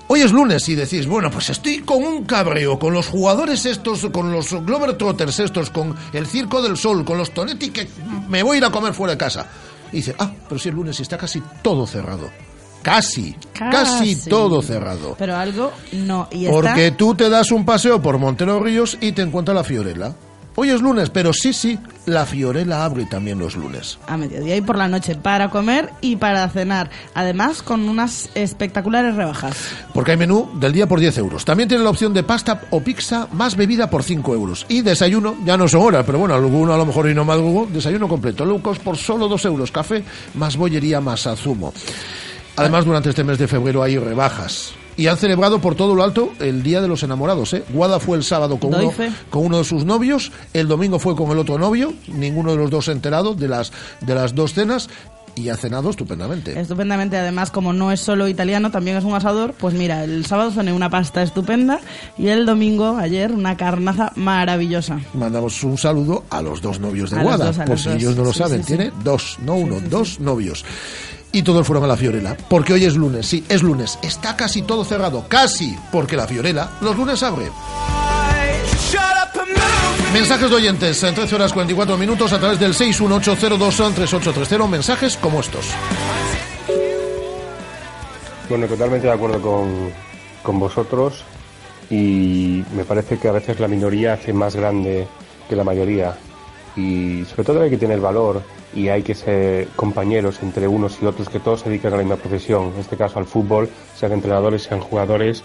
Hoy 0.08 0.20
es 0.20 0.32
lunes 0.32 0.68
y 0.68 0.74
decís, 0.74 1.06
bueno, 1.06 1.30
pues 1.30 1.48
estoy 1.50 1.78
con 1.78 2.04
un 2.04 2.24
cabreo, 2.24 2.78
con 2.78 2.92
los 2.92 3.06
jugadores 3.06 3.64
estos, 3.64 4.06
con 4.12 4.30
los 4.30 4.52
Glover 4.64 4.98
Trotters 4.98 5.38
estos, 5.40 5.70
con 5.70 5.94
el 6.12 6.26
Circo 6.26 6.60
del 6.60 6.76
Sol, 6.76 7.04
con 7.04 7.16
los 7.16 7.30
Tonetti, 7.32 7.70
que 7.70 7.88
me 8.28 8.42
voy 8.42 8.56
a 8.56 8.58
ir 8.58 8.64
a 8.66 8.70
comer 8.70 8.92
fuera 8.92 9.12
de 9.12 9.18
casa. 9.18 9.46
Y 9.90 9.96
dice, 9.96 10.14
ah, 10.18 10.30
pero 10.48 10.58
si 10.58 10.68
es 10.68 10.74
lunes 10.74 10.98
y 10.98 11.02
está 11.02 11.16
casi 11.16 11.42
todo 11.62 11.86
cerrado. 11.86 12.30
Casi, 12.82 13.34
casi, 13.52 14.16
Casi. 14.16 14.28
todo 14.28 14.60
cerrado. 14.60 15.14
Pero 15.16 15.36
algo 15.36 15.72
no. 15.92 16.28
Y 16.32 16.46
está... 16.46 16.52
Porque 16.52 16.90
tú 16.90 17.14
te 17.14 17.30
das 17.30 17.52
un 17.52 17.64
paseo 17.64 18.02
por 18.02 18.18
Montero 18.18 18.60
Ríos 18.60 18.98
y 19.00 19.12
te 19.12 19.22
encuentras 19.22 19.54
la 19.54 19.64
Fiorella. 19.64 20.14
Hoy 20.56 20.70
es 20.70 20.82
lunes, 20.82 21.08
pero 21.08 21.32
sí, 21.32 21.52
sí, 21.52 21.78
la 22.06 22.26
Fiorella 22.26 22.84
abre 22.84 23.06
también 23.06 23.38
los 23.38 23.56
lunes. 23.56 23.98
a 24.06 24.16
mediodía 24.16 24.56
y 24.56 24.60
por 24.60 24.76
la 24.76 24.88
noche 24.88 25.14
para 25.14 25.50
comer 25.50 25.90
y 26.00 26.16
para 26.16 26.48
cenar. 26.48 26.90
Además, 27.14 27.62
con 27.62 27.88
unas 27.88 28.30
espectaculares 28.34 29.14
rebajas. 29.14 29.56
Porque 29.94 30.12
hay 30.12 30.16
menú 30.16 30.50
del 30.54 30.72
día 30.72 30.86
por 30.86 31.00
10 31.00 31.18
euros. 31.18 31.44
También 31.44 31.68
tiene 31.68 31.84
la 31.84 31.90
opción 31.90 32.12
de 32.12 32.22
pasta 32.22 32.62
o 32.70 32.80
pizza 32.80 33.28
más 33.32 33.56
bebida 33.56 33.88
por 33.90 34.02
5 34.02 34.34
euros. 34.34 34.66
Y 34.68 34.82
desayuno, 34.82 35.36
ya 35.44 35.56
no 35.56 35.68
son 35.68 35.82
horas, 35.82 36.04
pero 36.04 36.18
bueno, 36.18 36.34
alguno 36.34 36.72
a 36.72 36.76
lo 36.76 36.86
mejor 36.86 37.08
y 37.08 37.14
no 37.14 37.24
madrugó, 37.24 37.66
desayuno 37.66 38.08
completo. 38.08 38.44
Lucos 38.44 38.78
por 38.78 38.96
solo 38.96 39.28
2 39.28 39.44
euros. 39.46 39.70
Café 39.70 40.02
más 40.34 40.56
bollería 40.56 41.00
más 41.00 41.26
azumo. 41.26 41.72
Además, 42.56 42.84
durante 42.84 43.10
este 43.10 43.24
mes 43.24 43.38
de 43.38 43.48
febrero 43.48 43.82
hay 43.82 43.98
rebajas. 43.98 44.74
Y 44.96 45.06
han 45.06 45.16
celebrado 45.16 45.60
por 45.60 45.74
todo 45.74 45.94
lo 45.94 46.02
alto 46.04 46.32
el 46.38 46.62
Día 46.62 46.80
de 46.80 46.88
los 46.88 47.02
Enamorados. 47.02 47.54
¿eh? 47.54 47.64
Guada 47.72 47.98
fue 47.98 48.16
el 48.16 48.24
sábado 48.24 48.58
con 48.58 48.74
uno, 48.74 48.92
con 49.30 49.46
uno 49.46 49.58
de 49.58 49.64
sus 49.64 49.84
novios, 49.84 50.32
el 50.52 50.68
domingo 50.68 50.98
fue 50.98 51.16
con 51.16 51.30
el 51.30 51.38
otro 51.38 51.58
novio, 51.58 51.94
ninguno 52.08 52.50
de 52.52 52.56
los 52.58 52.70
dos 52.70 52.88
enterado 52.88 53.34
de 53.34 53.48
las, 53.48 53.72
de 54.00 54.14
las 54.14 54.34
dos 54.34 54.52
cenas 54.54 54.88
y 55.34 55.48
ha 55.48 55.56
cenado 55.56 55.88
estupendamente. 55.88 56.60
Estupendamente, 56.60 57.16
además, 57.16 57.50
como 57.50 57.72
no 57.72 57.90
es 57.90 58.00
solo 58.00 58.28
italiano, 58.28 58.70
también 58.70 58.98
es 58.98 59.04
un 59.04 59.14
asador. 59.14 59.54
Pues 59.58 59.72
mira, 59.72 60.04
el 60.04 60.26
sábado 60.26 60.50
cené 60.50 60.74
una 60.74 60.90
pasta 60.90 61.22
estupenda 61.22 61.80
y 62.18 62.28
el 62.28 62.44
domingo, 62.44 62.98
ayer, 62.98 63.32
una 63.32 63.56
carnaza 63.56 64.12
maravillosa. 64.14 65.00
Mandamos 65.14 65.64
un 65.64 65.78
saludo 65.78 66.24
a 66.28 66.42
los 66.42 66.60
dos 66.60 66.80
novios 66.80 67.10
de 67.10 67.20
A 67.20 67.22
Guada, 67.22 67.46
dos, 67.46 67.56
por 67.66 67.78
si 67.78 67.88
ellos 67.88 68.14
no 68.14 68.24
lo 68.24 68.32
Sí, 68.34 68.40
saben. 68.40 68.62
sí, 68.62 68.72
sí. 68.72 68.76
Tiene 68.76 68.92
dos, 69.02 69.38
no 69.42 69.54
uno, 69.54 69.80
dos 69.88 70.20
novios. 70.20 70.66
Y 71.32 71.42
todos 71.42 71.66
fueron 71.66 71.84
a 71.84 71.86
la 71.86 71.96
Fiorella, 71.96 72.36
porque 72.48 72.74
hoy 72.74 72.84
es 72.84 72.94
lunes, 72.94 73.26
sí, 73.26 73.44
es 73.48 73.62
lunes. 73.62 73.98
Está 74.02 74.36
casi 74.36 74.62
todo 74.62 74.84
cerrado, 74.84 75.24
casi, 75.28 75.76
porque 75.90 76.16
la 76.16 76.26
Fiorella 76.26 76.68
los 76.82 76.94
lunes 76.94 77.22
abre. 77.22 77.50
Mensajes 80.12 80.50
de 80.50 80.56
oyentes 80.56 81.02
en 81.02 81.14
13 81.14 81.34
horas 81.34 81.54
44 81.54 81.96
minutos 81.96 82.34
a 82.34 82.38
través 82.38 82.60
del 82.60 82.74
618023830. 82.74 84.68
Mensajes 84.68 85.16
como 85.16 85.40
estos. 85.40 85.64
Bueno, 88.50 88.66
totalmente 88.66 89.06
de 89.06 89.12
acuerdo 89.14 89.40
con, 89.40 89.90
con 90.42 90.58
vosotros 90.58 91.24
y 91.88 92.62
me 92.76 92.84
parece 92.84 93.18
que 93.18 93.28
a 93.28 93.32
veces 93.32 93.58
la 93.58 93.68
minoría 93.68 94.12
hace 94.12 94.34
más 94.34 94.54
grande 94.54 95.08
que 95.48 95.56
la 95.56 95.64
mayoría 95.64 96.14
y 96.76 97.24
sobre 97.24 97.44
todo 97.44 97.62
hay 97.62 97.70
que 97.70 97.76
tener 97.76 98.00
valor 98.00 98.42
y 98.74 98.88
hay 98.88 99.02
que 99.02 99.14
ser 99.14 99.68
compañeros 99.76 100.42
entre 100.42 100.66
unos 100.66 100.98
y 101.02 101.06
otros 101.06 101.28
que 101.28 101.40
todos 101.40 101.60
se 101.60 101.68
dedican 101.68 101.92
a 101.92 101.96
la 101.96 102.02
misma 102.02 102.16
profesión, 102.16 102.72
en 102.74 102.80
este 102.80 102.96
caso 102.96 103.18
al 103.18 103.26
fútbol, 103.26 103.68
sean 103.94 104.12
entrenadores, 104.12 104.62
sean 104.62 104.80
jugadores, 104.80 105.44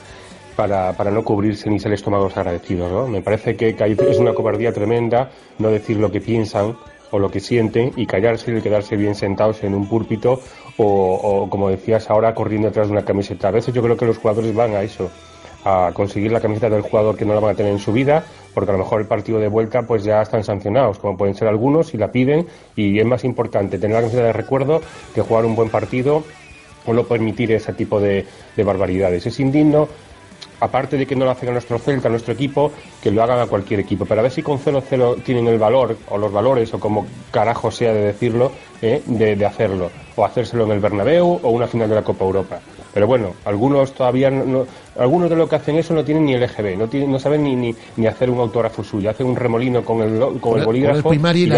para, 0.57 0.93
para 0.93 1.11
no 1.11 1.23
cubrirse 1.23 1.69
ni 1.69 1.79
ser 1.79 1.93
estómagos 1.93 2.35
agradecidos. 2.35 2.91
¿no? 2.91 3.07
Me 3.07 3.21
parece 3.21 3.55
que, 3.55 3.75
que 3.75 3.97
es 4.09 4.17
una 4.17 4.33
cobardía 4.33 4.73
tremenda 4.73 5.29
no 5.59 5.69
decir 5.69 5.97
lo 5.97 6.11
que 6.11 6.19
piensan 6.19 6.75
o 7.11 7.19
lo 7.19 7.29
que 7.29 7.39
sienten 7.39 7.93
y 7.95 8.05
callarse 8.05 8.57
y 8.57 8.61
quedarse 8.61 8.97
bien 8.97 9.15
sentados 9.15 9.63
en 9.63 9.75
un 9.75 9.87
púlpito 9.87 10.41
o, 10.77 10.85
o, 10.85 11.49
como 11.49 11.69
decías 11.69 12.09
ahora, 12.09 12.33
corriendo 12.33 12.67
detrás 12.67 12.87
de 12.87 12.93
una 12.93 13.05
camiseta. 13.05 13.47
A 13.47 13.51
veces 13.51 13.73
yo 13.73 13.81
creo 13.81 13.95
que 13.95 14.05
los 14.05 14.17
jugadores 14.17 14.53
van 14.53 14.75
a 14.75 14.81
eso, 14.81 15.09
a 15.63 15.91
conseguir 15.93 16.31
la 16.31 16.39
camiseta 16.39 16.69
del 16.69 16.81
jugador 16.81 17.17
que 17.17 17.25
no 17.25 17.33
la 17.33 17.39
van 17.39 17.53
a 17.53 17.57
tener 17.57 17.71
en 17.71 17.79
su 17.79 17.91
vida, 17.91 18.23
porque 18.53 18.71
a 18.71 18.73
lo 18.73 18.79
mejor 18.79 19.01
el 19.01 19.07
partido 19.07 19.39
de 19.39 19.47
vuelta 19.47 19.83
pues 19.83 20.03
ya 20.03 20.21
están 20.21 20.43
sancionados, 20.43 20.99
como 20.99 21.17
pueden 21.17 21.35
ser 21.35 21.47
algunos, 21.47 21.93
y 21.93 21.97
la 21.97 22.11
piden, 22.11 22.47
y 22.75 22.99
es 22.99 23.05
más 23.05 23.23
importante 23.23 23.77
tener 23.77 23.95
la 23.95 24.01
camiseta 24.01 24.23
de 24.23 24.33
recuerdo 24.33 24.81
que 25.13 25.21
jugar 25.21 25.45
un 25.45 25.55
buen 25.55 25.69
partido 25.69 26.23
o 26.85 26.93
no 26.93 27.03
permitir 27.03 27.51
ese 27.51 27.73
tipo 27.73 27.99
de, 27.99 28.25
de 28.55 28.63
barbaridades. 28.63 29.25
Es 29.25 29.39
indigno 29.39 29.87
aparte 30.59 30.97
de 30.97 31.05
que 31.05 31.15
no 31.15 31.25
lo 31.25 31.31
hacen 31.31 31.49
a 31.49 31.51
nuestro 31.51 31.77
Celta, 31.79 32.07
a 32.07 32.11
nuestro 32.11 32.33
equipo, 32.33 32.71
que 33.01 33.11
lo 33.11 33.21
hagan 33.23 33.39
a 33.39 33.47
cualquier 33.47 33.79
equipo. 33.79 34.05
Pero 34.05 34.21
a 34.21 34.23
ver 34.23 34.31
si 34.31 34.41
con 34.41 34.59
0-0 34.59 35.23
tienen 35.23 35.47
el 35.47 35.59
valor, 35.59 35.97
o 36.09 36.17
los 36.17 36.31
valores, 36.31 36.73
o 36.73 36.79
como 36.79 37.05
carajo 37.31 37.71
sea 37.71 37.93
de 37.93 38.01
decirlo, 38.01 38.51
¿eh? 38.81 39.01
de, 39.05 39.35
de 39.35 39.45
hacerlo. 39.45 39.89
O 40.15 40.25
hacérselo 40.25 40.65
en 40.65 40.71
el 40.71 40.79
Bernabéu 40.79 41.39
o 41.41 41.49
una 41.49 41.67
final 41.67 41.89
de 41.89 41.95
la 41.95 42.03
Copa 42.03 42.25
Europa. 42.25 42.59
Pero 42.97 43.05
bueno, 43.05 43.35
algunos 43.45 43.93
todavía 43.93 44.31
no, 44.31 44.43
no- 44.43 44.65
algunos 44.97 45.29
de 45.29 45.35
los 45.35 45.47
que 45.47 45.55
hacen 45.57 45.75
eso 45.75 45.93
no 45.93 46.03
tienen 46.03 46.25
ni 46.25 46.33
el 46.33 46.41
EGB, 46.41 46.75
no, 46.79 46.87
tienen, 46.87 47.11
no 47.11 47.19
saben 47.19 47.43
ni, 47.43 47.55
ni, 47.55 47.75
ni 47.95 48.07
hacer 48.07 48.27
un 48.27 48.39
autógrafo 48.39 48.83
suyo, 48.83 49.11
hacen 49.11 49.27
un 49.27 49.35
remolino 49.35 49.85
con 49.85 50.01
el, 50.01 50.17
con 50.17 50.19
Con 50.19 50.23
el- 50.23 50.35
el 50.37 50.41
con 50.41 50.59
el 50.59 50.65
bolígrafo 50.65 51.13
y 51.13 51.17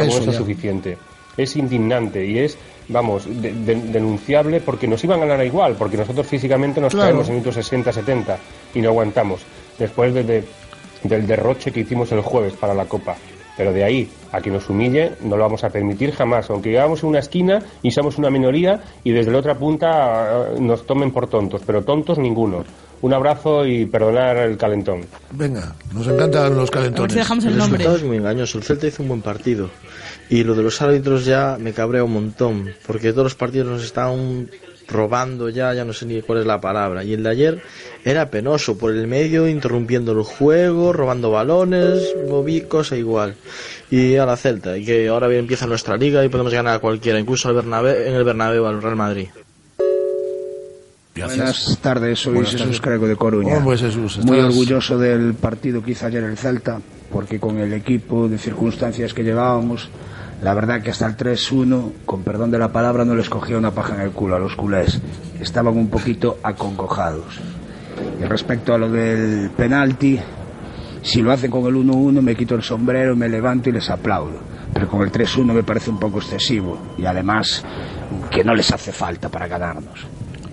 eso 0.10 0.30
es 0.32 0.36
suficiente. 0.36 0.98
Es 1.38 1.56
indignante 1.56 2.26
y 2.26 2.40
es, 2.40 2.58
vamos, 2.90 3.24
de- 3.26 3.54
de- 3.54 3.76
denunciable 3.76 4.60
porque 4.60 4.86
nos 4.86 5.02
iban 5.06 5.22
a 5.24 5.26
ganar 5.28 5.46
igual, 5.46 5.76
porque 5.80 5.96
nosotros 5.96 6.28
físicamente 6.28 6.82
nos 6.82 6.92
Claro. 6.92 7.08
caemos 7.12 7.30
en 7.30 7.36
minutos 7.36 7.56
60-70 7.56 8.36
y 8.76 8.82
no 8.82 8.90
aguantamos. 8.90 9.40
Después 9.78 10.14
de- 10.14 10.24
de- 10.26 10.44
del 11.04 11.26
derroche 11.26 11.72
que 11.72 11.80
hicimos 11.80 12.12
el 12.12 12.20
jueves 12.20 12.52
para 12.52 12.74
la 12.74 12.84
Copa. 12.84 13.16
Pero 13.60 13.74
de 13.74 13.84
ahí 13.84 14.10
a 14.32 14.40
que 14.40 14.50
nos 14.50 14.70
humille 14.70 15.12
no 15.22 15.36
lo 15.36 15.44
vamos 15.44 15.66
a 15.66 15.70
permitir 15.70 16.14
jamás, 16.14 16.50
aunque 16.50 16.70
llegamos 16.70 17.04
en 17.04 17.10
una 17.10 17.20
esquina 17.20 17.62
y 17.84 17.92
somos 17.92 18.18
una 18.18 18.30
minoría 18.30 18.82
y 19.04 19.12
desde 19.12 19.32
la 19.32 19.40
otra 19.40 19.56
punta 19.56 20.54
eh, 20.56 20.62
nos 20.62 20.86
tomen 20.86 21.12
por 21.12 21.28
tontos, 21.28 21.62
pero 21.66 21.84
tontos 21.84 22.18
ninguno. 22.18 22.64
Un 23.02 23.14
abrazo 23.14 23.66
y 23.66 23.86
perdonar 23.86 24.38
el 24.38 24.56
calentón. 24.56 25.02
Venga, 25.32 25.76
nos 25.94 26.08
encantan 26.08 26.56
los 26.56 26.72
calentones. 26.72 27.16
resultado 27.18 27.98
es 27.98 28.04
muy 28.04 28.16
engañoso. 28.16 28.60
El 28.60 28.64
Celta 28.64 28.88
hizo 28.88 29.04
un 29.04 29.10
buen 29.10 29.22
partido. 29.22 29.70
Y 30.30 30.44
lo 30.44 30.56
de 30.56 30.64
los 30.64 30.82
árbitros 30.82 31.26
ya 31.26 31.58
me 31.60 31.74
cabrea 31.74 32.06
un 32.06 32.14
montón. 32.14 32.70
Porque 32.88 33.12
todos 33.12 33.26
los 33.26 33.36
partidos 33.36 33.68
nos 33.68 33.84
están 33.84 34.50
robando 34.90 35.50
ya, 35.50 35.74
ya 35.74 35.86
no 35.86 35.94
sé 35.94 36.06
ni 36.06 36.22
cuál 36.22 36.40
es 36.40 36.46
la 36.46 36.60
palabra. 36.60 37.04
Y 37.04 37.14
el 37.14 37.24
de 37.24 37.30
ayer 37.30 37.62
era 38.04 38.30
penoso. 38.30 38.78
Por 38.78 38.94
el 38.94 39.08
medio, 39.08 39.48
interrumpiendo 39.48 40.12
el 40.12 40.24
juego, 40.24 40.94
robando 40.94 41.32
balones, 41.32 42.16
moví 42.28 42.62
cosa 42.62 42.96
igual. 42.96 43.36
Y 43.90 44.16
a 44.16 44.26
la 44.26 44.38
Celta. 44.38 44.78
Y 44.78 44.86
que 44.86 45.08
ahora 45.08 45.28
bien 45.28 45.42
empieza 45.42 45.68
nuestra 45.68 45.98
liga 45.98 46.24
y 46.24 46.30
podemos 46.30 46.54
ganar 46.54 46.76
a 46.76 46.80
cualquiera. 46.80 47.20
Incluso 47.20 47.50
al 47.50 47.56
Bernabé, 47.56 48.08
en 48.08 48.16
el 48.16 48.24
Bernabéu 48.24 48.66
al 48.66 48.82
Real 48.82 48.96
Madrid. 48.96 49.28
Buenas 51.16 51.78
tardes, 51.82 52.20
soy 52.20 52.34
Buenas 52.34 52.52
Jesús 52.52 52.82
tardes. 52.82 53.10
De 53.10 53.16
Coruña. 53.16 53.58
Hombre, 53.58 53.78
Jesús, 53.78 54.20
Muy 54.20 54.40
orgulloso 54.40 54.98
del 54.98 55.34
partido 55.34 55.84
que 55.84 55.92
hizo 55.92 56.06
ayer 56.06 56.24
el 56.24 56.38
Celta, 56.38 56.80
porque 57.12 57.40
con 57.40 57.58
el 57.58 57.74
equipo 57.74 58.28
de 58.30 58.38
circunstancias 58.38 59.14
que 59.14 59.24
llevábamos, 59.24 59.90
la 60.42 60.54
verdad 60.54 60.82
que 60.82 60.92
hasta 60.92 61.06
el 61.06 61.18
3-1, 61.18 61.92
con 62.06 62.24
perdón 62.24 62.50
de 62.52 62.60
la 62.60 62.72
palabra, 62.72 63.04
no 63.04 63.14
les 63.14 63.30
cogía 63.30 63.58
una 63.58 63.72
paja 63.72 63.96
en 63.96 64.02
el 64.02 64.12
culo 64.12 64.38
a 64.38 64.40
los 64.40 64.56
culés. 64.56 65.02
Estaban 65.40 65.76
un 65.76 65.90
poquito 65.90 66.38
acongojados. 66.44 67.40
Y 68.22 68.24
respecto 68.24 68.74
a 68.74 68.78
lo 68.78 68.90
del 68.90 69.50
penalti, 69.52 70.20
si 71.02 71.22
lo 71.22 71.32
hacen 71.32 71.52
con 71.52 71.66
el 71.66 71.76
1-1 71.76 72.22
me 72.22 72.36
quito 72.36 72.56
el 72.56 72.64
sombrero, 72.64 73.16
me 73.16 73.28
levanto 73.28 73.70
y 73.70 73.74
les 73.74 73.90
aplaudo. 73.90 74.40
Pero 74.74 74.88
con 74.88 75.02
el 75.02 75.12
3-1 75.12 75.54
me 75.54 75.64
parece 75.64 75.90
un 75.90 76.00
poco 76.00 76.20
excesivo. 76.20 76.78
Y 76.98 77.06
además 77.06 77.64
que 78.32 78.44
no 78.44 78.54
les 78.54 78.72
hace 78.72 78.94
falta 78.94 79.28
para 79.28 79.48
ganarnos. 79.48 80.06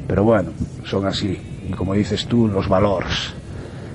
Pero 0.09 0.24
bueno, 0.24 0.51
son 0.84 1.07
así. 1.07 1.41
Y 1.68 1.72
como 1.72 1.95
dices 1.95 2.26
tú, 2.26 2.49
los 2.49 2.68
valores. 2.68 3.34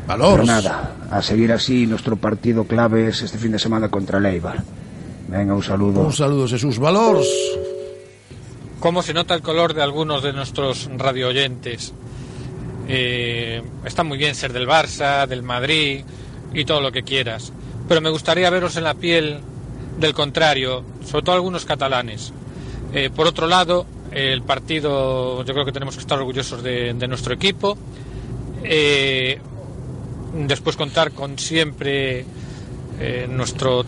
Valores. 0.07 0.45
Pero 0.45 0.45
nada, 0.45 0.95
a 1.09 1.21
seguir 1.21 1.51
así, 1.51 1.85
nuestro 1.85 2.15
partido 2.15 2.63
clave 2.65 3.07
es 3.07 3.21
este 3.21 3.37
fin 3.37 3.51
de 3.51 3.59
semana 3.59 3.89
contra 3.89 4.19
el 4.19 4.25
Eibar. 4.25 4.63
Venga, 5.31 5.53
un 5.53 5.63
saludo. 5.63 6.01
Un 6.01 6.11
saludo, 6.11 6.45
Jesús. 6.45 6.77
Valores. 6.77 7.27
cómo 8.81 9.01
se 9.01 9.13
nota 9.13 9.33
el 9.33 9.41
color 9.41 9.73
de 9.73 9.81
algunos 9.81 10.21
de 10.23 10.33
nuestros 10.33 10.89
radio 10.97 11.29
oyentes. 11.29 11.93
Eh, 12.89 13.61
está 13.85 14.03
muy 14.03 14.17
bien 14.17 14.35
ser 14.35 14.51
del 14.51 14.67
Barça, 14.67 15.25
del 15.27 15.41
Madrid 15.41 16.03
y 16.53 16.65
todo 16.65 16.81
lo 16.81 16.91
que 16.91 17.03
quieras, 17.03 17.53
pero 17.87 18.01
me 18.01 18.09
gustaría 18.09 18.49
veros 18.49 18.75
en 18.75 18.83
la 18.83 18.95
piel 18.95 19.39
del 19.97 20.13
contrario, 20.13 20.83
sobre 21.05 21.23
todo 21.23 21.35
algunos 21.35 21.63
catalanes. 21.63 22.33
Eh, 22.93 23.09
por 23.15 23.27
otro 23.27 23.47
lado, 23.47 23.85
el 24.11 24.41
partido, 24.41 25.45
yo 25.45 25.53
creo 25.53 25.63
que 25.63 25.71
tenemos 25.71 25.95
que 25.95 26.01
estar 26.01 26.19
orgullosos 26.19 26.61
de, 26.61 26.93
de 26.93 27.07
nuestro 27.07 27.33
equipo. 27.33 27.77
Eh, 28.63 29.39
después 30.33 30.75
contar 30.75 31.11
con 31.11 31.39
siempre 31.39 32.25
eh, 32.99 33.27
nuestro 33.29 33.85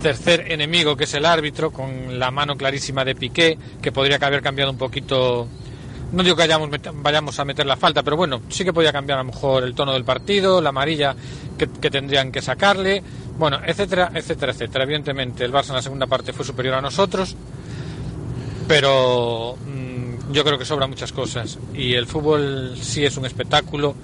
tercer 0.00 0.50
enemigo, 0.50 0.96
que 0.96 1.04
es 1.04 1.14
el 1.14 1.24
árbitro, 1.24 1.70
con 1.70 2.18
la 2.18 2.30
mano 2.30 2.56
clarísima 2.56 3.04
de 3.04 3.14
Piqué, 3.14 3.58
que 3.80 3.92
podría 3.92 4.16
haber 4.16 4.42
cambiado 4.42 4.70
un 4.70 4.78
poquito. 4.78 5.46
No 6.12 6.24
digo 6.24 6.34
que 6.34 6.42
hayamos 6.42 6.68
vayamos 6.94 7.38
a 7.38 7.44
meter 7.44 7.66
la 7.66 7.76
falta, 7.76 8.02
pero 8.02 8.16
bueno, 8.16 8.42
sí 8.48 8.64
que 8.64 8.72
podría 8.72 8.92
cambiar 8.92 9.20
a 9.20 9.22
lo 9.22 9.30
mejor 9.32 9.62
el 9.62 9.74
tono 9.74 9.92
del 9.92 10.04
partido, 10.04 10.60
la 10.60 10.70
amarilla 10.70 11.14
que, 11.56 11.68
que 11.68 11.90
tendrían 11.90 12.32
que 12.32 12.42
sacarle, 12.42 13.00
bueno, 13.38 13.60
etcétera, 13.64 14.10
etcétera, 14.12 14.52
etcétera. 14.52 14.84
Evidentemente, 14.84 15.44
el 15.44 15.52
Barça 15.52 15.68
en 15.68 15.76
la 15.76 15.82
segunda 15.82 16.06
parte 16.06 16.32
fue 16.32 16.44
superior 16.44 16.74
a 16.74 16.80
nosotros, 16.80 17.36
pero 18.66 19.56
mm, 19.64 20.32
yo 20.32 20.44
creo 20.44 20.58
que 20.58 20.64
sobran 20.64 20.90
muchas 20.90 21.12
cosas. 21.12 21.58
Y 21.72 21.94
el 21.94 22.06
fútbol 22.06 22.76
sí 22.80 23.04
es 23.04 23.16
un 23.16 23.26
espectáculo, 23.26 23.94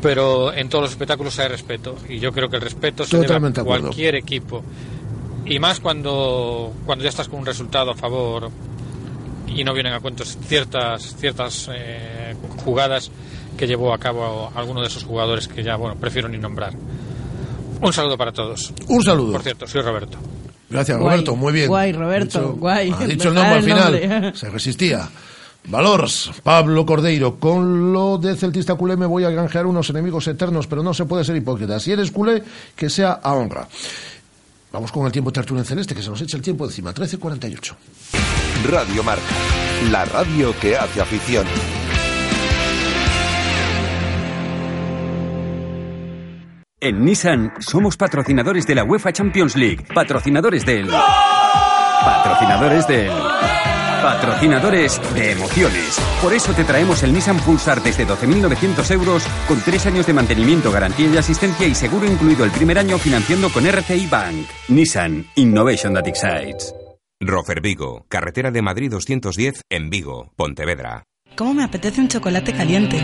pero 0.00 0.52
en 0.52 0.68
todos 0.68 0.82
los 0.82 0.90
espectáculos 0.92 1.38
hay 1.40 1.48
respeto. 1.48 1.96
Y 2.08 2.18
yo 2.18 2.32
creo 2.32 2.48
que 2.48 2.56
el 2.56 2.62
respeto 2.62 3.04
se 3.04 3.18
debe 3.18 3.34
a 3.34 3.36
acuerdo. 3.36 3.64
cualquier 3.64 4.14
equipo. 4.14 4.62
Y 5.46 5.58
más 5.58 5.80
cuando, 5.80 6.72
cuando 6.86 7.02
ya 7.02 7.10
estás 7.10 7.28
con 7.28 7.40
un 7.40 7.46
resultado 7.46 7.90
a 7.90 7.94
favor 7.94 8.50
y 9.48 9.64
no 9.64 9.72
vienen 9.74 9.92
a 9.94 10.00
cuento 10.00 10.24
ciertas, 10.24 11.16
ciertas 11.16 11.68
eh, 11.74 12.34
jugadas 12.64 13.10
que 13.56 13.66
llevó 13.66 13.92
a 13.92 13.98
cabo 13.98 14.52
alguno 14.54 14.80
de 14.80 14.86
esos 14.86 15.04
jugadores 15.04 15.48
que 15.48 15.62
ya, 15.62 15.76
bueno, 15.76 15.96
prefiero 15.96 16.28
ni 16.28 16.38
nombrar. 16.38 16.72
Un 17.80 17.92
saludo 17.92 18.16
para 18.16 18.32
todos. 18.32 18.72
Un 18.88 19.02
saludo. 19.02 19.32
Por 19.32 19.42
cierto, 19.42 19.66
soy 19.66 19.82
Roberto. 19.82 20.18
Gracias, 20.68 20.96
Guay, 20.98 21.10
Roberto. 21.10 21.36
Muy 21.36 21.52
bien. 21.52 21.68
guay, 21.68 21.92
Roberto, 21.92 22.38
Ha 22.38 22.42
dicho- 22.42 22.56
guay. 22.56 22.94
Ha 22.96 23.06
dicho 23.06 23.28
el 23.28 23.34
nombre 23.34 23.54
al 23.54 23.62
final. 23.64 23.92
nombre. 24.10 24.36
Se 24.36 24.50
resistía. 24.50 25.08
Valors, 25.64 26.30
Pablo 26.42 26.86
Cordeiro. 26.86 27.38
Con 27.40 27.92
lo 27.92 28.18
de 28.18 28.36
celtista 28.36 28.76
culé 28.76 28.96
me 28.96 29.06
voy 29.06 29.24
a 29.24 29.30
granjear 29.30 29.66
unos 29.66 29.90
enemigos 29.90 30.26
eternos, 30.28 30.66
pero 30.66 30.82
no 30.82 30.94
se 30.94 31.04
puede 31.06 31.24
ser 31.24 31.36
hipócrita. 31.36 31.80
Si 31.80 31.90
eres 31.92 32.10
culé, 32.12 32.42
que 32.76 32.88
sea 32.88 33.12
a 33.22 33.34
honra. 33.34 33.66
Vamos 34.72 34.92
con 34.92 35.04
el 35.06 35.12
tiempo 35.12 35.32
tertulia 35.32 35.60
en 35.62 35.66
celeste, 35.66 35.94
que 35.94 36.02
se 36.02 36.10
nos 36.10 36.20
echa 36.20 36.36
el 36.36 36.42
tiempo 36.42 36.64
encima. 36.64 36.94
13.48. 36.94 37.74
Radio 38.70 39.02
Marca, 39.02 39.22
la 39.90 40.04
radio 40.04 40.54
que 40.60 40.76
hace 40.76 41.00
afición. 41.00 41.46
En 46.82 47.04
Nissan 47.04 47.52
somos 47.58 47.98
patrocinadores 47.98 48.66
de 48.66 48.74
la 48.74 48.84
UEFA 48.84 49.12
Champions 49.12 49.54
League, 49.54 49.84
patrocinadores 49.94 50.64
del... 50.64 50.88
Patrocinadores 50.88 52.86
del... 52.86 53.10
Patrocinadores 54.02 55.00
de 55.14 55.32
emociones. 55.32 55.98
Por 56.22 56.32
eso 56.32 56.52
te 56.54 56.64
traemos 56.64 57.02
el 57.02 57.12
Nissan 57.12 57.38
Pulsar 57.38 57.82
desde 57.82 58.06
12.900 58.06 58.90
euros 58.92 59.24
con 59.46 59.60
tres 59.60 59.84
años 59.86 60.06
de 60.06 60.14
mantenimiento, 60.14 60.72
garantía 60.72 61.08
y 61.08 61.16
asistencia 61.16 61.66
y 61.66 61.74
seguro 61.74 62.06
incluido 62.06 62.44
el 62.44 62.50
primer 62.50 62.78
año 62.78 62.98
financiando 62.98 63.50
con 63.50 63.66
RCI 63.66 64.06
Bank. 64.06 64.46
Nissan 64.68 65.26
Innovation 65.34 65.94
that 65.94 66.06
excites. 66.06 66.74
Rofer 67.20 67.60
Vigo, 67.60 68.06
carretera 68.08 68.50
de 68.50 68.62
Madrid 68.62 68.90
210 68.90 69.62
en 69.68 69.90
Vigo, 69.90 70.32
Pontevedra. 70.36 71.04
¿Cómo 71.36 71.54
me 71.54 71.64
apetece 71.64 72.00
un 72.00 72.08
chocolate 72.08 72.52
caliente? 72.52 72.98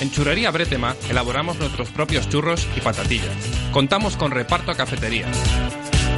En 0.00 0.10
Churrería 0.10 0.50
Bretema 0.50 0.96
elaboramos 1.08 1.58
nuestros 1.58 1.90
propios 1.90 2.28
churros 2.28 2.66
y 2.76 2.80
patatillas. 2.80 3.34
Contamos 3.72 4.16
con 4.16 4.32
reparto 4.32 4.70
a 4.72 4.76
cafeterías. 4.76 5.36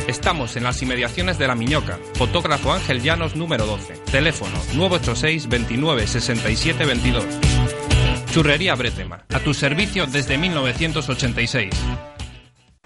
Estamos 0.09 0.57
en 0.57 0.65
las 0.65 0.83
inmediaciones 0.83 1.39
de 1.39 1.47
La 1.47 1.55
Miñoca. 1.55 1.99
Fotógrafo 2.15 2.73
Ángel 2.73 3.03
Llanos 3.03 3.37
número 3.37 3.67
12. 3.67 3.95
Teléfono 4.11 4.53
986 4.75 5.49
29 5.49 6.07
67 6.07 6.85
22. 6.85 7.25
Churrería 8.33 8.75
Bretema. 8.75 9.25
A 9.33 9.39
tu 9.41 9.55
servicio 9.55 10.07
desde 10.07 10.39
1986. 10.39 11.71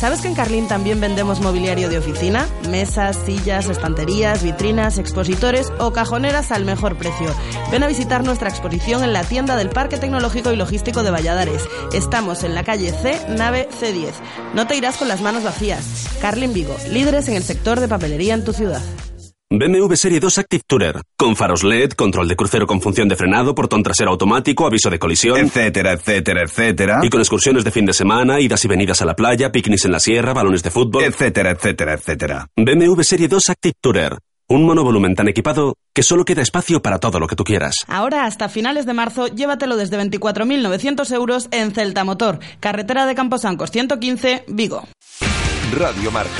¿Sabes 0.00 0.22
que 0.22 0.28
en 0.28 0.34
Carlín 0.34 0.66
también 0.66 0.98
vendemos 0.98 1.42
mobiliario 1.42 1.90
de 1.90 1.98
oficina? 1.98 2.48
Mesas, 2.70 3.18
sillas, 3.26 3.68
estanterías, 3.68 4.42
vitrinas, 4.42 4.96
expositores 4.96 5.70
o 5.78 5.92
cajoneras 5.92 6.52
al 6.52 6.64
mejor 6.64 6.96
precio. 6.96 7.28
Ven 7.70 7.82
a 7.82 7.86
visitar 7.86 8.24
nuestra 8.24 8.48
exposición 8.48 9.04
en 9.04 9.12
la 9.12 9.24
tienda 9.24 9.56
del 9.56 9.68
Parque 9.68 9.98
Tecnológico 9.98 10.52
y 10.52 10.56
Logístico 10.56 11.02
de 11.02 11.10
Valladares. 11.10 11.68
Estamos 11.92 12.44
en 12.44 12.54
la 12.54 12.64
calle 12.64 12.92
C, 12.92 13.20
nave 13.28 13.68
C10. 13.78 14.14
No 14.54 14.66
te 14.66 14.74
irás 14.74 14.96
con 14.96 15.06
las 15.06 15.20
manos 15.20 15.44
vacías. 15.44 16.08
Carlin 16.22 16.54
Vigo, 16.54 16.74
líderes 16.88 17.28
en 17.28 17.34
el 17.34 17.42
sector 17.42 17.78
de 17.78 17.88
papelería 17.88 18.32
en 18.32 18.44
tu 18.44 18.54
ciudad. 18.54 18.80
BMW 19.52 19.92
Serie 19.96 20.20
2 20.20 20.38
Active 20.38 20.62
Tourer, 20.64 21.02
con 21.16 21.34
faros 21.34 21.64
LED, 21.64 21.94
control 21.94 22.28
de 22.28 22.36
crucero 22.36 22.68
con 22.68 22.80
función 22.80 23.08
de 23.08 23.16
frenado, 23.16 23.52
portón 23.52 23.82
trasero 23.82 24.12
automático, 24.12 24.64
aviso 24.64 24.90
de 24.90 25.00
colisión, 25.00 25.36
etcétera, 25.36 25.92
etcétera, 25.92 26.42
etcétera, 26.44 27.00
y 27.02 27.10
con 27.10 27.20
excursiones 27.20 27.64
de 27.64 27.72
fin 27.72 27.84
de 27.84 27.92
semana, 27.92 28.38
idas 28.38 28.64
y 28.64 28.68
venidas 28.68 29.02
a 29.02 29.06
la 29.06 29.16
playa, 29.16 29.50
picnics 29.50 29.86
en 29.86 29.90
la 29.90 29.98
sierra, 29.98 30.32
balones 30.34 30.62
de 30.62 30.70
fútbol, 30.70 31.02
etcétera, 31.02 31.50
etcétera, 31.50 31.94
etcétera. 31.94 32.46
BMW 32.56 33.02
Serie 33.02 33.26
2 33.26 33.48
Active 33.48 33.74
Tourer, 33.80 34.18
un 34.46 34.64
monovolumen 34.64 35.16
tan 35.16 35.26
equipado 35.26 35.74
que 35.92 36.04
solo 36.04 36.24
queda 36.24 36.42
espacio 36.42 36.80
para 36.80 37.00
todo 37.00 37.18
lo 37.18 37.26
que 37.26 37.34
tú 37.34 37.42
quieras. 37.42 37.74
Ahora, 37.88 38.26
hasta 38.26 38.48
finales 38.48 38.86
de 38.86 38.94
marzo, 38.94 39.26
llévatelo 39.26 39.76
desde 39.76 39.98
24.900 39.98 41.12
euros 41.12 41.48
en 41.50 41.72
Celta 41.72 42.04
Motor, 42.04 42.38
carretera 42.60 43.04
de 43.04 43.16
Camposancos 43.16 43.72
115, 43.72 44.44
Vigo. 44.46 44.84
Radio 45.76 46.12
Marca, 46.12 46.30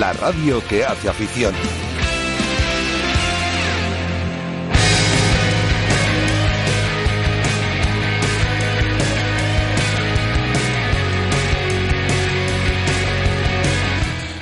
la 0.00 0.12
radio 0.14 0.60
que 0.68 0.84
hace 0.84 1.08
afición. 1.08 1.54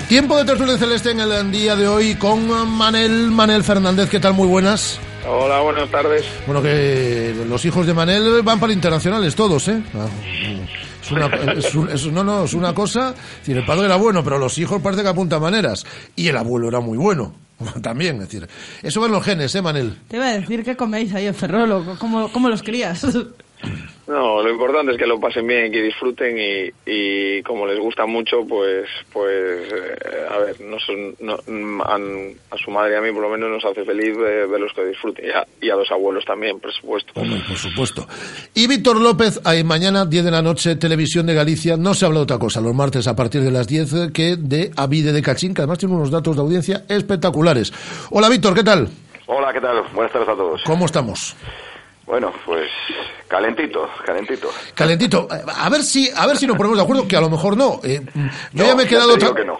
Tiempo 0.09 0.39
de 0.39 0.45
tertulia 0.45 0.79
celeste 0.79 1.11
en 1.11 1.21
el 1.21 1.51
día 1.53 1.77
de 1.77 1.87
hoy 1.87 2.15
con 2.15 2.49
Manel, 2.71 3.31
Manel 3.31 3.63
Fernández. 3.63 4.09
¿Qué 4.09 4.19
tal? 4.19 4.33
Muy 4.33 4.49
buenas. 4.49 4.99
Hola, 5.29 5.61
buenas 5.61 5.91
tardes. 5.91 6.25
Bueno, 6.47 6.63
que 6.63 7.35
los 7.47 7.63
hijos 7.67 7.87
de 7.87 7.93
Manel 7.93 8.41
van 8.43 8.59
para 8.59 8.73
internacionales 8.73 9.35
todos, 9.35 9.69
¿eh? 9.69 9.83
Ah, 9.95 10.07
Es 11.03 11.11
una, 11.13 11.27
es 11.53 11.75
un- 11.75 11.91
es- 11.91 12.07
no, 12.07 12.25
no, 12.25 12.45
es 12.45 12.55
una 12.55 12.73
cosa. 12.75 13.11
es 13.11 13.39
decir, 13.41 13.59
el 13.59 13.67
padre 13.67 13.85
era 13.87 13.97
bueno, 13.97 14.25
pero 14.25 14.39
los 14.39 14.57
hijos 14.59 14.81
parece 14.81 15.03
que 15.03 15.09
apuntan 15.09 15.43
maneras. 15.43 15.85
Y 16.17 16.29
el 16.29 16.37
abuelo 16.39 16.69
era 16.69 16.81
muy 16.81 16.97
bueno. 16.97 17.35
También, 17.83 18.17
es 18.17 18.23
decir. 18.31 18.49
Eso 18.83 19.01
van 19.03 19.11
los 19.13 19.23
genes, 19.25 19.55
¿eh, 19.55 19.61
Manel? 19.63 19.99
Te 20.09 20.17
iba 20.17 20.27
a 20.29 20.33
decir 20.39 20.65
que 20.65 20.75
coméis 20.77 21.13
ahí 21.15 21.27
en 21.27 21.35
Ferrolo, 21.35 21.97
¿cómo, 21.99 22.33
cómo 22.33 22.49
los 22.49 22.63
crías? 22.63 23.05
No, 24.09 24.43
lo 24.43 24.51
importante 24.51 24.93
es 24.93 24.99
que 24.99 25.07
lo 25.07 25.21
pasen 25.21 25.47
bien, 25.47 25.71
que 25.71 25.83
disfruten 25.83 26.35
y, 26.39 26.71
y 26.87 27.43
como 27.43 27.67
les 27.67 27.79
gusta 27.79 28.07
mucho, 28.07 28.39
pues, 28.49 28.89
pues, 29.13 29.71
eh, 29.71 30.27
a 30.31 30.39
ver, 30.39 30.59
no 30.63 30.79
son, 30.79 31.15
no, 31.21 31.35
a 31.85 32.57
su 32.57 32.71
madre 32.71 32.95
y 32.95 32.97
a 32.97 33.03
mí 33.03 33.13
por 33.13 33.21
lo 33.21 33.29
menos 33.29 33.51
nos 33.51 33.65
hace 33.67 33.85
feliz 33.85 34.17
verlos 34.17 34.73
que 34.75 34.87
disfruten 34.87 35.27
y 35.27 35.29
a, 35.29 35.47
y 35.61 35.69
a 35.69 35.77
los 35.77 35.91
abuelos 35.91 36.25
también, 36.25 36.59
por 36.59 36.73
supuesto. 36.73 37.13
Hombre, 37.17 37.43
por 37.47 37.59
supuesto. 37.59 38.07
Y 38.55 38.67
Víctor 38.67 38.99
López, 38.99 39.43
ahí 39.45 39.63
mañana, 39.63 40.07
10 40.07 40.25
de 40.25 40.31
la 40.31 40.41
noche, 40.41 40.77
Televisión 40.77 41.27
de 41.27 41.35
Galicia. 41.35 41.77
No 41.77 41.93
se 41.93 42.07
habla 42.07 42.21
de 42.21 42.23
otra 42.23 42.39
cosa 42.39 42.63
los 42.63 42.75
martes 42.75 43.07
a 43.09 43.15
partir 43.15 43.43
de 43.43 43.51
las 43.51 43.69
10 43.69 43.93
eh, 43.93 44.09
que 44.15 44.37
de 44.39 44.71
Avide 44.75 45.13
de 45.13 45.21
Cachín, 45.21 45.53
que 45.53 45.61
además 45.61 45.81
tiene 45.81 45.95
unos 45.95 46.11
datos 46.11 46.35
de 46.35 46.41
audiencia 46.41 46.85
espectaculares. 46.89 47.75
Hola, 48.11 48.31
Víctor, 48.31 48.55
¿qué 48.55 48.65
tal? 48.65 48.89
Hola, 49.27 49.53
¿qué 49.53 49.61
tal? 49.61 49.83
Buenas 49.93 50.11
tardes 50.11 50.31
a 50.31 50.35
todos. 50.35 50.63
¿Cómo 50.65 50.87
estamos? 50.87 51.37
Bueno, 52.09 52.33
pues 52.47 52.71
calentito, 53.29 53.87
calentito. 54.07 54.49
Calentito, 54.75 55.29
eh, 55.31 55.43
a 55.47 55.69
ver 55.69 55.83
si 55.83 56.11
a 56.17 56.27
ver 56.27 56.39
si 56.39 56.47
nos 56.47 56.57
ponemos 56.57 56.79
de 56.79 56.83
acuerdo, 56.85 57.07
que 57.07 57.17
a 57.17 57.21
lo 57.21 57.29
mejor 57.29 57.55
no. 57.55 57.81
Eh, 57.85 58.01
yo 58.55 58.65
ya 58.65 58.75
me 58.75 58.85
he 58.85 58.87
ya 58.87 58.91
quedado 58.91 59.13
te 59.13 59.19
digo 59.19 59.33
tra- 59.33 59.37
que 59.37 59.45
no. 59.45 59.59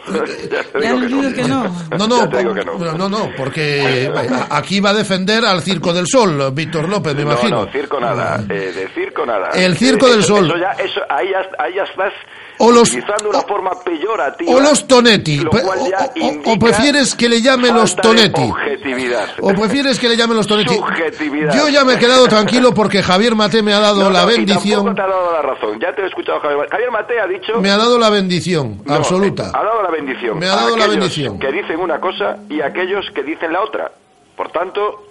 ya 0.51 0.63
te 0.65 0.81
Ya 0.81 0.93
digo 0.95 0.99
les 1.01 1.09
digo 1.11 1.35
que 1.35 1.43
no. 1.49 1.65
No, 1.99 2.09
no, 2.09 2.31
que 2.31 2.43
no. 2.65 2.79
no, 2.79 2.93
no, 2.97 3.09
no, 3.11 3.31
porque 3.37 4.05
eh, 4.07 4.13
aquí 4.49 4.81
va 4.81 4.91
a 4.91 4.95
defender 4.95 5.45
al 5.45 5.61
Circo 5.61 5.93
del 5.93 6.07
Sol, 6.07 6.51
Víctor 6.55 6.89
López, 6.89 7.15
me 7.15 7.23
imagino. 7.23 7.57
No, 7.59 7.65
no, 7.67 7.71
circo 7.73 8.01
nada, 8.01 8.43
eh, 8.49 8.73
de 8.75 8.89
circo 8.95 9.27
nada. 9.27 9.51
El 9.53 9.77
Circo 9.77 10.07
Eh, 10.07 10.11
del 10.13 10.21
eso- 10.21 10.37
Sol. 10.37 10.47
Eso 10.47 10.57
ya, 10.57 10.71
eso, 10.83 11.01
ahí, 11.11 11.29
ya, 11.31 11.41
ahí 11.63 11.75
ya 11.75 11.83
estás 11.83 12.15
O 12.61 12.71
los- 12.73 12.89
utilizando 12.91 13.31
una 13.31 13.41
forma 13.43 13.71
peyorativa. 13.85 14.53
O 14.53 14.61
los 14.61 14.87
Tonetti. 14.87 15.39
Lo 15.39 15.51
o- 15.51 15.57
o- 15.57 16.53
o 16.55 16.59
prefieres 16.59 17.15
que 17.15 17.29
le 17.29 17.41
llame 17.41 17.71
los 17.71 17.95
Tonetti. 17.97 18.43
objetividad. 18.43 19.29
¿O 19.41 19.49
prefieres 19.55 19.99
que 19.99 20.09
le 20.09 20.17
llamen 20.17 20.37
los 20.37 20.47
Tonetti? 20.47 20.75
Subjetividad. 20.75 21.55
Yo 21.55 21.69
ya 21.69 21.85
me 21.85 21.95
he 21.95 21.99
quedado 21.99 22.27
tranquilo 22.27 22.75
porque 22.75 23.03
Javier 23.03 23.35
Mate 23.37 23.63
me 23.63 23.73
ha 23.73 23.81
dado 23.81 24.05
No, 24.05 24.11
la 24.11 24.25
no, 24.25 24.31
y 24.33 24.37
bendición. 24.37 24.85
tampoco 24.85 24.95
te 24.97 25.03
ha 25.03 25.07
dado 25.07 25.33
la 25.33 25.43
razón. 25.43 25.81
Ya 25.81 25.95
te 25.95 26.03
he 26.03 26.07
escuchado, 26.07 26.41
Javier. 26.41 26.69
Javier 26.69 26.91
Mate 26.91 27.21
ha 27.21 27.27
dicho... 27.27 27.61
Me 27.61 27.71
ha 27.71 27.77
dado 27.77 27.99
la 27.99 28.11
bendición, 28.11 28.83
No, 28.85 28.95
absoluta. 28.95 29.51
Ha 29.55 29.63
dado 29.65 29.83
la 29.83 29.91
bendición. 29.91 30.39
Me 30.39 30.49
ha 30.49 30.53
a 30.55 30.57
dado 30.57 30.77
la 30.77 30.87
bendición. 30.89 31.39
Que 31.39 31.53
dicen 31.53 31.79
una 31.81 32.01
cosa 32.01 32.39
y 32.49 32.61
aquellos 32.61 33.07
que 33.15 33.23
dicen 33.23 33.53
la 33.53 33.63
otra. 33.63 33.93
Por 34.37 34.51
tanto, 34.51 35.05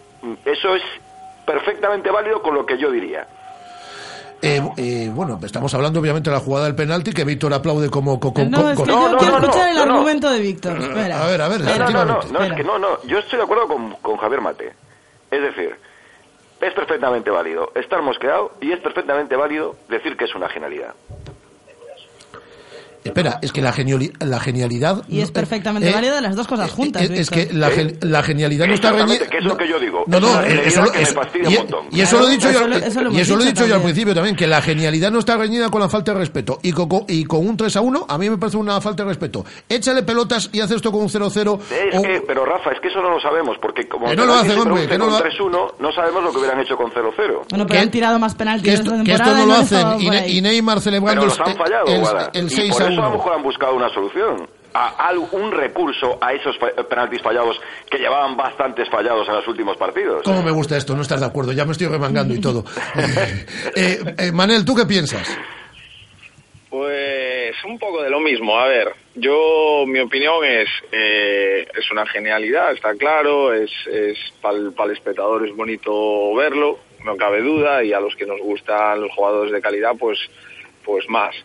eso 0.46 0.76
es 0.76 0.82
perfectamente 1.46 2.10
válido 2.12 2.42
con 2.42 2.56
lo 2.56 2.66
que 2.66 2.78
yo 2.78 2.92
diría. 2.92 3.28
Eh, 4.42 4.62
eh, 4.78 5.12
bueno, 5.14 5.40
estamos 5.44 5.74
hablando 5.74 6.00
obviamente 6.00 6.30
de 6.30 6.36
la 6.36 6.42
jugada 6.42 6.66
del 6.66 6.76
penalti 6.76 7.12
que 7.12 7.24
Víctor 7.24 7.54
aplaude 7.54 7.90
como... 7.90 8.20
co- 8.20 8.34
co- 8.34 8.44
No, 8.46 8.70
es 8.70 8.78
que 8.78 8.84
quiero 8.84 9.10
no, 9.10 9.38
escuchar 9.40 9.70
el 9.70 9.76
no, 9.78 9.86
no. 9.86 9.94
argumento 9.96 10.30
de 10.30 10.40
Víctor. 10.40 10.78
Espera. 10.78 11.24
A 11.24 11.28
ver, 11.28 11.42
a 11.42 11.48
ver, 11.48 11.62
No, 11.62 11.78
no, 11.78 11.90
no, 11.90 12.06
no, 12.06 12.22
no, 12.32 12.44
es 12.44 12.54
que 12.54 12.64
no, 12.64 12.78
no, 12.78 13.02
yo 13.04 13.18
estoy 13.20 13.38
de 13.38 13.44
acuerdo 13.46 13.68
con, 13.68 13.92
con 13.96 14.18
Javier 14.18 14.42
Mate. 14.42 14.74
Es 15.32 15.42
decir, 15.42 15.76
es 16.62 16.74
perfectamente 16.74 17.30
válido 17.32 17.72
estar 17.76 18.02
mosqueado 18.02 18.54
y 18.62 18.72
es 18.72 18.80
perfectamente 18.80 19.36
válido 19.36 19.76
decir 19.90 20.16
que 20.16 20.26
es 20.26 20.36
una 20.36 20.50
genialidad. 20.50 20.94
Espera, 23.08 23.40
es 23.42 23.52
que 23.52 23.62
la, 23.62 23.74
geniali- 23.74 24.12
la 24.26 24.40
genialidad... 24.40 25.04
Y 25.10 25.22
es 25.22 25.32
perfectamente 25.32 25.90
eh, 25.90 25.94
válida 25.94 26.22
las 26.22 26.36
dos 26.36 26.48
cosas 26.48 26.72
juntas. 26.72 27.02
es, 27.04 27.12
es 27.12 27.30
que 27.30 27.50
la, 27.54 27.70
gen- 27.70 27.98
la 28.02 28.24
genialidad 28.24 28.68
no 28.68 28.74
está 28.74 28.92
reñida... 28.92 29.28
que 29.28 29.38
es 29.38 29.44
lo 29.44 29.58
que 29.58 29.68
yo 29.68 29.80
digo. 29.80 30.04
No, 30.08 30.20
no, 30.20 30.42
eh, 30.44 30.64
eso, 30.66 30.82
lo- 30.84 30.92
que 30.92 30.98
me 31.00 31.04
es- 31.04 31.14
fastidia 31.14 31.50
y, 31.50 31.54
un 31.54 31.60
montón. 31.60 31.86
y 31.92 32.02
eso 32.02 32.20
lo 32.20 32.28
he 32.28 32.32
dicho 32.32 32.50
Eso 32.50 32.60
yo, 32.62 32.68
lo- 32.68 32.76
eso 32.78 33.02
lo 33.04 33.12
y 33.12 33.20
eso 33.20 33.38
dicho 33.38 33.50
dicho 33.50 33.66
yo 33.68 33.76
al 33.76 33.82
principio 33.82 34.14
también, 34.14 34.36
que 34.36 34.48
la 34.48 34.62
genialidad 34.62 35.12
no 35.12 35.20
está 35.20 35.38
reñida 35.38 35.70
con 35.70 35.82
la 35.82 35.90
falta 35.90 36.14
de 36.14 36.20
respeto. 36.20 36.60
Y 36.64 36.72
con, 36.72 36.88
con- 36.90 37.06
y 37.08 37.24
con 37.26 37.48
un 37.48 37.58
3 37.58 37.76
a 37.76 37.82
1, 37.82 38.06
a 38.08 38.18
mí 38.18 38.30
me 38.30 38.38
parece 38.38 38.58
una 38.58 38.80
falta 38.82 39.04
de 39.04 39.10
respeto. 39.10 39.46
Échale 39.70 40.04
pelotas 40.04 40.50
y 40.52 40.60
haz 40.62 40.72
esto 40.72 40.92
con 40.92 41.02
un 41.02 41.10
0-0. 41.10 41.60
Es 41.90 41.96
o- 41.98 42.02
que, 42.02 42.22
pero 42.28 42.46
Rafa, 42.46 42.72
es 42.72 42.80
que 42.82 42.88
eso 42.90 43.02
no 43.02 43.10
lo 43.12 43.20
sabemos, 43.20 43.58
porque 43.62 43.88
como 43.88 44.08
Que 44.08 44.16
no 44.16 44.26
lo 44.26 44.34
hacen, 44.34 44.58
hombre, 44.60 44.88
que 44.88 44.98
no 44.98 45.06
con 45.06 45.14
lo 45.14 45.20
ha- 45.20 45.24
3-1, 45.24 45.74
no 45.80 45.92
sabemos 45.92 46.24
lo 46.24 46.32
que 46.32 46.38
hubieran 46.40 46.60
hecho 46.60 46.76
con 46.76 46.92
0-0. 46.92 47.42
Bueno, 47.50 47.66
pero 47.68 47.80
han 47.82 47.92
tirado 47.92 48.20
más 48.20 48.36
penaltis 48.36 48.64
que 48.64 48.74
esta 48.74 48.84
esto, 48.96 49.04
que 49.04 49.12
temporada 49.12 49.32
esto 49.32 49.46
no 49.48 49.98
y 50.00 50.06
lo 50.06 50.12
hacen. 50.12 50.30
Y, 50.30 50.42
Neymar 50.42 50.80
celebrando 50.82 51.22
Pero 51.22 51.34
los 51.36 51.40
han 51.40 51.50
el- 51.52 51.58
fallado, 51.58 51.86
el, 51.88 52.00
Guada. 52.02 52.30
el 52.34 52.46
y 52.46 52.50
6 52.50 52.72
por 52.74 52.82
a 52.84 52.86
eso 52.98 53.06
a 53.06 53.10
lo 53.10 53.16
1. 53.16 53.18
mejor 53.18 53.34
han 53.34 53.44
buscado 53.44 53.76
una 53.76 53.90
solución. 53.90 54.48
A, 54.74 55.08
algún 55.08 55.52
recurso 55.52 56.18
a 56.22 56.34
esos 56.34 56.56
penaltis 56.90 57.22
fallados 57.22 57.60
que 57.90 57.98
llevaban 57.98 58.36
bastantes 58.36 58.88
fallados 58.90 59.28
en 59.28 59.36
los 59.36 59.48
últimos 59.48 59.78
partidos. 59.78 60.24
¿Cómo 60.24 60.44
me 60.44 60.52
gusta 60.52 60.78
esto? 60.78 60.96
No 60.96 61.02
estás 61.02 61.22
de 61.22 61.26
acuerdo, 61.26 61.52
ya 61.52 61.66
me 61.66 61.72
estoy 61.72 61.88
remangando 61.88 62.34
y 62.34 62.42
todo. 62.42 62.64
Eh, 63.76 64.00
eh, 64.18 64.32
Manel, 64.32 64.66
¿tú 64.66 64.76
qué 64.76 64.86
piensas? 64.86 65.38
Pues 66.70 67.56
un 67.66 67.78
poco 67.80 68.02
de 68.02 68.10
lo 68.10 68.20
mismo. 68.20 68.58
A 68.58 68.68
ver, 68.68 68.94
yo 69.16 69.86
mi 69.88 70.00
opinión 70.00 70.44
es 70.44 70.68
eh, 70.92 71.68
es 71.78 71.92
una 71.92 72.06
genialidad, 72.06 72.72
está 72.72 72.94
claro. 72.96 73.54
Es, 73.54 73.72
es 73.92 74.18
para 74.42 74.58
el 74.58 74.92
espectador 74.92 75.48
es 75.48 75.56
bonito 75.56 76.34
verlo, 76.36 76.80
no 77.06 77.16
cabe 77.16 77.42
duda. 77.42 77.84
Y 77.84 77.94
a 77.94 78.00
los 78.00 78.16
que 78.16 78.26
nos 78.26 78.40
gustan 78.42 79.02
los 79.02 79.12
jugadores 79.14 79.52
de 79.52 79.62
calidad, 79.62 79.94
pues 79.98 80.20
pues 80.84 81.08
más. 81.10 81.36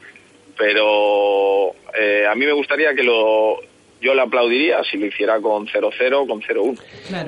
Pero 0.62 1.74
eh, 1.98 2.24
a 2.30 2.34
mí 2.36 2.46
me 2.46 2.52
gustaría 2.52 2.94
que 2.94 3.02
lo 3.02 3.56
yo 4.00 4.14
le 4.14 4.22
aplaudiría 4.22 4.78
si 4.90 4.96
lo 4.96 5.06
hiciera 5.06 5.40
con 5.40 5.64
0-0, 5.68 6.26
con 6.26 6.40
0-1. 6.42 6.76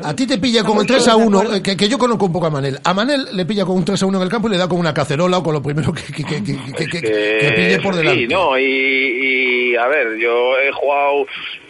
A 0.05 0.15
ti 0.17 0.27
te 0.27 0.39
pilla 0.39 0.65
con 0.65 0.79
el 0.79 0.87
3 0.87 1.07
a 1.07 1.15
1, 1.17 1.55
eh, 1.55 1.63
que, 1.63 1.77
que 1.77 1.89
yo 1.89 1.99
conozco 1.99 2.27
un 2.27 2.33
poco 2.33 2.47
a 2.47 2.51
Manel. 2.51 2.79
A 2.83 2.93
Manel 2.93 3.27
le 3.33 3.47
pilla 3.47 3.65
con 3.65 3.77
un 3.77 3.85
3 3.85 4.03
a 4.03 4.07
1 4.07 4.19
en 4.19 4.25
el 4.25 4.29
campo 4.29 4.49
y 4.49 4.53
le 4.53 4.59
da 4.59 4.69
con 4.69 4.81
una 4.81 4.93
cacerola 4.93 5.39
o 5.39 5.43
con 5.45 5.53
lo 5.55 5.63
primero 5.63 5.93
que, 5.93 6.03
que, 6.13 6.25
que, 6.25 6.43
que- 6.43 6.57
que- 6.75 6.87
que- 6.89 7.01
que 7.01 7.53
pille 7.55 7.81
por 7.81 7.95
Sí, 7.95 7.99
delante. 8.01 8.27
no, 8.27 8.59
y, 8.59 8.65
y, 8.65 9.77
a 9.77 9.87
ver, 9.87 10.17
yo 10.19 10.59
he 10.59 10.73
jugado 10.73 11.27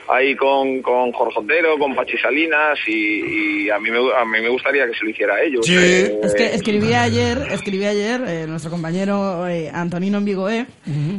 ahí 0.09 0.35
con, 0.37 0.83
con 0.83 1.13
Jorge 1.13 1.41
Otero, 1.41 1.79
con 1.79 1.95
Pachi 1.95 2.17
Salinas 2.19 2.79
y, 2.87 3.65
y 3.67 3.71
a, 3.71 3.79
mí 3.79 3.91
me, 3.91 3.99
a 3.99 4.25
mí 4.25 4.41
me 4.41 4.49
gustaría 4.49 4.87
que 4.87 4.95
se 4.95 5.05
lo 5.05 5.11
hiciera 5.11 5.35
a 5.35 5.43
ellos. 5.43 5.67
Eh, 5.69 6.21
Es 6.23 6.35
que 6.35 6.55
escribí 6.55 6.93
ayer, 6.95 7.39
escribí 7.51 7.85
ayer, 7.87 8.21
eh, 8.27 8.47
nuestro 8.47 8.71
compañero 8.71 9.47
eh, 9.49 9.71
Antonino 9.73 10.19
Envigoé, 10.19 10.67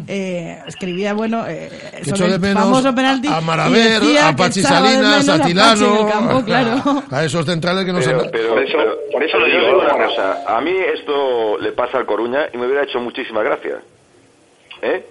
eh, 0.07 0.59
escribía, 0.67 1.13
bueno, 1.13 1.45
eh, 1.47 1.69
Que 2.03 2.05
sobre 2.11 2.36
el 2.36 2.53
famoso 2.53 2.93
penalti. 2.93 3.27
a 3.27 3.41
Maraver, 3.41 4.01
a 4.21 4.36
Pachi 4.36 4.61
Salinas, 4.61 5.27
a 5.29 5.41
Tilano, 5.41 6.07
campo, 6.07 6.43
claro. 6.43 7.03
a 7.11 7.23
esos 7.25 7.45
centrales 7.45 7.86
que 7.86 7.93
no 7.93 8.01
se 8.01 8.09
Pero, 8.09 8.21
han... 8.21 8.29
pero, 8.31 8.49
Por 8.49 8.63
eso- 8.63 8.77
pero- 8.77 8.95
por 9.11 9.23
eso 9.23 9.38
pero 9.38 9.47
le 9.47 9.53
digo, 9.55 9.65
digo 9.67 9.79
una 9.81 10.05
cosa. 10.05 10.43
A 10.57 10.61
mí 10.61 10.71
esto 10.93 11.57
le 11.59 11.71
pasa 11.71 11.97
al 11.97 12.05
Coruña 12.05 12.47
y 12.53 12.57
me 12.57 12.65
hubiera 12.65 12.83
hecho 12.83 12.99
muchísima 12.99 13.41
gracia. 13.43 13.79
¿Eh? 14.81 15.03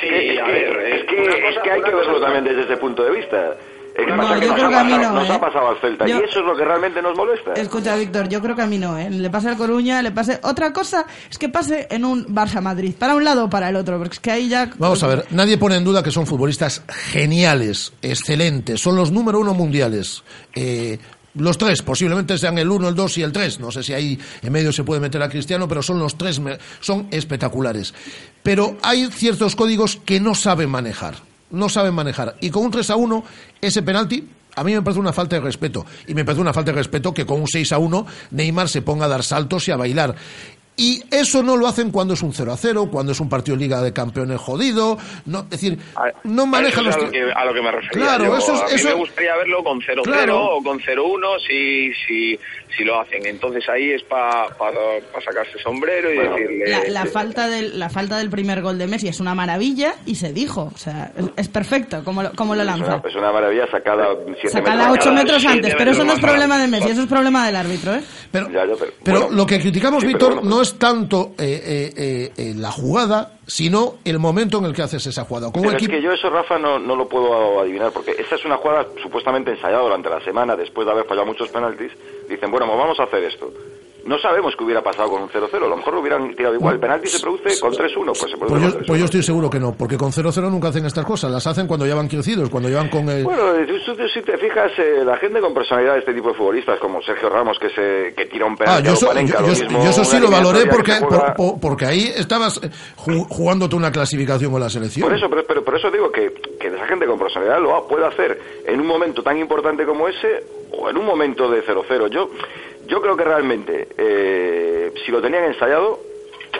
Sí, 0.00 0.08
es, 0.08 0.40
a 0.40 0.44
que, 0.44 0.52
ver, 0.52 0.76
es, 0.86 1.00
es 1.00 1.06
que, 1.06 1.48
es 1.48 1.58
que 1.62 1.70
hay 1.70 1.82
que 1.82 1.90
verlo 1.94 2.12
cosa- 2.14 2.24
también 2.26 2.44
desde 2.44 2.62
ese 2.62 2.76
punto 2.76 3.02
de 3.04 3.10
vista. 3.12 3.56
Es 3.94 4.06
No, 4.08 4.16
pasa 4.16 4.38
yo 4.38 4.46
nos, 4.48 4.54
creo 4.56 4.66
ha 4.66 4.70
que 4.70 4.76
a 4.76 4.84
mí 4.84 4.92
pasado, 4.92 5.12
no, 5.12 5.20
nos 5.20 5.28
¿eh? 5.28 5.32
ha 5.34 5.40
pasado 5.40 5.68
al 5.68 5.80
Celta 5.82 6.06
Yo- 6.06 6.18
y 6.20 6.24
eso 6.24 6.40
es 6.40 6.46
lo 6.46 6.56
que 6.56 6.64
realmente 6.64 7.02
nos 7.02 7.14
molesta. 7.14 7.52
Escucha, 7.52 7.94
Víctor, 7.96 8.26
yo 8.26 8.40
creo 8.40 8.56
que 8.56 8.62
a 8.62 8.66
mí 8.66 8.78
no, 8.78 8.96
¿eh? 8.96 9.10
Le 9.10 9.28
pase 9.28 9.50
al 9.50 9.56
Coruña, 9.58 10.00
le 10.00 10.12
pase... 10.12 10.40
Otra 10.44 10.72
cosa 10.72 11.04
es 11.30 11.36
que 11.36 11.50
pase 11.50 11.88
en 11.90 12.06
un 12.06 12.24
Barça-Madrid, 12.34 12.94
para 12.98 13.14
un 13.14 13.22
lado 13.24 13.44
o 13.44 13.50
para 13.50 13.68
el 13.68 13.76
otro, 13.76 13.98
porque 13.98 14.14
es 14.14 14.20
que 14.20 14.30
ahí 14.30 14.48
ya... 14.48 14.70
Vamos 14.78 15.02
a 15.02 15.08
ver, 15.08 15.26
nadie 15.32 15.58
pone 15.58 15.76
en 15.76 15.84
duda 15.84 16.02
que 16.02 16.10
son 16.10 16.26
futbolistas 16.26 16.82
geniales, 16.88 17.92
excelentes, 18.00 18.80
son 18.80 18.96
los 18.96 19.10
número 19.10 19.40
uno 19.40 19.52
mundiales. 19.52 20.24
Eh, 20.54 20.98
los 21.34 21.56
tres, 21.58 21.82
posiblemente 21.82 22.36
sean 22.38 22.56
el 22.58 22.70
uno, 22.70 22.88
el 22.88 22.94
dos 22.94 23.16
y 23.18 23.22
el 23.22 23.32
tres. 23.32 23.60
No 23.60 23.70
sé 23.70 23.82
si 23.82 23.92
ahí 23.92 24.18
en 24.42 24.52
medio 24.52 24.72
se 24.72 24.84
puede 24.84 25.00
meter 25.00 25.22
a 25.22 25.28
Cristiano, 25.28 25.66
pero 25.68 25.82
son 25.82 25.98
los 25.98 26.16
tres, 26.16 26.40
me- 26.40 26.56
son 26.80 27.08
espectaculares. 27.10 27.94
Pero 28.42 28.76
hay 28.82 29.06
ciertos 29.10 29.54
códigos 29.56 29.98
que 30.04 30.20
no 30.20 30.34
saben 30.34 30.70
manejar, 30.70 31.14
no 31.50 31.68
saben 31.68 31.94
manejar. 31.94 32.36
Y 32.40 32.50
con 32.50 32.64
un 32.64 32.70
3 32.70 32.90
a 32.90 32.96
1, 32.96 33.24
ese 33.60 33.82
penalti, 33.82 34.28
a 34.54 34.64
mí 34.64 34.72
me 34.72 34.82
parece 34.82 35.00
una 35.00 35.12
falta 35.12 35.36
de 35.36 35.42
respeto. 35.42 35.86
Y 36.06 36.14
me 36.14 36.24
parece 36.24 36.40
una 36.40 36.52
falta 36.52 36.72
de 36.72 36.78
respeto 36.78 37.14
que 37.14 37.24
con 37.24 37.40
un 37.40 37.48
6 37.48 37.72
a 37.72 37.78
1 37.78 38.06
Neymar 38.32 38.68
se 38.68 38.82
ponga 38.82 39.06
a 39.06 39.08
dar 39.08 39.22
saltos 39.22 39.66
y 39.68 39.70
a 39.70 39.76
bailar. 39.76 40.14
Y 40.74 41.02
eso 41.10 41.42
no 41.42 41.56
lo 41.56 41.66
hacen 41.68 41.90
cuando 41.90 42.14
es 42.14 42.22
un 42.22 42.32
0 42.32 42.50
a 42.52 42.56
0, 42.56 42.88
cuando 42.90 43.12
es 43.12 43.20
un 43.20 43.28
partido 43.28 43.56
de 43.56 43.62
Liga 43.62 43.82
de 43.82 43.92
Campeones 43.92 44.40
jodido. 44.40 44.96
No, 45.26 45.40
es 45.40 45.50
decir, 45.50 45.78
no 46.24 46.46
manejan 46.46 46.84
los. 46.84 46.96
a 46.96 46.98
lo, 47.00 47.10
que, 47.10 47.22
a 47.30 47.44
lo 47.44 47.52
que 47.54 47.60
me 47.62 47.70
refería. 47.70 47.90
Claro, 48.06 48.24
yo. 48.24 48.36
eso 48.38 48.54
es- 48.54 48.60
a 48.62 48.64
mí 48.66 48.70
eso- 48.74 48.88
me 48.88 48.94
gustaría 48.94 49.36
verlo 49.36 49.62
con 49.62 49.80
0-0 49.80 50.02
Claro. 50.02 50.40
o 50.56 50.62
con 50.62 50.80
0-1 50.80 51.38
si, 51.46 51.92
si, 52.06 52.38
si 52.76 52.84
lo 52.84 52.98
hacen. 53.00 53.24
Entonces 53.26 53.68
ahí 53.68 53.90
es 53.92 54.02
para 54.04 54.48
sacarse 55.24 55.58
sombrero 55.62 56.10
y 56.12 56.16
decirle... 56.18 56.70
La, 56.70 57.04
la 57.04 57.06
falta 57.06 57.48
del, 57.48 57.78
la 57.78 57.90
falta 57.90 58.16
del 58.16 58.30
primer 58.30 58.62
gol 58.62 58.78
de 58.78 58.86
Messi 58.86 59.08
es 59.08 59.20
una 59.20 59.34
maravilla 59.34 59.94
y 60.06 60.14
se 60.14 60.32
dijo. 60.32 60.70
O 60.74 60.78
sea, 60.78 61.12
es, 61.36 61.48
perfecto 61.48 62.02
como 62.02 62.22
lo, 62.22 62.32
como 62.32 62.54
lo 62.54 62.62
Es 62.62 62.66
lanza. 62.66 62.96
una, 62.96 63.08
es 63.08 63.14
una 63.14 63.30
maravilla 63.30 63.70
sacada 63.70 64.06
siete 64.40 64.48
Sacala 64.48 64.88
metros 64.88 64.98
8 65.06 65.12
más. 65.12 65.22
metros 65.24 65.42
Siete 65.42 65.54
antes, 65.56 65.74
pero 65.76 65.90
eso 65.90 66.04
no 66.04 66.12
es 66.14 66.20
problema 66.20 66.58
de 66.58 66.68
Messi, 66.68 66.88
eso 66.90 67.02
es 67.02 67.08
problema 67.08 67.46
del 67.46 67.56
árbitro, 67.56 67.94
¿eh? 67.94 68.00
Pero, 68.32 68.48
Ya, 68.50 68.64
ya, 68.66 68.72
pero, 68.78 68.92
Pero 69.04 69.20
bueno, 69.22 69.36
lo 69.36 69.46
que 69.46 69.60
criticamos, 69.60 70.00
sí, 70.00 70.06
Víctor, 70.06 70.34
bueno, 70.36 70.48
no 70.48 70.61
es 70.62 70.78
tanto 70.78 71.32
eh, 71.38 71.62
eh, 71.64 71.92
eh, 71.96 72.32
eh, 72.36 72.54
la 72.56 72.70
jugada, 72.70 73.32
sino 73.46 73.94
el 74.04 74.18
momento 74.18 74.58
en 74.58 74.64
el 74.64 74.72
que 74.72 74.82
haces 74.82 75.06
esa 75.06 75.24
jugada. 75.24 75.50
Pero 75.52 75.68
es 75.70 75.74
equipo- 75.74 75.90
que 75.92 76.02
yo 76.02 76.12
eso, 76.12 76.30
Rafa, 76.30 76.58
no, 76.58 76.78
no 76.78 76.96
lo 76.96 77.08
puedo 77.08 77.60
adivinar, 77.60 77.92
porque 77.92 78.12
esa 78.12 78.36
es 78.36 78.44
una 78.44 78.56
jugada 78.56 78.86
supuestamente 79.02 79.50
ensayada 79.50 79.82
durante 79.82 80.08
la 80.08 80.20
semana, 80.24 80.56
después 80.56 80.86
de 80.86 80.92
haber 80.92 81.04
fallado 81.06 81.26
muchos 81.26 81.48
penaltis. 81.50 81.92
Dicen, 82.28 82.50
bueno, 82.50 82.66
pues 82.66 82.78
vamos 82.78 82.98
a 83.00 83.04
hacer 83.04 83.24
esto. 83.24 83.52
No 84.04 84.18
sabemos 84.18 84.54
qué 84.56 84.64
hubiera 84.64 84.82
pasado 84.82 85.10
con 85.10 85.22
un 85.22 85.28
0-0, 85.28 85.54
a 85.64 85.68
lo 85.68 85.76
mejor 85.76 85.94
lo 85.94 86.00
hubieran 86.00 86.34
tirado 86.34 86.54
igual. 86.56 86.74
El 86.74 86.80
penalti 86.80 87.06
se 87.08 87.20
produce 87.20 87.60
con 87.60 87.72
3-1, 87.72 88.04
pues 88.04 88.18
se 88.32 88.36
produce 88.36 88.48
Pues 88.48 88.62
yo, 88.62 88.68
3-1. 88.80 88.86
pues 88.86 88.98
yo 88.98 89.04
estoy 89.04 89.22
seguro 89.22 89.48
que 89.50 89.60
no, 89.60 89.72
porque 89.74 89.96
con 89.96 90.10
0-0 90.10 90.50
nunca 90.50 90.68
hacen 90.68 90.84
estas 90.86 91.04
cosas, 91.04 91.30
las 91.30 91.46
hacen 91.46 91.66
cuando 91.68 91.86
ya 91.86 91.94
van 91.94 92.08
crecidos, 92.08 92.50
cuando 92.50 92.68
llevan 92.68 92.88
con 92.88 93.08
el... 93.08 93.22
Bueno, 93.22 93.54
eh, 93.54 93.64
tú- 93.66 93.94
tú- 93.94 94.08
si 94.08 94.22
te 94.22 94.36
fijas, 94.38 94.72
eh, 94.78 95.02
la 95.04 95.16
gente 95.18 95.40
con 95.40 95.54
personalidad 95.54 95.92
de 95.94 95.98
este 96.00 96.14
tipo 96.14 96.28
de 96.30 96.34
futbolistas, 96.34 96.78
como 96.80 97.00
Sergio 97.02 97.28
Ramos, 97.30 97.58
que 97.60 97.68
se 97.70 98.14
que 98.14 98.26
tira 98.26 98.46
un 98.46 98.54
Ah, 98.54 98.56
penalti 98.58 98.84
yo, 98.86 98.90
a 98.90 98.94
eso, 98.94 99.06
Lopanenka, 99.06 99.32
yo- 99.40 99.46
yo- 99.46 99.52
mismo 99.64 99.84
yo 99.84 99.90
eso 99.90 100.04
sí 100.04 100.18
lo 100.18 100.30
valoré 100.30 100.66
porque, 100.66 100.92
juega- 100.92 101.34
por- 101.34 101.52
por- 101.52 101.60
porque 101.60 101.86
ahí 101.86 102.12
estabas 102.16 102.58
eh, 102.62 102.70
ju- 102.96 103.26
jugándote 103.28 103.76
una 103.76 103.92
clasificación 103.92 104.50
con 104.50 104.60
la 104.60 104.68
selección. 104.68 105.08
Por 105.08 105.16
eso, 105.16 105.28
pero, 105.30 105.44
pero 105.46 105.64
por 105.64 105.76
eso 105.76 105.90
digo 105.92 106.10
que, 106.10 106.32
que 106.58 106.66
esa 106.68 106.86
gente 106.88 107.06
con 107.06 107.18
personalidad 107.18 107.60
lo 107.60 107.86
puede 107.86 108.04
hacer 108.06 108.38
en 108.66 108.80
un 108.80 108.86
momento 108.86 109.22
tan 109.22 109.38
importante 109.38 109.84
como 109.86 110.08
ese 110.08 110.42
o 110.72 110.88
en 110.90 110.96
un 110.96 111.04
momento 111.06 111.50
de 111.50 111.62
0-0. 111.62 112.08
Yo, 112.08 112.30
yo 112.86 113.00
creo 113.00 113.16
que 113.16 113.24
realmente, 113.24 113.88
eh, 113.96 114.92
si 115.04 115.12
lo 115.12 115.20
tenían 115.20 115.44
ensayado, 115.44 116.00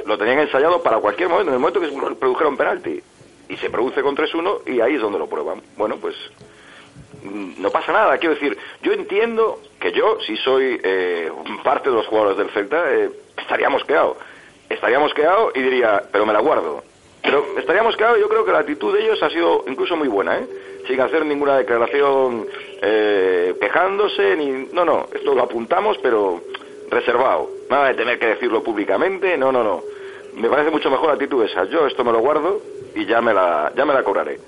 lo 0.07 0.18
tenían 0.18 0.41
ensayado 0.41 0.83
para 0.83 0.99
cualquier 0.99 1.29
momento, 1.29 1.51
en 1.51 1.55
el 1.55 1.61
momento 1.61 1.81
que 1.81 1.89
se 1.89 2.16
produjera 2.16 2.49
un 2.49 2.57
penalti. 2.57 3.03
Y 3.49 3.57
se 3.57 3.68
produce 3.68 4.03
con 4.03 4.16
3-1 4.16 4.62
y 4.66 4.81
ahí 4.81 4.95
es 4.95 5.01
donde 5.01 5.18
lo 5.18 5.29
prueban. 5.29 5.61
Bueno, 5.77 5.97
pues 5.97 6.14
mm, 7.23 7.61
no 7.61 7.70
pasa 7.70 7.93
nada. 7.93 8.16
Quiero 8.16 8.35
decir, 8.35 8.57
yo 8.83 8.93
entiendo 8.93 9.61
que 9.79 9.93
yo, 9.93 10.18
si 10.27 10.37
soy 10.39 10.81
eh, 10.83 11.31
parte 11.62 11.91
de 11.91 11.97
los 11.97 12.07
jugadores 12.07 12.39
del 12.39 12.51
Celta, 12.51 12.91
eh, 12.95 13.11
estaría 13.37 13.68
mosqueado. 13.68 14.16
Estaría 14.70 14.99
mosqueado 14.99 15.53
y 15.55 15.61
diría, 15.61 16.03
pero 16.11 16.25
me 16.25 16.33
la 16.33 16.41
guardo. 16.41 16.83
Pero 17.23 17.45
estaría 17.59 17.83
mosqueado 17.83 18.16
y 18.16 18.20
yo 18.20 18.29
creo 18.29 18.45
que 18.45 18.53
la 18.53 18.61
actitud 18.61 18.95
de 18.95 19.05
ellos 19.05 19.23
ha 19.23 19.29
sido 19.29 19.64
incluso 19.68 19.97
muy 19.97 20.09
buena, 20.09 20.39
¿eh? 20.39 20.47
Sin 20.87 21.01
hacer 21.01 21.25
ninguna 21.27 21.59
declaración 21.59 22.47
eh, 22.83 23.55
quejándose, 23.61 24.37
ni... 24.37 24.68
No, 24.72 24.85
no, 24.85 25.07
esto 25.14 25.35
lo 25.35 25.43
apuntamos, 25.43 25.97
pero 26.03 26.41
reservado. 26.91 27.49
Nada 27.70 27.89
de 27.89 27.95
tener 27.95 28.18
que 28.18 28.26
decirlo 28.26 28.62
públicamente, 28.62 29.39
no, 29.39 29.53
no, 29.53 29.62
no. 29.62 29.83
Me 30.35 30.49
parece 30.49 30.70
mucho 30.70 30.91
mejor 30.91 31.09
la 31.09 31.12
actitud 31.14 31.45
esa. 31.45 31.64
Yo 31.64 31.87
esto 31.87 32.05
me 32.05 32.12
lo 32.12 32.20
guardo 32.20 32.61
y 32.95 33.07
ya 33.07 33.20
me 33.20 33.33
la, 33.33 33.72
ya 33.76 33.85
me 33.85 33.95
la 33.95 34.03
cobraré. 34.03 34.39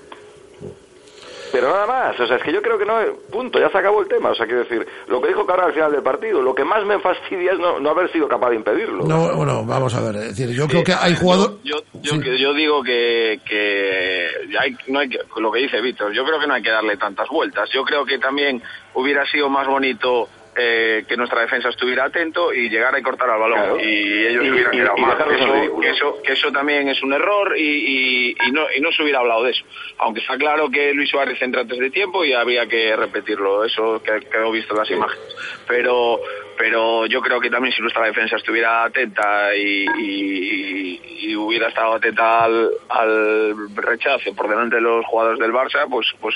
Pero 1.54 1.68
nada 1.70 1.86
más, 1.86 2.18
o 2.18 2.26
sea, 2.26 2.36
es 2.36 2.42
que 2.42 2.52
yo 2.52 2.60
creo 2.60 2.76
que 2.76 2.84
no, 2.84 2.98
punto, 3.30 3.60
ya 3.60 3.70
se 3.70 3.78
acabó 3.78 4.00
el 4.02 4.08
tema. 4.08 4.30
O 4.30 4.34
sea, 4.34 4.44
quiero 4.44 4.64
decir, 4.64 4.84
lo 5.06 5.20
que 5.22 5.28
dijo 5.28 5.46
Carlos 5.46 5.66
al 5.68 5.72
final 5.72 5.92
del 5.92 6.02
partido, 6.02 6.42
lo 6.42 6.52
que 6.54 6.64
más 6.64 6.84
me 6.84 6.98
fastidia 6.98 7.52
es 7.52 7.58
no, 7.60 7.78
no 7.78 7.90
haber 7.90 8.10
sido 8.10 8.26
capaz 8.26 8.50
de 8.50 8.56
impedirlo. 8.56 9.04
No, 9.04 9.34
bueno, 9.36 9.64
vamos 9.64 9.94
a 9.94 10.00
ver, 10.00 10.16
es 10.16 10.36
decir, 10.36 10.50
yo 10.50 10.66
creo 10.66 10.82
que 10.82 10.92
hay 10.92 11.14
jugadores... 11.14 11.56
Yo, 11.62 11.76
yo, 12.02 12.20
que- 12.20 12.36
yo 12.38 12.52
digo 12.54 12.82
que, 12.82 13.40
que 13.48 14.26
hay- 14.58 14.76
no 14.88 14.98
hay 14.98 15.08
que, 15.08 15.18
lo 15.36 15.52
que 15.52 15.60
dice 15.60 15.80
Víctor, 15.80 16.12
yo 16.12 16.24
creo 16.24 16.40
que 16.40 16.46
no 16.48 16.54
hay 16.54 16.62
que 16.62 16.70
darle 16.70 16.96
tantas 16.96 17.28
vueltas. 17.28 17.70
Yo 17.72 17.84
creo 17.84 18.04
que 18.04 18.18
también 18.18 18.60
hubiera 18.94 19.24
sido 19.26 19.48
más 19.48 19.66
bonito 19.66 20.28
eh, 20.56 21.04
que 21.08 21.16
nuestra 21.16 21.40
defensa 21.40 21.68
estuviera 21.68 22.04
atento 22.04 22.52
y 22.52 22.68
llegara 22.68 22.98
y 22.98 23.02
cortar 23.02 23.28
al 23.30 23.40
balón 23.40 23.58
Claro. 23.58 23.80
y 23.80 24.26
ellos 24.26 24.44
Y- 24.44 24.50
hubieran 24.50 24.74
y- 24.74 24.76
quedado 24.78 24.94
y 24.96 25.00
mal. 25.00 25.16
Eso- 25.32 25.80
que, 25.80 25.90
eso, 25.90 26.22
que 26.22 26.32
eso 26.32 26.52
también 26.52 26.88
es 26.88 27.02
un 27.02 27.12
error 27.12 27.56
y, 27.58 28.36
no, 28.52 28.66
y 28.76 28.80
no 28.80 28.92
se 28.92 29.02
hubiera 29.02 29.20
hablado 29.20 29.42
de 29.44 29.50
eso. 29.52 29.64
Aunque 29.98 30.20
está 30.20 30.36
claro 30.36 30.70
que 30.70 30.92
Luis 30.94 31.10
Suárez 31.10 31.40
entra 31.42 31.62
antes 31.62 31.78
de 31.78 31.90
tiempo 31.90 32.24
y 32.24 32.32
había 32.32 32.66
que 32.66 32.94
repetirlo, 32.96 33.64
eso 33.64 34.02
que- 34.02 34.26
quedó 34.28 34.50
visto 34.52 34.74
en 34.74 34.78
las 34.80 34.90
imágenes. 34.90 35.36
Pero, 35.66 36.20
pero 36.56 37.06
yo 37.06 37.20
creo 37.20 37.40
que 37.40 37.50
también 37.50 37.74
si 37.74 37.82
nuestra 37.82 38.06
defensa 38.06 38.36
estuviera 38.36 38.84
atenta 38.84 39.54
y, 39.56 39.86
y- 39.98 41.00
y 41.30 41.36
hubiera 41.36 41.68
estado 41.68 41.94
atenta 41.94 42.44
al, 42.44 42.70
al 42.88 43.54
rechazo 43.74 44.34
por 44.34 44.48
delante 44.48 44.76
de 44.76 44.82
los 44.82 45.04
jugadores 45.06 45.38
del 45.40 45.52
Barça, 45.52 45.86
pues 45.90 46.06
pues 46.20 46.34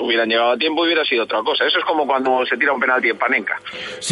hubieran 0.00 0.28
llegado 0.28 0.52
a 0.52 0.56
tiempo 0.56 0.82
y 0.84 0.88
hubiera 0.88 1.04
sido 1.04 1.24
otra 1.24 1.42
cosa. 1.42 1.64
Eso 1.66 1.78
es 1.78 1.84
como 1.84 2.06
cuando 2.06 2.44
se 2.46 2.56
tira 2.56 2.72
un 2.72 2.80
penalti 2.80 3.08
en 3.10 3.18
Panenka. 3.18 3.60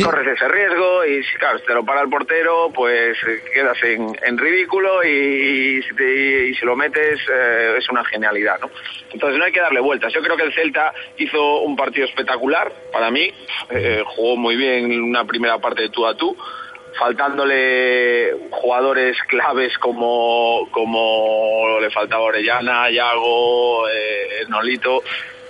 Corres 0.02 0.26
ese 0.36 0.48
riesgo 0.48 1.04
y 1.04 1.22
si 1.22 1.36
claro, 1.36 1.58
si 1.58 1.64
te 1.66 1.74
lo 1.74 1.84
para 1.84 2.02
el 2.02 2.08
portero, 2.08 2.70
pues 2.74 3.16
eh, 3.26 3.42
quedas 3.52 3.82
en, 3.84 4.16
en 4.24 4.38
ridículo 4.38 5.04
y, 5.04 5.82
si 5.82 5.94
te- 5.94 6.48
y 6.48 6.54
si 6.54 6.64
lo 6.64 6.76
metes 6.76 7.20
eh, 7.32 7.74
es 7.78 7.88
una 7.88 8.04
genialidad, 8.04 8.58
¿no? 8.60 8.70
Entonces 9.12 9.38
no 9.38 9.44
hay 9.44 9.52
que 9.52 9.60
darle 9.60 9.80
vueltas. 9.80 10.12
Yo 10.12 10.22
creo 10.22 10.36
que 10.36 10.42
el 10.44 10.52
Celta 10.54 10.92
hizo 11.18 11.60
un 11.60 11.76
partido 11.76 12.06
espectacular 12.06 12.72
para 12.92 13.10
mí, 13.10 13.32
eh, 13.70 14.02
jugó 14.06 14.36
muy 14.36 14.56
bien 14.56 15.02
una 15.02 15.24
primera 15.24 15.58
parte 15.58 15.82
de 15.82 15.88
tú 15.90 16.06
a 16.06 16.14
tú, 16.16 16.36
faltándole 16.98 18.32
jugadores 18.50 19.16
claves 19.28 19.76
como, 19.78 20.68
como 20.70 21.78
le 21.80 21.90
faltaba 21.90 22.22
Orellana, 22.24 22.90
Yago, 22.90 23.88
eh, 23.88 24.44
Nolito, 24.48 25.02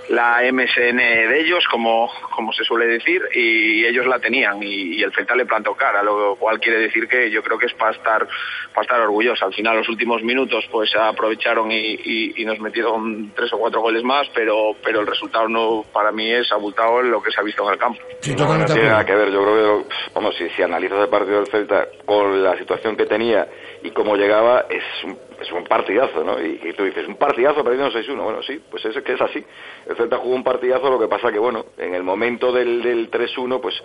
la 0.09 0.40
MSN 0.52 0.96
de 0.96 1.40
ellos, 1.40 1.64
como, 1.70 2.11
como 2.34 2.52
se 2.52 2.64
suele 2.64 2.86
decir, 2.86 3.22
y 3.34 3.84
ellos 3.84 4.07
la 4.07 4.18
tenían 4.20 4.62
y, 4.62 4.96
y 4.96 5.02
el 5.02 5.12
Celta 5.12 5.34
le 5.34 5.46
plantó 5.46 5.74
cara, 5.74 6.02
lo 6.02 6.36
cual 6.36 6.61
quiere 6.61 6.78
decir 6.78 7.09
que 7.09 7.30
yo 7.30 7.42
creo 7.42 7.59
que 7.59 7.66
es 7.66 7.74
para 7.74 7.92
estar, 7.92 8.26
para 8.72 8.82
estar 8.82 9.00
orgulloso. 9.00 9.44
Al 9.44 9.52
final, 9.54 9.76
los 9.78 9.88
últimos 9.88 10.22
minutos, 10.22 10.64
pues 10.70 10.94
aprovecharon 10.94 11.70
y, 11.72 11.76
y- 12.04 12.34
y 12.36 12.44
nos 12.44 12.59
metieron 12.61 13.32
tres 13.34 13.52
o 13.52 13.59
cuatro 13.59 13.80
goles 13.80 14.02
más, 14.04 14.28
pero, 14.34 14.76
pero 14.84 15.00
el 15.00 15.07
resultado 15.07 15.48
no, 15.48 15.84
para 15.92 16.12
mí 16.12 16.30
es 16.30 16.50
abultado 16.52 17.00
en 17.00 17.11
lo 17.11 17.22
que 17.22 17.30
se 17.30 17.40
ha 17.40 17.44
visto 17.44 17.64
en 17.66 17.72
el 17.72 17.78
campo. 17.78 18.00
No, 18.44 18.48
no 18.59 18.64
tiene 18.74 18.88
nada 18.90 19.04
que 19.07 19.14
ver, 19.14 19.30
yo 19.32 19.42
creo 19.42 19.78
que, 19.88 19.94
vamos, 20.14 20.34
si, 20.36 20.48
si 20.50 20.62
analizas 20.62 21.00
el 21.02 21.09
partido 21.09 21.38
del 21.40 21.46
Celta 21.50 21.86
con 22.04 22.42
la 22.42 22.57
situación 22.59 22.96
que 22.96 23.07
tenía 23.07 23.46
y 23.87 23.91
cómo 23.93 24.16
llegaba, 24.16 24.66
es 24.68 24.82
un, 25.05 25.18
es 25.41 25.51
un 25.53 25.64
partidazo, 25.64 26.24
¿no? 26.24 26.41
Y, 26.43 26.61
y 26.64 26.72
tú 26.74 26.84
dices, 26.84 27.07
un 27.09 27.16
partidazo 27.16 27.62
perdiendo 27.64 27.91
6-1, 27.91 28.22
bueno, 28.22 28.43
sí, 28.43 28.61
pues 28.70 28.84
es 28.84 29.03
que 29.03 29.12
es 29.12 29.20
así. 29.20 29.45
El 29.89 29.97
Celta 29.97 30.18
jugó 30.18 30.34
un 30.34 30.45
partidazo, 30.45 30.91
lo 30.91 30.99
que 30.99 31.09
pasa 31.09 31.30
que, 31.32 31.39
bueno, 31.39 31.66
en 31.78 31.95
el 31.95 32.03
momento 32.03 32.53
del, 32.53 32.82
del 32.82 33.11
3-1, 33.11 33.61
pues 33.61 33.82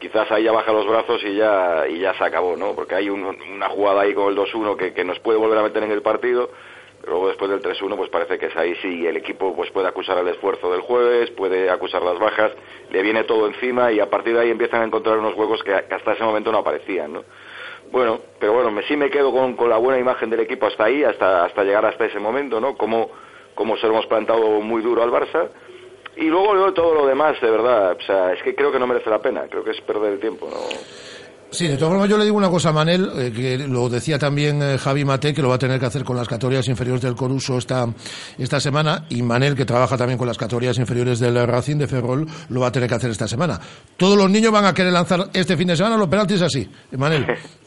quizás 0.00 0.30
ahí 0.32 0.44
ya 0.44 0.52
baja 0.52 0.72
los 0.72 0.86
brazos 0.86 1.22
y 1.24 1.36
ya, 1.36 1.84
y 1.88 2.00
ya 2.00 2.14
se 2.14 2.24
acabó, 2.24 2.56
¿no? 2.56 2.74
Porque 2.74 2.96
hay 2.96 3.08
un- 3.10 3.24
una 3.24 3.68
jugada 3.68 4.02
ahí 4.02 4.14
con 4.14 4.28
el 4.28 4.34
2-1 4.36 4.76
que, 4.76 4.92
que 4.92 5.04
nos 5.04 5.18
puede 5.20 5.38
volver 5.38 5.58
a 5.58 5.62
meter 5.62 5.82
en 5.84 5.92
el 5.92 6.02
partido, 6.02 6.50
Luego 7.06 7.28
después 7.28 7.50
del 7.50 7.60
3-1 7.60 7.96
pues 7.98 8.08
parece 8.08 8.38
que 8.38 8.46
es 8.46 8.56
ahí 8.56 8.74
sí 8.76 9.06
el 9.06 9.18
equipo 9.18 9.54
pues 9.54 9.70
puede 9.72 9.86
acusar 9.88 10.16
el 10.16 10.28
esfuerzo 10.28 10.72
del 10.72 10.80
jueves, 10.80 11.30
puede 11.32 11.68
acusar 11.68 12.02
las 12.02 12.18
bajas, 12.18 12.52
le 12.90 13.02
viene 13.02 13.24
todo 13.24 13.46
encima 13.46 13.92
y 13.92 14.00
a 14.00 14.08
partir 14.08 14.34
de 14.34 14.40
ahí 14.40 14.50
empiezan 14.50 14.80
a 14.80 14.84
encontrar 14.86 15.18
unos 15.18 15.34
huecos 15.36 15.62
que 15.62 15.74
hasta 15.74 16.12
ese 16.12 16.24
momento 16.24 16.50
no 16.50 16.58
aparecían, 16.58 17.12
¿no? 17.12 17.24
Bueno, 17.92 18.20
pero 18.40 18.54
bueno, 18.54 18.70
me, 18.70 18.82
sí 18.82 18.96
me 18.96 19.10
quedo 19.10 19.32
con, 19.32 19.54
con 19.54 19.70
la 19.70 19.78
buena 19.78 20.00
imagen 20.00 20.30
del 20.30 20.40
equipo 20.40 20.66
hasta 20.66 20.84
ahí, 20.84 21.04
hasta, 21.04 21.44
hasta 21.44 21.62
llegar 21.62 21.86
hasta 21.86 22.06
ese 22.06 22.18
momento, 22.18 22.60
¿no? 22.60 22.76
Como, 22.76 23.10
como 23.54 23.76
se 23.76 23.86
lo 23.86 23.94
hemos 23.94 24.06
plantado 24.06 24.60
muy 24.60 24.82
duro 24.82 25.02
al 25.02 25.10
Barça. 25.10 25.48
Y 26.16 26.24
luego, 26.26 26.72
todo 26.72 26.94
lo 26.94 27.06
demás, 27.06 27.40
de 27.40 27.50
verdad, 27.50 27.96
o 28.00 28.06
sea, 28.06 28.32
es 28.32 28.42
que 28.42 28.54
creo 28.54 28.70
que 28.70 28.78
no 28.78 28.86
merece 28.86 29.10
la 29.10 29.20
pena, 29.20 29.46
creo 29.48 29.64
que 29.64 29.72
es 29.72 29.80
perder 29.80 30.12
el 30.12 30.20
tiempo, 30.20 30.48
¿no? 30.48 30.56
Sí, 31.50 31.68
de 31.68 31.76
todas 31.76 31.92
formas 31.92 32.08
yo 32.08 32.18
le 32.18 32.24
digo 32.24 32.36
una 32.36 32.50
cosa 32.50 32.70
a 32.70 32.72
Manel, 32.72 33.10
eh, 33.16 33.32
que 33.32 33.58
lo 33.68 33.88
decía 33.88 34.18
también 34.18 34.60
eh, 34.60 34.76
Javi 34.76 35.04
Mate, 35.04 35.32
que 35.32 35.40
lo 35.40 35.50
va 35.50 35.54
a 35.54 35.58
tener 35.58 35.78
que 35.78 35.86
hacer 35.86 36.02
con 36.02 36.16
las 36.16 36.26
categorías 36.26 36.66
inferiores 36.66 37.00
del 37.00 37.14
Coruso 37.14 37.58
esta, 37.58 37.86
esta 38.38 38.58
semana, 38.58 39.04
y 39.08 39.22
Manel, 39.22 39.54
que 39.54 39.64
trabaja 39.64 39.96
también 39.96 40.18
con 40.18 40.26
las 40.26 40.36
categorías 40.36 40.78
inferiores 40.78 41.20
del 41.20 41.46
Racing 41.46 41.76
de 41.76 41.86
Ferrol, 41.86 42.26
lo 42.48 42.60
va 42.60 42.68
a 42.68 42.72
tener 42.72 42.88
que 42.88 42.96
hacer 42.96 43.10
esta 43.10 43.28
semana. 43.28 43.60
Todos 43.96 44.16
los 44.16 44.28
niños 44.28 44.50
van 44.50 44.66
a 44.66 44.74
querer 44.74 44.92
lanzar 44.92 45.28
este 45.32 45.56
fin 45.56 45.68
de 45.68 45.76
semana 45.76 45.96
los 45.96 46.08
penaltis 46.08 46.42
así. 46.42 46.68
Manel. 46.96 47.24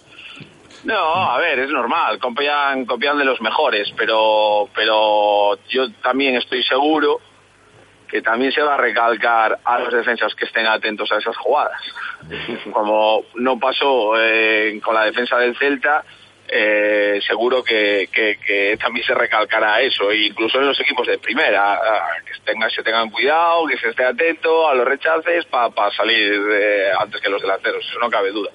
No, 0.87 0.95
a 1.33 1.37
ver, 1.39 1.59
es 1.59 1.69
normal, 1.69 2.17
copian, 2.17 2.85
copian 2.85 3.17
de 3.17 3.25
los 3.25 3.41
mejores, 3.41 3.91
pero, 3.97 4.69
pero 4.73 5.57
yo 5.67 5.91
también 6.01 6.35
estoy 6.37 6.63
seguro 6.63 7.19
que 8.07 8.21
también 8.21 8.53
se 8.53 8.61
va 8.61 8.75
a 8.75 8.77
recalcar 8.77 9.59
a 9.65 9.79
los 9.79 9.91
defensas 9.93 10.33
que 10.33 10.45
estén 10.45 10.65
atentos 10.65 11.11
a 11.11 11.17
esas 11.17 11.35
jugadas. 11.35 11.81
Como 12.71 13.25
no 13.35 13.59
pasó 13.59 14.13
eh, 14.17 14.79
con 14.81 14.95
la 14.95 15.03
defensa 15.03 15.37
del 15.39 15.57
Celta, 15.57 16.05
eh, 16.47 17.19
seguro 17.27 17.61
que, 17.61 18.07
que- 18.09 18.39
que 18.39 18.77
también 18.81 19.05
se 19.05 19.13
recalcará 19.13 19.81
eso, 19.81 20.09
e 20.09 20.27
incluso 20.27 20.57
en 20.59 20.67
los 20.67 20.79
equipos 20.79 21.05
de 21.05 21.17
primera, 21.17 21.73
ah, 21.73 22.11
que 22.25 22.31
tengan, 22.45 22.69
se 22.71 22.81
tengan 22.81 23.09
cuidado, 23.09 23.65
que 23.67 23.77
se 23.77 23.89
esté 23.89 24.05
atento 24.05 24.69
a 24.69 24.73
los 24.73 24.87
rechaces 24.87 25.43
para 25.47 25.91
salir 25.91 26.41
eh, 26.49 26.91
antes 26.97 27.19
que 27.19 27.27
los 27.27 27.41
delanteros, 27.41 27.83
eso 27.85 27.99
no 27.99 28.09
cabe 28.09 28.31
duda. 28.31 28.51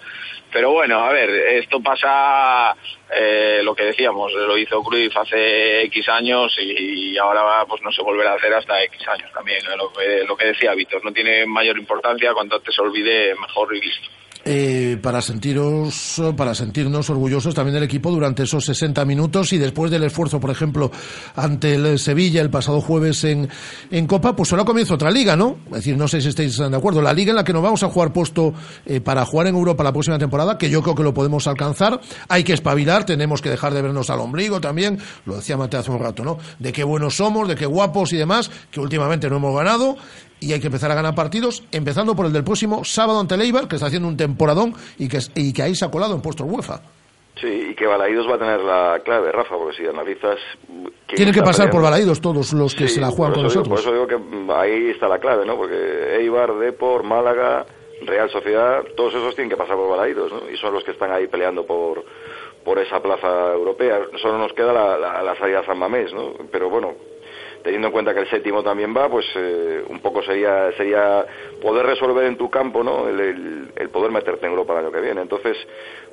Pero 0.53 0.71
bueno, 0.71 0.99
a 1.01 1.11
ver, 1.11 1.31
esto 1.31 1.81
pasa 1.81 2.77
eh, 3.11 3.61
lo 3.63 3.75
que 3.75 3.85
decíamos, 3.85 4.33
lo 4.35 4.59
hizo 4.59 4.83
Cruyff 4.83 5.17
hace 5.17 5.83
X 5.85 6.09
años 6.11 6.55
y, 6.61 7.17
ahora 7.17 7.65
pues 7.67 7.81
no 7.83 7.91
se 7.91 8.03
volverá 8.03 8.33
a 8.33 8.37
hacer 8.37 8.53
hasta 8.53 8.83
X 8.85 9.09
años 9.09 9.33
también. 9.33 9.61
Lo 9.79 9.91
que, 9.93 10.25
lo 10.25 10.37
que 10.37 10.47
decía 10.47 10.75
Víctor, 10.75 11.03
no 11.05 11.13
tiene 11.13 11.47
mayor 11.47 11.79
importancia, 11.79 12.35
cuanto 12.35 12.57
antes 12.57 12.75
se 12.75 12.83
olvide, 12.83 13.35
mejor 13.35 13.75
y 13.75 13.81
listo. 13.81 14.09
Eh, 14.45 14.99
para 15.01 15.23
sentiros, 15.23 16.21
para 16.37 16.53
sentirnos 16.53 17.09
orgullosos 17.11 17.55
también 17.55 17.75
del 17.75 17.85
equipo 17.85 18.11
durante 18.11 18.43
esos 18.43 18.65
60 18.65 19.05
minutos 19.05 19.53
y 19.53 19.59
después 19.59 19.89
del 19.89 20.03
esfuerzo, 20.03 20.41
por 20.41 20.51
ejemplo, 20.51 20.91
ante 21.37 21.77
el 21.77 21.97
Sevilla 22.01 22.41
el 22.41 22.51
pasado 22.51 22.81
jueves 22.81 23.23
en, 23.23 23.49
en 23.93 24.07
Copa, 24.09 24.35
pues 24.35 24.51
ahora 24.53 24.65
comienza 24.65 24.95
otra 24.95 25.13
liga, 25.13 25.37
¿no? 25.37 25.59
Es 25.67 25.75
decir, 25.75 25.97
no 25.97 26.09
sé 26.09 26.21
si 26.21 26.29
estáis 26.29 26.57
de 26.57 26.77
acuerdo. 26.77 27.01
La 27.01 27.13
liga 27.13 27.31
en 27.31 27.37
la 27.37 27.45
que 27.45 27.53
nos 27.53 27.63
vamos 27.63 27.85
a 27.85 27.89
jugar 27.89 28.13
puesto 28.13 28.53
eh, 28.85 29.01
para 29.01 29.25
jugar 29.25 29.47
en 29.47 29.55
Europa 29.55 29.85
la 29.85 29.93
próxima 29.93 30.19
temporada, 30.19 30.59
que 30.59 30.69
yo 30.69 30.83
creo 30.83 30.97
que 30.97 31.05
lo 31.05 31.15
podemos 31.15 31.47
alcanzar. 31.47 32.01
Hay 32.29 32.43
que 32.43 32.53
espabilar, 32.53 33.07
tenemos 33.07 33.41
que 33.43 33.51
dejar 33.51 33.73
de 33.75 33.83
vernos 33.83 34.11
al 34.11 34.19
ombligo 34.19 34.61
también. 34.61 34.99
Lo 35.25 35.37
decía 35.37 35.57
Mateo 35.57 35.79
hace 35.79 35.93
un 35.93 36.01
rato, 36.01 36.25
¿no? 36.25 36.39
De 36.59 36.73
qué 36.73 36.83
buenos 36.83 37.15
somos, 37.17 37.47
de 37.47 37.55
qué 37.55 37.67
guapos 37.67 38.13
y 38.13 38.17
demás, 38.17 38.51
que 38.73 38.81
últimamente 38.81 39.31
no 39.31 39.37
hemos 39.37 39.57
ganado 39.57 39.97
y 40.43 40.53
hay 40.53 40.61
que 40.61 40.67
empezar 40.67 40.91
a 40.91 40.95
ganar 40.95 41.15
partidos, 41.15 41.65
empezando 41.73 42.15
por 42.15 42.27
el 42.27 42.33
del 42.33 42.45
próximo 42.45 42.85
sábado 42.85 43.21
ante 43.21 43.35
el 43.37 43.43
Eibar, 43.43 43.69
que 43.69 43.77
está 43.77 43.87
haciendo 43.87 44.09
un 44.09 44.17
temporadón 44.17 44.75
y 44.99 45.09
que, 45.09 45.19
y 45.35 45.53
que 45.53 45.63
ahí 45.63 45.75
se 45.75 45.85
ha 45.85 45.91
colado 45.91 46.15
en 46.15 46.21
puestos 46.21 46.47
UEFA. 46.51 46.81
Sí, 47.41 47.69
y 47.71 47.75
que 47.75 47.87
Balaídos 47.87 48.29
va 48.29 48.35
a 48.35 48.39
tener 48.39 48.61
la 48.61 49.01
clave, 49.05 49.33
Rafa, 49.33 49.57
porque 49.57 49.77
si 49.77 49.87
analizas... 49.87 50.37
quién 51.07 51.17
Tienen 51.17 51.35
que 51.35 51.43
pasar 51.43 51.71
por 51.71 51.81
Balaídos 51.83 52.21
todos 52.21 52.53
los 52.53 52.75
que 52.75 52.87
Sí, 52.89 52.97
se 52.97 53.01
la 53.01 53.09
juegan 53.11 53.33
con 53.35 53.43
digo- 53.49 53.55
nosotros. 53.55 53.69
por 53.69 53.79
eso 53.81 53.93
digo 53.93 54.07
que 54.07 54.17
mm, 54.19 54.51
ahí 54.51 54.91
está 54.91 55.09
la 55.09 55.19
clave, 55.19 55.47
¿no? 55.47 55.57
Porque 55.57 56.17
Eibar, 56.21 56.55
Depor, 56.59 57.03
Málaga, 57.05 57.65
Real 58.05 58.29
Sociedad, 58.31 58.83
todos 58.97 59.15
esos 59.15 59.35
tienen 59.35 59.49
que 59.51 59.57
pasar 59.57 59.77
por 59.77 59.89
Balaídos, 59.89 60.31
¿no? 60.31 60.51
Y 60.51 60.57
son 60.59 60.75
los 60.75 60.85
que 60.85 60.91
están 60.91 61.11
ahí 61.11 61.27
peleando 61.27 61.65
por, 61.65 62.05
por 62.65 62.79
esa 62.79 63.01
plaza 63.01 63.53
europea. 63.55 63.99
Solo 64.21 64.37
nos 64.39 64.53
queda 64.53 64.73
la, 64.73 64.99
la, 64.99 65.23
la 65.23 65.35
salida 65.37 65.61
a 65.61 65.65
San 65.67 65.79
Mamés, 65.79 66.13
¿no? 66.13 66.33
Pero 66.53 66.69
bueno, 66.69 66.93
teniendo 67.63 67.89
en 67.89 67.93
cuenta 67.93 68.15
que 68.15 68.21
el 68.21 68.29
séptimo 68.29 68.63
también 68.63 68.95
va, 68.97 69.09
pues 69.09 69.27
eh, 69.35 69.85
un 69.89 70.01
poco 70.01 70.23
sería 70.23 70.73
sería 70.73 71.25
poder 71.61 71.87
resolver 71.87 72.25
en 72.25 72.37
tu 72.37 72.51
campo, 72.51 72.83
¿no? 72.83 73.09
El, 73.09 73.71
poder 73.93 74.11
meterte 74.11 74.47
en 74.47 74.53
Europa 74.53 74.73
el 74.73 74.87
año 74.87 74.93
que 74.93 75.01
viene. 75.01 75.21
Entonces, 75.21 75.57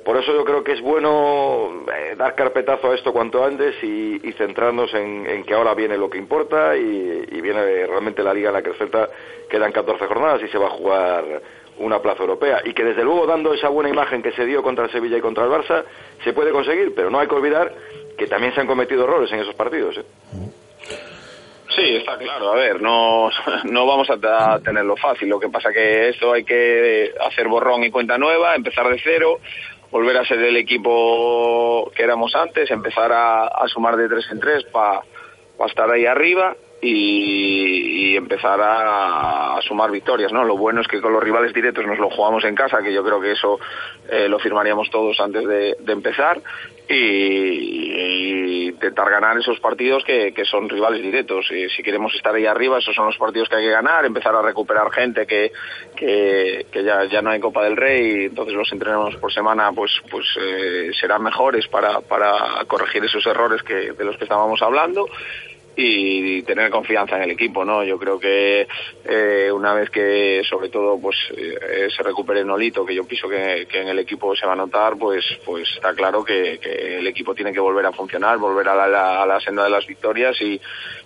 por 0.04 0.16
eso 0.16 0.34
yo 0.34 0.44
creo 0.44 0.62
que 0.62 0.72
es 0.72 0.82
bueno 0.82 1.84
eh, 1.96 2.14
dar 2.16 2.34
carpetazo 2.34 2.90
a 2.90 2.94
esto 2.94 3.12
cuanto 3.12 3.42
antes 3.42 3.74
y, 3.82 4.20
y 4.22 4.32
centrarnos 4.32 4.92
en, 4.92 5.26
en 5.26 5.44
que 5.44 5.54
ahora 5.54 5.74
viene 5.74 5.96
lo 5.96 6.10
que 6.10 6.18
importa 6.18 6.76
y, 6.76 7.26
y 7.30 7.40
viene 7.40 7.86
realmente 7.86 8.22
la 8.22 8.34
liga 8.34 8.48
en 8.48 8.54
la 8.54 8.62
que 8.62 8.70
el 8.70 8.76
Celta 8.76 9.08
quedan 9.48 9.72
14 9.72 10.06
jornadas 10.06 10.42
y 10.42 10.48
se 10.48 10.58
va 10.58 10.66
a 10.66 10.70
jugar 10.70 11.24
una 11.80 12.00
plaza 12.00 12.22
europea 12.22 12.60
y 12.64 12.74
que 12.74 12.84
desde 12.84 13.02
luego 13.02 13.26
dando 13.26 13.54
esa 13.54 13.68
buena 13.68 13.88
imagen 13.90 14.22
que 14.22 14.32
se 14.32 14.44
dio 14.44 14.62
contra 14.62 14.84
el 14.84 14.90
Sevilla 14.90 15.16
y 15.16 15.20
contra 15.20 15.44
el 15.44 15.50
Barça 15.50 15.84
se 16.22 16.32
puede 16.32 16.50
conseguir, 16.50 16.94
pero 16.94 17.10
no 17.10 17.18
hay 17.18 17.26
que 17.26 17.34
olvidar 17.34 17.72
que 18.16 18.26
también 18.26 18.54
se 18.54 18.60
han 18.60 18.66
cometido 18.66 19.04
errores 19.04 19.32
en 19.32 19.40
esos 19.40 19.54
partidos. 19.54 19.96
¿eh? 19.96 20.04
Sí, 21.76 21.96
está 21.96 22.18
claro. 22.18 22.52
A 22.52 22.56
ver, 22.56 22.80
no, 22.80 23.30
no 23.64 23.86
vamos 23.86 24.08
a, 24.10 24.58
tenerlo 24.60 24.96
fácil. 24.96 25.28
Lo 25.28 25.40
que 25.40 25.48
pasa 25.48 25.72
que 25.72 26.08
esto 26.08 26.32
hay 26.32 26.44
que 26.44 27.12
hacer 27.20 27.48
borrón 27.48 27.84
y 27.84 27.90
cuenta 27.90 28.18
nueva, 28.18 28.54
empezar 28.54 28.88
de 28.88 29.00
cero, 29.02 29.40
volver 29.90 30.16
a 30.18 30.24
ser 30.24 30.40
el 30.40 30.56
equipo 30.56 31.90
que 31.94 32.02
éramos 32.02 32.34
antes, 32.34 32.70
empezar 32.70 33.12
a, 33.12 33.46
a 33.46 33.68
sumar 33.68 33.96
de 33.96 34.08
tres 34.08 34.26
en 34.30 34.40
tres 34.40 34.64
para 34.64 35.02
estar 35.66 35.90
ahí 35.90 36.06
arriba 36.06 36.56
y, 36.80 38.12
y 38.12 38.16
empezar 38.16 38.58
a, 38.62 39.58
sumar 39.62 39.90
victorias, 39.90 40.32
¿no? 40.32 40.42
Lo 40.44 40.56
bueno 40.56 40.80
es 40.80 40.88
que 40.88 41.00
con 41.00 41.12
los 41.12 41.22
rivales 41.22 41.52
directos 41.52 41.84
nos 41.86 41.98
lo 41.98 42.08
jugamos 42.08 42.44
en 42.44 42.54
casa, 42.54 42.82
que 42.82 42.92
yo 42.92 43.04
creo 43.04 43.20
que 43.20 43.32
eso 43.32 43.60
eh, 44.08 44.26
lo 44.28 44.38
firmaríamos 44.38 44.88
todos 44.90 45.20
antes 45.20 45.46
de, 45.46 45.76
empezar 45.86 46.40
y, 46.88 46.94
y 46.94 48.68
intentar 48.68 49.10
ganar 49.10 49.36
esos 49.36 49.60
partidos 49.60 50.02
que, 50.04 50.32
que 50.32 50.44
son 50.44 50.68
rivales 50.68 51.02
directos. 51.02 51.50
Y 51.50 51.68
si 51.68 51.82
queremos 51.82 52.14
estar 52.14 52.34
ahí 52.34 52.46
arriba, 52.46 52.78
esos 52.78 52.94
son 52.94 53.06
los 53.06 53.18
partidos 53.18 53.48
que 53.48 53.56
hay 53.56 53.64
que 53.64 53.70
ganar, 53.70 54.04
empezar 54.06 54.34
a 54.34 54.42
recuperar 54.42 54.90
gente 54.90 55.26
que, 55.26 55.52
que, 55.94 56.66
que 56.72 56.82
ya, 56.82 57.04
ya 57.04 57.20
no 57.20 57.30
hay 57.30 57.40
Copa 57.40 57.62
del 57.64 57.76
Rey, 57.76 58.24
entonces 58.26 58.54
los 58.54 58.72
entrenamos 58.72 59.16
por 59.16 59.32
semana 59.32 59.72
pues, 59.72 59.92
pues 60.10 60.26
eh, 60.40 60.90
serán 60.98 61.22
mejores 61.22 61.68
para, 61.68 62.00
para 62.00 62.64
corregir 62.66 63.04
esos 63.04 63.26
errores 63.26 63.62
que, 63.62 63.92
de 63.92 64.04
los 64.04 64.16
que 64.16 64.24
estábamos 64.24 64.62
hablando 64.62 65.06
y 65.76 66.42
tener 66.42 66.70
confianza 66.70 67.16
en 67.16 67.22
el 67.22 67.30
equipo, 67.30 67.64
¿no? 67.64 67.82
Yo 67.84 67.98
creo 67.98 68.18
que 68.18 68.66
eh, 69.04 69.50
una 69.52 69.72
vez 69.72 69.88
que, 69.90 70.42
sobre 70.48 70.68
todo, 70.68 70.98
pues 71.00 71.16
eh, 71.36 71.88
se 71.96 72.02
recupere 72.02 72.44
Nolito, 72.44 72.84
que 72.84 72.94
yo 72.94 73.04
pienso 73.04 73.28
que, 73.28 73.66
en 73.72 73.88
el 73.88 73.98
equipo 74.00 74.34
se 74.36 74.46
va 74.46 74.52
a 74.52 74.56
notar, 74.56 74.96
pues, 74.98 75.24
pues 75.44 75.68
está 75.74 75.94
claro 75.94 76.22
que, 76.24 76.60
el 76.98 77.06
equipo 77.06 77.34
tiene 77.34 77.52
que 77.52 77.60
volver 77.60 77.86
a 77.86 77.92
funcionar, 77.92 78.36
volver 78.38 78.68
a 78.68 78.86
la, 78.86 79.22
a 79.22 79.26
la 79.26 79.40
senda 79.40 79.64
de 79.64 79.70
las 79.70 79.86
victorias 79.86 80.36
y, 80.42 80.60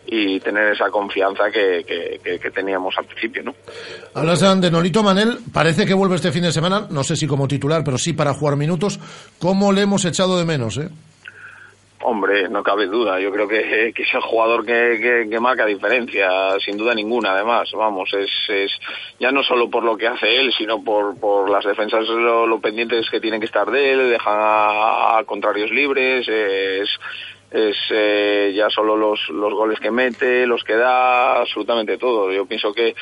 y 0.07 0.41
tener 0.41 0.73
esa 0.73 0.91
confianza 0.91 1.51
que- 1.51 1.85
que- 1.87 2.39
que 2.39 2.51
teníamos 2.51 2.95
al 2.99 3.05
principio, 3.07 3.43
¿no? 3.45 3.55
Hablas 4.15 4.41
de 4.61 4.71
Nolito 4.71 5.03
Manel, 5.03 5.39
parece 5.53 5.87
que 5.87 5.95
vuelve 5.95 6.17
este 6.17 6.33
fin 6.33 6.43
de 6.43 6.53
semana, 6.53 6.87
no 6.91 7.05
sé 7.05 7.17
si 7.17 7.27
como 7.27 7.47
titular, 7.47 7.83
pero 7.85 7.99
sí 7.99 8.13
para 8.13 8.35
jugar 8.35 8.57
minutos. 8.57 8.99
¿Cómo 9.39 9.73
le 9.73 9.83
hemos 9.83 10.05
echado 10.05 10.39
de 10.39 10.45
menos, 10.45 10.79
eh? 10.79 10.89
Hombre, 12.07 12.51
no 12.51 12.63
cabe 12.63 12.87
duda. 12.87 13.19
Yo 13.19 13.33
creo 13.33 13.49
que, 13.49 13.89
es 13.97 14.15
el 14.15 14.21
jugador 14.21 14.67
que, 14.67 15.39
marca 15.41 15.65
diferencia, 15.65 16.61
sin 16.61 16.77
duda 16.77 16.95
ninguna. 16.95 17.33
Además, 17.33 17.71
vamos, 17.73 18.13
es, 18.13 18.31
es 18.51 18.73
ya 19.19 19.33
no 19.33 19.43
solo 19.43 19.71
por 19.71 19.85
lo 19.85 19.97
que 19.97 20.07
hace 20.07 20.37
él, 20.37 20.53
sino 20.53 20.85
por, 20.85 21.19
por 21.19 21.49
las 21.49 21.65
defensas, 21.65 22.07
lo, 22.07 22.61
pendientes 22.61 23.09
que 23.09 23.21
tienen 23.21 23.41
que 23.41 23.47
estar 23.47 23.71
de 23.71 23.93
él, 23.93 24.11
dejan 24.11 24.37
a, 24.39 25.23
contrarios 25.25 25.71
libres, 25.71 26.29
es, 26.29 26.91
es 27.51 27.77
eh, 27.91 28.53
ya 28.55 28.69
solo 28.69 28.99
los, 28.99 29.27
los 29.31 29.55
goles 29.55 29.81
que 29.81 29.91
mete, 29.91 30.47
los 30.47 30.63
que 30.63 30.75
da, 30.75 31.41
absolutamente 31.41 31.97
todo. 31.97 32.31
Yo 32.31 32.45
pienso 32.45 32.75
que 32.75 32.95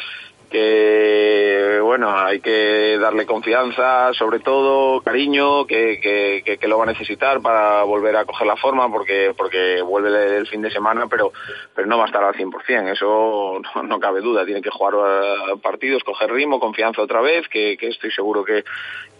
que 0.52 1.80
bueno 1.82 2.16
hay 2.16 2.40
que 2.40 2.98
darle 2.98 3.26
confianza 3.26 4.12
sobre 4.12 4.40
todo 4.40 5.00
cariño 5.00 5.66
que, 5.66 5.98
que, 6.00 6.58
que, 6.58 6.68
lo 6.68 6.78
va 6.78 6.84
a 6.84 6.92
necesitar 6.92 7.40
para 7.40 7.82
volver 7.82 8.16
a 8.16 8.24
coger 8.24 8.46
la 8.46 8.56
forma 8.56 8.90
porque 8.90 9.34
porque 9.36 9.82
vuelve 9.82 10.36
el 10.36 10.46
fin 10.46 10.62
de 10.62 10.70
semana 10.70 11.06
pero 11.08 11.32
pero 11.74 11.88
no 11.88 11.96
va 11.96 12.04
a 12.04 12.06
estar 12.06 12.22
al 12.22 12.34
100% 12.34 12.92
eso 12.92 13.60
no, 13.82 14.00
cabe 14.00 14.20
duda. 14.20 14.44
Tiene 14.44 14.62
que 14.62 14.70
jugar 14.70 14.94
eh, 14.94 15.56
partidos 15.62 16.04
coger 16.04 16.30
ritmo 16.30 16.60
confianza 16.60 17.02
otra 17.02 17.20
vez 17.20 17.48
que, 17.48 17.76
que 17.76 17.88
estoy 17.88 18.10
seguro 18.10 18.44
que, 18.44 18.64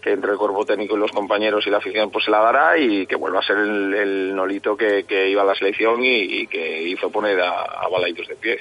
que 0.00 0.12
entre 0.12 0.32
el 0.32 0.38
cuerpo 0.38 0.64
técnico 0.64 0.96
y 0.96 1.00
los 1.00 1.12
compañeros 1.12 1.66
y 1.66 1.70
la 1.70 1.78
afición 1.78 2.10
pues 2.10 2.24
se 2.24 2.30
la 2.30 2.40
dará 2.40 2.78
y 2.78 3.06
que 3.06 3.16
vuelva 3.16 3.40
a 3.40 3.42
ser 3.42 3.58
el, 3.58 4.34
nolito 4.34 4.76
que, 4.76 5.04
que 5.04 5.28
iba 5.28 5.42
a 5.42 5.46
la 5.46 5.54
selección 5.54 6.00
y, 6.02 6.46
que 6.46 6.82
hizo 6.82 7.10
poner 7.10 7.40
a, 7.40 7.62
a 7.62 7.88
Balaidos 7.88 8.28
de 8.28 8.36
pie 8.36 8.58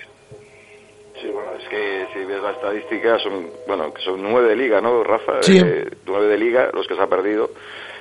Sí, 1.22 1.28
bueno, 1.32 1.52
es 1.62 1.68
que 1.70 2.08
si 2.14 2.26
ves 2.26 2.42
la 2.42 2.52
estadística, 2.52 3.20
son, 3.20 3.48
bueno, 3.68 3.94
son 4.04 4.22
nueve 4.24 4.50
de 4.50 4.56
liga, 4.56 4.82
¿no, 4.82 5.04
Rafa? 5.04 5.42
Sí. 5.42 5.60
Eh, 5.64 5.88
nueve 6.08 6.28
de 6.28 6.38
liga, 6.38 6.70
los 6.74 6.88
que 6.88 6.96
se 6.96 7.02
ha 7.02 7.08
perdido, 7.08 7.52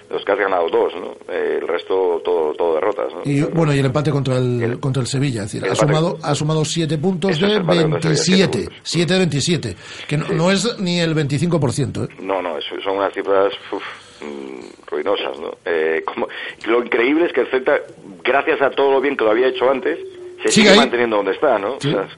los 0.09 0.25
que 0.25 0.33
has 0.33 0.39
ganado 0.39 0.68
dos, 0.71 0.95
¿no? 0.97 1.12
Eh, 1.33 1.59
el 1.61 1.68
resto, 1.68 2.21
todo, 2.25 2.53
todo 2.55 2.75
derrotas, 2.77 3.12
¿no? 3.14 3.21
Y 3.25 3.43
bueno, 3.43 3.75
y 3.75 3.79
el 3.79 3.87
empate 3.87 4.11
contra 4.11 4.39
el, 4.39 4.81
contra 4.81 5.03
el 5.03 5.07
Sevilla, 5.07 5.43
es 5.45 5.53
decir, 5.53 5.68
ha 5.71 5.75
sumado, 5.75 6.18
ha 6.23 6.35
sumado 6.35 6.64
7 6.64 6.99
puntos 6.99 7.33
es 7.33 7.41
de 7.41 7.49
Sevilla, 7.49 7.87
27, 7.87 8.68
7 8.83 9.12
de 9.12 9.18
27, 9.18 9.77
que 10.09 10.16
no, 10.16 10.29
no 10.31 10.51
es 10.51 10.79
ni 10.81 10.99
el 11.01 11.14
25%. 11.14 12.05
¿eh? 12.05 12.14
No, 12.23 12.41
no, 12.41 12.57
son 12.83 12.97
unas 12.97 13.12
cifras 13.12 13.53
uf, 13.71 13.83
mm, 14.23 14.89
ruinosas, 14.91 15.39
¿no? 15.39 15.53
Eh, 15.64 16.03
como- 16.07 16.27
lo 16.66 16.83
increíble 16.83 17.27
es 17.27 17.33
que 17.33 17.43
el 17.43 17.47
Celta, 17.49 17.79
gracias 18.25 18.61
a 18.62 18.71
todo 18.71 18.91
lo 18.93 19.01
bien 19.01 19.16
que 19.16 19.25
lo 19.25 19.31
había 19.31 19.49
hecho 19.49 19.71
antes, 19.71 19.99
se 20.43 20.49
Sigue 20.49 20.74
manteniendo 20.74 21.16
donde 21.16 21.32
está, 21.32 21.59
¿no? 21.59 21.74
O 21.74 21.80
sea, 21.80 22.09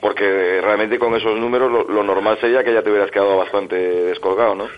porque 0.00 0.60
realmente 0.62 0.98
con 0.98 1.14
esos 1.14 1.38
números 1.38 1.70
lo, 1.70 1.84
lo 1.84 2.02
normal 2.02 2.38
sería 2.40 2.64
que 2.64 2.72
ya 2.72 2.82
te 2.82 2.90
hubieras 2.90 3.10
quedado 3.10 3.36
bastante 3.36 3.76
descolgado, 3.76 4.54
¿no? 4.54 4.68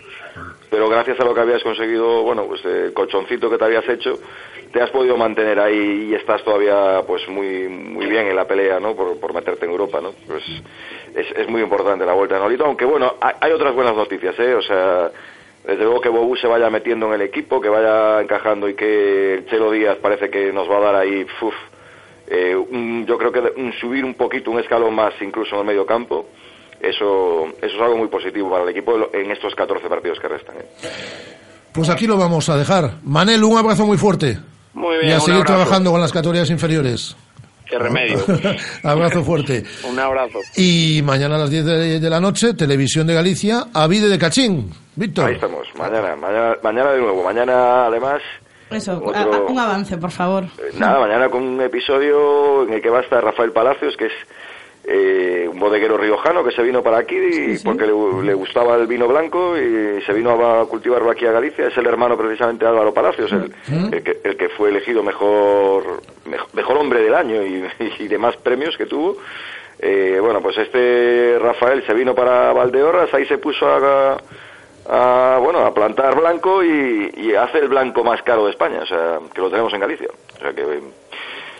Pero 0.69 0.89
gracias 0.89 1.19
a 1.19 1.23
lo 1.23 1.33
que 1.33 1.41
habías 1.41 1.61
conseguido, 1.61 2.23
bueno, 2.23 2.45
pues 2.45 2.63
el 2.65 2.93
colchoncito 2.93 3.49
que 3.49 3.57
te 3.57 3.65
habías 3.65 3.87
hecho, 3.87 4.17
te 4.71 4.81
has 4.81 4.89
podido 4.89 5.15
mantener 5.15 5.59
ahí 5.59 6.09
y 6.09 6.15
estás 6.15 6.43
todavía 6.43 7.03
pues 7.05 7.27
muy 7.29 7.67
muy 7.69 8.07
bien 8.07 8.27
en 8.27 8.35
la 8.35 8.47
pelea, 8.47 8.79
¿no? 8.79 8.95
Por, 8.95 9.19
por 9.19 9.33
meterte 9.33 9.65
en 9.65 9.71
Europa, 9.71 10.01
¿no? 10.01 10.13
Pues 10.25 10.43
es, 11.15 11.27
es 11.37 11.47
muy 11.47 11.61
importante 11.61 12.05
la 12.05 12.13
vuelta 12.13 12.35
de 12.35 12.41
Nolito, 12.41 12.65
aunque 12.65 12.85
bueno, 12.85 13.15
hay, 13.21 13.35
hay 13.39 13.51
otras 13.51 13.75
buenas 13.75 13.95
noticias, 13.95 14.37
¿eh? 14.39 14.55
O 14.55 14.61
sea, 14.63 15.11
desde 15.63 15.83
luego 15.83 16.01
que 16.01 16.09
Bobu 16.09 16.35
se 16.35 16.47
vaya 16.47 16.69
metiendo 16.69 17.07
en 17.07 17.13
el 17.13 17.21
equipo, 17.21 17.61
que 17.61 17.69
vaya 17.69 18.21
encajando 18.21 18.67
y 18.67 18.73
que 18.73 19.35
el 19.35 19.45
Chelo 19.45 19.71
Díaz 19.71 19.97
parece 19.97 20.29
que 20.29 20.51
nos 20.51 20.69
va 20.69 20.77
a 20.77 20.81
dar 20.81 20.95
ahí, 20.95 21.25
uf, 21.41 21.53
eh, 22.27 22.55
un- 22.55 23.05
yo 23.07 23.17
creo 23.17 23.31
que 23.31 23.39
un 23.57 23.73
subir 23.73 24.03
un 24.05 24.13
poquito, 24.15 24.51
un 24.51 24.59
escalón 24.59 24.93
más 24.95 25.13
incluso 25.21 25.55
en 25.55 25.61
el 25.61 25.67
medio 25.67 25.85
campo, 25.85 26.27
eso, 26.81 27.45
eso 27.61 27.75
es 27.75 27.81
algo 27.81 27.97
muy 27.97 28.07
positivo 28.07 28.49
para 28.49 28.63
el 28.63 28.69
equipo 28.69 29.09
en 29.13 29.31
estos 29.31 29.55
14 29.55 29.87
partidos 29.87 30.19
que 30.19 30.27
restan. 30.27 30.55
¿eh? 30.57 30.65
Pues 31.71 31.89
aquí 31.89 32.05
lo 32.07 32.17
vamos 32.17 32.49
a 32.49 32.57
dejar. 32.57 32.95
Manel, 33.03 33.43
un 33.43 33.57
abrazo 33.57 33.85
muy 33.85 33.97
fuerte. 33.97 34.37
Muy 34.73 34.95
Y 34.97 34.99
bien, 34.99 35.11
a 35.13 35.15
un 35.15 35.21
seguir 35.21 35.41
abrazo. 35.41 35.53
trabajando 35.53 35.91
con 35.91 36.01
las 36.01 36.11
categorías 36.11 36.49
inferiores. 36.49 37.15
qué 37.69 37.79
remedio 37.79 38.17
abrazo 38.83 39.23
fuerte. 39.23 39.63
un 39.89 39.97
abrazo 39.99 40.39
Y 40.57 41.01
mañana 41.03 41.35
a 41.35 41.39
las 41.39 41.49
10 41.49 41.65
de, 41.65 41.99
de 41.99 42.09
la 42.09 42.19
noche, 42.19 42.53
Televisión 42.53 43.07
de 43.07 43.13
Galicia, 43.13 43.65
Avide 43.73 44.07
de 44.09 44.19
Cachín. 44.19 44.71
Víctor. 44.95 45.25
Ahí 45.29 45.35
estamos, 45.35 45.65
mañana, 45.77 46.15
mañana, 46.15 46.55
mañana 46.61 46.91
de 46.91 46.99
nuevo, 46.99 47.23
mañana 47.23 47.85
además, 47.87 48.21
Eso, 48.75 49.01
Otro- 49.03 49.47
un 49.47 49.59
avance, 49.59 49.97
por 49.97 50.11
favor. 50.11 50.43
eh, 50.43 50.71
nada, 50.77 50.99
mañana 50.99 51.29
con 51.29 51.43
un 51.43 51.61
episodio 51.61 52.63
en 52.63 52.73
el 52.73 52.81
que 52.81 52.89
va 52.89 52.99
a 52.99 53.01
estar 53.01 53.23
Rafael 53.23 53.51
Palacios, 53.51 53.95
que 53.97 54.05
es 54.07 54.13
eh, 54.85 55.47
un 55.49 55.59
bodeguero 55.59 55.97
riojano 55.97 56.43
que 56.43 56.51
se 56.51 56.61
vino 56.61 56.83
para 56.83 56.97
aquí 56.97 57.15
porque 57.63 57.85
le, 57.85 57.93
le 58.23 58.33
gustaba 58.33 58.75
el 58.75 58.85
vino 58.85 59.07
blanco 59.07 59.57
y 59.57 60.01
se 60.05 60.11
vino 60.11 60.31
a 60.31 60.67
cultivarlo 60.67 61.09
aquí 61.09 61.25
a 61.25 61.31
Galicia. 61.31 61.67
Es 61.67 61.77
el 61.77 61.85
hermano 61.87 62.17
precisamente 62.17 62.65
de 62.65 62.71
Álvaro 62.71 62.93
Palacios, 62.93 63.31
el, 63.31 63.53
el 63.93 64.03
que, 64.03 64.17
el 64.25 64.35
que 64.35 64.49
fue 64.49 64.69
elegido 64.69 65.01
mejor, 65.01 66.01
mejor, 66.25 66.47
mejor 66.53 66.77
hombre 66.77 67.01
del 67.01 67.15
año 67.15 67.41
y, 67.43 67.63
y 67.99 68.07
demás 68.09 68.35
premios 68.37 68.75
que 68.77 68.85
tuvo. 68.85 69.15
Eh, 69.79 70.17
bueno, 70.21 70.41
pues 70.41 70.57
este 70.57 71.37
Rafael 71.39 71.83
se 71.85 71.93
vino 71.93 72.13
para 72.13 72.51
Valdeorras, 72.53 73.13
ahí 73.13 73.25
se 73.25 73.37
puso 73.37 73.65
a, 73.67 74.17
a, 74.89 75.39
bueno, 75.41 75.59
a 75.65 75.73
plantar 75.73 76.15
blanco 76.15 76.63
y, 76.63 77.11
y 77.15 77.35
hace 77.35 77.59
el 77.59 77.67
blanco 77.67 78.03
más 78.03 78.21
caro 78.23 78.45
de 78.45 78.51
España, 78.51 78.79
o 78.81 78.85
sea, 78.85 79.19
que 79.33 79.41
lo 79.41 79.49
tenemos 79.49 79.73
en 79.73 79.79
Galicia. 79.79 80.09
O 80.35 80.39
sea 80.39 80.53
que 80.53 80.61
eh, 80.61 80.81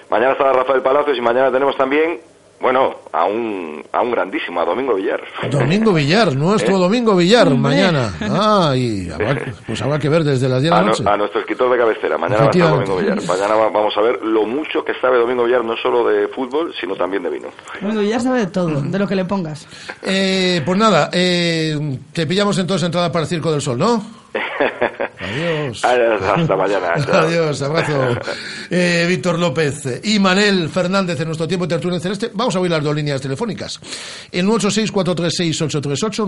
mañana 0.09 0.33
estará 0.33 0.53
Rafael 0.53 0.81
Palacios 0.81 1.17
y 1.17 1.21
mañana 1.21 1.51
tenemos 1.51 1.75
también, 1.77 2.19
bueno, 2.63 2.95
a 3.11 3.25
un, 3.25 3.83
a 3.91 4.01
un 4.01 4.11
grandísimo, 4.11 4.59
a 4.61 4.65
Domingo 4.65 4.95
Villar. 4.95 5.21
Domingo 5.51 5.93
Villar, 5.93 6.35
nuestro 6.35 6.77
¿Eh? 6.77 6.79
Domingo 6.79 7.15
Villar, 7.15 7.49
mañana. 7.51 8.11
Ah, 8.21 8.73
y 8.75 9.09
habrá- 9.11 9.53
pues 9.67 9.79
habrá 9.81 9.99
que 9.99 10.09
ver 10.09 10.23
desde 10.23 10.47
las 10.49 10.61
10 10.61 10.71
de 10.71 10.75
A, 10.75 10.79
la 10.79 10.81
no- 10.85 10.87
noche. 10.91 11.03
a 11.05 11.17
nuestro 11.17 11.41
escritor 11.41 11.69
de 11.71 11.77
cabecera. 11.77 12.17
Mañana 12.17 12.41
va 12.43 12.47
a 12.47 12.51
estar. 12.51 12.69
Domingo 12.69 12.95
Villar. 12.97 13.21
Mañana 13.27 13.55
va- 13.55 13.69
vamos 13.69 13.93
a 13.97 14.01
ver 14.01 14.21
lo 14.23 14.45
mucho 14.45 14.83
que 14.83 14.93
sabe 15.01 15.17
Domingo 15.19 15.43
Villar, 15.43 15.63
no 15.63 15.75
solo 15.77 16.07
de 16.07 16.27
fútbol, 16.29 16.73
sino 16.79 16.95
también 16.95 17.21
de 17.23 17.29
vino. 17.29 17.49
Bueno, 17.81 18.01
ya 18.01 18.19
sabe 18.19 18.39
de 18.39 18.47
todo, 18.47 18.81
de 18.81 18.97
lo 18.97 19.07
que 19.07 19.15
le 19.15 19.25
pongas. 19.25 19.67
Eh, 20.01 20.61
pues 20.65 20.77
nada, 20.79 21.09
eh, 21.11 21.77
te 22.13 22.25
pillamos 22.25 22.57
entonces 22.57 22.85
entrada 22.85 23.11
para 23.11 23.23
el 23.23 23.29
Circo 23.29 23.51
del 23.51 23.61
Sol, 23.61 23.77
¿no? 23.77 24.22
Adiós. 25.19 25.83
Hasta 25.83 26.55
mañana. 26.55 26.93
chao. 27.05 27.27
Adiós, 27.27 27.61
abrazo. 27.61 28.17
Eh, 28.69 29.05
Víctor 29.07 29.39
López 29.39 30.01
y 30.03 30.19
Manel 30.19 30.69
Fernández 30.69 31.19
en 31.19 31.27
nuestro 31.27 31.47
tiempo 31.47 31.65
de 31.65 31.75
tertulia 31.75 31.99
celeste. 31.99 32.31
Vamos 32.33 32.55
a 32.55 32.59
oír 32.59 32.71
las 32.71 32.83
dos 32.83 32.95
líneas 32.95 33.21
telefónicas. 33.21 33.79
El 34.31 34.45
986-436-838, 34.47 36.27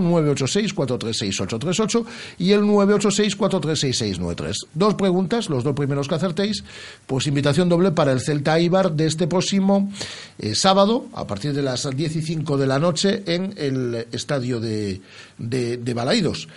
986-436-838 0.74 2.04
y 2.38 2.52
el 2.52 2.62
986-436-693. 2.62 4.54
Dos 4.74 4.94
preguntas, 4.94 5.48
los 5.48 5.64
dos 5.64 5.74
primeros 5.74 6.08
que 6.08 6.14
acertéis, 6.14 6.64
pues 7.06 7.26
invitación 7.26 7.68
doble 7.68 7.90
para 7.92 8.12
el 8.12 8.20
Celta 8.20 8.58
Ibar 8.60 8.92
de 8.92 9.06
este 9.06 9.26
próximo 9.26 9.90
eh, 10.38 10.54
sábado, 10.54 11.06
a 11.14 11.26
partir 11.26 11.52
de 11.52 11.62
las 11.62 11.88
10 11.88 12.16
y 12.16 12.22
5 12.22 12.56
de 12.56 12.66
la 12.66 12.78
noche, 12.78 13.22
en 13.26 13.54
el 13.56 14.06
estadio 14.12 14.60
de, 14.60 15.00
de, 15.38 15.76
de 15.78 15.94
Balaidos. 15.94 16.48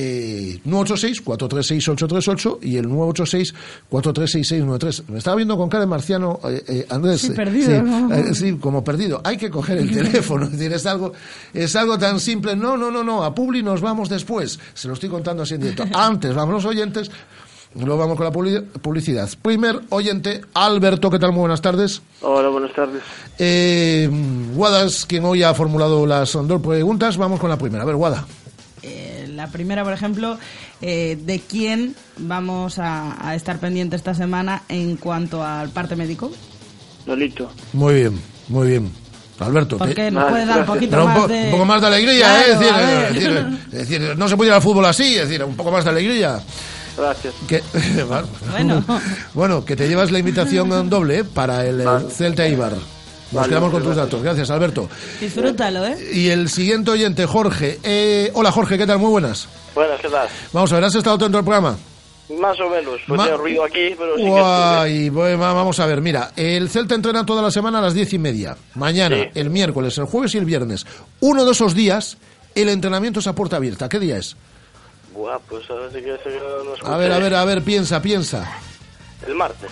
Eh, 0.00 0.60
986-436-838 0.64 2.58
y 2.62 2.76
el 2.76 2.86
986-436-693. 2.88 5.04
Me 5.08 5.18
estaba 5.18 5.36
viendo 5.36 5.56
con 5.56 5.68
cara 5.68 5.82
de 5.82 5.86
marciano, 5.88 6.38
eh, 6.44 6.62
eh, 6.68 6.86
Andrés. 6.88 7.20
Sí, 7.22 7.30
perdido, 7.30 7.70
sí, 7.70 7.82
¿no? 7.82 8.14
eh, 8.14 8.34
sí, 8.34 8.56
como 8.60 8.84
perdido. 8.84 9.20
Hay 9.24 9.36
que 9.36 9.50
coger 9.50 9.78
el 9.78 9.90
teléfono. 9.92 10.44
Es 10.46 10.52
decir, 10.52 10.72
es 10.72 10.86
algo, 10.86 11.12
es 11.52 11.74
algo 11.76 11.98
tan 11.98 12.20
simple. 12.20 12.54
No, 12.56 12.76
no, 12.76 12.90
no, 12.90 13.02
no. 13.02 13.24
A 13.24 13.34
Publi 13.34 13.62
nos 13.62 13.80
vamos 13.80 14.08
después. 14.08 14.58
Se 14.74 14.88
lo 14.88 14.94
estoy 14.94 15.08
contando 15.08 15.42
así 15.42 15.54
en 15.54 15.60
directo. 15.62 15.84
Antes 15.94 16.34
vamos 16.34 16.54
los 16.54 16.64
oyentes. 16.64 17.10
Luego 17.74 17.98
vamos 17.98 18.16
con 18.16 18.24
la 18.24 18.32
publi- 18.32 18.64
publicidad. 18.80 19.28
Primer 19.42 19.80
oyente, 19.90 20.40
Alberto, 20.54 21.10
¿qué 21.10 21.18
tal? 21.18 21.32
Muy 21.32 21.40
buenas 21.40 21.60
tardes. 21.60 22.00
Hola, 22.22 22.48
buenas 22.48 22.72
tardes. 22.72 23.02
Eh, 23.38 24.08
Guadas, 24.54 25.04
quien 25.06 25.24
hoy 25.24 25.42
ha 25.42 25.52
formulado 25.54 26.06
las 26.06 26.32
dos 26.32 26.62
preguntas, 26.62 27.16
vamos 27.18 27.38
con 27.38 27.50
la 27.50 27.58
primera. 27.58 27.82
A 27.82 27.86
ver, 27.86 27.96
Guada. 27.96 28.26
Eh, 28.82 29.17
La 29.38 29.46
primera, 29.46 29.84
por 29.84 29.92
ejemplo, 29.92 30.36
eh, 30.82 31.16
¿de 31.24 31.38
quién 31.38 31.94
vamos 32.16 32.80
a, 32.80 33.16
a 33.24 33.36
estar 33.36 33.58
pendiente 33.60 33.94
esta 33.94 34.12
semana 34.12 34.64
en 34.68 34.96
cuanto 34.96 35.44
al 35.44 35.68
parte 35.70 35.94
médico? 35.94 36.32
Lolito. 37.06 37.48
Muy 37.72 37.94
bien, 37.94 38.20
muy 38.48 38.66
bien. 38.66 38.90
Alberto, 39.38 39.78
¿Por 39.78 39.90
te- 39.90 39.94
qué? 39.94 40.10
¿Nos 40.10 40.28
puede 40.28 40.44
dar 40.44 40.58
un 40.58 40.66
poquito 40.66 40.90
Pero 40.90 41.02
un, 41.04 41.08
más 41.10 41.18
po- 41.20 41.28
de...? 41.28 41.44
un 41.44 41.50
poco 41.52 41.64
más 41.66 41.80
de 41.80 41.86
alegría, 41.86 42.26
Claro, 42.26 42.40
¿eh? 42.40 42.52
Es 42.52 42.58
decir, 42.58 42.74
es 42.80 43.14
decir, 43.14 43.58
es 43.66 43.88
decir, 43.88 44.18
no 44.18 44.28
se 44.28 44.36
puede 44.36 44.48
ir 44.50 44.54
al 44.54 44.60
fútbol 44.62 44.84
así, 44.86 45.14
es 45.14 45.28
decir, 45.28 45.44
un 45.44 45.54
poco 45.54 45.70
más 45.70 45.84
de 45.84 45.90
alegría. 45.90 46.40
Gracias. 46.96 47.34
Que, 47.46 47.62
bueno, 48.50 48.84
Bueno. 49.34 49.64
que 49.64 49.76
te 49.76 49.86
llevas 49.86 50.10
la 50.10 50.18
invitación 50.18 50.90
doble 50.90 51.20
¿eh? 51.20 51.24
para 51.24 51.64
el, 51.64 51.80
eh, 51.80 51.84
Celta 52.10 52.48
Ibar. 52.48 52.72
Nos 53.30 53.42
Vale, 53.42 53.48
quedamos 53.50 53.70
con 53.72 53.82
tus 53.82 53.94
datos. 53.96 54.22
Gracias, 54.22 54.50
Alberto. 54.50 54.88
Disfrútalo, 55.20 55.84
¿eh? 55.84 55.98
Y 56.14 56.28
el 56.30 56.48
siguiente 56.48 56.90
oyente, 56.92 57.26
Jorge. 57.26 57.78
Eh, 57.82 58.30
hola, 58.34 58.50
Jorge, 58.50 58.78
¿qué 58.78 58.86
tal? 58.86 58.98
Muy 58.98 59.10
buenas. 59.10 59.46
Buenas, 59.74 60.00
¿qué 60.00 60.08
tal? 60.08 60.26
Vamos 60.52 60.72
a 60.72 60.76
ver, 60.76 60.84
¿has 60.84 60.94
estado 60.94 61.18
dentro 61.18 61.38
del 61.38 61.44
programa? 61.44 61.76
Más 62.40 62.58
o 62.60 62.68
menos. 62.70 63.00
Pues 63.06 63.18
Ma- 63.18 63.24
hay 63.24 63.32
ruido 63.36 63.64
aquí, 63.64 63.94
pero 63.98 64.16
sí 64.16 64.22
que 64.24 64.28
Guay, 64.30 65.08
bueno, 65.10 65.38
va- 65.38 65.52
vamos 65.52 65.78
a 65.80 65.86
ver, 65.86 66.00
mira, 66.00 66.32
el 66.36 66.68
Celta 66.70 66.94
entrena 66.94 67.24
toda 67.26 67.42
la 67.42 67.50
semana 67.50 67.78
a 67.78 67.82
las 67.82 67.94
diez 67.94 68.12
y 68.14 68.18
media. 68.18 68.56
Mañana, 68.74 69.16
Sí. 69.16 69.28
el 69.34 69.50
miércoles, 69.50 69.96
el 69.98 70.04
jueves 70.04 70.34
y 70.34 70.38
el 70.38 70.44
viernes. 70.44 70.86
Uno 71.20 71.44
de 71.44 71.52
esos 71.52 71.74
días, 71.74 72.16
el 72.54 72.68
entrenamiento 72.70 73.20
es 73.20 73.26
a 73.26 73.34
puerta 73.34 73.56
abierta. 73.56 73.88
¿Qué 73.88 73.98
día 73.98 74.16
es? 74.18 74.36
Buah, 75.14 75.38
pues 75.48 75.68
a 75.70 75.74
ver 75.74 75.92
si 75.92 75.98
quieres 76.00 76.20
que 76.22 76.30
lo 76.30 76.74
escuche. 76.74 76.92
A 76.92 76.96
ver, 76.96 77.12
a 77.12 77.18
ver, 77.18 77.34
a 77.34 77.44
ver, 77.44 77.62
piensa, 77.62 78.00
piensa. 78.02 78.50
El 79.26 79.34
martes. 79.34 79.70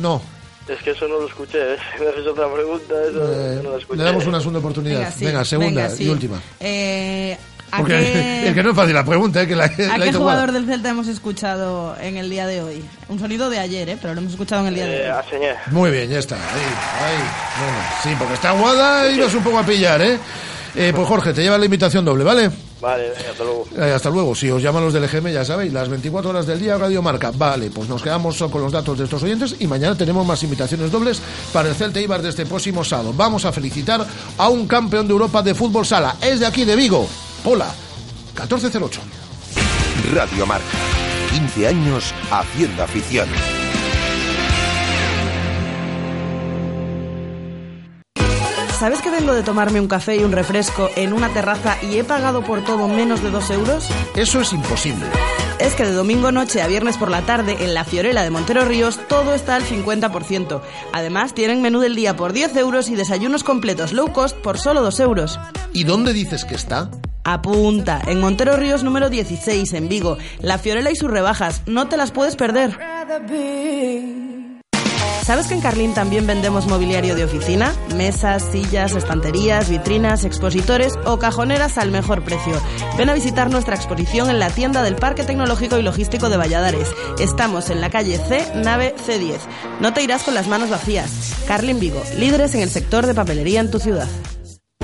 No. 0.00 0.22
Es 0.68 0.82
que 0.82 0.90
eso 0.92 1.06
no 1.08 1.20
lo 1.20 1.26
escuché. 1.28 1.74
¿eh? 1.74 1.76
Si 1.96 2.00
me 2.02 2.08
haces 2.10 2.26
otra 2.26 2.52
pregunta, 2.52 2.94
eso 3.08 3.32
Eh, 3.32 3.60
no 3.62 3.70
lo 3.70 3.78
escuché. 3.78 3.98
le 3.98 4.04
damos 4.04 4.26
una 4.26 4.38
segunda 4.38 4.58
oportunidad. 4.60 5.12
Venga, 5.18 5.44
sí, 5.44 5.50
segunda 5.50 5.82
venga, 5.82 5.90
sí. 5.96 6.04
y 6.04 6.08
última. 6.08 6.40
Eh, 6.60 7.36
¿a, 7.70 7.76
Porque 7.78 7.92
qué, 7.94 8.48
es 8.48 8.54
que 8.54 8.62
no 8.62 8.70
es 8.70 8.76
fácil 8.76 8.94
la 8.94 9.04
pregunta, 9.04 9.42
eh, 9.42 9.46
que 9.46 9.56
la, 9.56 9.64
a 9.64 9.98
la 9.98 10.04
qué 10.06 10.12
jugador 10.12 10.52
del 10.52 10.64
Celta 10.66 10.88
hemos 10.88 11.08
escuchado 11.08 11.96
en 12.00 12.16
el 12.16 12.30
día 12.30 12.46
de 12.46 12.62
hoy? 12.62 12.84
Un 13.08 13.18
sonido 13.18 13.50
de 13.50 13.58
ayer, 13.58 13.88
¿eh? 13.90 13.98
Pero 14.00 14.14
lo 14.14 14.20
hemos 14.20 14.32
escuchado 14.32 14.62
en 14.62 14.68
el 14.68 14.74
día 14.76 14.86
de 14.86 14.96
Eh, 15.06 15.12
hoy. 15.12 15.18
a. 15.18 15.56
Muy 15.70 15.90
bien, 15.90 16.08
ya 16.08 16.18
está. 16.18 16.36
Ahí, 16.36 16.62
ahí. 17.04 17.22
Sí, 18.02 18.10
porque 18.18 18.34
está 18.34 18.50
aguada 18.50 19.10
y 19.10 19.18
vas 19.20 19.34
un 19.34 19.44
poco 19.44 19.58
a 19.58 19.66
pillar, 19.66 20.00
¿eh? 20.00 20.18
Eh, 20.76 20.92
Pues 20.94 21.06
Jorge, 21.06 21.32
te 21.32 21.42
lleva 21.42 21.56
la 21.58 21.64
invitación 21.64 22.04
doble, 22.04 22.24
¿vale? 22.24 22.50
Vale, 22.80 23.12
hasta 23.30 23.44
luego. 23.44 23.66
Eh, 23.78 23.92
hasta 23.94 24.10
luego. 24.10 24.34
Si 24.34 24.50
os 24.50 24.62
llaman 24.62 24.84
los 24.84 24.92
del 24.92 25.04
EGM, 25.04 25.28
ya 25.32 25.44
sabéis, 25.44 25.72
las 25.72 25.88
24 25.88 26.30
horas 26.30 26.46
del 26.46 26.60
día, 26.60 26.76
Radio 26.76 27.00
Marca. 27.00 27.30
Vale, 27.34 27.70
pues 27.70 27.88
nos 27.88 28.02
quedamos 28.02 28.36
con 28.50 28.60
los 28.60 28.72
datos 28.72 28.98
de 28.98 29.04
estos 29.04 29.22
oyentes 29.22 29.56
y 29.58 29.66
mañana 29.66 29.96
tenemos 29.96 30.26
más 30.26 30.42
invitaciones 30.42 30.90
dobles 30.90 31.20
para 31.52 31.68
el 31.70 31.74
Celta 31.74 32.00
Ibar 32.00 32.20
de 32.20 32.28
este 32.30 32.44
próximo 32.44 32.84
sábado. 32.84 33.14
Vamos 33.16 33.44
a 33.44 33.52
felicitar 33.52 34.04
a 34.36 34.48
un 34.48 34.66
campeón 34.66 35.06
de 35.06 35.12
Europa 35.12 35.42
de 35.42 35.54
fútbol 35.54 35.86
sala. 35.86 36.16
Es 36.20 36.40
de 36.40 36.46
aquí, 36.46 36.64
de 36.64 36.76
Vigo. 36.76 37.08
Hola, 37.44 37.72
1408. 38.36 39.00
Radio 40.12 40.44
Marca. 40.46 40.66
15 41.30 41.68
años 41.68 42.12
haciendo 42.30 42.82
afición. 42.82 43.28
¿Sabes 48.84 49.00
que 49.00 49.08
vengo 49.08 49.32
de 49.32 49.42
tomarme 49.42 49.80
un 49.80 49.88
café 49.88 50.16
y 50.16 50.24
un 50.24 50.32
refresco 50.32 50.90
en 50.94 51.14
una 51.14 51.30
terraza 51.30 51.78
y 51.80 51.96
he 51.96 52.04
pagado 52.04 52.42
por 52.42 52.62
todo 52.64 52.86
menos 52.86 53.22
de 53.22 53.30
dos 53.30 53.48
euros? 53.48 53.88
Eso 54.14 54.42
es 54.42 54.52
imposible. 54.52 55.06
Es 55.58 55.72
que 55.72 55.86
de 55.86 55.92
domingo 55.92 56.32
noche 56.32 56.60
a 56.60 56.66
viernes 56.66 56.98
por 56.98 57.10
la 57.10 57.22
tarde 57.22 57.64
en 57.64 57.72
la 57.72 57.86
Fiorella 57.86 58.22
de 58.22 58.28
Montero 58.28 58.66
Ríos 58.66 59.00
todo 59.08 59.32
está 59.32 59.56
al 59.56 59.62
50%. 59.62 60.60
Además 60.92 61.32
tienen 61.32 61.62
menú 61.62 61.80
del 61.80 61.96
día 61.96 62.14
por 62.14 62.34
10 62.34 62.54
euros 62.58 62.90
y 62.90 62.94
desayunos 62.94 63.42
completos 63.42 63.94
low 63.94 64.12
cost 64.12 64.36
por 64.36 64.58
solo 64.58 64.82
2 64.82 65.00
euros. 65.00 65.40
¿Y 65.72 65.84
dónde 65.84 66.12
dices 66.12 66.44
que 66.44 66.54
está? 66.54 66.90
Apunta, 67.24 68.02
en 68.06 68.20
Montero 68.20 68.54
Ríos 68.54 68.84
número 68.84 69.08
16 69.08 69.72
en 69.72 69.88
Vigo. 69.88 70.18
La 70.40 70.58
Fiorella 70.58 70.90
y 70.90 70.96
sus 70.96 71.10
rebajas, 71.10 71.62
no 71.64 71.88
te 71.88 71.96
las 71.96 72.10
puedes 72.10 72.36
perder. 72.36 72.78
¿Sabes 75.24 75.46
que 75.46 75.54
en 75.54 75.62
Carlín 75.62 75.94
también 75.94 76.26
vendemos 76.26 76.66
mobiliario 76.66 77.14
de 77.14 77.24
oficina? 77.24 77.74
Mesas, 77.96 78.46
sillas, 78.52 78.94
estanterías, 78.94 79.70
vitrinas, 79.70 80.26
expositores 80.26 80.92
o 81.06 81.18
cajoneras 81.18 81.78
al 81.78 81.90
mejor 81.90 82.22
precio. 82.22 82.60
Ven 82.98 83.08
a 83.08 83.14
visitar 83.14 83.50
nuestra 83.50 83.74
exposición 83.74 84.28
en 84.28 84.38
la 84.38 84.50
tienda 84.50 84.82
del 84.82 84.96
Parque 84.96 85.24
Tecnológico 85.24 85.78
y 85.78 85.82
Logístico 85.82 86.28
de 86.28 86.36
Valladares. 86.36 86.92
Estamos 87.18 87.70
en 87.70 87.80
la 87.80 87.88
calle 87.88 88.18
C, 88.18 88.52
nave 88.54 88.94
C10. 88.98 89.38
No 89.80 89.94
te 89.94 90.02
irás 90.02 90.24
con 90.24 90.34
las 90.34 90.46
manos 90.46 90.68
vacías. 90.68 91.34
Carlin 91.48 91.80
Vigo, 91.80 92.02
líderes 92.18 92.54
en 92.54 92.60
el 92.60 92.68
sector 92.68 93.06
de 93.06 93.14
papelería 93.14 93.60
en 93.60 93.70
tu 93.70 93.78
ciudad. 93.78 94.08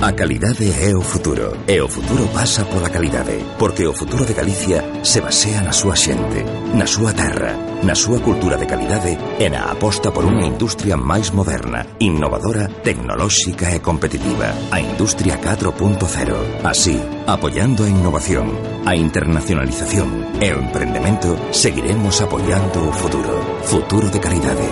A 0.01 0.13
calidade 0.13 0.65
é 0.81 0.95
o 0.97 1.01
futuro 1.01 1.53
E 1.67 1.79
o 1.79 1.87
futuro 1.87 2.25
pasa 2.33 2.65
pola 2.65 2.89
calidade 2.89 3.37
Porque 3.59 3.85
o 3.85 3.93
futuro 3.93 4.25
de 4.25 4.33
Galicia 4.33 4.81
se 5.05 5.21
basea 5.21 5.61
na 5.61 5.69
súa 5.69 5.93
xente 5.93 6.41
Na 6.73 6.89
súa 6.89 7.13
terra 7.13 7.53
Na 7.85 7.93
súa 7.93 8.17
cultura 8.17 8.57
de 8.57 8.65
calidade 8.65 9.13
E 9.37 9.45
na 9.45 9.69
aposta 9.69 10.09
por 10.09 10.25
unha 10.25 10.49
industria 10.49 10.97
máis 10.97 11.29
moderna 11.29 11.85
Innovadora, 12.01 12.65
tecnolóxica 12.81 13.69
e 13.69 13.77
competitiva 13.77 14.49
A 14.73 14.81
industria 14.81 15.37
4.0 15.37 16.65
Así, 16.65 16.97
apoiando 17.29 17.85
a 17.85 17.93
innovación 17.93 18.57
A 18.89 18.97
internacionalización 18.97 20.41
e 20.41 20.49
o 20.49 20.65
emprendemento 20.65 21.37
Seguiremos 21.53 22.17
apoiando 22.25 22.89
o 22.89 22.91
futuro 22.91 23.37
Futuro 23.69 24.09
de 24.09 24.17
calidade. 24.17 24.65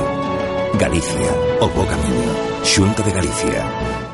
Galicia, 0.73 1.29
o 1.61 1.69
bo 1.69 1.85
camiño. 1.85 2.33
Xunta 2.65 3.01
de 3.05 3.11
Galicia. 3.13 4.08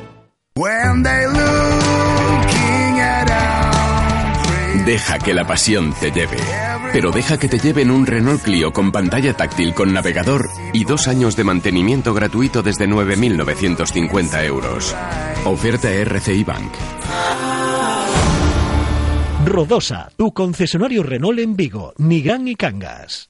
Deja 4.86 5.18
que 5.18 5.34
la 5.34 5.48
pasión 5.48 5.94
te 6.00 6.12
lleve. 6.12 6.38
Pero 6.94 7.10
deja 7.12 7.40
que 7.40 7.48
te 7.48 7.58
lleve 7.58 7.82
en 7.82 7.90
un 7.90 8.06
Renault 8.06 8.44
Clio 8.44 8.72
con 8.72 8.92
pantalla 8.92 9.34
táctil 9.34 9.74
con 9.74 9.92
navegador 9.92 10.48
y 10.74 10.84
dos 10.86 11.08
años 11.08 11.36
de 11.36 11.44
mantenimiento 11.44 12.14
gratuito 12.14 12.62
desde 12.62 12.88
9.950 12.88 14.46
euros. 14.46 14.96
Oferta 15.44 15.92
RCI 15.92 16.44
Bank. 16.44 16.72
Rodosa, 19.46 20.10
tu 20.16 20.32
concesionario 20.34 21.02
Renault 21.02 21.40
en 21.40 21.56
Vigo, 21.56 21.94
Nigán 21.98 22.48
y 22.48 22.56
Cangas. 22.56 23.30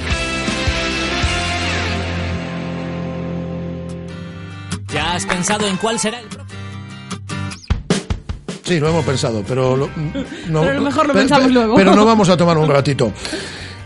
Has 5.21 5.35
pensado 5.35 5.67
en 5.67 5.77
cuál 5.77 5.99
será 5.99 6.19
el 6.19 6.27
próximo? 6.27 6.59
Sí, 8.63 8.79
lo 8.79 8.89
hemos 8.89 9.03
pensado, 9.05 9.43
pero... 9.47 9.75
Lo, 9.75 9.87
no, 10.47 10.61
Pero 10.61 10.71
a 10.71 10.73
lo 10.75 10.81
mejor 10.81 11.07
lo 11.07 11.13
pe- 11.13 11.19
pensamos 11.19 11.47
pe- 11.47 11.53
luego. 11.53 11.75
Pero 11.75 11.95
no 11.95 12.05
vamos 12.05 12.29
a 12.29 12.37
tomar 12.37 12.57
un 12.57 12.69
ratito. 12.69 13.11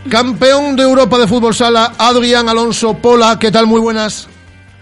Campeón 0.08 0.76
de 0.76 0.84
Europa 0.84 1.18
de 1.18 1.26
fútbol 1.26 1.54
sala, 1.54 1.92
Adrián 1.98 2.48
Alonso 2.48 2.94
Pola. 2.94 3.38
¿Qué 3.38 3.50
tal? 3.50 3.66
Muy 3.66 3.80
buenas. 3.80 4.28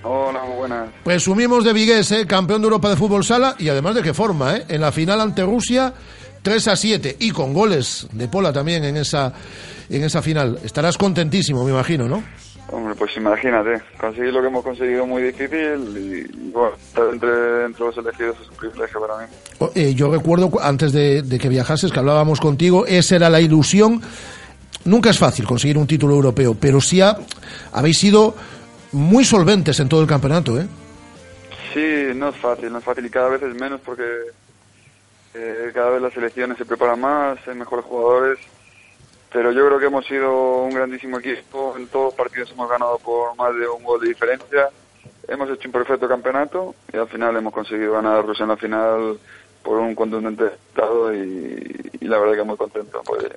Hola, 0.03 0.43
muy 0.45 0.57
buenas. 0.59 0.89
Presumimos 1.03 1.65
de 1.65 1.73
Vigués, 1.73 2.13
¿eh? 2.13 2.27
campeón 2.27 2.61
de 2.61 2.67
Europa 2.67 2.91
de 2.91 2.97
fútbol 2.97 3.25
sala 3.25 3.57
y 3.59 3.69
además 3.71 3.95
de 3.95 4.03
qué 4.03 4.13
forma, 4.13 4.57
¿eh? 4.57 4.65
en 4.69 4.83
la 4.83 4.93
final 4.93 5.19
ante 5.23 5.43
Rusia 5.43 5.95
3 6.43 6.69
a 6.69 6.77
7 6.77 7.17
y 7.21 7.31
con 7.31 7.55
goles 7.55 8.07
de 8.13 8.29
Pola 8.29 8.53
también 8.53 8.85
en 8.85 8.99
esa 8.99 9.33
en 9.89 10.05
esa 10.05 10.21
final. 10.21 10.59
Estarás 10.63 10.99
contentísimo, 10.99 11.65
me 11.65 11.71
imagino, 11.71 12.07
¿no? 12.07 12.23
Hombre, 12.71 12.95
pues 12.95 13.17
imagínate, 13.17 13.83
conseguir 13.99 14.33
lo 14.33 14.41
que 14.41 14.49
hemos 14.49 14.65
conseguido 14.65 15.07
muy 15.07 15.23
difícil 15.23 15.97
y, 15.97 16.49
y, 16.49 16.51
bueno, 16.51 16.75
estar 16.77 17.05
entre, 17.13 17.65
entre 17.67 17.85
los 17.85 17.97
elegidos 17.99 18.37
es 18.43 18.49
un 18.49 18.57
privilegio 18.57 19.01
para 19.01 19.19
mí. 19.19 19.25
O- 19.59 19.71
eh, 19.75 19.95
yo 19.95 20.11
recuerdo 20.11 20.51
cu- 20.51 20.61
antes 20.61 20.93
de, 20.93 21.23
de 21.23 21.39
que 21.39 21.49
viajases 21.49 21.93
que 21.93 21.99
hablábamos 21.99 22.41
contigo, 22.41 22.87
esa 22.87 23.17
era 23.17 23.29
la 23.31 23.41
ilusión. 23.41 24.01
Nunca 24.87 25.11
es 25.11 25.19
fácil 25.19 25.47
conseguir 25.47 25.77
un 25.79 25.87
título 25.87 26.15
europeo, 26.15 26.57
pero 26.59 26.81
sí 26.81 27.01
ha- 27.01 27.17
habéis 27.73 27.99
sido 27.99 28.35
muy 28.93 29.25
solventes 29.25 29.79
en 29.81 29.89
todo 29.89 30.01
el 30.01 30.07
campeonato, 30.09 30.59
¿eh? 30.59 30.67
Sí, 31.75 32.13
no 32.17 32.31
es 32.31 32.37
fácil, 32.37 32.73
no 32.73 32.79
es 32.79 32.85
fácil 32.85 33.05
y 33.05 33.11
cada 33.11 33.29
vez 33.29 33.43
es 33.43 33.55
menos 33.55 33.81
porque 33.85 34.05
eh, 35.35 35.71
cada 35.75 35.91
vez 35.91 36.03
las 36.03 36.13
selecciones 36.15 36.57
se 36.57 36.65
preparan 36.65 37.01
más, 37.01 37.39
hay 37.47 37.55
mejores 37.57 37.85
jugadores, 37.85 38.39
pero 39.35 39.51
yo 39.51 39.67
creo 39.67 39.81
que 39.81 39.87
hemos 39.87 40.07
sido 40.07 40.63
un 40.63 40.71
grandísimo 40.71 41.19
equipo, 41.19 41.75
en 41.77 41.89
todos 41.89 42.05
los 42.05 42.15
partidos 42.15 42.53
hemos 42.53 42.71
ganado 42.71 42.99
por 42.99 43.35
más 43.35 43.53
de 43.57 43.67
un 43.67 43.83
gol 43.83 44.01
de 44.01 44.07
diferencia, 44.07 44.69
hemos 45.27 45.51
hecho 45.51 45.67
un 45.67 45.73
perfecto 45.73 46.07
campeonato 46.07 46.77
y 46.93 46.97
al 46.97 47.09
final 47.09 47.37
hemos 47.37 47.53
conseguido 47.53 47.95
ganar 47.95 48.25
Rusia 48.25 48.45
en 48.45 48.51
la 48.51 48.57
final 48.57 49.19
por 49.65 49.79
un 49.79 49.93
contundente 49.97 50.45
estado 50.47 51.13
y, 51.13 51.91
y 52.01 52.07
la 52.07 52.19
verdad 52.21 52.37
que 52.37 52.43
muy 52.45 52.57
contento 52.57 53.03
por 53.03 53.19
ello. 53.19 53.35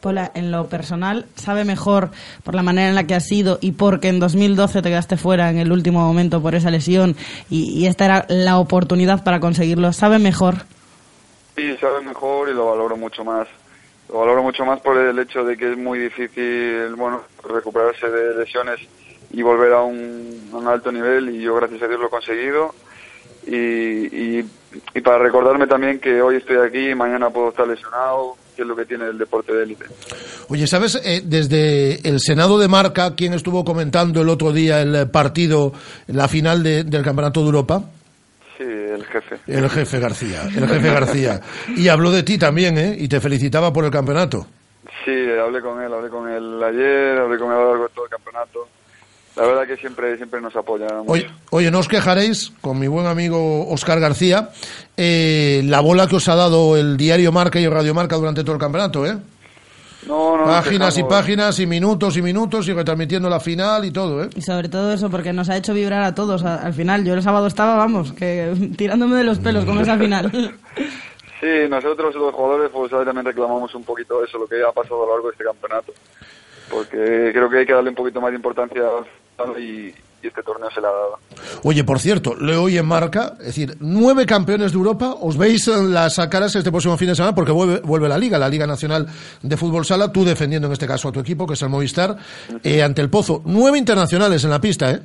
Pola, 0.00 0.30
en 0.36 0.52
lo 0.52 0.68
personal, 0.68 1.26
sabe 1.34 1.64
mejor 1.64 2.10
por 2.44 2.54
la 2.54 2.62
manera 2.62 2.88
en 2.88 2.94
la 2.94 3.04
que 3.04 3.16
ha 3.16 3.20
sido 3.20 3.58
y 3.60 3.72
porque 3.72 4.08
en 4.08 4.20
2012 4.20 4.82
te 4.82 4.88
quedaste 4.88 5.16
fuera 5.16 5.50
en 5.50 5.58
el 5.58 5.72
último 5.72 6.06
momento 6.06 6.40
por 6.40 6.54
esa 6.54 6.70
lesión 6.70 7.16
y, 7.50 7.72
y 7.72 7.88
esta 7.88 8.04
era 8.04 8.26
la 8.28 8.60
oportunidad 8.60 9.24
para 9.24 9.40
conseguirlo. 9.40 9.92
¿Sabe 9.92 10.20
mejor? 10.20 10.58
Sí, 11.56 11.76
sabe 11.78 12.02
mejor 12.02 12.50
y 12.50 12.54
lo 12.54 12.66
valoro 12.66 12.96
mucho 12.96 13.24
más. 13.24 13.48
Lo 14.12 14.18
valoro 14.18 14.42
mucho 14.42 14.64
más 14.66 14.78
por 14.80 14.98
el 14.98 15.18
hecho 15.18 15.42
de 15.42 15.56
que 15.56 15.72
es 15.72 15.78
muy 15.78 15.98
difícil, 15.98 16.94
bueno, 16.96 17.22
recuperarse 17.48 18.08
de 18.10 18.34
lesiones 18.38 18.78
y 19.32 19.40
volver 19.40 19.72
a 19.72 19.80
un, 19.82 20.50
alto 20.68 20.92
nivel 20.92 21.30
y 21.30 21.40
yo 21.40 21.54
gracias 21.54 21.80
a 21.82 21.88
Dios 21.88 21.98
lo 21.98 22.06
he 22.08 22.10
conseguido. 22.10 22.74
Y, 23.46 24.38
y, 24.40 25.00
para 25.02 25.18
recordarme 25.18 25.66
también 25.66 25.98
que 25.98 26.20
hoy 26.22 26.36
estoy 26.36 26.58
aquí 26.58 26.90
y 26.90 26.94
mañana 26.94 27.30
puedo 27.30 27.48
estar 27.48 27.66
lesionado, 27.66 28.36
que 28.54 28.62
es 28.62 28.68
lo 28.68 28.76
que 28.76 28.84
tiene 28.84 29.06
el 29.06 29.18
deporte 29.18 29.52
de 29.54 29.64
élite. 29.64 29.86
Oye, 30.48 30.66
¿sabes 30.66 31.00
eh, 31.04 31.22
desde 31.24 32.06
el 32.08 32.20
Senado 32.20 32.58
de 32.58 32.68
Marca 32.68 33.14
quién 33.16 33.32
estuvo 33.32 33.64
comentando 33.64 34.20
el 34.22 34.28
otro 34.28 34.52
día 34.52 34.80
el 34.82 35.10
partido, 35.10 35.72
la 36.06 36.28
final 36.28 36.62
de- 36.62 36.84
del 36.84 37.02
Campeonato 37.02 37.40
de 37.40 37.46
Europa? 37.46 37.82
Sí, 38.62 38.68
el 38.70 39.04
jefe. 39.06 39.38
El 39.46 39.68
jefe 39.68 39.98
García, 39.98 40.42
el 40.42 40.68
jefe 40.68 40.92
García. 40.92 41.40
Y 41.76 41.88
habló 41.88 42.10
de 42.10 42.22
ti 42.22 42.38
también, 42.38 42.78
¿eh? 42.78 42.96
Y 42.98 43.08
te 43.08 43.20
felicitaba 43.20 43.72
por 43.72 43.84
el 43.84 43.90
campeonato. 43.90 44.46
Sí, 45.04 45.10
hablé 45.40 45.60
con 45.60 45.82
él, 45.82 45.92
hablé 45.92 46.08
con 46.08 46.28
él 46.28 46.62
ayer, 46.62 47.18
hablé 47.18 47.38
con 47.38 47.48
él 47.50 47.56
a 47.56 47.60
lo 47.60 47.68
largo 47.70 47.84
de 47.84 47.94
todo 47.94 48.04
el 48.04 48.10
campeonato. 48.10 48.68
La 49.34 49.46
verdad 49.46 49.66
que 49.66 49.76
siempre 49.78 50.16
siempre 50.16 50.40
nos 50.40 50.54
apoya. 50.54 50.86
Oye, 51.06 51.26
oye, 51.50 51.70
no 51.70 51.78
os 51.78 51.88
quejaréis, 51.88 52.52
con 52.60 52.78
mi 52.78 52.86
buen 52.86 53.06
amigo 53.06 53.68
Oscar 53.68 53.98
García, 53.98 54.50
eh, 54.96 55.62
la 55.64 55.80
bola 55.80 56.06
que 56.06 56.16
os 56.16 56.28
ha 56.28 56.36
dado 56.36 56.76
el 56.76 56.96
diario 56.96 57.32
Marca 57.32 57.58
y 57.58 57.64
el 57.64 57.70
Radio 57.70 57.94
Marca 57.94 58.16
durante 58.16 58.42
todo 58.42 58.54
el 58.54 58.60
campeonato, 58.60 59.06
¿eh? 59.06 59.16
No, 60.06 60.36
no, 60.36 60.44
Páginas 60.44 60.94
y 60.94 61.02
quejamos. 61.02 61.14
páginas 61.16 61.58
y 61.60 61.66
minutos 61.66 62.16
y 62.16 62.22
minutos 62.22 62.66
y 62.68 62.72
retransmitiendo 62.72 63.30
la 63.30 63.38
final 63.38 63.84
y 63.84 63.90
todo, 63.92 64.24
¿eh? 64.24 64.30
Y 64.34 64.42
sobre 64.42 64.68
todo 64.68 64.92
eso, 64.92 65.08
porque 65.10 65.32
nos 65.32 65.48
ha 65.48 65.56
hecho 65.56 65.74
vibrar 65.74 66.02
a 66.02 66.14
todos. 66.14 66.44
Al 66.44 66.74
final, 66.74 67.04
yo 67.04 67.14
el 67.14 67.22
sábado 67.22 67.46
estaba, 67.46 67.76
vamos, 67.76 68.12
que 68.12 68.52
tirándome 68.76 69.16
de 69.16 69.24
los 69.24 69.38
pelos 69.38 69.64
con 69.64 69.78
esa 69.78 69.96
final. 69.98 70.30
Sí, 71.42 71.68
nosotros 71.68 72.14
los 72.14 72.32
jugadores 72.32 72.70
pues 72.72 72.92
también 72.92 73.24
reclamamos 73.24 73.74
un 73.74 73.82
poquito 73.82 74.22
eso, 74.22 74.38
lo 74.38 74.46
que 74.46 74.62
ha 74.62 74.70
pasado 74.70 75.02
a 75.02 75.06
lo 75.06 75.12
largo 75.14 75.26
de 75.26 75.32
este 75.32 75.42
campeonato. 75.42 75.92
Porque 76.70 77.30
creo 77.34 77.50
que 77.50 77.58
hay 77.58 77.66
que 77.66 77.72
darle 77.72 77.90
un 77.90 77.96
poquito 77.96 78.20
más 78.20 78.30
de 78.30 78.36
importancia 78.36 78.80
al 79.38 79.60
y, 79.60 79.92
y 80.22 80.28
este 80.28 80.42
torneo 80.42 80.70
se 80.70 80.80
le 80.80 80.86
ha 80.86 80.90
dado. 80.90 81.18
Oye, 81.64 81.84
por 81.84 81.98
cierto, 81.98 82.34
leo 82.36 82.62
hoy 82.64 82.78
en 82.78 82.86
Marca, 82.86 83.34
es 83.40 83.46
decir, 83.46 83.76
nueve 83.80 84.24
campeones 84.26 84.72
de 84.72 84.78
Europa, 84.78 85.14
os 85.20 85.36
veis 85.36 85.66
en 85.68 85.92
las 85.92 86.16
caras 86.30 86.54
este 86.54 86.70
próximo 86.70 86.96
fin 86.96 87.08
de 87.08 87.14
semana 87.14 87.34
porque 87.34 87.52
vuelve, 87.52 87.80
vuelve 87.80 88.08
la 88.08 88.18
Liga, 88.18 88.38
la 88.38 88.48
Liga 88.48 88.66
Nacional 88.66 89.06
de 89.42 89.56
Fútbol 89.56 89.84
Sala, 89.84 90.12
tú 90.12 90.24
defendiendo 90.24 90.66
en 90.68 90.72
este 90.72 90.86
caso 90.86 91.08
a 91.08 91.12
tu 91.12 91.20
equipo, 91.20 91.46
que 91.46 91.54
es 91.54 91.62
el 91.62 91.68
Movistar, 91.68 92.16
eh, 92.62 92.82
ante 92.82 93.02
el 93.02 93.10
Pozo. 93.10 93.42
Nueve 93.44 93.78
internacionales 93.78 94.44
en 94.44 94.50
la 94.50 94.60
pista, 94.60 94.90
¿eh? 94.90 95.00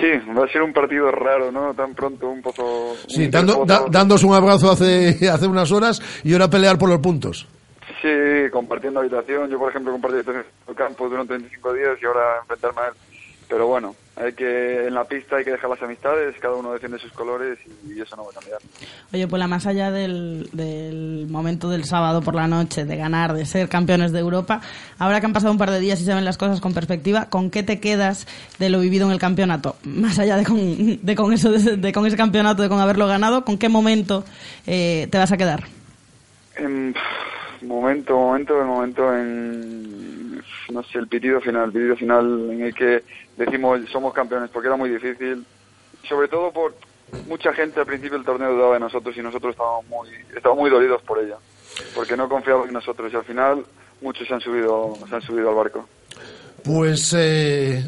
Sí, 0.00 0.32
va 0.36 0.44
a 0.44 0.48
ser 0.48 0.62
un 0.62 0.72
partido 0.72 1.10
raro, 1.10 1.50
¿no? 1.50 1.74
Tan 1.74 1.94
pronto 1.94 2.28
un 2.28 2.42
pozo... 2.42 2.94
Sí, 3.08 3.24
un 3.24 3.30
dando, 3.30 3.54
pozo- 3.60 3.66
da- 3.66 3.84
dándos 3.90 4.22
un 4.22 4.34
abrazo 4.34 4.70
hace, 4.70 5.28
hace 5.32 5.46
unas 5.46 5.72
horas 5.72 6.00
y 6.22 6.32
ahora 6.32 6.48
pelear 6.48 6.78
por 6.78 6.88
los 6.88 6.98
puntos. 7.00 7.46
Sí, 8.00 8.50
compartiendo 8.52 9.00
habitación. 9.00 9.48
Yo, 9.50 9.58
por 9.58 9.70
ejemplo, 9.70 9.92
compartí 9.92 10.18
el 10.18 10.74
campo 10.74 11.08
durante 11.08 11.32
25 11.34 11.72
días 11.72 11.88
y 12.00 12.06
ahora 12.06 12.20
enfrentarme 12.42 12.80
a 12.82 12.86
él. 12.88 12.94
Pero 13.54 13.68
bueno, 13.68 13.94
hay 14.16 14.32
que 14.32 14.88
en 14.88 14.94
la 14.94 15.04
pista 15.04 15.36
hay 15.36 15.44
que 15.44 15.52
dejar 15.52 15.70
las 15.70 15.80
amistades, 15.80 16.34
cada 16.40 16.56
uno 16.56 16.72
defiende 16.72 16.98
sus 16.98 17.12
colores 17.12 17.56
y 17.86 18.00
eso 18.00 18.16
no 18.16 18.24
va 18.24 18.30
a 18.30 18.34
cambiar. 18.34 18.58
Oye, 19.12 19.28
pues 19.28 19.38
la 19.38 19.46
más 19.46 19.64
allá 19.64 19.92
del, 19.92 20.48
del 20.50 21.28
momento 21.30 21.70
del 21.70 21.84
sábado 21.84 22.20
por 22.20 22.34
la 22.34 22.48
noche, 22.48 22.84
de 22.84 22.96
ganar, 22.96 23.32
de 23.32 23.46
ser 23.46 23.68
campeones 23.68 24.10
de 24.10 24.18
Europa, 24.18 24.60
ahora 24.98 25.20
que 25.20 25.26
han 25.26 25.32
pasado 25.32 25.52
un 25.52 25.58
par 25.58 25.70
de 25.70 25.78
días 25.78 26.00
y 26.00 26.04
se 26.04 26.12
ven 26.12 26.24
las 26.24 26.36
cosas 26.36 26.60
con 26.60 26.74
perspectiva, 26.74 27.26
¿con 27.30 27.48
qué 27.48 27.62
te 27.62 27.78
quedas 27.78 28.26
de 28.58 28.70
lo 28.70 28.80
vivido 28.80 29.06
en 29.06 29.12
el 29.12 29.20
campeonato? 29.20 29.76
Más 29.84 30.18
allá 30.18 30.36
de 30.36 30.44
con, 30.44 30.58
de 31.00 31.14
con 31.14 31.32
eso, 31.32 31.52
de, 31.52 31.76
de 31.76 31.92
con 31.92 32.04
ese 32.06 32.16
campeonato, 32.16 32.60
de 32.60 32.68
con 32.68 32.80
haberlo 32.80 33.06
ganado, 33.06 33.44
¿con 33.44 33.56
qué 33.56 33.68
momento 33.68 34.24
eh, 34.66 35.06
te 35.12 35.16
vas 35.16 35.30
a 35.30 35.36
quedar? 35.36 35.62
En 36.56 36.92
momento, 37.66 38.16
momento, 38.16 38.60
el 38.60 38.66
momento 38.66 39.16
en, 39.16 40.42
no 40.70 40.82
sé, 40.84 40.98
el 40.98 41.08
pitido 41.08 41.40
final, 41.40 41.66
el 41.66 41.72
pitido 41.72 41.96
final 41.96 42.50
en 42.50 42.62
el 42.62 42.74
que 42.74 43.02
decimos 43.36 43.80
somos 43.90 44.12
campeones, 44.14 44.50
porque 44.50 44.68
era 44.68 44.76
muy 44.76 44.90
difícil, 44.90 45.44
sobre 46.08 46.28
todo 46.28 46.52
por 46.52 46.74
mucha 47.28 47.52
gente 47.52 47.80
al 47.80 47.86
principio 47.86 48.16
del 48.16 48.26
torneo 48.26 48.52
dudaba 48.52 48.74
de 48.74 48.80
nosotros 48.80 49.16
y 49.16 49.22
nosotros 49.22 49.52
estábamos 49.52 49.86
muy, 49.86 50.08
estábamos 50.34 50.62
muy 50.62 50.70
dolidos 50.70 51.02
por 51.02 51.18
ella, 51.18 51.36
porque 51.94 52.16
no 52.16 52.28
confiaban 52.28 52.68
en 52.68 52.74
nosotros 52.74 53.12
y 53.12 53.16
al 53.16 53.24
final 53.24 53.64
muchos 54.00 54.26
se 54.26 54.34
han 54.34 54.40
subido, 54.40 54.96
se 55.08 55.14
han 55.14 55.22
subido 55.22 55.50
al 55.50 55.56
barco. 55.56 55.88
Pues, 56.64 57.14
eh, 57.16 57.84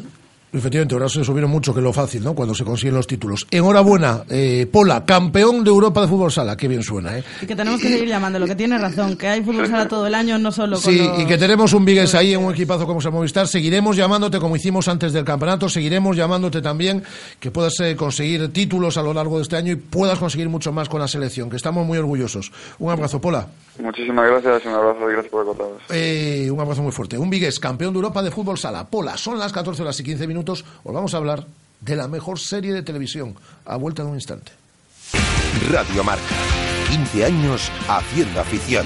efectivamente, 0.59 0.95
ahora 0.95 1.09
se 1.09 1.23
subieron 1.23 1.49
mucho, 1.51 1.73
que 1.73 1.79
es 1.79 1.83
lo 1.83 1.93
fácil, 1.93 2.23
¿no? 2.23 2.33
Cuando 2.33 2.53
se 2.55 2.63
consiguen 2.63 2.95
los 2.95 3.07
títulos. 3.07 3.45
Enhorabuena, 3.51 4.23
eh, 4.29 4.67
Pola, 4.71 5.05
campeón 5.05 5.63
de 5.63 5.69
Europa 5.69 6.01
de 6.01 6.07
fútbol 6.07 6.31
sala. 6.31 6.55
Qué 6.57 6.67
bien 6.67 6.83
suena, 6.83 7.17
¿eh? 7.17 7.23
Y 7.41 7.45
que 7.45 7.55
tenemos 7.55 7.81
que 7.81 7.89
seguir 7.89 8.07
llamando, 8.07 8.39
lo 8.39 8.45
que 8.45 8.55
tiene 8.55 8.77
razón, 8.77 9.15
que 9.17 9.27
hay 9.27 9.41
fútbol 9.43 9.67
sala 9.67 9.87
todo 9.87 10.05
el 10.07 10.15
año, 10.15 10.37
no 10.37 10.51
solo 10.51 10.79
con 10.81 10.91
Sí, 10.93 10.97
los- 10.99 11.19
y 11.19 11.25
que 11.25 11.37
tenemos 11.37 11.73
un 11.73 11.85
Vigues 11.85 12.13
ahí 12.15 12.33
en 12.33 12.43
un 12.43 12.53
equipazo 12.53 12.85
como 12.85 12.99
es 12.99 13.05
el 13.05 13.11
Movistar. 13.11 13.47
Seguiremos 13.47 13.95
llamándote 13.95 14.39
como 14.39 14.55
hicimos 14.55 14.87
antes 14.87 15.13
del 15.13 15.23
campeonato. 15.25 15.69
Seguiremos 15.69 16.15
llamándote 16.15 16.61
también 16.61 17.03
que 17.39 17.51
puedas 17.51 17.79
eh, 17.79 17.95
conseguir 17.95 18.51
títulos 18.51 18.97
a 18.97 19.01
lo 19.01 19.13
largo 19.13 19.37
de 19.37 19.43
este 19.43 19.55
año 19.55 19.71
y 19.73 19.75
puedas 19.75 20.17
conseguir 20.19 20.49
mucho 20.49 20.71
más 20.71 20.89
con 20.89 20.99
la 20.99 21.07
selección, 21.07 21.49
que 21.49 21.55
estamos 21.55 21.85
muy 21.85 21.97
orgullosos. 21.97 22.51
Un 22.79 22.91
abrazo, 22.91 23.19
Pola. 23.21 23.47
Muchísimas 23.79 24.29
gracias, 24.29 24.65
un 24.65 24.73
abrazo 24.73 25.09
y 25.09 25.13
gracias 25.13 25.31
por 25.31 25.41
acordaros. 25.41 25.81
Eh, 25.89 26.49
un 26.51 26.59
abrazo 26.59 26.81
muy 26.81 26.91
fuerte. 26.91 27.17
Un 27.17 27.29
Vigues, 27.29 27.59
campeón 27.59 27.93
de 27.93 27.97
Europa 27.97 28.21
de 28.21 28.31
fútbol 28.31 28.57
sala. 28.57 28.87
Pola, 28.87 29.17
son 29.17 29.37
las 29.37 29.53
14 29.53 29.81
horas 29.81 29.99
y 29.99 30.03
15 30.03 30.27
minutos. 30.27 30.65
Os 30.83 30.93
vamos 30.93 31.13
a 31.13 31.17
hablar 31.17 31.45
de 31.81 31.95
la 31.95 32.07
mejor 32.07 32.39
serie 32.39 32.73
de 32.73 32.81
televisión. 32.81 33.35
A 33.65 33.77
vuelta 33.77 34.03
de 34.03 34.09
un 34.09 34.15
instante. 34.15 34.51
Radio 35.69 36.03
Marca. 36.03 36.35
15 36.89 37.25
años 37.25 37.71
haciendo 37.87 38.39
afición. 38.39 38.85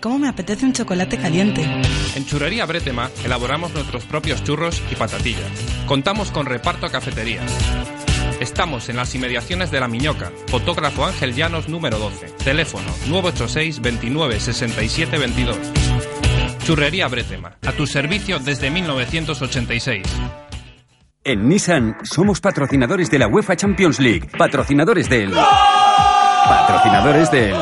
¿Cómo 0.00 0.18
me 0.20 0.28
apetece 0.28 0.64
un 0.64 0.72
chocolate 0.72 1.18
caliente? 1.18 1.62
En 2.14 2.24
Churrería 2.24 2.66
Bretema 2.66 3.10
elaboramos 3.24 3.74
nuestros 3.74 4.04
propios 4.04 4.44
churros 4.44 4.80
y 4.92 4.94
patatillas. 4.94 5.50
Contamos 5.86 6.30
con 6.30 6.46
reparto 6.46 6.86
a 6.86 6.90
cafeterías. 6.90 7.50
Estamos 8.38 8.88
en 8.88 8.96
las 8.96 9.12
inmediaciones 9.16 9.72
de 9.72 9.80
La 9.80 9.88
Miñoca, 9.88 10.30
fotógrafo 10.46 11.04
Ángel 11.04 11.34
Llanos 11.34 11.68
número 11.68 11.98
12, 11.98 12.28
teléfono 12.44 12.86
986 13.08 13.80
29 13.80 14.38
67 14.38 15.18
22. 15.18 15.58
Churrería 16.64 17.08
Bretema, 17.08 17.56
a 17.66 17.72
tu 17.72 17.86
servicio 17.86 18.38
desde 18.38 18.70
1986. 18.70 20.06
En 21.24 21.48
Nissan 21.48 21.96
somos 22.04 22.40
patrocinadores 22.40 23.10
de 23.10 23.18
la 23.18 23.26
UEFA 23.26 23.56
Champions 23.56 23.98
League, 23.98 24.30
patrocinadores 24.38 25.08
del... 25.08 25.32
Patrocinadores 25.32 27.30
del... 27.32 27.56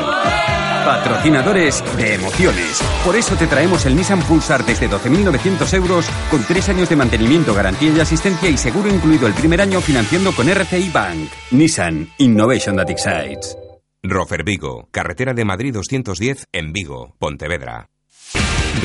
Patrocinadores 0.87 1.83
de 1.97 2.13
emociones. 2.13 2.81
Por 3.03 3.17
eso 3.17 3.35
te 3.35 3.45
traemos 3.45 3.85
el 3.85 3.93
Nissan 3.93 4.21
Pulsar 4.21 4.65
desde 4.65 4.89
12.900 4.89 5.73
euros 5.73 6.05
con 6.31 6.41
tres 6.45 6.69
años 6.69 6.87
de 6.87 6.95
mantenimiento, 6.95 7.53
garantía 7.53 7.91
y 7.91 7.99
asistencia 7.99 8.49
y 8.49 8.55
seguro 8.55 8.87
incluido 8.87 9.27
el 9.27 9.33
primer 9.33 9.59
año 9.59 9.81
financiando 9.81 10.31
con 10.31 10.47
RCI 10.47 10.89
Bank. 10.89 11.29
Nissan 11.51 12.07
Innovation 12.19 12.77
that 12.77 12.89
excites. 12.89 13.57
Rofer 14.01 14.45
Vigo, 14.45 14.87
carretera 14.89 15.33
de 15.33 15.43
Madrid 15.43 15.73
210 15.73 16.45
en 16.53 16.71
Vigo, 16.71 17.17
Pontevedra. 17.19 17.89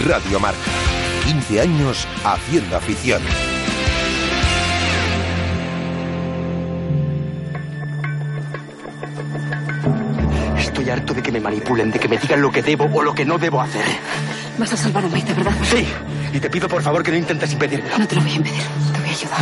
Radio 0.04 0.40
Marca. 0.40 0.58
15 1.24 1.60
años 1.60 2.08
haciendo 2.24 2.78
afición. 2.78 3.22
Estoy 10.82 10.94
harto 10.94 11.14
de 11.14 11.22
que 11.22 11.30
me 11.30 11.38
manipulen, 11.38 11.92
de 11.92 12.00
que 12.00 12.08
me 12.08 12.18
digan 12.18 12.42
lo 12.42 12.50
que 12.50 12.60
debo 12.60 12.90
o 12.92 13.02
lo 13.04 13.14
que 13.14 13.24
no 13.24 13.38
debo 13.38 13.60
hacer. 13.60 13.84
Vas 14.58 14.72
a 14.72 14.76
salvar 14.76 15.04
a 15.04 15.08
Maite, 15.08 15.32
¿verdad? 15.32 15.52
Sí, 15.62 15.86
y 16.32 16.40
te 16.40 16.50
pido 16.50 16.68
por 16.68 16.82
favor 16.82 17.04
que 17.04 17.12
no 17.12 17.18
intentes 17.18 17.52
impedirlo. 17.52 17.96
No 17.96 18.08
te 18.08 18.16
lo 18.16 18.22
voy 18.22 18.32
a 18.32 18.34
impedir. 18.34 18.62
Te 18.92 18.98
voy 18.98 19.08
a 19.08 19.12
ayudar. 19.12 19.40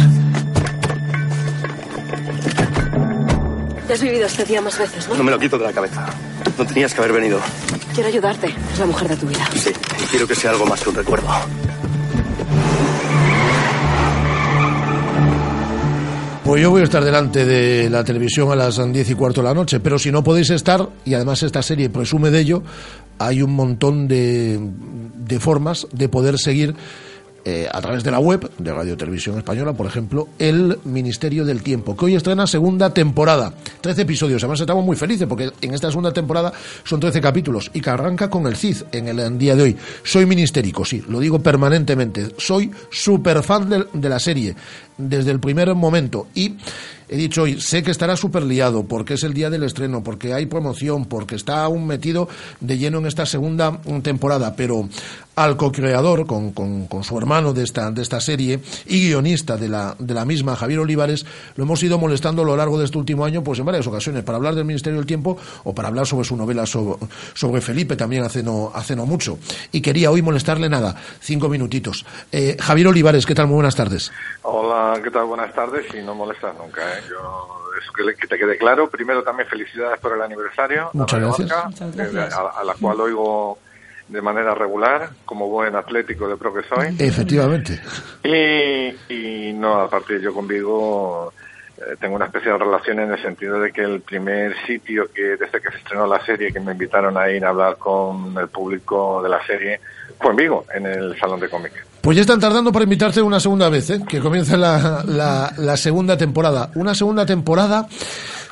Ya 3.88 3.94
has 3.94 4.02
vivido 4.02 4.26
este 4.26 4.44
día 4.44 4.60
más 4.60 4.78
veces, 4.78 5.08
¿no? 5.08 5.14
No 5.14 5.24
me 5.24 5.30
lo 5.30 5.38
quito 5.38 5.56
de 5.56 5.64
la 5.64 5.72
cabeza. 5.72 6.04
No 6.58 6.66
tenías 6.66 6.92
que 6.92 7.00
haber 7.00 7.14
venido. 7.14 7.40
Quiero 7.94 8.10
ayudarte. 8.10 8.54
Es 8.74 8.78
la 8.78 8.84
mujer 8.84 9.08
de 9.08 9.16
tu 9.16 9.26
vida. 9.26 9.48
Sí, 9.54 9.70
y 9.70 10.06
quiero 10.08 10.28
que 10.28 10.34
sea 10.34 10.50
algo 10.50 10.66
más 10.66 10.82
que 10.82 10.90
un 10.90 10.94
recuerdo. 10.94 11.26
Pues 16.51 16.62
yo 16.62 16.70
voy 16.70 16.81
a 16.81 16.85
estar 16.85 17.05
delante 17.05 17.47
de 17.47 17.89
la 17.89 18.02
televisión 18.02 18.51
a 18.51 18.56
las 18.56 18.77
10 18.93 19.10
y 19.10 19.14
cuarto 19.14 19.40
de 19.40 19.47
la 19.47 19.55
noche, 19.55 19.78
pero 19.78 20.01
si 20.01 20.10
no 20.10 20.24
podéis 20.24 20.51
estar, 20.51 20.89
y 21.05 21.14
además 21.14 21.44
esta 21.44 21.62
serie 21.62 21.90
presume 21.90 22.32
de 22.32 22.40
ello, 22.40 22.64
hay 23.20 23.40
un 23.40 23.52
montón 23.52 24.09
de, 24.09 24.59
de 24.59 25.39
formas 25.39 25.86
de 25.93 26.09
poder 26.09 26.40
seguir 26.40 26.74
eh, 27.44 27.68
a 27.72 27.81
través 27.81 28.05
de 28.05 28.10
la 28.10 28.18
web 28.18 28.51
de 28.59 28.72
Radio 28.72 28.97
Televisión 28.97 29.39
Española, 29.39 29.72
por 29.72 29.86
ejemplo, 29.86 30.28
El 30.39 30.78
Ministerio 30.85 31.44
del 31.44 31.62
Tiempo, 31.62 31.97
que 31.97 32.06
hoy 32.06 32.14
estrena 32.16 32.47
segunda 32.47 32.93
temporada. 32.93 33.55
Trece 33.81 34.02
episodios. 34.02 34.43
Además, 34.43 34.60
estamos 34.60 34.85
muy 34.85 34.97
felices 34.97 35.27
porque 35.27 35.51
en 35.60 35.72
esta 35.72 35.89
segunda 35.89 36.12
temporada 36.12 36.52
son 36.85 37.01
trece 37.01 37.20
capítulos 37.20 37.70
y 37.72 37.81
que 37.81 37.90
arranca 37.90 38.28
con 38.28 38.47
el 38.47 38.56
CID 38.56 38.82
en 38.93 39.09
el 39.09 39.39
día 39.39 39.55
de 39.55 39.62
hoy. 39.62 39.77
Soy 40.02 40.27
ministérico, 40.27 40.85
sí, 40.85 41.02
lo 41.09 41.20
digo 41.20 41.39
permanentemente. 41.39 42.28
Soy 42.36 42.70
súper 42.90 43.43
fan 43.43 43.70
de, 43.70 43.86
de 43.93 44.09
la 44.09 44.18
serie 44.18 44.55
desde 45.01 45.31
el 45.31 45.40
primer 45.40 45.74
momento 45.74 46.27
y 46.35 46.56
he 47.10 47.16
dicho 47.16 47.43
hoy, 47.43 47.60
sé 47.60 47.82
que 47.82 47.90
estará 47.90 48.16
súper 48.16 48.44
liado 48.44 48.85
porque 48.85 49.14
es 49.14 49.24
el 49.24 49.35
día 49.35 49.51
del 49.51 49.64
estreno, 49.64 50.02
porque 50.02 50.32
hay 50.32 50.47
promoción, 50.47 51.06
porque 51.06 51.35
está 51.35 51.64
aún 51.64 51.86
metido 51.86 52.28
de 52.60 52.78
lleno 52.78 52.98
en 52.98 53.06
esta 53.06 53.27
segunda 53.27 53.81
temporada, 54.02 54.55
pero 54.55 54.89
al 55.35 55.56
co-creador, 55.56 56.27
con, 56.27 56.52
con, 56.52 57.02
su 57.02 57.16
hermano 57.16 57.52
de 57.52 57.64
esta, 57.64 57.90
de 57.90 58.02
esta 58.02 58.20
serie 58.20 58.60
y 58.86 59.09
guionista 59.09 59.56
de 59.56 59.68
la, 59.68 59.97
de 59.98 60.12
la 60.14 60.24
misma, 60.24 60.55
Javier 60.55 60.81
Olivares, 60.81 61.24
lo 61.56 61.64
hemos 61.64 61.82
ido 61.82 61.98
molestando 61.98 62.43
a 62.43 62.44
lo 62.44 62.56
largo 62.56 62.78
de 62.78 62.85
este 62.85 62.98
último 62.98 63.24
año, 63.24 63.43
pues 63.43 63.59
en 63.59 63.64
varias 63.64 63.86
ocasiones, 63.86 64.22
para 64.22 64.36
hablar 64.36 64.55
del 64.55 64.66
Ministerio 64.66 64.98
del 64.98 65.06
Tiempo 65.06 65.39
o 65.64 65.74
para 65.74 65.89
hablar 65.89 66.06
sobre 66.06 66.24
su 66.24 66.36
novela 66.36 66.66
sobre, 66.66 66.98
sobre 67.35 67.60
Felipe, 67.60 67.97
también 67.97 68.22
hace 68.22 68.43
no, 68.43 68.70
hace 68.74 68.94
no 68.94 69.06
mucho. 69.06 69.39
Y 69.72 69.81
quería 69.81 70.10
hoy 70.10 70.20
molestarle 70.20 70.68
nada, 70.68 70.94
cinco 71.20 71.48
minutitos. 71.48 72.05
Eh, 72.31 72.56
Javier 72.60 72.89
Olivares, 72.89 73.24
¿qué 73.24 73.35
tal? 73.35 73.47
Muy 73.47 73.55
buenas 73.55 73.77
tardes. 73.77 74.12
Hola, 74.43 74.89
¿qué 75.02 75.10
tal? 75.10 75.26
Buenas 75.26 75.52
tardes 75.54 75.86
y 75.94 76.02
no 76.02 76.14
molestas 76.14 76.56
nunca, 76.56 76.82
¿eh? 76.82 77.02
Yo, 77.08 77.48
eso 77.80 77.92
que, 77.92 78.14
que, 78.14 78.26
te 78.26 78.38
quede 78.38 78.58
claro. 78.58 78.88
Primero 78.88 79.22
también 79.22 79.48
felicidades 79.48 80.00
por 80.00 80.14
el 80.14 80.22
aniversario. 80.22 80.90
Muchas 80.92 81.20
gracias. 81.20 81.48
Marca, 81.48 81.68
Muchas 81.68 81.96
gracias. 81.96 82.34
A, 82.34 82.60
a, 82.60 82.64
la 82.64 82.74
cual 82.74 83.00
oigo 83.00 83.58
de 84.08 84.20
manera 84.20 84.54
regular, 84.54 85.10
como 85.24 85.48
buen 85.48 85.76
atlético 85.76 86.28
de 86.28 86.36
pro 86.36 86.52
que 86.52 86.62
soy. 86.68 86.96
Efectivamente. 86.98 87.80
Y, 88.24 89.12
y 89.12 89.52
no, 89.52 89.80
aparte 89.80 90.20
yo 90.20 90.34
con 90.34 90.48
Vigo 90.48 91.32
eh, 91.78 91.96
tengo 92.00 92.16
una 92.16 92.26
especial 92.26 92.58
relación 92.58 92.98
en 93.00 93.12
el 93.12 93.22
sentido 93.22 93.60
de 93.60 93.72
que 93.72 93.82
el 93.82 94.00
primer 94.00 94.54
sitio 94.66 95.10
que 95.12 95.36
desde 95.36 95.60
que 95.60 95.70
se 95.70 95.78
estrenó 95.78 96.06
la 96.06 96.24
serie 96.24 96.52
que 96.52 96.60
me 96.60 96.72
invitaron 96.72 97.16
a 97.16 97.30
ir 97.30 97.44
a 97.44 97.50
hablar 97.50 97.76
con 97.76 98.36
el 98.36 98.48
público 98.48 99.22
de 99.22 99.28
la 99.28 99.44
serie 99.46 99.80
fue 100.18 100.32
en 100.32 100.36
Vigo, 100.36 100.66
en 100.74 100.86
el 100.86 101.18
Salón 101.18 101.40
de 101.40 101.48
Cómic. 101.48 101.72
Pues 102.01 102.16
ya 102.16 102.22
están 102.22 102.40
tardando 102.40 102.72
para 102.72 102.85
invitarte 102.85 103.20
una 103.20 103.40
segunda 103.40 103.68
vez, 103.68 103.90
¿eh? 103.90 104.01
que 104.09 104.20
comienza 104.20 104.56
la, 104.56 105.05
la, 105.06 105.52
la 105.56 105.77
segunda 105.77 106.16
temporada. 106.16 106.70
Una 106.74 106.94
segunda 106.94 107.27
temporada 107.27 107.86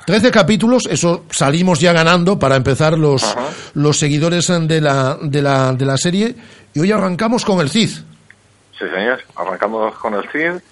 13 0.08 0.30
capítulos, 0.30 0.86
eso 0.90 1.26
salimos 1.28 1.80
ya 1.80 1.92
ganando 1.92 2.38
para 2.38 2.56
empezar 2.56 2.96
los, 2.96 3.36
los 3.74 3.98
seguidores 3.98 4.46
de 4.48 4.80
la, 4.80 5.18
de, 5.20 5.42
la, 5.42 5.74
de 5.74 5.84
la 5.84 5.98
serie. 5.98 6.34
Y 6.72 6.80
hoy 6.80 6.90
arrancamos 6.90 7.44
con 7.44 7.60
el 7.60 7.68
CID. 7.68 7.90
Sí, 7.90 8.86
señor, 8.90 9.20
arrancamos 9.36 9.94
con 9.98 10.14
el 10.14 10.26
CID. 10.30 10.62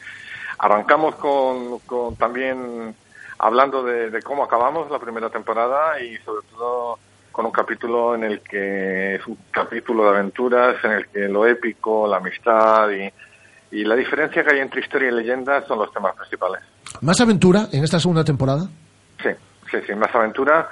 Arrancamos 0.59 1.17
con, 1.17 1.81
con 1.81 2.17
también 2.17 2.95
hablando 3.39 3.83
de, 3.83 4.09
de, 4.09 4.23
cómo 4.23 4.43
acabamos 4.43 4.91
la 4.91 4.99
primera 4.99 5.29
temporada 5.29 6.01
y 6.01 6.17
sobre 6.25 6.47
todo 6.53 6.99
con 7.37 7.45
un 7.45 7.53
capítulo 7.53 8.15
en 8.15 8.25
el 8.25 8.41
que 8.41 9.17
es 9.17 9.27
un 9.27 9.37
capítulo 9.51 10.05
de 10.05 10.09
aventuras, 10.09 10.83
en 10.83 10.93
el 10.93 11.07
que 11.09 11.29
lo 11.29 11.47
épico, 11.47 12.09
la 12.09 12.17
amistad 12.17 12.89
y, 12.89 13.13
y 13.77 13.85
la 13.85 13.95
diferencia 13.95 14.43
que 14.43 14.55
hay 14.55 14.61
entre 14.61 14.81
historia 14.81 15.11
y 15.11 15.13
leyenda 15.13 15.63
son 15.67 15.79
los 15.79 15.93
temas 15.93 16.17
principales. 16.17 16.63
¿Más 17.03 17.21
aventura 17.21 17.69
en 17.71 17.85
esta 17.85 18.01
segunda 18.01 18.25
temporada? 18.25 18.67
Sí, 19.23 19.29
sí, 19.71 19.77
sí, 19.87 19.95
más 19.95 20.15
aventura. 20.15 20.71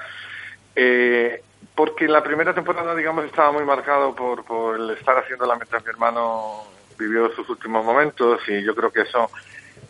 Eh, 0.74 1.42
porque 1.74 2.08
la 2.08 2.22
primera 2.22 2.54
temporada, 2.54 2.94
digamos, 2.94 3.26
estaba 3.26 3.52
muy 3.52 3.64
marcado 3.64 4.14
por, 4.14 4.42
por 4.46 4.80
el 4.80 4.88
estar 4.88 5.18
haciendo 5.18 5.44
la 5.44 5.56
mientras 5.56 5.84
mi 5.84 5.90
hermano 5.90 6.62
vivió 6.98 7.30
sus 7.34 7.46
últimos 7.50 7.84
momentos 7.84 8.40
y 8.48 8.62
yo 8.62 8.74
creo 8.74 8.90
que 8.90 9.02
eso 9.02 9.30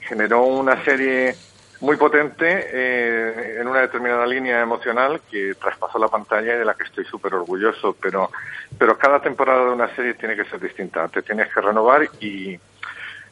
generó 0.00 0.42
una 0.42 0.84
serie 0.84 1.36
muy 1.80 1.96
potente 1.96 2.68
eh, 2.72 3.58
en 3.60 3.68
una 3.68 3.80
determinada 3.80 4.26
línea 4.26 4.60
emocional 4.60 5.20
que 5.30 5.54
traspasó 5.54 5.98
la 5.98 6.08
pantalla 6.08 6.54
y 6.54 6.58
de 6.58 6.64
la 6.64 6.74
que 6.74 6.84
estoy 6.84 7.04
súper 7.04 7.34
orgulloso, 7.34 7.96
pero, 8.00 8.30
pero 8.78 8.96
cada 8.96 9.20
temporada 9.20 9.64
de 9.64 9.70
una 9.70 9.94
serie 9.94 10.14
tiene 10.14 10.36
que 10.36 10.44
ser 10.44 10.60
distinta, 10.60 11.08
te 11.08 11.22
tienes 11.22 11.52
que 11.52 11.60
renovar 11.60 12.08
y, 12.20 12.58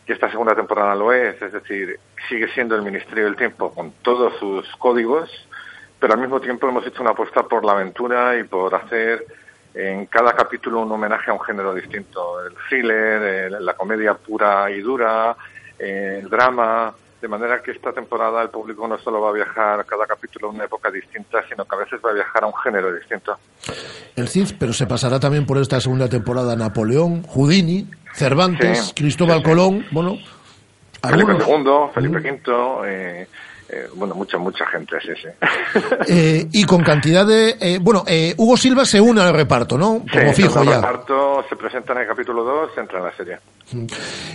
y 0.06 0.12
esta 0.12 0.30
segunda 0.30 0.54
temporada 0.54 0.94
lo 0.94 1.12
es, 1.12 1.40
es 1.40 1.52
decir, 1.52 1.98
sigue 2.28 2.48
siendo 2.48 2.74
el 2.74 2.82
Ministerio 2.82 3.24
del 3.24 3.36
Tiempo 3.36 3.72
con 3.72 3.92
todos 4.02 4.38
sus 4.38 4.68
códigos, 4.76 5.30
pero 5.98 6.14
al 6.14 6.20
mismo 6.20 6.40
tiempo 6.40 6.68
hemos 6.68 6.86
hecho 6.86 7.02
una 7.02 7.12
apuesta 7.12 7.44
por 7.44 7.64
la 7.64 7.72
aventura 7.72 8.36
y 8.36 8.44
por 8.44 8.74
hacer 8.74 9.24
en 9.74 10.06
cada 10.06 10.34
capítulo 10.34 10.80
un 10.80 10.92
homenaje 10.92 11.30
a 11.30 11.34
un 11.34 11.40
género 11.40 11.74
distinto, 11.74 12.44
el 12.44 12.54
thriller, 12.68 13.22
el, 13.22 13.64
la 13.64 13.74
comedia 13.74 14.14
pura 14.14 14.70
y 14.70 14.80
dura, 14.80 15.36
el 15.78 16.28
drama, 16.28 16.94
de 17.22 17.28
manera 17.28 17.62
que 17.62 17.70
esta 17.70 17.92
temporada 17.92 18.42
el 18.42 18.50
público 18.50 18.86
no 18.88 18.98
solo 18.98 19.20
va 19.20 19.30
a 19.30 19.32
viajar 19.32 19.86
cada 19.86 20.06
capítulo 20.06 20.48
a 20.48 20.50
una 20.50 20.64
época 20.64 20.90
distinta, 20.90 21.38
sino 21.48 21.64
que 21.64 21.76
a 21.76 21.78
veces 21.78 22.00
va 22.04 22.10
a 22.10 22.14
viajar 22.14 22.42
a 22.42 22.48
un 22.48 22.54
género 22.56 22.92
distinto. 22.92 23.38
El 24.16 24.28
Cid, 24.28 24.56
pero 24.58 24.72
se 24.72 24.88
pasará 24.88 25.20
también 25.20 25.46
por 25.46 25.56
esta 25.58 25.80
segunda 25.80 26.08
temporada 26.08 26.56
Napoleón, 26.56 27.22
Houdini, 27.22 27.86
Cervantes, 28.12 28.86
sí, 28.86 28.94
Cristóbal 28.94 29.38
sí, 29.38 29.44
sí. 29.44 29.50
Colón, 29.50 29.86
bueno... 29.92 30.18
Felipe 31.00 31.32
II, 31.32 31.64
Felipe 31.94 32.18
V, 32.18 32.88
eh, 32.88 33.26
eh, 33.68 33.88
bueno, 33.94 34.14
mucha, 34.14 34.36
mucha 34.38 34.66
gente, 34.66 34.96
sí, 35.00 35.12
sí. 35.20 35.28
Eh, 36.08 36.46
y 36.52 36.64
con 36.64 36.82
cantidad 36.82 37.24
de... 37.26 37.56
Eh, 37.60 37.78
bueno, 37.80 38.04
Hugo 38.36 38.56
Silva 38.56 38.84
se 38.84 39.00
une 39.00 39.20
al 39.22 39.32
reparto, 39.32 39.78
¿no? 39.78 40.04
Como 40.12 40.32
fijo 40.34 40.60
el 40.60 40.68
ya. 40.68 40.76
reparto 40.76 41.44
se 41.48 41.56
presenta 41.56 41.92
en 41.92 42.00
el 42.00 42.06
capítulo 42.06 42.44
2, 42.44 42.70
entra 42.76 42.98
en 42.98 43.04
la 43.04 43.16
serie. 43.16 43.38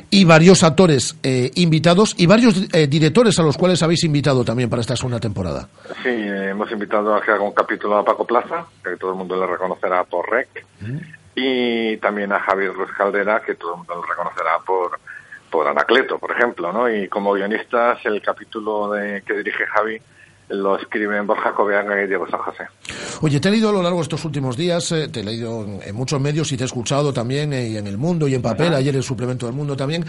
Y 0.09 0.25
varios 0.25 0.63
actores 0.63 1.17
invitados 1.55 2.15
y 2.17 2.25
varios 2.25 2.69
directores 2.89 3.37
a 3.39 3.43
los 3.43 3.57
cuales 3.57 3.83
habéis 3.83 4.03
invitado 4.03 4.43
también 4.43 4.69
para 4.69 4.81
esta 4.81 4.95
segunda 4.95 5.19
temporada. 5.19 5.67
Sí, 6.03 6.09
hemos 6.09 6.71
invitado 6.71 7.15
a 7.15 7.21
que 7.21 7.31
haga 7.31 7.43
un 7.43 7.53
capítulo 7.53 7.97
a 7.97 8.05
Paco 8.05 8.25
Plaza, 8.25 8.65
que 8.83 8.97
todo 8.97 9.11
el 9.11 9.17
mundo 9.17 9.39
le 9.39 9.45
reconocerá 9.45 10.03
por 10.05 10.29
REC, 10.29 10.65
mm. 10.81 10.97
y 11.35 11.97
también 11.97 12.31
a 12.31 12.39
Javier 12.39 12.73
Ruiz 12.73 12.91
Caldera, 12.97 13.41
que 13.45 13.55
todo 13.55 13.73
el 13.73 13.77
mundo 13.79 14.01
le 14.01 14.09
reconocerá 14.09 14.59
por 14.65 14.99
por 15.49 15.67
Anacleto, 15.67 16.19
por 16.19 16.31
ejemplo, 16.31 16.71
¿no? 16.71 16.89
Y 16.89 17.07
como 17.07 17.33
guionistas, 17.33 17.99
el 18.05 18.21
capítulo 18.21 18.91
de, 18.91 19.21
que 19.25 19.33
dirige 19.33 19.65
Javi 19.65 19.99
lo 20.49 20.77
escriben 20.77 21.27
Borja 21.27 21.53
Coveanga 21.53 22.01
y 22.01 22.07
Diego 22.07 22.27
San 22.29 22.39
José. 22.39 22.67
Oye, 23.21 23.39
te 23.39 23.49
he 23.49 23.51
leído 23.51 23.69
a 23.69 23.73
lo 23.73 23.83
largo 23.83 23.97
de 23.97 24.03
estos 24.03 24.23
últimos 24.25 24.55
días, 24.55 24.91
eh, 24.91 25.09
te 25.09 25.21
he 25.21 25.23
leído 25.23 25.63
en, 25.63 25.81
en, 25.83 25.95
muchos 25.95 26.19
medios 26.21 26.51
y 26.51 26.57
te 26.57 26.63
he 26.63 26.65
escuchado 26.65 27.11
también 27.13 27.53
eh, 27.53 27.77
en 27.77 27.87
El 27.87 27.97
Mundo 27.97 28.27
y 28.27 28.35
en 28.35 28.41
papel, 28.41 28.67
Ajá. 28.67 28.77
ayer 28.77 28.95
el 28.95 29.03
suplemento 29.03 29.45
del 29.45 29.55
Mundo 29.55 29.75
también. 29.75 30.05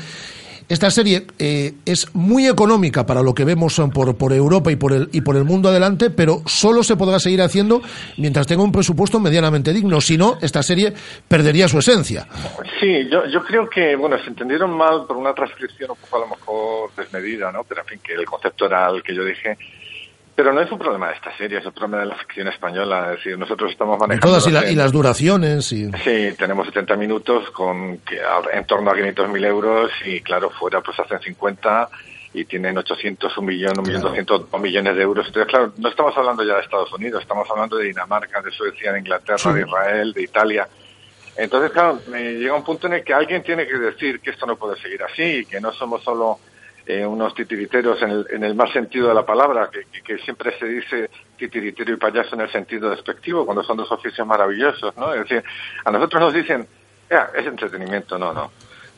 Esta 0.68 0.90
serie 0.90 1.26
eh, 1.38 1.72
es 1.86 2.14
muy 2.14 2.46
económica 2.46 3.06
para 3.06 3.22
lo 3.22 3.32
que 3.32 3.46
vemos 3.46 3.80
por, 3.94 4.18
por 4.18 4.34
Europa 4.34 4.70
y 4.70 4.76
por, 4.76 4.92
el, 4.92 5.08
y 5.12 5.22
por 5.22 5.36
el 5.36 5.44
mundo 5.44 5.70
adelante, 5.70 6.10
pero 6.10 6.42
solo 6.44 6.82
se 6.82 6.94
podrá 6.94 7.18
seguir 7.18 7.40
haciendo 7.40 7.80
mientras 8.18 8.46
tenga 8.46 8.62
un 8.62 8.70
presupuesto 8.70 9.18
medianamente 9.18 9.72
digno. 9.72 9.98
Si 10.02 10.18
no, 10.18 10.36
esta 10.42 10.62
serie 10.62 10.92
perdería 11.26 11.68
su 11.68 11.78
esencia. 11.78 12.28
Sí, 12.78 13.08
yo, 13.10 13.24
yo 13.26 13.42
creo 13.44 13.68
que, 13.70 13.96
bueno, 13.96 14.18
se 14.18 14.28
entendieron 14.28 14.76
mal 14.76 15.06
por 15.06 15.16
una 15.16 15.32
transcripción 15.32 15.92
un 15.92 15.96
poco 15.96 16.16
a 16.16 16.20
lo 16.20 16.36
mejor 16.36 16.90
desmedida, 16.94 17.50
¿no? 17.50 17.64
Pero 17.64 17.80
en 17.80 17.86
fin, 17.86 18.00
que 18.04 18.12
el 18.12 18.26
concepto 18.26 18.66
era 18.66 18.90
el 18.90 19.02
que 19.02 19.14
yo 19.14 19.24
dije. 19.24 19.56
Pero 20.38 20.52
no 20.52 20.60
es 20.60 20.70
un 20.70 20.78
problema 20.78 21.08
de 21.08 21.14
esta 21.14 21.36
serie, 21.36 21.58
es 21.58 21.66
un 21.66 21.72
problema 21.72 21.98
de 21.98 22.06
la 22.06 22.14
ficción 22.14 22.46
española. 22.46 23.06
Es 23.10 23.16
decir, 23.16 23.36
nosotros 23.36 23.72
estamos 23.72 23.98
manejando. 23.98 24.28
Todas 24.28 24.46
y, 24.46 24.52
la, 24.52 24.70
y, 24.70 24.76
las 24.76 24.92
duraciones. 24.92 25.72
Y... 25.72 25.90
Sí, 26.04 26.32
tenemos 26.38 26.68
70 26.68 26.94
minutos 26.94 27.50
con 27.50 27.98
que, 27.98 28.20
en 28.52 28.64
torno 28.64 28.88
a 28.88 28.94
500.000 28.94 29.44
euros 29.44 29.90
y, 30.06 30.20
claro, 30.20 30.50
fuera 30.50 30.80
pues 30.80 30.96
hacen 31.00 31.18
50 31.18 31.88
y 32.34 32.44
tienen 32.44 32.78
800, 32.78 33.36
un 33.36 33.46
millón, 33.46 33.80
un 33.80 33.84
millón 33.84 34.00
doscientos 34.00 34.46
claro. 34.46 34.62
millones 34.62 34.94
de 34.94 35.02
euros. 35.02 35.26
Entonces, 35.26 35.50
claro, 35.50 35.72
no 35.76 35.88
estamos 35.88 36.16
hablando 36.16 36.44
ya 36.44 36.54
de 36.54 36.60
Estados 36.60 36.92
Unidos, 36.92 37.22
estamos 37.22 37.50
hablando 37.50 37.76
de 37.76 37.86
Dinamarca, 37.86 38.40
de 38.40 38.52
Suecia, 38.52 38.92
de 38.92 39.00
Inglaterra, 39.00 39.38
sí. 39.38 39.52
de 39.52 39.62
Israel, 39.62 40.12
de 40.12 40.22
Italia. 40.22 40.68
Entonces, 41.36 41.72
claro, 41.72 41.98
me 42.12 42.34
llega 42.34 42.54
un 42.54 42.62
punto 42.62 42.86
en 42.86 42.92
el 42.92 43.02
que 43.02 43.12
alguien 43.12 43.42
tiene 43.42 43.66
que 43.66 43.76
decir 43.76 44.20
que 44.20 44.30
esto 44.30 44.46
no 44.46 44.54
puede 44.54 44.80
seguir 44.80 45.02
así, 45.02 45.44
que 45.46 45.60
no 45.60 45.72
somos 45.72 46.04
solo 46.04 46.38
eh, 46.88 47.04
unos 47.04 47.34
titiriteros 47.34 48.00
en 48.00 48.10
el, 48.10 48.26
en 48.30 48.44
el 48.44 48.54
más 48.54 48.72
sentido 48.72 49.08
de 49.08 49.14
la 49.14 49.26
palabra, 49.26 49.68
que, 49.70 49.84
que, 49.92 50.00
que, 50.00 50.18
siempre 50.24 50.58
se 50.58 50.64
dice 50.64 51.10
titiritero 51.36 51.92
y 51.92 51.96
payaso 51.96 52.34
en 52.34 52.40
el 52.40 52.50
sentido 52.50 52.88
despectivo, 52.88 53.44
cuando 53.44 53.62
son 53.62 53.76
dos 53.76 53.92
oficios 53.92 54.26
maravillosos, 54.26 54.96
¿no? 54.96 55.12
Es 55.12 55.20
decir, 55.20 55.44
a 55.84 55.90
nosotros 55.90 56.22
nos 56.22 56.32
dicen, 56.32 56.66
es 57.10 57.46
entretenimiento, 57.46 58.18
no, 58.18 58.32
no. 58.32 58.50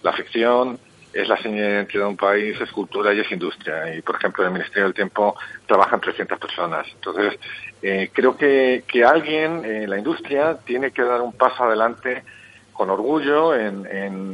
La 0.05 0.13
ficción 0.13 0.79
es 1.13 1.29
la 1.29 1.37
señal 1.39 1.65
de 1.65 1.73
identidad 1.73 2.05
de 2.05 2.11
un 2.11 2.17
país, 2.17 2.61
es 2.61 2.71
cultura 2.71 3.13
y 3.13 3.19
es 3.19 3.33
industria. 3.33 3.93
Y, 3.93 4.03
por 4.03 4.15
ejemplo, 4.15 4.45
en 4.45 4.49
el 4.49 4.53
Ministerio 4.53 4.85
del 4.85 4.95
Tiempo 4.95 5.37
trabajan 5.67 6.01
300 6.01 6.39
personas. 6.39 6.87
Entonces, 6.95 7.41
eh, 7.83 8.11
creo 8.13 8.37
que, 8.37 8.85
que 8.87 9.05
alguien 9.05 9.65
en 9.65 9.91
la 9.91 9.99
industria 9.99 10.57
tiene 10.65 10.93
que 10.93 11.03
dar 11.03 11.21
un 11.21 11.33
paso 11.33 11.65
adelante 11.65 12.23
con 12.81 12.89
orgullo 12.89 13.55
en, 13.55 13.87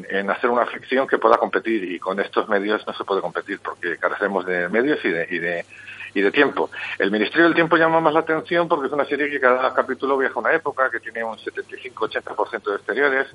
en, 0.08 0.30
hacer 0.30 0.50
una 0.50 0.66
ficción 0.66 1.08
que 1.08 1.18
pueda 1.18 1.36
competir 1.36 1.82
y 1.82 1.98
con 1.98 2.20
estos 2.20 2.48
medios 2.48 2.86
no 2.86 2.94
se 2.94 3.02
puede 3.02 3.20
competir 3.20 3.58
porque 3.58 3.96
carecemos 3.96 4.46
de 4.46 4.68
medios 4.68 5.04
y 5.04 5.08
de, 5.08 5.26
y 5.28 5.38
de, 5.40 5.66
y 6.14 6.20
de 6.20 6.30
tiempo. 6.30 6.70
El 6.96 7.10
Ministerio 7.10 7.46
del 7.46 7.56
Tiempo 7.56 7.76
llama 7.76 8.00
más 8.00 8.14
la 8.14 8.20
atención 8.20 8.68
porque 8.68 8.86
es 8.86 8.92
una 8.92 9.04
serie 9.04 9.28
que 9.28 9.40
cada 9.40 9.74
capítulo 9.74 10.16
viaja 10.16 10.34
a 10.36 10.38
una 10.38 10.52
época, 10.52 10.88
que 10.92 11.00
tiene 11.00 11.24
un 11.24 11.36
75-80% 11.38 12.62
de 12.62 12.76
exteriores 12.76 13.26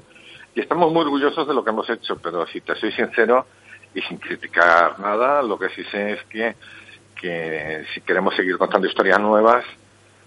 y 0.55 0.61
estamos 0.61 0.93
muy 0.93 1.01
orgullosos 1.01 1.45
de 1.45 1.53
lo 1.55 1.61
que 1.61 1.71
hemos 1.71 1.89
hecho, 1.89 2.17
pero 2.23 2.47
si 2.47 2.61
te 2.61 2.73
soy 2.75 2.93
sincero 2.93 3.45
y 3.93 4.01
sin 4.03 4.17
criticar 4.17 4.97
nada, 4.97 5.43
lo 5.43 5.59
que 5.59 5.67
sí 5.71 5.83
sé 5.91 6.13
es 6.13 6.23
que, 6.29 6.55
que 7.19 7.83
si 7.93 7.99
queremos 7.99 8.33
seguir 8.33 8.57
contando 8.57 8.87
historias 8.87 9.19
nuevas, 9.19 9.65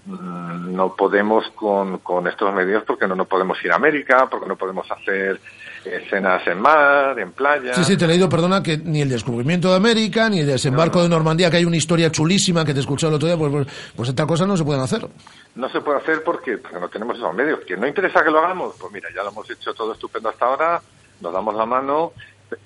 no 0.07 0.95
podemos 0.95 1.49
con, 1.55 1.99
con 1.99 2.27
estos 2.27 2.53
medios 2.55 2.85
porque 2.85 3.07
no, 3.07 3.15
no 3.15 3.25
podemos 3.25 3.63
ir 3.65 3.73
a 3.73 3.77
América, 3.77 4.29
porque 4.31 4.47
no 4.47 4.57
podemos 4.57 4.91
hacer 4.91 5.41
escenas 5.85 6.47
en 6.47 6.61
mar, 6.61 7.19
en 7.19 7.33
playa. 7.33 7.75
Sí, 7.75 7.85
sí, 7.85 7.97
te 7.97 8.05
he 8.05 8.09
leído, 8.09 8.29
perdona, 8.29 8.63
que 8.63 8.77
ni 8.79 9.01
el 9.03 9.09
descubrimiento 9.09 9.71
de 9.71 9.77
América, 9.77 10.29
ni 10.29 10.41
el 10.41 10.47
desembarco 10.47 11.03
de 11.03 11.09
Normandía, 11.09 11.51
que 11.51 11.59
hay 11.59 11.65
una 11.65 11.77
historia 11.77 12.11
chulísima 12.11 12.65
que 12.65 12.73
te 12.73 12.79
he 12.79 12.83
escuchado 12.83 13.11
el 13.11 13.17
otro 13.17 13.29
día, 13.29 13.37
pues, 13.37 13.53
pues, 13.53 13.93
pues 13.97 14.09
estas 14.11 14.27
cosas 14.27 14.47
no 14.47 14.57
se 14.57 14.65
pueden 14.65 14.83
hacer. 14.83 15.09
No 15.55 15.69
se 15.69 15.81
puede 15.81 15.99
hacer 15.99 16.23
porque, 16.23 16.59
porque 16.59 16.81
no 16.81 16.89
tenemos 16.89 17.17
esos 17.17 17.35
medios. 17.35 17.61
Que 17.67 17.77
no 17.77 17.87
interesa 17.87 18.23
que 18.23 18.31
lo 18.31 18.39
hagamos, 18.39 18.75
pues 18.79 18.93
mira, 18.93 19.09
ya 19.15 19.23
lo 19.23 19.31
hemos 19.31 19.49
hecho 19.51 19.73
todo 19.73 19.93
estupendo 19.93 20.29
hasta 20.29 20.47
ahora, 20.47 20.83
nos 21.21 21.33
damos 21.33 21.55
la 21.55 21.67
mano 21.67 22.13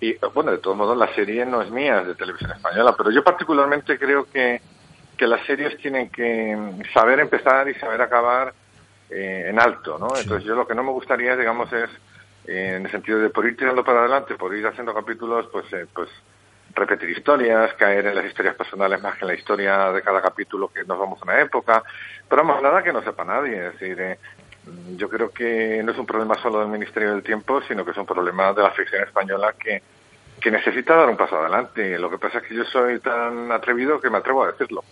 y, 0.00 0.16
bueno, 0.34 0.50
de 0.50 0.58
todos 0.58 0.76
modos 0.76 0.96
la 0.96 1.12
serie 1.14 1.46
no 1.46 1.62
es 1.62 1.70
mía, 1.70 2.00
es 2.00 2.08
de 2.08 2.14
televisión 2.14 2.50
española, 2.50 2.94
pero 2.96 3.10
yo 3.10 3.22
particularmente 3.22 3.98
creo 3.98 4.26
que 4.30 4.60
que 5.18 5.26
las 5.26 5.44
series 5.44 5.76
tienen 5.78 6.08
que 6.08 6.56
saber 6.94 7.20
empezar 7.20 7.68
y 7.68 7.74
saber 7.74 8.00
acabar 8.00 8.54
eh, 9.10 9.46
en 9.48 9.60
alto, 9.60 9.98
¿no? 9.98 10.08
Entonces 10.16 10.44
yo 10.44 10.54
lo 10.54 10.66
que 10.66 10.74
no 10.74 10.84
me 10.84 10.92
gustaría, 10.92 11.36
digamos, 11.36 11.70
es 11.72 11.90
eh, 12.46 12.76
en 12.76 12.86
el 12.86 12.90
sentido 12.90 13.18
de 13.18 13.28
por 13.28 13.44
ir 13.44 13.56
tirando 13.56 13.84
para 13.84 14.00
adelante, 14.00 14.36
por 14.36 14.54
ir 14.54 14.66
haciendo 14.66 14.94
capítulos, 14.94 15.48
pues, 15.52 15.70
eh, 15.72 15.86
pues 15.92 16.08
repetir 16.74 17.10
historias, 17.10 17.74
caer 17.74 18.06
en 18.06 18.14
las 18.14 18.26
historias 18.26 18.54
personales 18.54 19.02
más 19.02 19.16
que 19.16 19.24
en 19.24 19.28
la 19.28 19.34
historia 19.34 19.92
de 19.92 20.02
cada 20.02 20.22
capítulo 20.22 20.68
que 20.68 20.84
nos 20.84 20.98
vamos 20.98 21.20
a 21.20 21.24
una 21.24 21.40
época, 21.40 21.82
pero 22.28 22.44
más 22.44 22.62
nada 22.62 22.82
que 22.82 22.92
no 22.92 23.02
sepa 23.02 23.24
nadie, 23.24 23.66
es 23.66 23.72
decir, 23.72 24.18
yo 24.96 25.08
creo 25.08 25.30
que 25.30 25.82
no 25.82 25.92
es 25.92 25.98
un 25.98 26.06
problema 26.06 26.36
solo 26.36 26.60
del 26.60 26.68
Ministerio 26.68 27.10
del 27.10 27.22
Tiempo, 27.22 27.60
sino 27.62 27.84
que 27.84 27.90
es 27.90 27.96
un 27.96 28.06
problema 28.06 28.52
de 28.52 28.62
la 28.62 28.70
ficción 28.70 29.02
española 29.02 29.54
que 29.58 29.82
que 30.40 30.50
necesita 30.50 30.94
dar 30.94 31.08
un 31.08 31.16
paso 31.16 31.36
adelante. 31.36 31.98
Lo 31.98 32.10
que 32.10 32.18
pasa 32.18 32.38
es 32.38 32.44
que 32.44 32.54
yo 32.54 32.64
soy 32.64 32.98
tan 33.00 33.50
atrevido 33.52 34.00
que 34.00 34.10
me 34.10 34.18
atrevo 34.18 34.44
a 34.44 34.52
decirlo. 34.52 34.84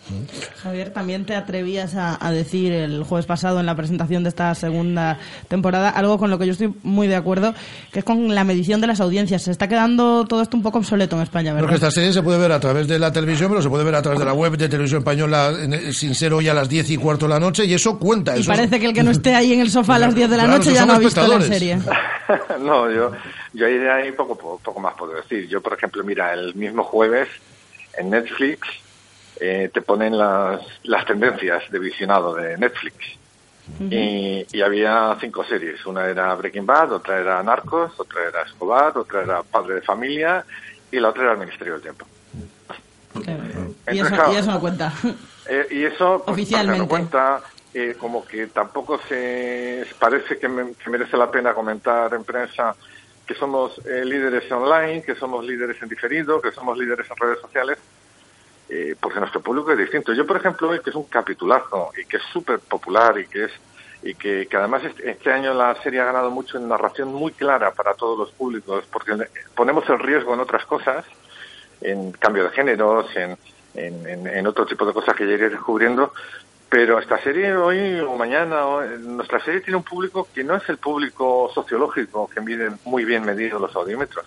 Javier, 0.61 0.91
también 0.91 1.25
te 1.25 1.35
atrevías 1.35 1.95
a, 1.95 2.17
decir 2.31 2.73
el 2.73 3.03
jueves 3.03 3.25
pasado 3.25 3.59
en 3.59 3.65
la 3.65 3.75
presentación 3.75 4.23
de 4.23 4.29
esta 4.29 4.53
segunda 4.53 5.17
temporada 5.47 5.89
algo 5.89 6.17
con 6.17 6.29
lo 6.29 6.37
que 6.37 6.45
yo 6.45 6.51
estoy 6.51 6.73
muy 6.83 7.07
de 7.07 7.15
acuerdo, 7.15 7.53
que 7.91 7.99
es 7.99 8.05
con 8.05 8.35
la 8.35 8.43
medición 8.43 8.81
de 8.81 8.87
las 8.87 8.99
audiencias. 8.99 9.43
Se 9.43 9.51
está 9.51 9.67
quedando 9.67 10.25
todo 10.25 10.41
esto 10.41 10.57
un 10.57 10.63
poco 10.63 10.79
obsoleto 10.79 11.15
en 11.15 11.23
España, 11.23 11.53
¿verdad? 11.53 11.67
Porque 11.67 11.75
esta 11.75 11.91
serie 11.91 12.11
se 12.11 12.21
puede 12.21 12.39
ver 12.39 12.51
a 12.51 12.59
través 12.59 12.87
de 12.87 12.99
la 12.99 13.11
televisión, 13.11 13.49
pero 13.49 13.61
se 13.61 13.69
puede 13.69 13.83
ver 13.83 13.95
a 13.95 14.01
través 14.01 14.19
de 14.19 14.25
la 14.25 14.33
web 14.33 14.57
de 14.57 14.69
Televisión 14.69 14.99
Española 14.99 15.53
sin 15.91 16.13
ser 16.13 16.33
hoy 16.33 16.47
a 16.49 16.53
las 16.53 16.67
10 16.69 16.91
y 16.91 16.97
cuarto 16.97 17.25
de 17.25 17.33
la 17.33 17.39
noche 17.39 17.65
y 17.65 17.73
eso 17.73 17.97
cuenta. 17.97 18.37
Y 18.37 18.43
parece 18.43 18.79
que 18.79 18.87
el 18.87 18.93
que 18.93 19.03
no 19.03 19.11
esté 19.11 19.35
ahí 19.35 19.53
en 19.53 19.61
el 19.61 19.69
sofá 19.69 19.95
a 19.95 19.99
las 19.99 20.15
10 20.15 20.29
de 20.29 20.37
la 20.37 20.47
noche 20.47 20.73
ya 20.73 20.85
no 20.85 20.93
ha 20.93 20.99
visto 20.99 21.25
la 21.25 21.41
serie. 21.41 21.77
no, 22.59 22.91
yo, 22.91 23.11
yo 23.53 23.65
ahí 23.65 24.11
poco, 24.11 24.59
poco 24.63 24.79
más 24.79 24.93
puedo 24.95 25.13
decir. 25.13 25.36
Yo, 25.47 25.61
por 25.61 25.73
ejemplo, 25.73 26.03
mira, 26.03 26.33
el 26.33 26.55
mismo 26.55 26.83
jueves 26.83 27.27
en 27.97 28.09
Netflix 28.09 28.67
eh, 29.39 29.69
te 29.73 29.81
ponen 29.81 30.17
las, 30.17 30.61
las 30.83 31.05
tendencias 31.05 31.69
de 31.69 31.79
visionado 31.79 32.35
de 32.35 32.57
Netflix. 32.57 32.95
y, 33.79 34.45
y, 34.51 34.61
había 34.61 35.15
cinco 35.19 35.43
series. 35.43 35.85
Una 35.85 36.05
era 36.05 36.33
Breaking 36.35 36.65
Bad, 36.65 36.93
otra 36.93 37.19
era 37.19 37.43
Narcos, 37.43 37.91
otra 37.97 38.21
era 38.29 38.43
Escobar, 38.43 38.97
otra 38.97 39.23
era 39.23 39.43
Padre 39.43 39.75
de 39.75 39.81
Familia 39.81 40.45
y 40.89 40.99
la 40.99 41.09
otra 41.09 41.23
era 41.23 41.31
el 41.33 41.39
Ministerio 41.39 41.73
del 41.73 41.81
Tiempo. 41.81 42.07
y, 43.91 43.99
eso, 43.99 44.31
y, 44.31 44.35
eso, 44.35 44.51
no 44.51 44.59
cuenta. 44.59 44.93
Eh, 45.49 45.65
y 45.71 45.85
eso 45.85 46.23
pues, 46.25 46.33
oficialmente 46.33 46.79
no 46.79 46.89
cuenta. 46.89 47.41
Eh, 47.73 47.95
como 47.97 48.25
que 48.25 48.47
tampoco 48.47 48.99
se 49.07 49.85
parece 49.97 50.37
que, 50.37 50.49
me, 50.49 50.73
que 50.73 50.89
merece 50.89 51.15
la 51.15 51.31
pena 51.31 51.53
comentar 51.53 52.13
en 52.13 52.25
prensa 52.25 52.75
que 53.27 53.35
somos 53.35 53.77
eh, 53.85 54.05
líderes 54.05 54.49
online, 54.51 55.03
que 55.03 55.15
somos 55.15 55.45
líderes 55.45 55.81
en 55.81 55.89
diferido, 55.89 56.41
que 56.41 56.51
somos 56.51 56.77
líderes 56.77 57.09
en 57.11 57.17
redes 57.17 57.39
sociales, 57.39 57.77
eh, 58.69 58.95
porque 58.99 59.19
nuestro 59.19 59.41
público 59.41 59.71
es 59.71 59.77
distinto. 59.77 60.13
Yo, 60.13 60.25
por 60.25 60.37
ejemplo, 60.37 60.69
que 60.81 60.89
es 60.89 60.95
un 60.95 61.05
capitulazo 61.05 61.91
y 62.01 62.05
que 62.05 62.17
es 62.17 62.23
súper 62.31 62.59
popular 62.59 63.19
y 63.19 63.27
que 63.27 63.45
es 63.45 63.51
y 64.03 64.13
que, 64.13 64.47
además 64.53 64.83
este, 64.83 65.09
este, 65.09 65.33
año 65.33 65.53
la 65.55 65.73
serie 65.81 65.99
ha 65.99 66.05
ganado 66.05 66.29
mucho 66.29 66.57
en 66.57 66.67
narración 66.67 67.13
muy 67.13 67.31
clara 67.31 67.71
para 67.71 67.95
todos 67.95 68.17
los 68.17 68.31
públicos, 68.31 68.85
porque 68.91 69.17
ponemos 69.55 69.89
el 69.89 69.99
riesgo 69.99 70.35
en 70.35 70.39
otras 70.39 70.65
cosas, 70.65 71.03
en 71.81 72.11
cambio 72.11 72.43
de 72.43 72.51
géneros, 72.51 73.07
en, 73.15 73.35
en, 73.73 74.27
en 74.27 74.47
otro 74.47 74.65
tipo 74.67 74.85
de 74.85 74.93
cosas 74.93 75.15
que 75.15 75.25
ya 75.27 75.33
iré 75.33 75.49
descubriendo, 75.49 76.13
pero 76.69 76.99
esta 76.99 77.17
serie 77.19 77.55
hoy 77.55 77.99
o 77.99 78.15
mañana, 78.15 78.65
nuestra 78.99 79.39
serie 79.39 79.61
tiene 79.61 79.77
un 79.77 79.83
público 79.83 80.27
que 80.33 80.43
no 80.43 80.55
es 80.55 80.67
el 80.69 80.77
público 80.77 81.49
sociológico 81.53 82.29
que 82.29 82.41
mide 82.41 82.71
muy 82.85 83.05
bien 83.05 83.23
medidos 83.23 83.61
los 83.61 83.75
audímetros, 83.75 84.25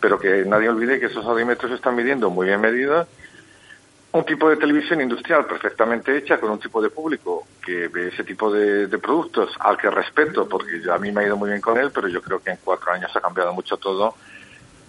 pero 0.00 0.18
que 0.18 0.44
nadie 0.44 0.68
olvide 0.68 0.98
que 0.98 1.06
esos 1.06 1.24
audímetros 1.24 1.70
están 1.72 1.94
midiendo 1.94 2.30
muy 2.30 2.48
bien 2.48 2.60
medidos 2.60 3.06
un 4.10 4.24
tipo 4.24 4.48
de 4.48 4.56
televisión 4.56 5.00
industrial 5.00 5.44
perfectamente 5.44 6.16
hecha 6.16 6.40
con 6.40 6.50
un 6.50 6.58
tipo 6.58 6.80
de 6.80 6.88
público 6.88 7.46
que 7.64 7.88
ve 7.88 8.08
ese 8.08 8.24
tipo 8.24 8.50
de, 8.50 8.88
productos 8.98 9.50
al 9.60 9.76
que 9.76 9.90
respeto 9.90 10.48
porque 10.48 10.80
a 10.90 10.98
mí 10.98 11.12
me 11.12 11.20
ha 11.20 11.26
ido 11.26 11.36
muy 11.36 11.50
bien 11.50 11.60
con 11.60 11.78
él, 11.78 11.90
pero 11.94 12.08
yo 12.08 12.22
creo 12.22 12.42
que 12.42 12.50
en 12.50 12.58
cuatro 12.64 12.90
años 12.90 13.14
ha 13.14 13.20
cambiado 13.20 13.52
mucho 13.52 13.76
todo 13.76 14.14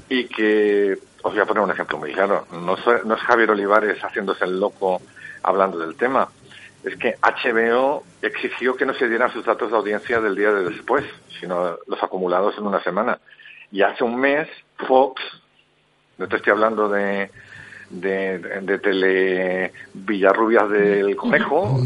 y 0.07 0.25
que 0.25 0.97
os 1.21 1.33
voy 1.33 1.41
a 1.41 1.45
poner 1.45 1.63
un 1.63 1.71
ejemplo 1.71 1.97
muy 1.97 2.13
claro. 2.13 2.47
No, 2.51 2.77
no 3.05 3.13
es 3.13 3.21
Javier 3.21 3.51
Olivares 3.51 3.99
haciéndose 4.01 4.45
el 4.45 4.59
loco 4.59 5.01
hablando 5.43 5.77
del 5.79 5.95
tema 5.95 6.29
es 6.83 6.95
que 6.95 7.15
HBO 7.21 8.03
exigió 8.21 8.75
que 8.75 8.85
no 8.85 8.93
se 8.93 9.09
dieran 9.09 9.31
sus 9.31 9.45
datos 9.45 9.71
de 9.71 9.77
audiencia 9.77 10.21
del 10.21 10.35
día 10.35 10.51
de 10.51 10.69
después, 10.69 11.05
sino 11.39 11.77
los 11.87 12.01
acumulados 12.01 12.57
en 12.57 12.65
una 12.65 12.81
semana. 12.81 13.19
Y 13.71 13.81
hace 13.81 14.03
un 14.03 14.19
mes 14.19 14.47
Fox, 14.87 15.21
no 16.17 16.27
te 16.27 16.37
estoy 16.37 16.51
hablando 16.51 16.89
de, 16.89 17.29
de, 17.89 18.39
de, 18.39 18.79
Tele 18.79 19.73
Villarrubias 19.93 20.69
del 20.69 21.15
Conejo, 21.15 21.79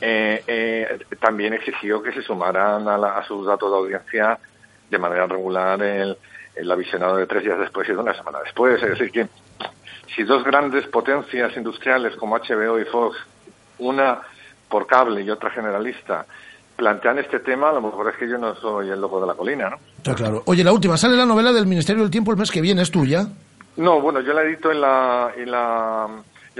eh, 0.00 0.42
eh, 0.46 0.98
también 1.20 1.54
exigió 1.54 2.02
que 2.02 2.12
se 2.12 2.22
sumaran 2.22 2.88
a, 2.88 2.94
a, 2.94 3.24
sus 3.24 3.46
datos 3.46 3.70
de 3.70 3.78
audiencia 3.78 4.38
de 4.90 4.98
manera 4.98 5.26
regular 5.26 5.80
el, 5.82 6.16
el 6.56 6.70
avisionado 6.70 7.16
de 7.16 7.26
tres 7.26 7.44
días 7.44 7.58
después 7.58 7.88
y 7.88 7.92
de 7.92 7.98
una 7.98 8.14
semana 8.14 8.40
después. 8.44 8.82
Es 8.82 8.90
decir, 8.90 9.10
que 9.12 9.28
si 10.14 10.24
dos 10.24 10.44
grandes 10.44 10.86
potencias 10.88 11.56
industriales 11.56 12.16
como 12.16 12.36
HBO 12.36 12.78
y 12.80 12.84
Fox, 12.84 13.16
una 13.78 14.20
por 14.70 14.86
cable 14.86 15.22
y 15.22 15.30
otra 15.30 15.50
generalista 15.50 16.24
plantean 16.76 17.18
este 17.18 17.40
tema, 17.40 17.68
a 17.68 17.74
lo 17.74 17.82
mejor 17.82 18.08
es 18.08 18.16
que 18.16 18.26
yo 18.26 18.38
no 18.38 18.54
soy 18.54 18.88
el 18.88 19.00
loco 19.00 19.20
de 19.20 19.26
la 19.26 19.34
colina, 19.34 19.68
¿no? 19.68 19.76
Está 19.98 20.14
claro. 20.14 20.42
Oye, 20.46 20.64
la 20.64 20.72
última, 20.72 20.96
¿sale 20.96 21.14
la 21.14 21.26
novela 21.26 21.52
del 21.52 21.66
Ministerio 21.66 22.02
del 22.02 22.10
Tiempo 22.10 22.30
el 22.30 22.38
mes 22.38 22.50
que 22.50 22.62
viene? 22.62 22.80
¿Es 22.80 22.90
tuya? 22.90 23.26
No, 23.76 24.00
bueno, 24.00 24.20
yo 24.20 24.32
la 24.32 24.42
edito 24.42 24.72
en 24.72 24.80
la... 24.80 25.32
En 25.36 25.50
la 25.50 26.08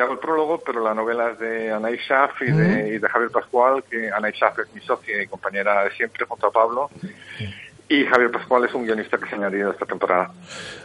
hago 0.01 0.13
el 0.15 0.19
prólogo, 0.19 0.59
pero 0.65 0.83
la 0.83 0.95
novela 0.95 1.31
es 1.31 1.39
de 1.39 1.71
Anaí 1.73 1.97
Schaff 1.99 2.41
y, 2.43 2.51
de, 2.51 2.95
y 2.95 2.99
de 2.99 3.09
Javier 3.09 3.31
Pascual, 3.31 3.85
que 3.89 4.11
Anaí 4.11 4.33
Schaff 4.33 4.59
es 4.61 4.75
mi 4.75 4.81
socia 4.81 5.23
y 5.23 5.27
compañera 5.27 5.85
de 5.85 5.91
siempre 5.91 6.25
junto 6.27 6.47
a 6.47 6.51
Pablo. 6.51 6.91
Y 7.93 8.07
Javier 8.07 8.31
Pascual 8.31 8.65
es 8.65 8.73
un 8.73 8.85
guionista 8.85 9.19
que 9.19 9.29
se 9.29 9.35
ha 9.35 9.39
añadido 9.39 9.73
esta 9.73 9.85
temporada. 9.85 10.31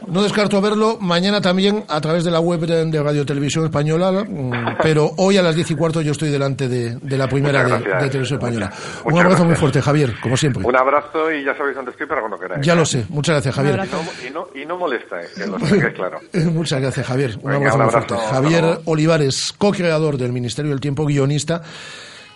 No 0.08 0.24
descarto 0.24 0.60
verlo 0.60 0.98
mañana 1.00 1.40
también 1.40 1.84
a 1.88 2.00
través 2.00 2.24
de 2.24 2.32
la 2.32 2.40
web 2.40 2.58
de, 2.58 3.00
Radio 3.00 3.24
Televisión 3.24 3.64
Española, 3.64 4.10
mm, 4.10 4.78
pero 4.82 5.12
hoy 5.18 5.36
a 5.36 5.42
las 5.42 5.54
diez 5.54 5.70
y 5.70 5.76
cuarto 5.76 6.00
yo 6.00 6.10
estoy 6.10 6.30
delante 6.30 6.68
de, 6.68 6.98
la 7.16 7.28
primera 7.28 7.62
de, 7.62 8.08
Televisión 8.10 8.40
Española. 8.40 8.72
un 9.04 9.20
abrazo 9.20 9.44
muy 9.44 9.54
fuerte, 9.54 9.80
Javier, 9.80 10.14
como 10.20 10.36
siempre. 10.36 10.64
Un 10.64 10.76
abrazo 10.76 11.30
y 11.30 11.44
ya 11.44 11.56
sabéis 11.56 11.76
dónde 11.76 11.92
estoy 11.92 12.08
para 12.08 12.22
cuando 12.22 12.40
queráis. 12.40 12.66
Ya 12.66 12.74
lo 12.74 12.84
sé. 12.84 13.06
Muchas 13.08 13.34
gracias, 13.34 13.54
Javier. 13.54 13.88
Y 14.26 14.30
no, 14.30 14.48
y 14.52 14.66
no, 14.66 14.76
molesta, 14.76 15.22
eh, 15.22 15.28
que 15.32 15.46
lo 15.46 15.58
claro. 15.94 16.18
Muchas 16.50 16.80
gracias, 16.80 17.06
Javier. 17.06 17.38
Un 17.40 17.52
abrazo 17.52 17.78
muy 17.78 17.90
fuerte. 17.90 18.14
Javier 18.16 18.64
Olivares, 18.84 19.54
co-creador 19.56 20.16
del 20.16 20.32
Ministerio 20.32 20.72
del 20.72 20.80
Tiempo, 20.80 21.06
guionista 21.06 21.62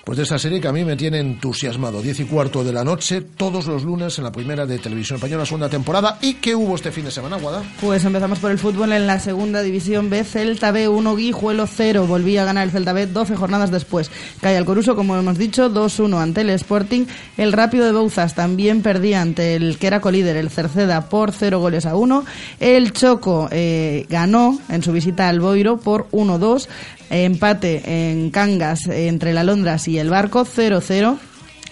Pues 0.04 0.16
de 0.16 0.24
esa 0.24 0.38
serie 0.38 0.60
que 0.60 0.68
a 0.68 0.72
mí 0.72 0.84
me 0.84 0.96
tiene 0.96 1.18
entusiasmado. 1.18 2.00
Diez 2.00 2.20
y 2.20 2.24
cuarto 2.24 2.64
de 2.64 2.72
la 2.72 2.82
noche, 2.84 3.20
todos 3.20 3.66
los 3.66 3.84
lunes 3.84 4.16
en 4.16 4.24
la 4.24 4.32
primera 4.32 4.64
de 4.64 4.78
Televisión 4.78 5.16
Española, 5.16 5.44
segunda 5.44 5.68
temporada. 5.68 6.18
¿Y 6.22 6.34
qué 6.34 6.54
hubo 6.54 6.74
este 6.74 6.90
fin 6.90 7.04
de 7.04 7.10
semana, 7.10 7.36
Guada? 7.36 7.62
Pues 7.80 8.04
empezamos 8.04 8.38
por 8.38 8.50
el 8.50 8.58
fútbol 8.58 8.92
en 8.92 9.06
la 9.06 9.18
segunda 9.18 9.62
división 9.62 10.08
B. 10.08 10.24
Celta 10.24 10.72
B 10.72 10.88
1, 10.88 11.16
Guijuelo 11.16 11.66
0. 11.66 12.06
Volvía 12.06 12.42
a 12.42 12.44
ganar 12.46 12.64
el 12.64 12.70
Celta 12.70 12.94
B 12.94 13.06
12 13.06 13.36
jornadas 13.36 13.70
después. 13.70 14.10
Cae 14.40 14.56
al 14.56 14.64
Coruso, 14.64 14.96
como 14.96 15.16
hemos 15.16 15.36
dicho, 15.36 15.70
2-1 15.70 16.18
ante 16.18 16.40
el 16.40 16.50
Sporting. 16.50 17.04
El 17.36 17.52
Rápido 17.52 17.84
de 17.84 17.92
Bouzas 17.92 18.34
también 18.34 18.82
perdía 18.82 19.20
ante 19.20 19.54
el 19.54 19.78
que 19.78 19.86
era 19.86 20.00
colíder, 20.00 20.36
el 20.36 20.48
Cerceda, 20.48 21.08
por 21.10 21.32
0 21.32 21.60
goles 21.60 21.84
a 21.84 21.94
1. 21.94 22.24
El 22.58 22.92
Choco 22.92 23.48
eh, 23.50 24.06
ganó 24.08 24.58
en 24.70 24.82
su 24.82 24.92
visita 24.92 25.28
al 25.28 25.40
Boiro 25.40 25.78
por 25.78 26.08
1-2 26.10 26.68
empate 27.10 28.10
en 28.10 28.30
Cangas 28.30 28.86
entre 28.86 29.34
la 29.34 29.44
Londras 29.44 29.88
y 29.88 29.98
el 29.98 30.10
Barco 30.10 30.44
0-0. 30.44 31.18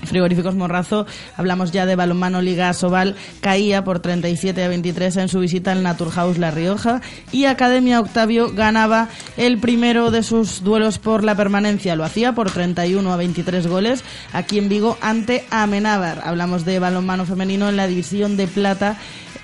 Frigoríficos 0.05 0.55
Morrazo, 0.55 1.07
hablamos 1.37 1.73
ya 1.73 1.85
de 1.85 1.97
balonmano 1.97 2.41
Liga 2.41 2.73
Sobal, 2.73 3.17
caía 3.41 3.83
por 3.83 3.99
37 3.99 4.63
a 4.63 4.69
23 4.69 5.17
en 5.17 5.29
su 5.29 5.41
visita 5.41 5.73
al 5.73 5.83
Naturhaus 5.83 6.39
La 6.39 6.53
Rioja 6.53 7.01
y 7.33 7.47
Academia 7.47 7.99
Octavio 7.99 8.53
ganaba 8.53 9.09
el 9.37 9.59
primero 9.59 10.13
de 10.13 10.23
sus 10.23 10.63
duelos 10.63 11.01
por 11.01 11.25
la 11.25 11.35
permanencia, 11.35 11.97
lo 11.97 12.05
hacía 12.05 12.33
por 12.33 12.51
31 12.51 13.13
a 13.13 13.17
23 13.17 13.67
goles 13.67 14.05
aquí 14.33 14.59
en 14.59 14.69
Vigo 14.69 14.97
ante 15.01 15.45
Amenábar. 15.51 16.23
Hablamos 16.25 16.65
de 16.65 16.79
balonmano 16.79 17.27
femenino 17.27 17.69
en 17.69 17.77
la 17.77 17.89
división 17.89 18.37
de 18.37 18.47
plata 18.47 18.99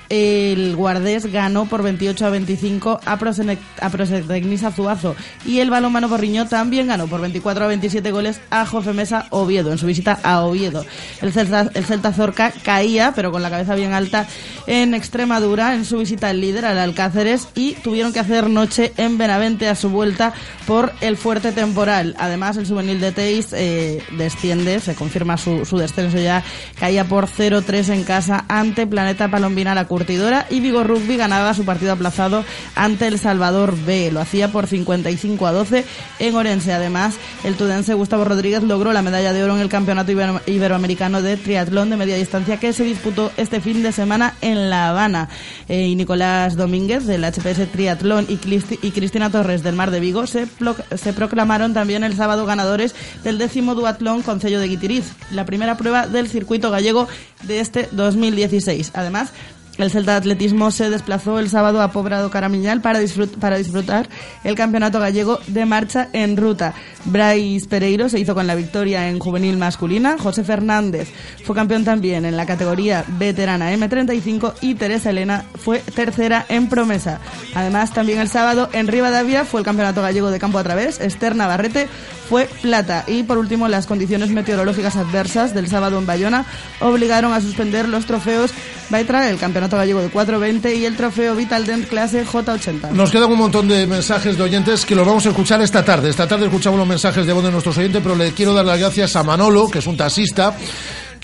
el 0.09 0.76
Guardés 0.76 1.26
ganó 1.26 1.66
por 1.66 1.82
28 1.82 2.26
a 2.26 2.31
25 2.31 3.01
a, 3.05 3.16
Prosectecnis 3.16 4.64
Azuazo 4.64 5.16
y 5.47 5.60
el 5.60 5.70
Balonmano 5.70 6.09
Porriño 6.09 6.47
también 6.47 6.89
ganó 6.89 7.06
por 7.06 7.20
24 7.20 7.64
a 7.64 7.68
27 7.68 8.10
goles 8.10 8.40
a 8.51 8.64
Mesa 8.93 9.26
Oviedo 9.31 9.72
en 9.72 9.78
su 9.78 9.86
visita 9.86 10.18
a 10.22 10.43
Oviedo. 10.43 10.85
El 11.22 11.32
Celta, 11.32 11.70
el 11.74 11.85
Celta 11.85 12.12
Zorca 12.12 12.52
caía, 12.62 13.12
pero 13.14 13.32
con 13.32 13.43
la 13.43 13.51
cabeza 13.51 13.74
bien 13.74 13.93
alta, 13.93 14.26
en 14.66 14.94
Extremadura 14.94 15.74
en 15.74 15.85
su 15.85 15.98
visita 15.98 16.28
al 16.28 16.40
líder, 16.40 16.64
al 16.64 16.78
Alcáceres, 16.78 17.48
y 17.55 17.72
tuvieron 17.74 18.12
que 18.12 18.20
hacer 18.20 18.48
noche 18.48 18.93
en 18.97 19.18
Benavente 19.18 19.68
a 19.68 19.74
su 19.74 19.90
vuelta 19.90 20.32
por 20.66 20.93
el 21.01 21.16
fuerte 21.16 21.52
temporal. 21.52 22.14
Además, 22.18 22.56
el 22.56 22.66
juvenil 22.66 23.01
de 23.01 23.12
Teis 23.12 23.52
eh, 23.52 24.02
desciende, 24.16 24.81
se 24.81 24.94
confirma 24.94 25.36
su, 25.36 25.64
su 25.64 25.78
descenso 25.78 26.18
ya, 26.18 26.43
caía 26.78 27.05
por 27.05 27.26
0-3 27.26 27.93
en 27.93 28.05
casa 28.05 28.44
ante 28.48 28.86
Planeta 28.86 29.31
Palombina 29.31 29.74
la 29.74 29.86
curtidora 29.94 30.44
y 30.50 30.58
Vigo 30.58 30.82
Rugby 30.82 31.16
ganaba 31.16 31.54
su 31.54 31.64
partido 31.64 31.92
aplazado 31.92 32.44
ante 32.74 33.06
el 33.06 33.20
Salvador 33.20 33.76
B. 33.86 34.10
Lo 34.10 34.20
hacía 34.20 34.50
por 34.50 34.66
55 34.66 35.46
a 35.46 35.52
12 35.52 35.84
en 36.18 36.34
Orense. 36.34 36.72
Además, 36.72 37.14
el 37.44 37.54
tudense 37.54 37.94
Gustavo 37.94 38.24
Rodríguez 38.24 38.64
logró 38.64 38.92
la 38.92 39.02
medalla 39.02 39.32
de 39.32 39.44
oro 39.44 39.54
en 39.54 39.60
el 39.60 39.68
Campeonato 39.68 40.10
Iberoamericano 40.10 41.22
de 41.22 41.36
Triatlón 41.36 41.90
de 41.90 41.96
Media 41.96 42.16
Distancia 42.16 42.58
que 42.58 42.72
se 42.72 42.82
disputó 42.82 43.30
este 43.36 43.60
fin 43.60 43.84
de 43.84 43.92
semana 43.92 44.34
en 44.40 44.68
La 44.68 44.88
Habana. 44.88 45.28
Eh, 45.68 45.86
y 45.86 45.94
Nicolás 45.94 46.56
Domínguez 46.56 47.06
del 47.06 47.22
HPS 47.22 47.70
Triatlón 47.70 48.26
y, 48.28 48.40
y 48.82 48.90
Cristina 48.90 49.30
Torres 49.30 49.62
del 49.62 49.76
Mar 49.76 49.92
de 49.92 50.00
Vigo 50.00 50.26
se, 50.26 50.48
se 50.96 51.12
proclamaron 51.12 51.72
también 51.72 52.02
el 52.02 52.16
sábado 52.16 52.46
ganadores 52.46 52.96
del 53.22 53.38
décimo 53.38 53.76
duatlón 53.76 54.22
con 54.22 54.40
sello 54.40 54.58
de 54.58 54.66
Guitiriz, 54.66 55.12
la 55.30 55.46
primera 55.46 55.76
prueba 55.76 56.08
del 56.08 56.28
circuito 56.28 56.72
gallego 56.72 57.06
de 57.44 57.60
este 57.60 57.88
2016. 57.92 58.90
Además, 58.94 59.32
el 59.78 59.90
Celta 59.90 60.12
de 60.12 60.18
Atletismo 60.18 60.70
se 60.70 60.88
desplazó 60.88 61.38
el 61.38 61.51
sábado 61.51 61.82
a 61.82 61.90
Pobrado 61.90 62.30
Caramiñal 62.30 62.80
para, 62.80 63.01
para 63.40 63.56
disfrutar 63.56 64.09
el 64.44 64.55
campeonato 64.55 65.01
gallego 65.01 65.40
de 65.48 65.64
marcha 65.66 66.09
en 66.12 66.36
ruta. 66.36 66.74
Bryce 67.06 67.66
Pereiro 67.66 68.09
se 68.09 68.20
hizo 68.20 68.34
con 68.34 68.46
la 68.46 68.55
victoria 68.55 69.09
en 69.09 69.18
juvenil 69.18 69.56
masculina. 69.56 70.16
José 70.18 70.44
Fernández 70.44 71.09
fue 71.44 71.56
campeón 71.56 71.84
también 71.84 72.24
en 72.24 72.36
la 72.36 72.46
categoría 72.46 73.05
veterana 73.18 73.72
M35 73.74 74.55
y 74.60 74.74
Teresa 74.74 75.10
Elena 75.10 75.44
fue 75.56 75.80
tercera 75.80 76.46
en 76.48 76.68
promesa. 76.68 77.20
Además, 77.55 77.92
también 77.92 78.20
el 78.20 78.28
sábado 78.28 78.68
en 78.72 78.86
Rivadavia 78.86 79.44
fue 79.44 79.60
el 79.60 79.66
campeonato 79.66 80.02
gallego 80.02 80.30
de 80.30 80.38
campo 80.38 80.59
a 80.59 80.64
través. 80.64 81.01
Esther 81.01 81.34
Navarrete 81.34 81.88
fue 82.28 82.48
plata. 82.62 83.05
Y 83.06 83.24
por 83.24 83.38
último, 83.38 83.68
las 83.68 83.86
condiciones 83.86 84.30
meteorológicas 84.30 84.96
adversas 84.96 85.52
del 85.52 85.66
sábado 85.66 85.98
en 85.98 86.06
Bayona 86.06 86.46
obligaron 86.80 87.32
a 87.32 87.40
suspender 87.40 87.88
los 87.88 88.06
trofeos 88.06 88.52
Baitra, 88.90 89.30
el 89.30 89.38
campeonato 89.38 89.64
gallego 89.70 90.01
de 90.01 90.09
420 90.09 90.74
y 90.74 90.85
el 90.85 90.97
trofeo 90.97 91.35
Vital 91.35 91.66
Dent 91.66 91.89
clase 91.89 92.27
J80. 92.27 92.91
Nos 92.91 93.11
quedan 93.11 93.31
un 93.31 93.39
montón 93.39 93.69
de 93.69 93.86
mensajes 93.86 94.36
de 94.36 94.43
oyentes 94.43 94.85
que 94.85 94.95
los 94.95 95.07
vamos 95.07 95.27
a 95.27 95.31
escuchar 95.31 95.61
esta 95.62 95.85
tarde. 95.85 96.11
Esta 96.11 96.27
tarde 96.27 96.47
escuchamos 96.47 96.78
los 96.78 96.89
mensajes 96.89 97.27
de 97.27 97.32
voz 97.32 97.45
de 97.45 97.51
nuestros 97.51 97.77
oyentes, 97.78 98.03
pero 98.03 98.15
le 98.15 98.32
quiero 98.32 98.53
dar 98.53 98.65
las 98.65 98.78
gracias 98.78 99.16
a 99.16 99.23
Manolo, 99.23 99.69
que 99.69 99.78
es 99.78 99.86
un 99.86 99.97
taxista 99.97 100.57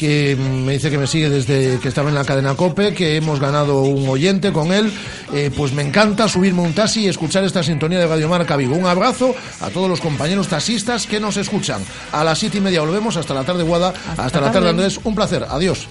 que 0.01 0.35
me 0.35 0.73
dice 0.73 0.91
que 0.91 0.97
me 0.97 1.07
sigue 1.07 1.29
desde 1.29 1.79
que 1.79 1.89
estaba 1.89 2.09
en 2.09 2.15
la 2.15 2.25
cadena 2.25 2.55
COPE, 2.55 2.95
que 2.95 3.17
hemos 3.17 3.39
ganado 3.39 3.83
un 3.83 4.09
oyente 4.09 4.51
con 4.51 4.73
él. 4.73 4.91
Eh, 5.35 5.51
pues 5.55 5.75
me 5.75 5.83
encanta 5.83 6.27
subirme 6.27 6.63
un 6.63 6.73
taxi 6.73 7.03
y 7.03 7.09
escuchar 7.09 7.45
esta 7.45 7.63
sintonía 7.63 7.99
de 7.99 8.07
Radio 8.07 8.27
Marca 8.27 8.57
Vigo. 8.57 8.75
Un 8.77 8.87
abrazo 8.87 9.35
a 9.61 9.69
todos 9.69 9.91
los 9.91 10.01
compañeros 10.01 10.49
taxistas 10.49 11.07
que 11.07 11.21
nos 11.21 11.37
escuchan. 11.37 11.83
A 12.13 12.25
las 12.25 12.39
siete 12.39 12.57
y 12.57 12.61
media 12.63 12.81
volvemos, 12.81 13.19
hasta 13.19 13.35
la 13.35 13.45
tarde 13.45 13.63
Guada, 13.63 13.93
hasta, 14.17 14.41
la 14.41 14.51
tarde 14.51 14.71
Andrés. 14.71 14.99
Un 15.05 15.15
placer, 15.15 15.45
adiós. 15.47 15.87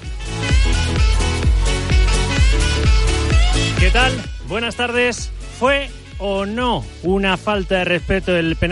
¿Qué 3.80 3.92
tal? 3.92 4.12
Buenas 4.50 4.76
tardes. 4.76 5.32
¿Fue 5.58 5.90
o 6.18 6.46
no 6.46 6.84
una 7.02 7.38
falta 7.38 7.78
de 7.78 7.86
respeto 7.86 8.36
el 8.36 8.58
penal? 8.58 8.68